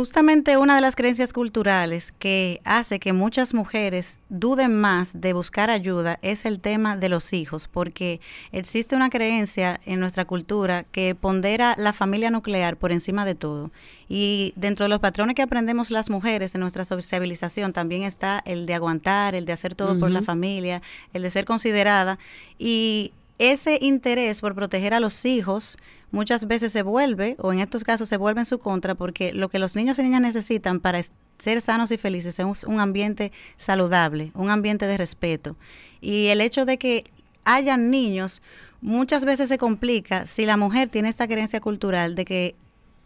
Justamente 0.00 0.56
una 0.56 0.76
de 0.76 0.80
las 0.80 0.96
creencias 0.96 1.34
culturales 1.34 2.10
que 2.18 2.62
hace 2.64 2.98
que 2.98 3.12
muchas 3.12 3.52
mujeres 3.52 4.18
duden 4.30 4.80
más 4.80 5.20
de 5.20 5.34
buscar 5.34 5.68
ayuda 5.68 6.18
es 6.22 6.46
el 6.46 6.58
tema 6.58 6.96
de 6.96 7.10
los 7.10 7.34
hijos, 7.34 7.68
porque 7.68 8.18
existe 8.50 8.96
una 8.96 9.10
creencia 9.10 9.78
en 9.84 10.00
nuestra 10.00 10.24
cultura 10.24 10.84
que 10.84 11.14
pondera 11.14 11.74
la 11.76 11.92
familia 11.92 12.30
nuclear 12.30 12.78
por 12.78 12.92
encima 12.92 13.26
de 13.26 13.34
todo. 13.34 13.72
Y 14.08 14.54
dentro 14.56 14.84
de 14.84 14.88
los 14.88 15.00
patrones 15.00 15.36
que 15.36 15.42
aprendemos 15.42 15.90
las 15.90 16.08
mujeres 16.08 16.54
en 16.54 16.62
nuestra 16.62 16.86
sociabilización 16.86 17.74
también 17.74 18.04
está 18.04 18.42
el 18.46 18.64
de 18.64 18.72
aguantar, 18.72 19.34
el 19.34 19.44
de 19.44 19.52
hacer 19.52 19.74
todo 19.74 19.98
por 19.98 20.10
la 20.10 20.22
familia, 20.22 20.80
el 21.12 21.20
de 21.20 21.30
ser 21.30 21.44
considerada. 21.44 22.18
Y 22.58 23.12
ese 23.38 23.78
interés 23.82 24.40
por 24.40 24.54
proteger 24.54 24.94
a 24.94 25.00
los 25.00 25.26
hijos 25.26 25.76
muchas 26.10 26.46
veces 26.46 26.72
se 26.72 26.82
vuelve, 26.82 27.36
o 27.38 27.52
en 27.52 27.60
estos 27.60 27.84
casos 27.84 28.08
se 28.08 28.16
vuelve 28.16 28.40
en 28.40 28.46
su 28.46 28.58
contra, 28.58 28.94
porque 28.94 29.32
lo 29.32 29.48
que 29.48 29.58
los 29.58 29.76
niños 29.76 29.98
y 29.98 30.02
niñas 30.02 30.22
necesitan 30.22 30.80
para 30.80 31.00
ser 31.38 31.60
sanos 31.60 31.90
y 31.90 31.96
felices 31.96 32.38
es 32.38 32.44
un, 32.44 32.74
un 32.74 32.80
ambiente 32.80 33.32
saludable, 33.56 34.32
un 34.34 34.50
ambiente 34.50 34.86
de 34.86 34.96
respeto. 34.96 35.56
Y 36.00 36.26
el 36.26 36.40
hecho 36.40 36.64
de 36.64 36.78
que 36.78 37.04
hayan 37.44 37.90
niños 37.90 38.42
muchas 38.80 39.24
veces 39.24 39.48
se 39.48 39.58
complica 39.58 40.26
si 40.26 40.46
la 40.46 40.56
mujer 40.56 40.88
tiene 40.88 41.08
esta 41.08 41.26
creencia 41.26 41.60
cultural 41.60 42.14
de 42.14 42.24
que 42.24 42.54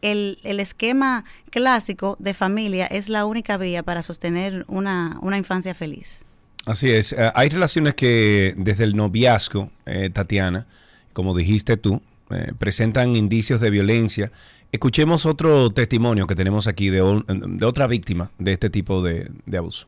el, 0.03 0.39
el 0.43 0.61
esquema 0.61 1.25
clásico 1.51 2.17
de 2.19 2.35
familia 2.35 2.87
es 2.87 3.09
la 3.09 3.25
única 3.25 3.57
vía 3.57 3.83
para 3.83 4.03
sostener 4.03 4.65
una, 4.69 5.19
una 5.23 5.39
infancia 5.39 5.75
feliz. 5.75 6.23
Así 6.67 6.91
es. 6.91 7.13
Eh, 7.13 7.31
hay 7.35 7.49
relaciones 7.49 7.95
que 7.95 8.55
desde 8.57 8.85
el 8.85 8.97
noviazgo, 8.97 9.71
eh, 9.87 10.11
Tatiana, 10.13 10.67
como 11.13 11.35
dijiste 11.35 11.77
tú, 11.77 12.03
eh, 12.31 12.53
presentan 12.59 13.17
indicios 13.17 13.61
de 13.61 13.71
violencia. 13.71 14.33
Escuchemos 14.73 15.27
otro 15.27 15.71
testimonio 15.71 16.27
que 16.27 16.35
tenemos 16.35 16.67
aquí 16.67 16.91
de, 16.91 17.23
de 17.29 17.67
otra 17.67 17.87
víctima 17.87 18.31
de 18.39 18.53
este 18.53 18.71
tipo 18.71 19.03
de, 19.03 19.31
de 19.47 19.59
abuso. 19.59 19.87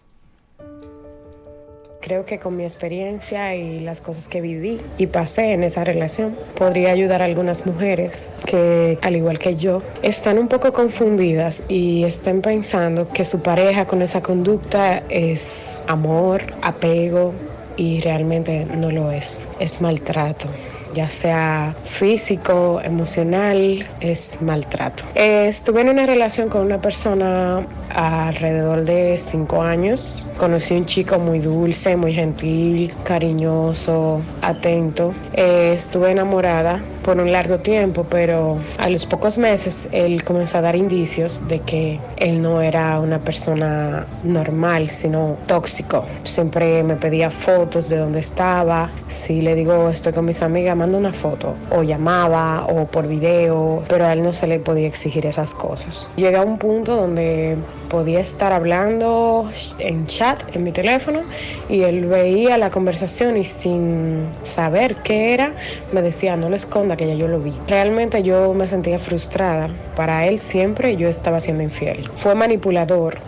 Creo 2.06 2.24
que 2.24 2.38
con 2.38 2.56
mi 2.56 2.62
experiencia 2.62 3.56
y 3.56 3.80
las 3.80 4.00
cosas 4.00 4.28
que 4.28 4.40
viví 4.40 4.80
y 4.96 5.08
pasé 5.08 5.54
en 5.54 5.64
esa 5.64 5.82
relación, 5.82 6.36
podría 6.54 6.92
ayudar 6.92 7.20
a 7.20 7.24
algunas 7.24 7.66
mujeres 7.66 8.32
que, 8.46 8.96
al 9.02 9.16
igual 9.16 9.40
que 9.40 9.56
yo, 9.56 9.82
están 10.02 10.38
un 10.38 10.46
poco 10.46 10.72
confundidas 10.72 11.64
y 11.68 12.04
estén 12.04 12.42
pensando 12.42 13.08
que 13.08 13.24
su 13.24 13.42
pareja 13.42 13.88
con 13.88 14.02
esa 14.02 14.22
conducta 14.22 14.98
es 15.08 15.82
amor, 15.88 16.42
apego 16.62 17.34
y 17.76 18.00
realmente 18.02 18.66
no 18.66 18.92
lo 18.92 19.10
es. 19.10 19.44
Es 19.58 19.80
maltrato 19.80 20.48
ya 20.96 21.10
sea 21.10 21.76
físico, 21.84 22.80
emocional, 22.82 23.86
es 24.00 24.40
maltrato. 24.40 25.02
Estuve 25.14 25.82
en 25.82 25.90
una 25.90 26.06
relación 26.06 26.48
con 26.48 26.62
una 26.62 26.80
persona 26.80 27.66
alrededor 27.94 28.84
de 28.84 29.18
cinco 29.18 29.62
años. 29.62 30.24
Conocí 30.38 30.74
un 30.74 30.86
chico 30.86 31.18
muy 31.18 31.40
dulce, 31.40 31.96
muy 31.96 32.14
gentil, 32.14 32.94
cariñoso, 33.04 34.22
atento. 34.40 35.12
Estuve 35.34 36.12
enamorada 36.12 36.80
por 37.06 37.20
un 37.20 37.30
largo 37.30 37.60
tiempo, 37.60 38.04
pero 38.10 38.58
a 38.78 38.90
los 38.90 39.06
pocos 39.06 39.38
meses 39.38 39.88
él 39.92 40.24
comenzó 40.24 40.58
a 40.58 40.60
dar 40.60 40.74
indicios 40.74 41.46
de 41.46 41.60
que 41.60 42.00
él 42.16 42.42
no 42.42 42.60
era 42.60 42.98
una 42.98 43.20
persona 43.20 44.06
normal, 44.24 44.90
sino 44.90 45.36
tóxico. 45.46 46.04
Siempre 46.24 46.82
me 46.82 46.96
pedía 46.96 47.30
fotos 47.30 47.88
de 47.88 47.98
dónde 47.98 48.18
estaba. 48.18 48.90
Si 49.06 49.40
le 49.40 49.54
digo 49.54 49.88
estoy 49.88 50.14
con 50.14 50.24
mis 50.24 50.42
amigas, 50.42 50.76
manda 50.76 50.98
una 50.98 51.12
foto. 51.12 51.54
O 51.70 51.84
llamaba 51.84 52.66
o 52.66 52.86
por 52.86 53.06
video, 53.06 53.84
pero 53.88 54.04
a 54.04 54.12
él 54.12 54.24
no 54.24 54.32
se 54.32 54.48
le 54.48 54.58
podía 54.58 54.88
exigir 54.88 55.26
esas 55.26 55.54
cosas. 55.54 56.08
Llega 56.16 56.40
a 56.40 56.44
un 56.44 56.58
punto 56.58 56.96
donde 56.96 57.56
podía 57.88 58.18
estar 58.18 58.52
hablando 58.52 59.48
en 59.78 60.08
chat 60.08 60.42
en 60.56 60.64
mi 60.64 60.72
teléfono 60.72 61.22
y 61.68 61.82
él 61.82 62.06
veía 62.06 62.58
la 62.58 62.70
conversación 62.70 63.36
y 63.36 63.44
sin 63.44 64.26
saber 64.42 64.96
qué 64.96 65.34
era 65.34 65.54
me 65.92 66.02
decía 66.02 66.36
no 66.36 66.48
lo 66.48 66.56
esconda 66.56 66.95
que 66.96 67.06
ya 67.06 67.14
yo 67.14 67.28
lo 67.28 67.40
vi. 67.40 67.54
Realmente 67.68 68.22
yo 68.22 68.52
me 68.54 68.68
sentía 68.68 68.98
frustrada. 68.98 69.68
Para 69.94 70.26
él 70.26 70.40
siempre 70.40 70.96
yo 70.96 71.08
estaba 71.08 71.40
siendo 71.40 71.62
infiel. 71.62 72.10
Fue 72.14 72.34
manipulador 72.34 73.18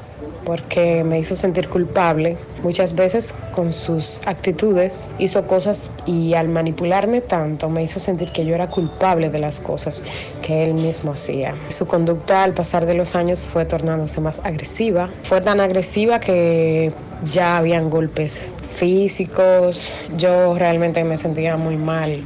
porque 0.49 1.05
me 1.05 1.19
hizo 1.19 1.36
sentir 1.36 1.69
culpable. 1.69 2.39
Muchas 2.62 2.95
veces 2.95 3.35
con 3.55 3.74
sus 3.74 4.27
actitudes 4.27 5.11
hizo 5.19 5.47
cosas 5.47 5.90
y 6.07 6.32
al 6.32 6.49
manipularme 6.49 7.20
tanto 7.20 7.69
me 7.69 7.82
hizo 7.82 8.01
sentir 8.01 8.32
que 8.32 8.47
yo 8.47 8.55
era 8.55 8.70
culpable 8.70 9.28
de 9.28 9.40
las 9.40 9.61
cosas 9.61 10.03
que 10.40 10.65
él 10.65 10.73
mismo 10.73 11.12
hacía. 11.12 11.55
Su 11.69 11.86
conducta 11.86 12.45
al 12.45 12.55
pasar 12.55 12.86
de 12.86 12.95
los 12.95 13.15
años 13.15 13.47
fue 13.47 13.66
tornándose 13.66 14.23
más 14.23 14.40
agresiva. 14.43 15.11
Fue 15.23 15.43
tan 15.43 15.61
agresiva 15.61 16.19
que 16.19 16.95
ya 17.31 17.59
habían 17.59 17.90
golpes 17.90 18.53
físicos. 18.62 19.93
Yo 20.16 20.55
realmente 20.55 21.05
me 21.05 21.19
sentía 21.19 21.59
muy 21.59 21.77
mal 21.77 22.24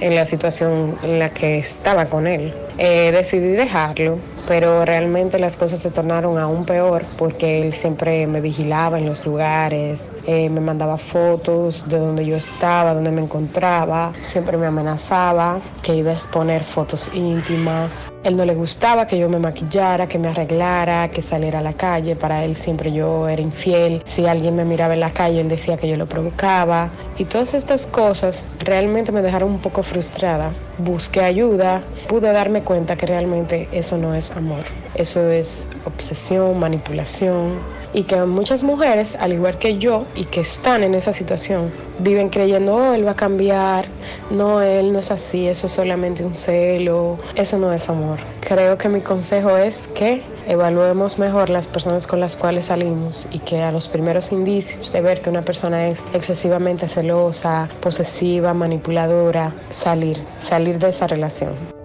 en 0.00 0.14
la 0.14 0.26
situación 0.26 0.98
en 1.02 1.18
la 1.18 1.30
que 1.30 1.58
estaba 1.58 2.06
con 2.06 2.26
él. 2.26 2.52
Eh, 2.78 3.10
decidí 3.12 3.52
dejarlo, 3.52 4.18
pero 4.46 4.84
realmente 4.84 5.38
las 5.38 5.56
cosas 5.56 5.80
se 5.80 5.90
tornaron 5.90 6.38
aún 6.38 6.66
peor 6.66 7.04
porque 7.16 7.62
él 7.62 7.72
siempre 7.72 8.26
me 8.26 8.42
vigilaba 8.42 8.98
en 8.98 9.06
los 9.06 9.24
lugares, 9.24 10.14
eh, 10.26 10.50
me 10.50 10.60
mandaba 10.60 10.98
fotos 10.98 11.88
de 11.88 11.98
donde 11.98 12.26
yo 12.26 12.36
estaba, 12.36 12.92
donde 12.92 13.10
me 13.10 13.22
encontraba, 13.22 14.12
siempre 14.20 14.58
me 14.58 14.66
amenazaba 14.66 15.60
que 15.82 15.94
iba 15.94 16.10
a 16.10 16.14
exponer 16.14 16.64
fotos 16.64 17.10
íntimas. 17.14 18.10
Él 18.24 18.36
no 18.36 18.44
le 18.44 18.54
gustaba 18.54 19.06
que 19.06 19.18
yo 19.18 19.28
me 19.28 19.38
maquillara, 19.38 20.08
que 20.08 20.18
me 20.18 20.28
arreglara, 20.28 21.08
que 21.12 21.22
saliera 21.22 21.60
a 21.60 21.62
la 21.62 21.72
calle. 21.72 22.16
Para 22.16 22.44
él 22.44 22.56
siempre 22.56 22.92
yo 22.92 23.28
era 23.28 23.40
infiel. 23.40 24.02
Si 24.04 24.26
alguien 24.26 24.56
me 24.56 24.64
miraba 24.64 24.94
en 24.94 25.00
la 25.00 25.12
calle, 25.12 25.40
él 25.40 25.48
decía 25.48 25.76
que 25.76 25.88
yo 25.88 25.96
lo 25.96 26.06
provocaba. 26.06 26.90
Y 27.18 27.24
todas 27.24 27.54
estas 27.54 27.86
cosas 27.86 28.44
realmente 28.58 29.12
me 29.12 29.22
dejaron 29.22 29.58
poco 29.66 29.82
frustrada. 29.82 30.52
Busqué 30.78 31.22
ayuda, 31.22 31.82
pude 32.08 32.30
darme 32.32 32.62
cuenta 32.62 32.94
que 32.94 33.04
realmente 33.04 33.68
eso 33.72 33.98
no 33.98 34.14
es 34.14 34.30
amor. 34.30 34.62
Eso 34.94 35.28
es 35.28 35.68
obsesión, 35.84 36.56
manipulación 36.60 37.58
y 37.96 38.02
que 38.02 38.16
muchas 38.26 38.62
mujeres, 38.62 39.16
al 39.16 39.32
igual 39.32 39.56
que 39.56 39.78
yo 39.78 40.04
y 40.14 40.26
que 40.26 40.42
están 40.42 40.84
en 40.84 40.94
esa 40.94 41.14
situación, 41.14 41.72
viven 41.98 42.28
creyendo, 42.28 42.74
oh, 42.74 42.92
él 42.92 43.06
va 43.06 43.12
a 43.12 43.16
cambiar, 43.16 43.86
no, 44.30 44.60
él 44.60 44.92
no 44.92 44.98
es 44.98 45.10
así, 45.10 45.48
eso 45.48 45.66
es 45.66 45.72
solamente 45.72 46.22
un 46.22 46.34
celo, 46.34 47.18
eso 47.36 47.58
no 47.58 47.72
es 47.72 47.88
amor. 47.88 48.18
Creo 48.42 48.76
que 48.76 48.90
mi 48.90 49.00
consejo 49.00 49.56
es 49.56 49.88
que 49.88 50.22
evaluemos 50.46 51.18
mejor 51.18 51.48
las 51.48 51.68
personas 51.68 52.06
con 52.06 52.20
las 52.20 52.36
cuales 52.36 52.66
salimos 52.66 53.26
y 53.32 53.38
que 53.38 53.62
a 53.62 53.72
los 53.72 53.88
primeros 53.88 54.30
indicios 54.30 54.92
de 54.92 55.00
ver 55.00 55.22
que 55.22 55.30
una 55.30 55.42
persona 55.42 55.88
es 55.88 56.06
excesivamente 56.12 56.88
celosa, 56.88 57.70
posesiva, 57.80 58.52
manipuladora, 58.52 59.54
salir, 59.70 60.18
salir 60.38 60.78
de 60.78 60.90
esa 60.90 61.06
relación. 61.06 61.75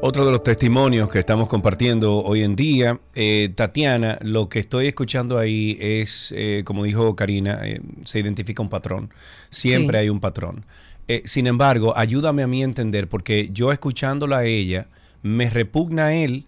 Otro 0.00 0.24
de 0.24 0.30
los 0.30 0.44
testimonios 0.44 1.08
que 1.08 1.18
estamos 1.18 1.48
compartiendo 1.48 2.18
hoy 2.18 2.42
en 2.44 2.54
día, 2.54 3.00
eh, 3.16 3.52
Tatiana, 3.54 4.16
lo 4.22 4.48
que 4.48 4.60
estoy 4.60 4.86
escuchando 4.86 5.38
ahí 5.38 5.76
es, 5.80 6.32
eh, 6.36 6.62
como 6.64 6.84
dijo 6.84 7.16
Karina, 7.16 7.58
eh, 7.64 7.80
se 8.04 8.20
identifica 8.20 8.62
un 8.62 8.68
patrón. 8.68 9.10
Siempre 9.50 9.98
Sí. 9.98 10.02
hay 10.02 10.08
un 10.08 10.20
patrón. 10.20 10.64
Eh, 11.08 11.22
sin 11.24 11.48
embargo, 11.48 11.96
ayúdame 11.96 12.44
a 12.44 12.46
mí 12.46 12.62
a 12.62 12.66
entender, 12.66 13.08
porque 13.08 13.48
yo 13.52 13.72
escuchándola 13.72 14.38
a 14.38 14.44
ella, 14.44 14.86
me 15.22 15.50
repugna 15.50 16.06
a 16.06 16.14
él 16.14 16.44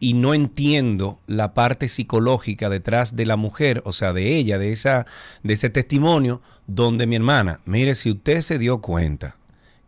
y 0.00 0.14
no 0.14 0.34
entiendo 0.34 1.18
la 1.28 1.54
parte 1.54 1.86
psicológica 1.86 2.68
detrás 2.68 3.14
de 3.14 3.26
la 3.26 3.36
mujer, 3.36 3.82
o 3.84 3.92
sea, 3.92 4.12
de 4.12 4.34
ella, 4.36 4.58
de, 4.58 4.72
esa, 4.72 5.06
de 5.44 5.52
ese 5.54 5.70
testimonio, 5.70 6.42
donde 6.66 7.06
mi 7.06 7.14
hermana, 7.14 7.60
mire, 7.64 7.94
si 7.94 8.10
usted 8.10 8.40
se 8.42 8.58
dio 8.58 8.78
cuenta 8.80 9.36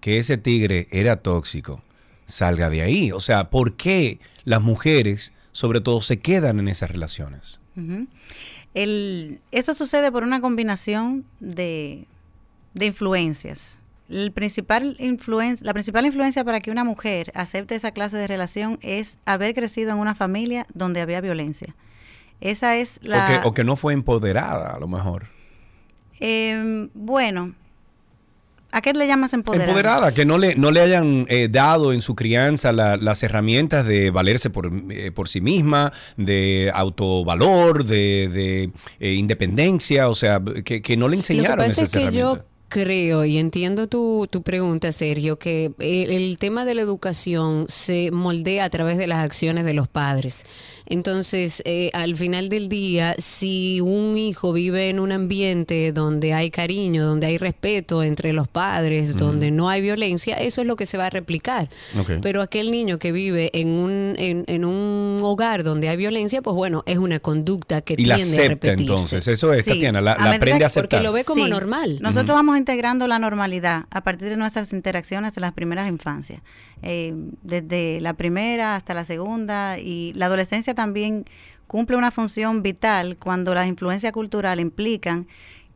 que 0.00 0.18
ese 0.18 0.36
tigre 0.38 0.86
era 0.92 1.16
tóxico, 1.16 1.82
salga 2.26 2.70
de 2.70 2.82
ahí. 2.82 3.12
O 3.12 3.20
sea, 3.20 3.50
¿por 3.50 3.74
qué 3.76 4.18
las 4.44 4.60
mujeres, 4.62 5.32
sobre 5.52 5.80
todo, 5.80 6.00
se 6.00 6.18
quedan 6.20 6.58
en 6.60 6.68
esas 6.68 6.90
relaciones? 6.90 7.60
El- 8.74 9.40
eso 9.52 9.74
sucede 9.74 10.10
por 10.10 10.22
una 10.22 10.40
combinación 10.40 11.24
de, 11.40 12.06
de 12.74 12.86
influencias. 12.86 13.78
El 14.08 14.32
principal 14.32 14.96
influen- 14.98 15.60
la 15.62 15.72
principal 15.72 16.04
influencia 16.06 16.44
para 16.44 16.60
que 16.60 16.70
una 16.70 16.84
mujer 16.84 17.32
acepte 17.34 17.74
esa 17.74 17.92
clase 17.92 18.16
de 18.16 18.26
relación 18.26 18.78
es 18.82 19.18
haber 19.24 19.54
crecido 19.54 19.92
en 19.92 19.98
una 19.98 20.14
familia 20.14 20.66
donde 20.74 21.00
había 21.00 21.20
violencia. 21.20 21.74
Esa 22.40 22.76
es 22.76 23.00
la... 23.02 23.24
O, 23.24 23.28
que, 23.42 23.48
o 23.48 23.52
que 23.52 23.64
no 23.64 23.76
fue 23.76 23.92
empoderada, 23.94 24.72
a 24.72 24.78
lo 24.78 24.88
mejor. 24.88 25.28
Em, 26.20 26.90
bueno, 26.94 27.54
¿a 28.76 28.80
qué 28.82 28.92
le 28.92 29.06
llamas 29.06 29.32
empoderada? 29.32 29.68
Empoderada, 29.70 30.12
que 30.14 30.24
no 30.24 30.36
le, 30.38 30.54
no 30.56 30.70
le 30.70 30.80
hayan 30.80 31.26
eh, 31.28 31.48
dado 31.50 31.92
en 31.92 32.02
su 32.02 32.14
crianza 32.14 32.72
la- 32.72 32.96
las 32.96 33.22
herramientas 33.22 33.86
de 33.86 34.10
valerse 34.10 34.50
por, 34.50 34.70
eh, 34.90 35.10
por 35.12 35.28
sí 35.28 35.40
misma, 35.40 35.92
de 36.16 36.70
autovalor, 36.74 37.84
de, 37.84 38.28
de, 38.32 38.70
eh, 39.00 39.14
independencia, 39.14 40.08
o 40.08 40.14
sea, 40.14 40.40
que, 40.64 40.82
que 40.82 40.96
no 40.96 41.08
le 41.08 41.16
Lo 41.16 41.22
que 41.22 41.32
enseñaron 41.32 41.56
pasa 41.58 41.70
esas 41.70 41.84
es 41.84 41.90
que 41.92 41.98
herramientas. 42.04 42.38
yo 42.42 42.44
creo 42.68 43.24
y 43.24 43.38
entiendo 43.38 43.86
tu, 43.86 44.26
tu 44.28 44.42
pregunta, 44.42 44.90
Sergio, 44.90 45.38
que 45.38 45.70
el, 45.78 46.10
el 46.10 46.38
tema 46.38 46.64
de 46.64 46.74
la 46.74 46.82
educación 46.82 47.66
se 47.68 48.10
moldea 48.10 48.64
a 48.64 48.70
través 48.70 48.98
de 48.98 49.06
las 49.06 49.18
acciones 49.18 49.64
de 49.64 49.74
los 49.74 49.86
padres. 49.86 50.44
Entonces, 50.86 51.62
eh, 51.64 51.90
al 51.94 52.16
final 52.16 52.48
del 52.48 52.68
día, 52.68 53.14
si 53.18 53.80
un 53.80 54.16
hijo 54.16 54.52
vive 54.52 54.88
en 54.90 55.00
un 55.00 55.12
ambiente 55.12 55.92
donde 55.92 56.34
hay 56.34 56.50
cariño, 56.50 57.04
donde 57.06 57.26
hay 57.26 57.38
respeto 57.38 58.02
entre 58.02 58.32
los 58.32 58.48
padres, 58.48 59.16
donde 59.16 59.50
no 59.50 59.68
hay 59.70 59.80
violencia, 59.80 60.36
eso 60.36 60.60
es 60.60 60.66
lo 60.66 60.76
que 60.76 60.86
se 60.86 60.98
va 60.98 61.06
a 61.06 61.10
replicar. 61.10 61.68
Pero 62.20 62.42
aquel 62.42 62.70
niño 62.70 62.98
que 62.98 63.12
vive 63.12 63.50
en 63.54 63.68
un, 63.68 64.14
en, 64.18 64.44
en 64.46 64.64
un 64.64 65.20
hogar 65.22 65.64
donde 65.64 65.88
hay 65.88 65.96
violencia, 65.96 66.42
pues 66.42 66.54
bueno, 66.54 66.82
es 66.86 66.98
una 66.98 67.18
conducta 67.18 67.80
que 67.80 67.94
Y 67.96 68.04
la 68.04 68.16
tiende 68.16 68.36
a 68.36 68.40
acepta 68.40 68.68
repetirse. 68.68 68.92
entonces, 68.92 69.28
eso 69.28 69.52
es, 69.52 69.64
Sí. 69.64 69.70
Tatiana, 69.70 70.00
la, 70.00 70.12
aprende 70.12 70.64
a 70.64 70.66
aceptar. 70.66 70.88
Porque 70.90 71.02
lo 71.02 71.12
ve 71.12 71.24
como 71.24 71.44
Sí. 71.44 71.50
normal. 71.50 71.98
Nosotros 72.02 72.34
vamos 72.34 72.58
integrando 72.58 73.06
la 73.06 73.18
normalidad 73.18 73.84
a 73.90 74.02
partir 74.02 74.28
de 74.28 74.36
nuestras 74.36 74.72
interacciones 74.72 75.36
en 75.36 75.40
las 75.40 75.52
primeras 75.52 75.88
infancias, 75.88 76.42
eh, 76.82 77.14
desde 77.42 78.00
la 78.02 78.14
primera 78.14 78.76
hasta 78.76 78.92
la 78.92 79.04
segunda 79.04 79.78
y 79.78 80.12
la 80.14 80.26
adolescencia 80.26 80.73
también 80.74 81.24
cumple 81.66 81.96
una 81.96 82.10
función 82.10 82.62
vital 82.62 83.16
cuando 83.18 83.54
las 83.54 83.66
influencias 83.66 84.12
culturales 84.12 84.62
implican 84.62 85.26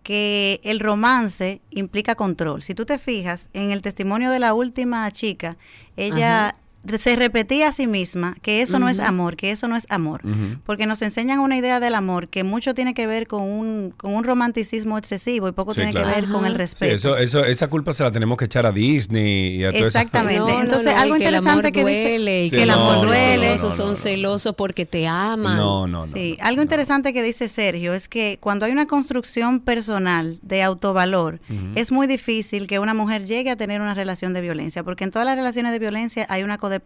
que 0.02 0.60
el 0.64 0.80
romance 0.80 1.60
implica 1.70 2.14
control. 2.14 2.62
Si 2.62 2.74
tú 2.74 2.86
te 2.86 2.98
fijas 2.98 3.50
en 3.52 3.70
el 3.70 3.82
testimonio 3.82 4.30
de 4.30 4.38
la 4.38 4.54
última 4.54 5.10
chica, 5.10 5.56
ella 5.96 6.54
se 6.96 7.16
repetía 7.16 7.68
a 7.68 7.72
sí 7.72 7.86
misma 7.86 8.36
que 8.42 8.62
eso 8.62 8.78
no 8.78 8.88
es 8.88 9.00
amor, 9.00 9.36
que 9.36 9.50
eso 9.50 9.68
no 9.68 9.76
es 9.76 9.86
amor 9.90 10.22
porque 10.64 10.86
nos 10.86 11.02
enseñan 11.02 11.40
una 11.40 11.56
idea 11.56 11.80
del 11.80 11.94
amor 11.94 12.28
que 12.28 12.44
mucho 12.44 12.74
tiene 12.74 12.94
que 12.94 13.06
ver 13.06 13.26
con 13.26 13.42
un, 13.42 13.92
con 13.96 14.14
un 14.14 14.24
romanticismo 14.24 14.96
excesivo 14.98 15.48
y 15.48 15.52
poco 15.52 15.72
Sí, 15.74 15.80
tiene 15.80 15.92
claro. 15.92 16.08
que 16.08 16.20
ver 16.20 16.30
con 16.30 16.44
el 16.46 16.52
Sí, 16.52 16.58
respeto. 16.58 16.94
eso, 16.94 17.16
eso, 17.16 17.44
esa 17.44 17.68
culpa 17.68 17.92
se 17.92 18.02
la 18.02 18.10
tenemos 18.10 18.38
que 18.38 18.46
echar 18.46 18.64
a 18.66 18.72
Disney 18.72 19.56
y 19.56 19.64
a 19.64 19.72
toda 19.72 19.88
esa- 19.88 19.98
Exactamente. 20.00 20.38
No, 20.40 20.60
Entonces, 20.62 20.94
no, 20.94 21.00
algo 21.00 21.14
que 21.16 21.24
interesante 21.24 21.72
que 21.72 21.80
dice- 21.84 22.02
duele 22.08 22.44
y 22.44 22.50
Sí, 22.50 22.56
que 22.56 22.62
el 22.62 22.70
amor 22.70 22.96
no, 22.98 23.04
duele, 23.04 23.54
esos 23.54 23.74
son 23.76 23.96
celosos 23.96 24.54
porque 24.54 24.86
te 24.86 25.06
aman. 25.06 25.56
No, 25.56 25.86
no, 25.86 26.00
no. 26.00 26.06
Sí, 26.06 26.36
algo 26.40 26.62
interesante 26.62 27.12
que 27.12 27.22
dice 27.22 27.48
Sergio 27.48 27.94
es 27.94 28.08
que 28.08 28.38
cuando 28.40 28.64
hay 28.66 28.72
una 28.72 28.86
construcción 28.86 29.60
personal 29.60 30.38
de 30.42 30.62
autovalor, 30.62 31.40
es 31.74 31.90
muy 31.92 32.06
difícil 32.06 32.66
que 32.66 32.78
una 32.78 32.94
mujer 32.94 33.26
llegue 33.26 33.50
a 33.50 33.56
tener 33.56 33.80
una 33.80 33.94
relación 33.94 34.32
de 34.34 34.40
violencia, 34.40 34.82
porque 34.84 35.04
en 35.04 35.10
todas 35.10 35.26
las 35.26 35.36
relaciones 35.36 35.72
de 35.72 35.78
violencia 35.78 36.26
hay 36.28 36.42
una 36.42 36.56
codependencia. 36.58 36.77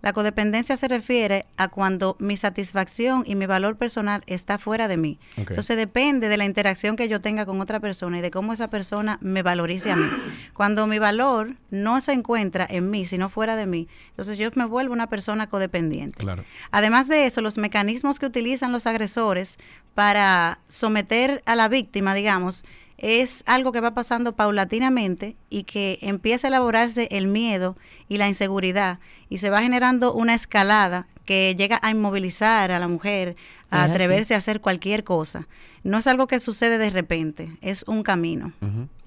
La 0.00 0.12
codependencia 0.12 0.76
se 0.76 0.88
refiere 0.88 1.46
a 1.56 1.68
cuando 1.68 2.16
mi 2.18 2.36
satisfacción 2.36 3.24
y 3.26 3.34
mi 3.34 3.46
valor 3.46 3.76
personal 3.76 4.22
está 4.26 4.58
fuera 4.58 4.88
de 4.88 4.96
mí. 4.96 5.18
Entonces 5.36 5.76
depende 5.76 6.28
de 6.28 6.36
la 6.36 6.44
interacción 6.44 6.96
que 6.96 7.08
yo 7.08 7.20
tenga 7.20 7.46
con 7.46 7.60
otra 7.60 7.80
persona 7.80 8.18
y 8.18 8.20
de 8.20 8.30
cómo 8.30 8.52
esa 8.52 8.68
persona 8.70 9.18
me 9.20 9.42
valorice 9.42 9.90
a 9.90 9.96
mí. 9.96 10.08
Cuando 10.54 10.86
mi 10.86 10.98
valor 10.98 11.56
no 11.70 12.00
se 12.00 12.12
encuentra 12.12 12.66
en 12.68 12.90
mí, 12.90 13.06
sino 13.06 13.28
fuera 13.28 13.56
de 13.56 13.66
mí, 13.66 13.88
entonces 14.10 14.38
yo 14.38 14.50
me 14.54 14.66
vuelvo 14.66 14.92
una 14.92 15.08
persona 15.08 15.48
codependiente. 15.48 16.18
Claro. 16.18 16.44
Además 16.70 17.08
de 17.08 17.26
eso, 17.26 17.40
los 17.40 17.58
mecanismos 17.58 18.18
que 18.18 18.26
utilizan 18.26 18.72
los 18.72 18.86
agresores 18.86 19.58
para 19.94 20.58
someter 20.68 21.42
a 21.46 21.54
la 21.54 21.68
víctima, 21.68 22.14
digamos, 22.14 22.64
es 22.98 23.42
algo 23.46 23.72
que 23.72 23.80
va 23.80 23.94
pasando 23.94 24.34
paulatinamente 24.36 25.36
y 25.50 25.64
que 25.64 25.98
empieza 26.02 26.46
a 26.46 26.50
elaborarse 26.50 27.08
el 27.10 27.26
miedo 27.26 27.76
y 28.08 28.18
la 28.18 28.28
inseguridad 28.28 28.98
y 29.28 29.38
se 29.38 29.50
va 29.50 29.62
generando 29.62 30.14
una 30.14 30.34
escalada 30.34 31.06
que 31.24 31.54
llega 31.56 31.80
a 31.82 31.90
inmovilizar 31.90 32.70
a 32.70 32.78
la 32.78 32.88
mujer, 32.88 33.36
a 33.70 33.78
Es 33.78 33.82
así. 33.84 33.90
atreverse 33.92 34.34
a 34.34 34.38
hacer 34.38 34.60
cualquier 34.60 35.04
cosa. 35.04 35.48
No 35.82 35.98
es 35.98 36.06
algo 36.06 36.26
que 36.26 36.38
sucede 36.40 36.78
de 36.78 36.90
repente, 36.90 37.56
es 37.62 37.84
un 37.88 38.02
camino. 38.02 38.52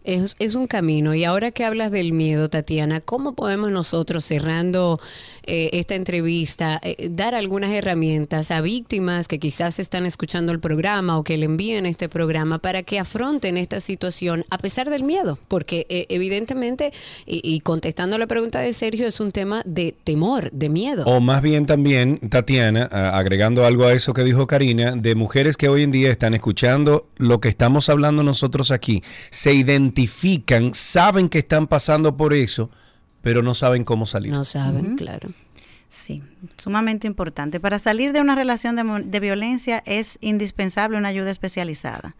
Es, 0.08 0.56
un 0.56 0.68
camino. 0.68 1.14
Y 1.16 1.26
ahora 1.26 1.52
que 1.52 1.66
hablas 1.66 1.92
del 1.92 2.14
miedo, 2.14 2.48
Tatiana, 2.50 3.02
¿cómo 3.02 3.36
podemos 3.36 3.72
nosotros, 3.72 4.24
cerrando 4.24 5.02
eh, 5.44 5.70
esta 5.74 5.96
entrevista, 5.96 6.80
eh, 6.82 7.10
dar 7.12 7.36
algunas 7.36 7.72
herramientas 7.72 8.50
a 8.52 8.62
víctimas 8.62 9.28
que 9.28 9.38
quizás 9.38 9.80
están 9.80 10.06
escuchando 10.06 10.54
el 10.54 10.62
programa 10.62 11.18
o 11.18 11.26
que 11.26 11.36
le 11.36 11.44
envíen 11.44 11.86
este 11.86 12.08
programa 12.08 12.60
para 12.60 12.84
que 12.84 13.00
afronten 13.00 13.58
esta 13.58 13.82
situación 13.82 14.46
a 14.50 14.58
pesar 14.58 14.90
del 14.90 15.04
miedo? 15.04 15.38
Porque 15.50 15.86
eh, 15.90 16.06
evidentemente, 16.08 16.94
y, 17.26 17.42
y 17.44 17.60
contestando 17.60 18.18
la 18.18 18.28
pregunta 18.28 18.62
de 18.62 18.72
Sergio, 18.72 19.08
es 19.08 19.20
un 19.20 19.34
tema 19.34 19.62
de 19.66 19.94
temor, 20.06 20.50
de 20.54 20.70
miedo. 20.70 21.04
O 21.06 21.20
más 21.20 21.42
bien 21.42 21.66
también, 21.66 22.18
Tatiana, 22.30 22.86
agregando 22.86 23.66
algo 23.66 23.84
a 23.84 23.92
eso 23.92 24.14
que 24.14 24.24
dijo 24.24 24.48
Karina, 24.48 24.96
de 24.96 25.16
mujeres 25.16 25.58
que 25.58 25.68
hoy 25.68 25.84
en 25.84 25.92
día 25.92 26.10
están 26.10 26.34
escuchando 26.34 27.08
lo 27.18 27.42
que 27.42 27.50
estamos 27.50 27.90
hablando 27.90 28.24
nosotros 28.24 28.72
aquí, 28.72 29.04
se 29.32 29.54
identifican, 29.54 29.97
saben 30.74 31.30
que 31.30 31.40
están 31.40 31.68
pasando 31.68 32.16
por 32.16 32.34
eso, 32.34 32.70
pero 33.22 33.42
no 33.42 33.54
saben 33.54 33.84
cómo 33.84 34.06
salir. 34.06 34.32
No 34.32 34.44
saben, 34.44 34.96
claro. 34.96 35.30
Sí, 35.90 36.22
sumamente 36.58 37.08
importante. 37.08 37.60
Para 37.60 37.80
salir 37.80 38.14
de 38.14 38.22
una 38.22 38.36
relación 38.36 38.76
de, 38.76 39.04
de 39.06 39.20
violencia 39.20 39.82
es 39.86 40.18
indispensable 40.22 40.98
una 40.98 41.08
ayuda 41.08 41.32
especializada, 41.32 42.16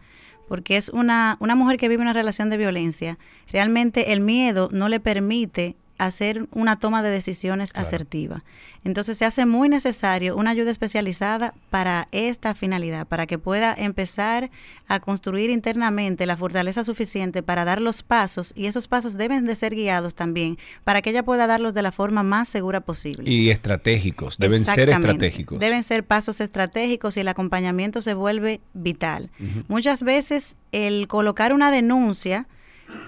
porque 0.48 0.76
es 0.76 0.88
una, 0.88 1.36
una 1.40 1.54
mujer 1.54 1.76
que 1.76 1.88
vive 1.88 2.02
una 2.02 2.12
relación 2.12 2.50
de 2.50 2.56
violencia. 2.56 3.18
Realmente 3.52 4.12
el 4.12 4.20
miedo 4.20 4.70
no 4.72 4.88
le 4.88 4.98
permite 4.98 5.76
hacer 5.98 6.46
una 6.52 6.78
toma 6.78 7.02
de 7.02 7.10
decisiones 7.10 7.72
asertiva. 7.74 8.44
Entonces 8.84 9.18
se 9.18 9.24
hace 9.24 9.44
muy 9.44 9.68
necesario 9.68 10.36
una 10.36 10.50
ayuda 10.50 10.70
especializada 10.70 11.52
para 11.70 12.08
esta 12.12 12.54
finalidad, 12.54 13.06
para 13.06 13.26
que 13.26 13.38
pueda 13.38 13.74
empezar 13.76 14.50
a 14.86 15.00
construir 15.00 15.50
internamente 15.50 16.24
la 16.26 16.36
fortaleza 16.36 16.84
suficiente 16.84 17.42
para 17.42 17.64
dar 17.64 17.80
los 17.80 18.02
pasos 18.02 18.52
y 18.56 18.66
esos 18.66 18.86
pasos 18.88 19.16
deben 19.16 19.44
de 19.44 19.56
ser 19.56 19.74
guiados 19.74 20.14
también 20.14 20.58
para 20.84 21.02
que 21.02 21.10
ella 21.10 21.24
pueda 21.24 21.46
darlos 21.46 21.74
de 21.74 21.82
la 21.82 21.92
forma 21.92 22.22
más 22.22 22.48
segura 22.48 22.80
posible. 22.80 23.28
Y 23.30 23.50
estratégicos, 23.50 24.38
deben 24.38 24.64
ser 24.64 24.88
estratégicos. 24.88 25.58
Deben 25.58 25.82
ser 25.82 26.04
pasos 26.04 26.40
estratégicos 26.40 27.16
y 27.16 27.20
el 27.20 27.28
acompañamiento 27.28 28.00
se 28.00 28.14
vuelve 28.14 28.60
vital. 28.72 29.30
Muchas 29.66 30.02
veces 30.02 30.56
el 30.72 31.08
colocar 31.08 31.52
una 31.52 31.70
denuncia 31.70 32.46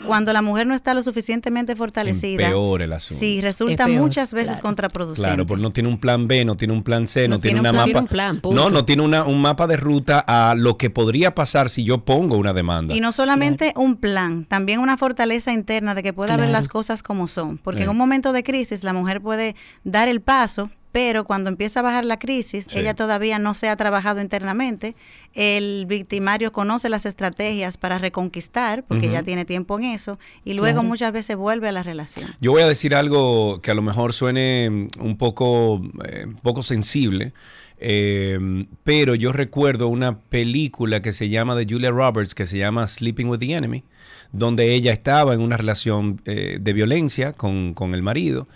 cuando 0.06 0.32
la 0.32 0.42
mujer 0.42 0.66
no 0.66 0.74
está 0.74 0.94
lo 0.94 1.02
suficientemente 1.02 1.76
fortalecida, 1.76 2.44
Empeora 2.46 2.84
el 2.84 2.92
asunto. 2.92 3.20
sí, 3.20 3.40
resulta 3.40 3.84
Es 3.84 3.90
peor, 3.90 4.02
muchas 4.02 4.32
veces 4.32 4.48
claro. 4.52 4.62
contraproducente. 4.62 5.28
Claro, 5.28 5.46
porque 5.46 5.62
no 5.62 5.70
tiene 5.70 5.88
un 5.88 5.98
plan 5.98 6.26
B, 6.26 6.44
no 6.44 6.56
tiene 6.56 6.72
un 6.74 6.82
plan 6.82 7.06
C, 7.06 7.28
no, 7.28 7.36
No 7.36 7.40
tiene, 7.40 7.60
tiene 7.60 7.68
un 7.70 7.74
una 7.76 7.84
plan. 7.84 7.86
mapa. 7.86 7.86
No 7.86 7.92
tiene 7.92 8.00
un 8.00 8.08
plan, 8.08 8.40
punto. 8.40 8.62
no, 8.62 8.70
no 8.70 8.84
tiene 8.84 9.02
una, 9.02 9.24
un 9.24 9.40
mapa 9.40 9.66
de 9.66 9.76
ruta 9.76 10.24
a 10.26 10.54
lo 10.56 10.76
que 10.78 10.90
podría 10.90 11.34
pasar 11.34 11.68
si 11.70 11.84
yo 11.84 12.04
pongo 12.04 12.36
una 12.36 12.52
demanda. 12.52 12.94
Y 12.94 13.00
no 13.00 13.12
solamente 13.12 13.72
un 13.76 13.96
plan, 13.96 14.44
también 14.46 14.80
una 14.80 14.96
fortaleza 14.96 15.52
interna 15.52 15.94
de 15.94 16.02
que 16.02 16.12
pueda 16.12 16.36
ver 16.36 16.48
las 16.50 16.68
cosas 16.68 17.02
como 17.02 17.28
son. 17.28 17.58
Porque 17.58 17.80
Eh. 17.80 17.84
en 17.84 17.90
un 17.90 17.96
momento 17.96 18.32
de 18.32 18.42
crisis 18.42 18.82
la 18.84 18.92
mujer 18.92 19.20
puede 19.20 19.54
dar 19.84 20.08
el 20.08 20.20
paso, 20.20 20.70
pero 20.92 21.24
cuando 21.24 21.48
empieza 21.50 21.80
a 21.80 21.82
bajar 21.84 22.04
la 22.04 22.16
crisis, 22.18 22.66
Sí. 22.68 22.78
ella 22.80 22.94
todavía 22.94 23.38
no 23.38 23.54
se 23.54 23.68
ha 23.68 23.76
trabajado 23.76 24.20
internamente. 24.20 24.96
El 25.34 25.86
victimario 25.86 26.50
conoce 26.52 26.88
las 26.88 27.06
estrategias 27.06 27.76
para 27.76 27.98
reconquistar, 27.98 28.82
porque 28.84 29.08
ya 29.10 29.22
tiene 29.22 29.44
tiempo 29.44 29.78
en 29.78 29.84
eso, 29.84 30.18
y 30.44 30.54
luego 30.54 30.78
Claro. 30.80 30.88
muchas 30.88 31.12
veces 31.12 31.36
vuelve 31.36 31.68
a 31.68 31.72
la 31.72 31.82
relación. 31.82 32.28
Yo 32.40 32.50
voy 32.52 32.62
a 32.62 32.66
decir 32.68 32.94
algo 32.94 33.60
que 33.62 33.70
a 33.70 33.74
lo 33.74 33.82
mejor 33.82 34.12
suene 34.12 34.68
mm, 34.70 34.88
un 35.00 35.16
poco, 35.16 35.80
eh, 36.08 36.24
un 36.26 36.36
poco 36.36 36.62
sensible, 36.64 37.32
eh, 37.78 38.38
pero 38.84 39.14
yo 39.14 39.32
recuerdo 39.32 39.88
una 39.88 40.18
película 40.18 41.00
que 41.00 41.12
se 41.12 41.28
llama 41.28 41.54
de 41.54 41.66
Julia 41.68 41.90
Roberts, 41.90 42.34
que 42.34 42.44
se 42.46 42.58
llama 42.58 42.86
Sleeping 42.86 43.28
with 43.28 43.38
the 43.38 43.52
Enemy, 43.54 43.84
donde 44.32 44.74
ella 44.74 44.92
estaba 44.92 45.32
en 45.34 45.40
una 45.40 45.56
relación 45.56 46.20
eh, 46.24 46.58
de 46.60 46.72
violencia 46.72 47.32
con, 47.32 47.72
con 47.74 47.94
el 47.94 48.02
marido. 48.02 48.48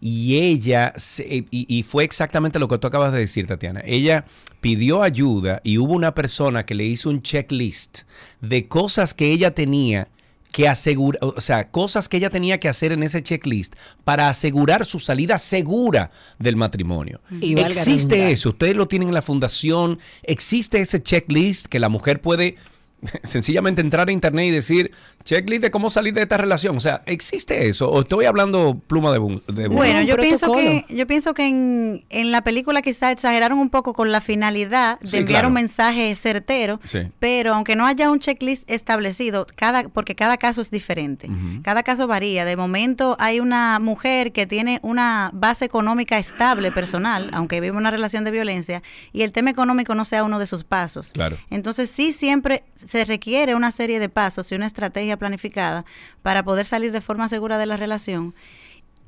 Y 0.00 0.36
ella, 0.38 0.94
se- 0.96 1.26
y, 1.26 1.46
y 1.50 1.82
fue 1.82 2.04
exactamente 2.04 2.58
lo 2.58 2.68
que 2.68 2.78
tú 2.78 2.86
acabas 2.86 3.12
de 3.12 3.18
decir, 3.18 3.46
Tatiana. 3.46 3.82
Ella 3.84 4.24
pidió 4.60 5.02
ayuda 5.02 5.60
y 5.62 5.76
hubo 5.78 5.92
una 5.94 6.14
persona 6.14 6.64
que 6.64 6.74
le 6.74 6.84
hizo 6.86 7.10
un 7.10 7.20
checklist 7.22 8.00
de 8.40 8.66
cosas 8.66 9.12
que 9.14 9.30
ella 9.30 9.54
tenía 9.54 10.08
que 10.52 10.66
asegurar, 10.68 11.20
o 11.22 11.40
sea, 11.40 11.70
cosas 11.70 12.08
que 12.08 12.16
ella 12.16 12.28
tenía 12.30 12.58
que 12.58 12.68
hacer 12.68 12.90
en 12.90 13.02
ese 13.04 13.22
checklist 13.22 13.74
para 14.02 14.28
asegurar 14.28 14.84
su 14.84 14.98
salida 14.98 15.38
segura 15.38 16.10
del 16.40 16.56
matrimonio. 16.56 17.20
Y 17.40 17.54
valga 17.54 17.68
existe 17.68 18.32
eso, 18.32 18.48
ustedes 18.48 18.74
lo 18.74 18.88
tienen 18.88 19.08
en 19.08 19.14
la 19.14 19.22
fundación, 19.22 20.00
existe 20.24 20.80
ese 20.80 21.00
checklist 21.02 21.66
que 21.66 21.78
la 21.78 21.88
mujer 21.88 22.20
puede 22.20 22.56
sencillamente 23.22 23.80
entrar 23.80 24.08
a 24.08 24.12
internet 24.12 24.46
y 24.46 24.50
decir 24.50 24.92
checklist 25.24 25.62
de 25.62 25.70
cómo 25.70 25.90
salir 25.90 26.14
de 26.14 26.22
esta 26.22 26.36
relación. 26.36 26.76
O 26.76 26.80
sea, 26.80 27.02
¿existe 27.06 27.68
eso? 27.68 27.90
¿O 27.90 28.00
estoy 28.00 28.24
hablando 28.24 28.80
pluma 28.86 29.12
de, 29.12 29.18
de? 29.48 29.68
Bueno, 29.68 30.02
yo 30.02 30.16
pienso 30.16 30.52
que 30.54 30.84
yo 30.88 31.06
pienso 31.06 31.34
que 31.34 31.46
en, 31.46 32.04
en 32.10 32.30
la 32.32 32.42
película 32.42 32.82
quizá 32.82 33.10
exageraron 33.12 33.58
un 33.58 33.70
poco 33.70 33.92
con 33.92 34.12
la 34.12 34.20
finalidad 34.20 34.98
de 35.00 35.06
Sí, 35.08 35.16
enviar 35.18 35.40
claro. 35.40 35.48
un 35.48 35.54
mensaje 35.54 36.14
certero, 36.16 36.80
Sí. 36.84 37.00
pero 37.18 37.54
aunque 37.54 37.76
no 37.76 37.86
haya 37.86 38.10
un 38.10 38.18
checklist 38.20 38.68
establecido, 38.70 39.46
cada 39.56 39.88
porque 39.88 40.14
cada 40.14 40.36
caso 40.36 40.60
es 40.60 40.70
diferente. 40.70 41.28
Cada 41.62 41.82
caso 41.82 42.06
varía. 42.06 42.44
De 42.44 42.56
momento 42.56 43.16
hay 43.18 43.40
una 43.40 43.78
mujer 43.78 44.32
que 44.32 44.46
tiene 44.46 44.78
una 44.82 45.30
base 45.32 45.64
económica 45.64 46.18
estable 46.18 46.72
personal, 46.72 47.30
aunque 47.32 47.60
vive 47.60 47.76
una 47.76 47.90
relación 47.90 48.24
de 48.24 48.30
violencia, 48.30 48.82
y 49.12 49.22
el 49.22 49.32
tema 49.32 49.50
económico 49.50 49.94
no 49.94 50.04
sea 50.04 50.24
uno 50.24 50.38
de 50.38 50.46
sus 50.46 50.64
pasos. 50.64 51.12
Claro. 51.12 51.36
Entonces 51.50 51.90
sí 51.90 52.12
siempre 52.12 52.62
se 52.90 53.04
requiere 53.04 53.54
una 53.54 53.70
serie 53.70 54.00
de 54.00 54.08
pasos 54.08 54.50
y 54.50 54.56
una 54.56 54.66
estrategia 54.66 55.16
planificada 55.16 55.84
para 56.22 56.42
poder 56.42 56.66
salir 56.66 56.90
de 56.90 57.00
forma 57.00 57.28
segura 57.28 57.56
de 57.56 57.66
la 57.66 57.76
relación, 57.76 58.34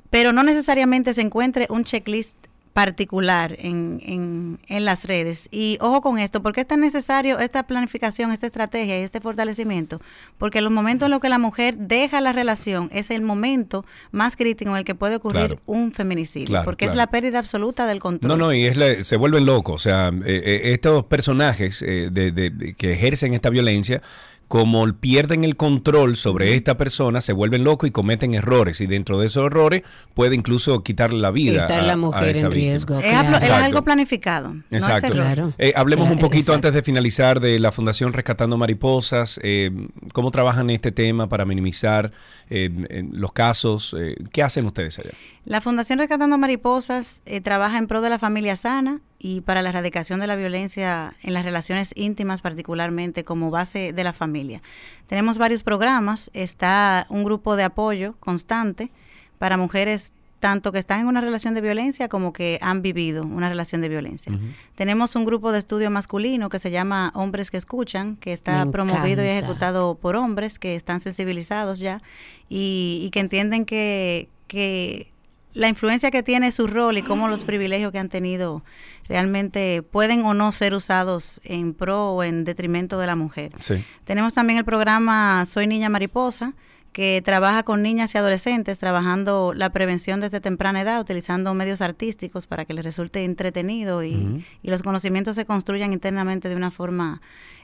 pero 0.09 0.31
no 0.31 0.43
necesariamente 0.43 1.13
se 1.13 1.19
encuentre 1.19 1.67
un 1.69 1.83
checklist 1.83 2.37
particular 2.73 3.55
en, 3.59 4.01
en, 4.03 4.59
en 4.67 4.85
las 4.85 5.05
redes. 5.05 5.47
Y 5.51 5.77
ojo 5.79 6.01
con 6.01 6.17
esto, 6.19 6.41
¿por 6.41 6.53
qué 6.53 6.61
es 6.61 6.67
tan 6.67 6.79
necesario 6.81 7.39
esta 7.39 7.63
planificación, 7.63 8.31
esta 8.31 8.47
estrategia 8.47 8.99
y 8.99 9.03
este 9.03 9.21
fortalecimiento? 9.21 10.01
Porque 10.37 10.59
los 10.59 10.71
momentos 10.71 11.05
en 11.05 11.11
los 11.11 11.19
que 11.21 11.29
la 11.29 11.37
mujer 11.37 11.75
deja 11.77 12.19
la 12.19 12.33
relación 12.33 12.89
es 12.91 13.11
el 13.11 13.21
momento 13.21 13.85
más 14.11 14.35
crítico 14.35 14.71
en 14.71 14.77
el 14.77 14.85
que 14.85 14.95
puede 14.95 15.15
ocurrir 15.17 15.33
Claro. 15.33 15.59
un 15.65 15.91
feminicidio, 15.93 16.47
Claro, 16.47 16.65
porque 16.65 16.85
es 16.85 16.95
la 16.95 17.07
pérdida 17.07 17.39
absoluta 17.39 17.85
del 17.85 17.99
control. 17.99 18.29
No, 18.37 18.37
no, 18.47 18.53
y 18.53 18.65
es 18.65 18.75
la- 18.75 19.01
se 19.03 19.17
vuelven 19.17 19.45
locos. 19.45 19.75
O 19.75 19.77
sea, 19.79 20.09
eh, 20.09 20.21
eh, 20.25 20.61
estos 20.73 21.05
personajes 21.05 21.81
eh, 21.83 22.09
de- 22.11 22.31
de- 22.31 22.73
que 22.73 22.93
ejercen 22.93 23.33
esta 23.33 23.49
violencia, 23.49 24.01
como 24.47 24.85
pierden 24.93 25.43
el 25.43 25.55
control 25.55 26.15
sobre 26.15 26.53
esta 26.55 26.77
persona, 26.77 27.21
se 27.21 27.33
vuelven 27.33 27.63
locos 27.63 27.87
y 27.89 27.91
cometen 27.91 28.33
errores. 28.35 28.81
Y 28.81 28.85
dentro 28.87 29.19
de 29.19 29.27
esos 29.27 29.45
errores 29.47 29.81
puede 30.13 30.35
incluso 30.35 30.83
quitarle 30.83 31.19
la 31.19 31.31
vida. 31.31 31.61
Estar 31.61 31.79
a- 31.79 31.83
la 31.87 31.93
a 31.93 31.97
mujer 31.97 32.35
esa 32.35 32.45
en 32.45 32.51
víctima. 32.51 32.71
riesgo. 32.71 32.99
Es, 32.99 33.49
algo 33.49 33.83
planificado. 33.83 34.53
No 34.53 34.63
Exacto. 34.71 35.17
Eh, 35.57 35.73
hablemos 35.75 36.09
un 36.09 36.17
poquito 36.19 36.51
exacto. 36.53 36.53
antes 36.67 36.73
de 36.75 36.83
finalizar 36.83 37.39
de 37.39 37.57
la 37.59 37.71
Fundación 37.71 38.13
Rescatando 38.13 38.57
Mariposas. 38.57 39.39
eh, 39.43 39.71
¿Cómo 40.13 40.29
trabajan 40.31 40.69
este 40.69 40.91
tema 40.91 41.27
para 41.29 41.45
minimizar 41.45 42.11
eh, 42.49 42.69
los 43.11 43.31
casos? 43.31 43.95
Eh, 43.99 44.15
¿Qué 44.31 44.43
hacen 44.43 44.65
ustedes 44.65 44.99
allá? 44.99 45.11
La 45.45 45.61
Fundación 45.61 45.99
Rescatando 45.99 46.37
Mariposas 46.37 47.21
eh, 47.25 47.41
trabaja 47.41 47.77
en 47.77 47.87
pro 47.87 48.01
de 48.01 48.09
la 48.09 48.19
familia 48.19 48.55
sana 48.55 49.01
y 49.23 49.39
para 49.39 49.61
la 49.61 49.69
erradicación 49.69 50.19
de 50.19 50.27
la 50.27 50.35
violencia 50.35 51.13
en 51.23 51.33
las 51.33 51.45
relaciones 51.45 51.93
íntimas, 51.95 52.41
particularmente 52.41 53.23
como 53.23 53.51
base 53.51 53.93
de 53.93 54.03
la 54.03 54.11
familia. 54.11 54.61
Tenemos 55.07 55.37
varios 55.37 55.63
programas, 55.63 56.29
está 56.33 57.07
un 57.09 57.23
grupo 57.23 57.55
de 57.55 57.63
apoyo 57.63 58.15
constante 58.19 58.91
para 59.39 59.55
mujeres 59.55 60.11
tanto 60.41 60.73
que 60.73 60.79
están 60.79 60.99
en 60.99 61.07
una 61.07 61.21
relación 61.21 61.53
de 61.53 61.61
violencia 61.61 62.09
como 62.09 62.33
que 62.33 62.59
han 62.61 62.81
vivido 62.81 63.23
una 63.23 63.47
relación 63.47 63.79
de 63.79 63.87
violencia. 63.87 64.33
Tenemos 64.75 65.15
un 65.15 65.23
grupo 65.23 65.53
de 65.53 65.59
estudio 65.59 65.89
masculino 65.89 66.49
que 66.49 66.59
se 66.59 66.69
llama 66.69 67.13
Hombres 67.15 67.49
que 67.49 67.55
Escuchan, 67.55 68.17
que 68.17 68.33
está 68.33 68.65
Me 68.65 68.73
promovido 68.73 69.23
y 69.23 69.27
ejecutado 69.27 69.95
por 69.95 70.17
hombres 70.17 70.59
que 70.59 70.75
están 70.75 70.99
sensibilizados 70.99 71.79
ya 71.79 72.01
y, 72.49 73.03
y 73.05 73.09
que 73.11 73.21
entienden 73.21 73.63
que, 73.63 74.27
que 74.47 75.13
la 75.53 75.67
influencia 75.69 76.11
que 76.11 76.23
tiene 76.23 76.51
su 76.51 76.67
rol 76.67 76.97
y 76.97 77.03
cómo 77.03 77.27
los 77.27 77.43
privilegios 77.43 77.91
que 77.91 77.99
han 77.99 78.09
tenido 78.09 78.63
realmente 79.07 79.83
pueden 79.83 80.25
o 80.25 80.33
no 80.33 80.51
ser 80.51 80.73
usados 80.73 81.41
en 81.43 81.73
pro 81.73 82.11
o 82.13 82.23
en 82.23 82.43
detrimento 82.43 82.97
de 82.97 83.07
la 83.07 83.15
mujer. 83.15 83.51
Sí. 83.59 83.83
Tenemos 84.05 84.33
también 84.33 84.59
el 84.59 84.65
programa 84.65 85.45
Soy 85.45 85.67
Niña 85.67 85.89
Mariposa, 85.89 86.53
que 86.93 87.21
trabaja 87.25 87.63
con 87.63 87.81
niñas 87.81 88.13
y 88.13 88.19
adolescentes, 88.19 88.77
trabajando 88.77 89.53
la 89.55 89.71
prevención 89.71 90.19
desde 90.19 90.39
temprana 90.39 90.81
edad, 90.81 91.01
utilizando 91.01 91.53
medios 91.55 91.81
artísticos 91.81 92.45
para 92.45 92.65
que 92.65 92.73
les 92.73 92.85
resulte 92.85 93.23
entretenido 93.23 94.03
y, 94.03 94.45
y 94.61 94.69
los 94.69 94.83
conocimientos 94.83 95.35
se 95.35 95.45
construyan 95.45 95.91
internamente 95.91 96.49
de 96.49 96.55
una 96.55 96.69
forma 96.69 97.21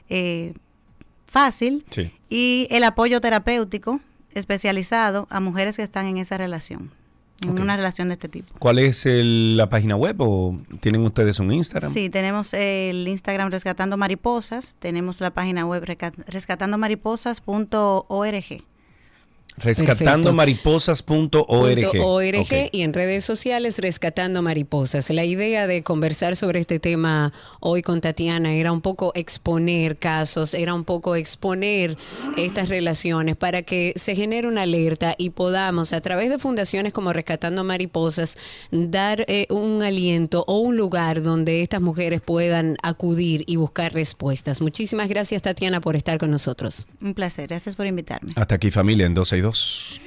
eh, 0.08 0.54
fácil. 1.26 1.86
Sí. 1.90 2.12
Y 2.28 2.66
el 2.70 2.82
apoyo 2.82 3.20
terapéutico 3.20 4.00
especializado 4.34 5.26
a 5.30 5.40
mujeres 5.40 5.76
que 5.76 5.82
están 5.82 6.06
en 6.06 6.18
esa 6.18 6.36
relación, 6.36 6.90
en 7.42 7.50
Ok. 7.50 7.60
una 7.60 7.76
relación 7.76 8.08
de 8.08 8.14
este 8.14 8.28
tipo. 8.28 8.54
¿Cuál 8.58 8.78
es 8.78 9.06
el- 9.06 9.56
la 9.56 9.68
página 9.68 9.96
web 9.96 10.16
o 10.20 10.58
tienen 10.80 11.02
ustedes 11.02 11.38
un 11.40 11.52
Instagram? 11.52 11.92
Sí, 11.92 12.08
tenemos 12.10 12.52
el 12.54 13.06
Instagram 13.08 13.50
Rescatando 13.50 13.96
Mariposas, 13.96 14.76
tenemos 14.78 15.20
la 15.20 15.30
página 15.30 15.66
web 15.66 15.84
rescatandomariposas.org. 16.26 18.64
Rescatandomariposas.org. 19.56 21.04
Punto 21.04 21.44
.org 21.46 22.36
Ok. 22.40 22.52
y 22.72 22.82
en 22.82 22.92
redes 22.92 23.24
sociales 23.24 23.78
Rescatando 23.78 24.42
Mariposas. 24.42 25.10
La 25.10 25.24
idea 25.24 25.66
de 25.66 25.82
conversar 25.82 26.36
sobre 26.36 26.60
este 26.60 26.78
tema 26.78 27.32
hoy 27.60 27.82
con 27.82 28.00
Tatiana 28.00 28.54
era 28.54 28.72
un 28.72 28.80
poco 28.80 29.12
exponer 29.14 29.96
casos, 29.96 30.54
era 30.54 30.74
un 30.74 30.84
poco 30.84 31.16
exponer 31.16 31.96
estas 32.36 32.68
relaciones 32.68 33.36
para 33.36 33.62
que 33.62 33.92
se 33.96 34.14
genere 34.14 34.46
una 34.46 34.62
alerta 34.62 35.14
y 35.18 35.30
podamos 35.30 35.92
a 35.92 36.00
través 36.00 36.30
de 36.30 36.38
fundaciones 36.38 36.92
como 36.92 37.12
Rescatando 37.12 37.64
Mariposas 37.64 38.36
dar 38.70 39.24
eh, 39.28 39.46
un 39.50 39.82
aliento 39.82 40.44
o 40.46 40.58
un 40.60 40.76
lugar 40.76 41.22
donde 41.22 41.62
estas 41.62 41.80
mujeres 41.80 42.20
puedan 42.20 42.76
acudir 42.82 43.44
y 43.46 43.56
buscar 43.56 43.92
respuestas. 43.92 44.60
Muchísimas 44.60 45.08
gracias 45.08 45.42
Tatiana 45.42 45.80
por 45.80 45.96
estar 45.96 46.18
con 46.18 46.30
nosotros. 46.30 46.86
Un 47.00 47.14
placer, 47.14 47.48
gracias 47.48 47.74
por 47.74 47.86
invitarme. 47.86 48.30
Hasta 48.36 48.54
aquí 48.54 48.70
familia 48.70 49.06
en 49.06 49.14
12 49.14 49.39
y 49.40 49.42
2. 49.42 50.00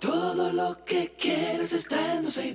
Todo 0.00 0.52
lo 0.52 0.84
que 0.84 1.14
quieres 1.18 1.72
está 1.72 2.14
en 2.14 2.22
12 2.24 2.54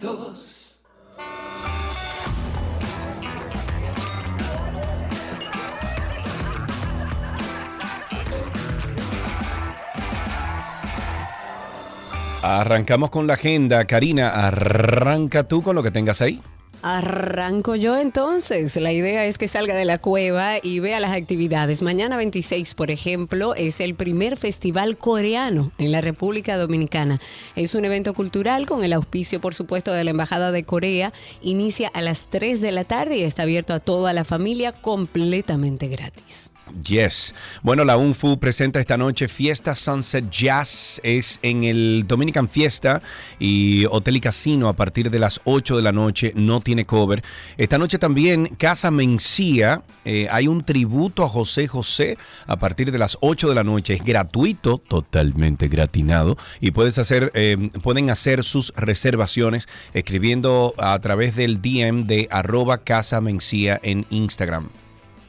Arrancamos 12.43 13.11
con 13.11 13.27
la 13.27 13.34
agenda. 13.34 13.85
Karina, 13.85 14.47
arranca 14.47 15.45
tú 15.45 15.61
con 15.61 15.76
lo 15.76 15.84
que 15.84 15.91
tengas 15.91 16.22
ahí. 16.22 16.41
Arranco 16.81 17.76
yo 17.76 17.99
entonces. 17.99 18.76
La 18.77 18.91
idea 18.91 19.26
es 19.26 19.38
que 19.38 19.47
salga 19.47 19.76
de 19.76 19.85
la 19.85 19.99
cueva 19.99 20.55
y 20.63 20.80
vea 20.80 20.99
las 20.99 21.11
actividades. 21.11 21.84
Mañana 21.84 22.18
26, 22.18 22.73
por 22.73 22.89
ejemplo, 22.89 23.53
es 23.53 23.80
el 23.80 23.93
primer 23.93 24.38
festival 24.38 24.97
coreano 24.97 25.72
en 25.77 25.91
la 25.91 26.01
República 26.01 26.57
Dominicana. 26.57 27.22
Es 27.55 27.76
un 27.76 27.85
evento 27.85 28.15
cultural 28.15 28.65
con 28.65 28.84
el 28.84 28.93
auspicio, 28.93 29.39
por 29.39 29.53
supuesto, 29.53 29.93
de 29.93 30.03
la 30.03 30.09
Embajada 30.09 30.51
de 30.51 30.63
Corea. 30.63 31.13
Inicia 31.43 31.89
a 31.89 32.01
las 32.01 32.27
3 32.31 32.61
de 32.61 32.72
la 32.72 32.84
tarde 32.84 33.18
y 33.18 33.23
está 33.23 33.43
abierto 33.43 33.76
a 33.76 33.80
toda 33.80 34.13
la 34.13 34.23
familia 34.23 34.72
completamente 34.72 35.88
gratis. 35.88 36.51
Yes. 36.85 37.35
Bueno, 37.61 37.84
la 37.84 37.98
UNFU 37.98 38.39
presenta 38.39 38.80
esta 38.80 38.98
noche 38.98 39.27
Fiesta 39.27 39.76
Sunset 39.76 40.30
Jazz. 40.30 40.99
Es 41.03 41.39
en 41.41 41.64
el 41.64 42.06
Dominican 42.07 42.49
Fiesta 42.49 43.02
y 43.39 43.85
Hotel 43.85 44.18
y 44.18 44.22
Casino 44.22 44.69
a 44.69 44.73
partir 44.73 45.10
de 45.10 45.19
las 45.19 45.41
8 45.43 45.77
de 45.77 45.81
la 45.81 45.91
noche. 45.91 46.34
No 46.35 46.61
tiene 46.61 46.85
cover. 46.85 47.23
Esta 47.57 47.77
noche 47.77 47.98
también 47.98 48.48
Casa 48.57 48.91
Mencía. 48.91 49.84
eh, 50.06 50.27
hay 50.31 50.48
un 50.48 50.64
tributo 50.64 51.23
a 51.23 51.30
José 51.30 51.68
José 51.68 52.18
a 52.48 52.57
partir 52.57 52.91
de 52.91 52.98
las 52.98 53.18
8 53.22 53.49
de 53.49 53.56
la 53.56 53.64
noche. 53.64 53.93
Es 53.93 54.03
gratuito, 54.03 54.77
totalmente 54.77 55.68
gratinado. 55.68 56.38
Y 56.60 56.72
puedes 56.72 56.98
hacer, 56.98 57.31
eh, 57.35 57.69
pueden 57.81 58.10
hacer 58.10 58.43
sus 58.43 58.73
reservaciones 58.76 59.68
escribiendo 59.93 60.73
a 60.77 60.98
través 60.99 61.35
del 61.35 61.61
DM 61.61 62.06
de 62.06 62.27
arroba 62.31 62.80
Casa 62.80 63.22
Mencía 63.22 63.80
en 63.84 64.06
Instagram. 64.10 64.69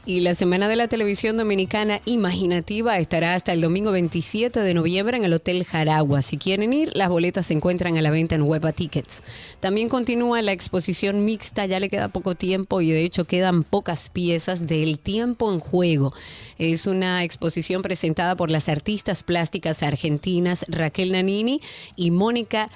Y 0.05 0.19
la 0.19 0.35
Semana 0.35 0.67
de 0.67 0.75
la 0.75 0.89
Televisión 0.89 1.37
Dominicana 1.37 2.01
Imaginativa 2.03 2.97
estará 2.97 3.35
hasta 3.35 3.53
el 3.53 3.61
domingo 3.61 3.93
27 3.93 4.59
de 4.59 4.73
noviembre 4.73 5.15
en 5.15 5.23
el 5.23 5.31
Hotel 5.31 5.63
Jaragua. 5.63 6.21
Si 6.21 6.37
quieren 6.37 6.73
ir, 6.73 6.91
las 6.93 7.07
boletas 7.07 7.45
se 7.45 7.53
encuentran 7.53 7.97
a 7.97 8.01
la 8.01 8.11
venta 8.11 8.35
en 8.35 8.41
Huepa 8.41 8.73
Tickets. 8.73 9.23
También 9.61 9.87
continúa 9.87 10.41
la 10.41 10.51
exposición 10.51 11.23
mixta, 11.23 11.65
ya 11.67 11.79
le 11.79 11.87
queda 11.87 12.09
poco 12.09 12.35
tiempo 12.35 12.81
y 12.81 12.91
de 12.91 13.05
hecho 13.05 13.23
quedan 13.23 13.63
pocas 13.63 14.09
piezas 14.09 14.67
del 14.67 14.99
tiempo 14.99 15.53
en 15.53 15.61
juego. 15.61 16.13
Es 16.57 16.85
una 16.85 17.23
exposición 17.23 17.81
presentada 17.81 18.35
por 18.35 18.51
las 18.51 18.67
artistas 18.67 19.23
plásticas 19.23 19.83
argentinas 19.83 20.65
Raquel 20.67 21.13
Nanini 21.13 21.61
y 21.95 22.11
Mónica 22.11 22.69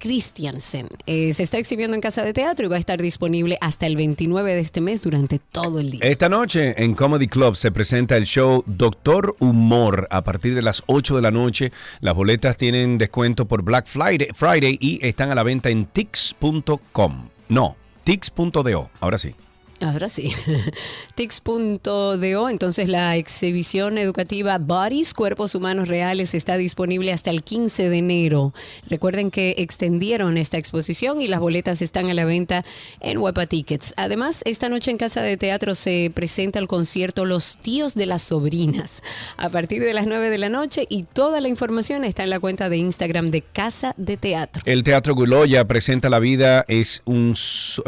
Christiansen. 0.00 0.88
Eh, 1.06 1.32
se 1.34 1.44
está 1.44 1.58
exhibiendo 1.58 1.94
en 1.94 2.00
Casa 2.00 2.24
de 2.24 2.32
Teatro 2.32 2.66
y 2.66 2.68
va 2.68 2.76
a 2.76 2.78
estar 2.80 3.00
disponible 3.00 3.56
hasta 3.60 3.86
el 3.86 3.94
29 3.94 4.54
de 4.54 4.60
este 4.60 4.80
mes 4.80 5.02
durante 5.02 5.38
todo 5.38 5.78
el 5.78 5.92
día. 5.92 6.00
Esta 6.02 6.28
noche 6.28 6.74
en 6.82 6.94
Comedy 6.94 7.28
Club 7.28 7.54
se 7.54 7.70
presenta 7.70 8.16
el 8.16 8.24
show 8.24 8.64
Doctor 8.66 9.36
Humor 9.38 10.08
a 10.10 10.24
partir 10.24 10.54
de 10.54 10.62
las 10.62 10.82
8 10.86 11.16
de 11.16 11.22
la 11.22 11.30
noche. 11.30 11.70
Las 12.00 12.14
boletas 12.14 12.56
tienen 12.56 12.98
descuento 12.98 13.46
por 13.46 13.62
Black 13.62 13.86
Friday, 13.86 14.78
y 14.80 15.06
están 15.06 15.30
a 15.30 15.34
la 15.34 15.42
venta 15.42 15.68
en 15.68 15.86
tix.com. 15.86 17.28
No, 17.48 17.76
tix.do. 18.04 18.90
Ahora 19.00 19.18
sí. 19.18 19.34
Ahora 19.80 20.10
sí. 20.10 20.30
Tix.do, 21.14 22.48
entonces 22.50 22.88
la 22.88 23.16
exhibición 23.16 23.96
educativa 23.96 24.58
Bodies, 24.58 25.14
Cuerpos 25.14 25.54
Humanos 25.54 25.88
Reales, 25.88 26.34
está 26.34 26.58
disponible 26.58 27.12
hasta 27.12 27.30
el 27.30 27.42
15 27.42 27.88
de 27.88 27.96
enero. 27.96 28.52
Recuerden 28.88 29.30
que 29.30 29.54
extendieron 29.56 30.36
esta 30.36 30.58
exposición 30.58 31.22
y 31.22 31.28
las 31.28 31.40
boletas 31.40 31.80
están 31.80 32.10
a 32.10 32.14
la 32.14 32.26
venta 32.26 32.62
en 33.00 33.16
Huepa 33.16 33.46
Tickets. 33.46 33.94
Además, 33.96 34.42
esta 34.44 34.68
noche 34.68 34.90
en 34.90 34.98
Casa 34.98 35.22
de 35.22 35.38
Teatro 35.38 35.74
se 35.74 36.12
presenta 36.14 36.58
el 36.58 36.68
concierto 36.68 37.24
Los 37.24 37.56
Tíos 37.56 37.94
de 37.94 38.04
las 38.04 38.20
Sobrinas 38.20 39.02
a 39.38 39.48
partir 39.48 39.82
de 39.82 39.94
las 39.94 40.06
9 40.06 40.28
de 40.28 40.38
la 40.38 40.50
noche 40.50 40.86
y 40.90 41.04
toda 41.04 41.40
la 41.40 41.48
información 41.48 42.04
está 42.04 42.22
en 42.22 42.30
la 42.30 42.38
cuenta 42.38 42.68
de 42.68 42.76
Instagram 42.76 43.30
de 43.30 43.40
Casa 43.40 43.94
de 43.96 44.18
Teatro. 44.18 44.62
El 44.66 44.82
Teatro 44.82 45.14
Guloya 45.14 45.66
presenta 45.66 46.10
La 46.10 46.18
Vida 46.18 46.66
es 46.68 47.00
un 47.06 47.34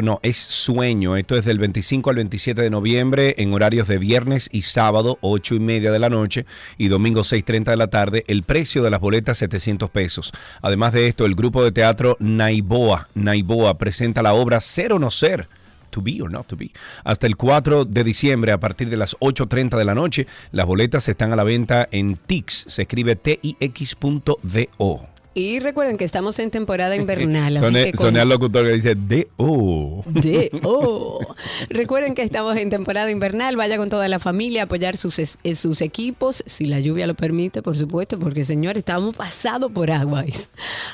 no, 0.03 0.21
es 0.23 0.39
sueño. 0.39 1.19
Esto 1.19 1.37
es 1.37 1.45
del 1.45 1.59
25 1.59 1.82
al 1.83 2.17
27 2.17 2.63
de 2.63 2.71
noviembre 2.71 3.35
en 3.39 3.53
horarios 3.53 3.89
de 3.89 3.99
viernes 3.99 4.49
y 4.53 4.63
sábado 4.63 5.19
8 5.21 5.57
y 5.57 5.61
media 5.61 5.91
de 5.91 5.99
la 5.99 6.09
noche 6.09 6.47
y 6.79 6.89
domingo 6.89 7.23
6.30 7.23 7.65
de 7.65 7.77
la 7.77 7.89
tarde. 7.89 8.25
El 8.29 8.45
precio 8.45 8.83
de 8.83 8.91
las 8.91 9.01
boletas 9.01 9.39
700 9.39 9.91
pesos. 9.91 10.33
Además 10.63 10.93
de 10.93 11.09
esto, 11.09 11.27
el 11.27 11.35
grupo 11.35 11.65
de 11.65 11.73
teatro 11.73 12.17
Naiboa, 12.21 13.09
Naiboa 13.15 13.77
presenta 13.79 14.23
la 14.23 14.33
obra 14.33 14.61
Ser 14.61 14.93
o 14.93 14.99
no 14.99 15.11
ser. 15.11 15.49
To 15.91 16.01
be 16.01 16.23
or 16.23 16.31
not 16.31 16.47
to 16.47 16.57
be. 16.57 16.71
Hasta 17.05 17.27
el 17.27 17.37
4 17.37 17.85
de 17.85 18.05
diciembre 18.05 18.53
a 18.53 18.61
partir 18.61 18.89
de 18.89 18.97
las 18.97 19.15
8.30 19.19 19.77
de 19.77 19.85
la 19.85 19.95
noche, 19.95 20.27
las 20.51 20.65
boletas 20.65 21.07
están 21.09 21.33
a 21.33 21.37
la 21.37 21.45
venta 21.45 21.89
en 21.91 22.17
TIX. 22.17 22.65
Se 22.69 22.83
escribe 22.83 23.17
T-I-X.do. 23.17 25.12
Y 25.35 25.61
recuerden 25.61 25.97
que 25.97 26.05
estamos 26.05 26.39
en 26.39 26.51
temporada 26.51 26.95
invernal. 26.97 27.57
así 27.57 27.65
Soné, 27.65 27.85
que 27.85 27.93
con- 27.93 28.07
soné 28.07 28.21
al 28.21 28.29
locutor 28.29 28.67
que 28.67 28.73
dice 28.73 28.95
D-O. 28.95 30.03
De 30.07 30.51
oh. 30.63 31.21
Recuerden 31.71 32.15
que 32.15 32.23
estamos 32.23 32.57
en 32.57 32.71
temporada 32.71 33.11
invernal. 33.11 33.57
Vaya 33.57 33.77
con 33.77 33.89
toda 33.89 34.09
la 34.09 34.19
familia 34.19 34.63
a 34.63 34.65
apoyar 34.65 34.97
sus, 34.97 35.19
eh, 35.19 35.55
sus 35.55 35.81
equipos, 35.81 36.43
si 36.47 36.67
la 36.67 36.81
lluvia 36.81 37.07
lo 37.07 37.15
permite, 37.15 37.63
por 37.63 37.77
supuesto, 37.77 38.19
porque 38.19 38.45
señores, 38.45 38.81
estamos 38.81 39.17
pasados 39.17 39.71
por 39.73 39.91
aguas. 39.91 40.51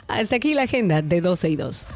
Hasta 0.07 0.37
aquí 0.37 0.55
la 0.55 0.63
agenda 0.63 1.03
de 1.03 1.21
12 1.21 1.49
y 1.51 1.57
2. 1.57 1.87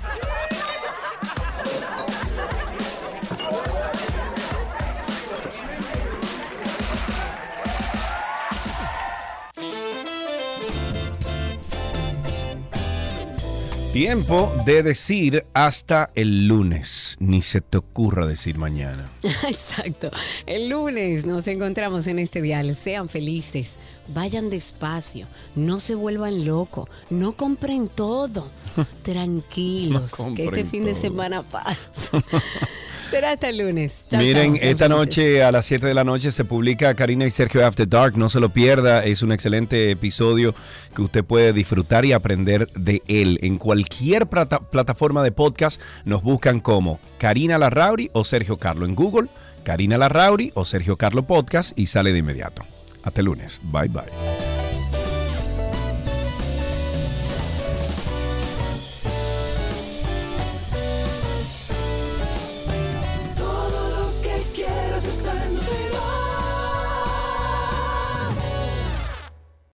Tiempo 13.93 14.51
de 14.65 14.83
decir 14.83 15.45
hasta 15.53 16.09
el 16.15 16.49
lunes. 16.49 17.19
Ni 17.21 17.43
se 17.43 17.61
te 17.61 17.77
ocurra 17.77 18.27
decir 18.27 18.57
mañana. 18.57 19.11
Exacto. 19.23 20.11
El 20.47 20.71
lunes 20.71 21.27
nos 21.27 21.47
encontramos 21.47 22.07
en 22.07 22.19
este 22.19 22.41
dial. 22.41 22.75
Sean 22.75 23.11
felices, 23.11 23.77
vayan 24.09 24.51
despacio, 24.51 25.27
no 25.55 25.81
se 25.81 25.95
vuelvan 25.95 26.45
locos, 26.45 26.89
no 27.11 27.33
compren 27.33 27.89
todo. 27.89 28.47
Tranquilos, 29.03 30.19
No 30.19 30.35
que 30.35 30.45
este 30.47 30.65
fin 30.65 30.85
de 30.85 30.95
semana 30.95 31.43
pasa. 31.43 32.23
Será 33.11 33.33
hasta 33.33 33.51
el 33.51 33.59
lunes. 33.59 34.07
Chao, 34.09 34.19
Miren, 34.23 34.55
chao, 34.57 34.65
esta 34.71 34.89
noche 34.89 35.45
a 35.45 35.53
las 35.53 35.67
7 35.67 35.87
de 35.87 35.93
la 35.93 36.03
noche 36.03 36.31
se 36.33 36.47
publica 36.47 36.95
Karina 36.95 37.27
y 37.27 37.31
Sergio 37.31 37.67
After 37.67 37.87
Dark. 37.87 38.17
No 38.17 38.31
se 38.31 38.41
lo 38.41 38.49
pierda. 38.49 39.05
Es 39.05 39.23
un 39.23 39.33
excelente 39.33 39.91
episodio 39.91 40.55
que 40.97 41.03
usted 41.03 41.23
puede 41.23 41.53
disfrutar 41.53 42.07
y 42.07 42.15
aprender 42.15 42.69
de 42.73 43.03
él. 43.09 43.39
En 43.43 43.59
cualquier 43.59 44.29
plata- 44.29 44.61
plataforma 44.61 45.23
de 45.23 45.31
podcast 45.31 45.79
nos 46.07 46.23
buscan 46.23 46.59
como 46.61 47.01
Karina 47.19 47.59
Larrauri 47.59 48.09
o 48.15 48.25
Sergio 48.25 48.57
Carlo. 48.57 48.87
En 48.87 48.95
Google, 48.95 49.29
Karina 49.63 49.99
Larrauri 49.99 50.51
o 50.55 50.65
Sergio 50.65 50.97
Carlo 50.97 51.23
Podcast 51.23 51.79
y 51.79 51.87
sale 51.89 52.15
de 52.15 52.21
inmediato. 52.21 52.65
Hasta 53.03 53.21
el 53.21 53.27
lunes. 53.27 53.61
Bye 53.63 53.89
bye. 53.89 54.62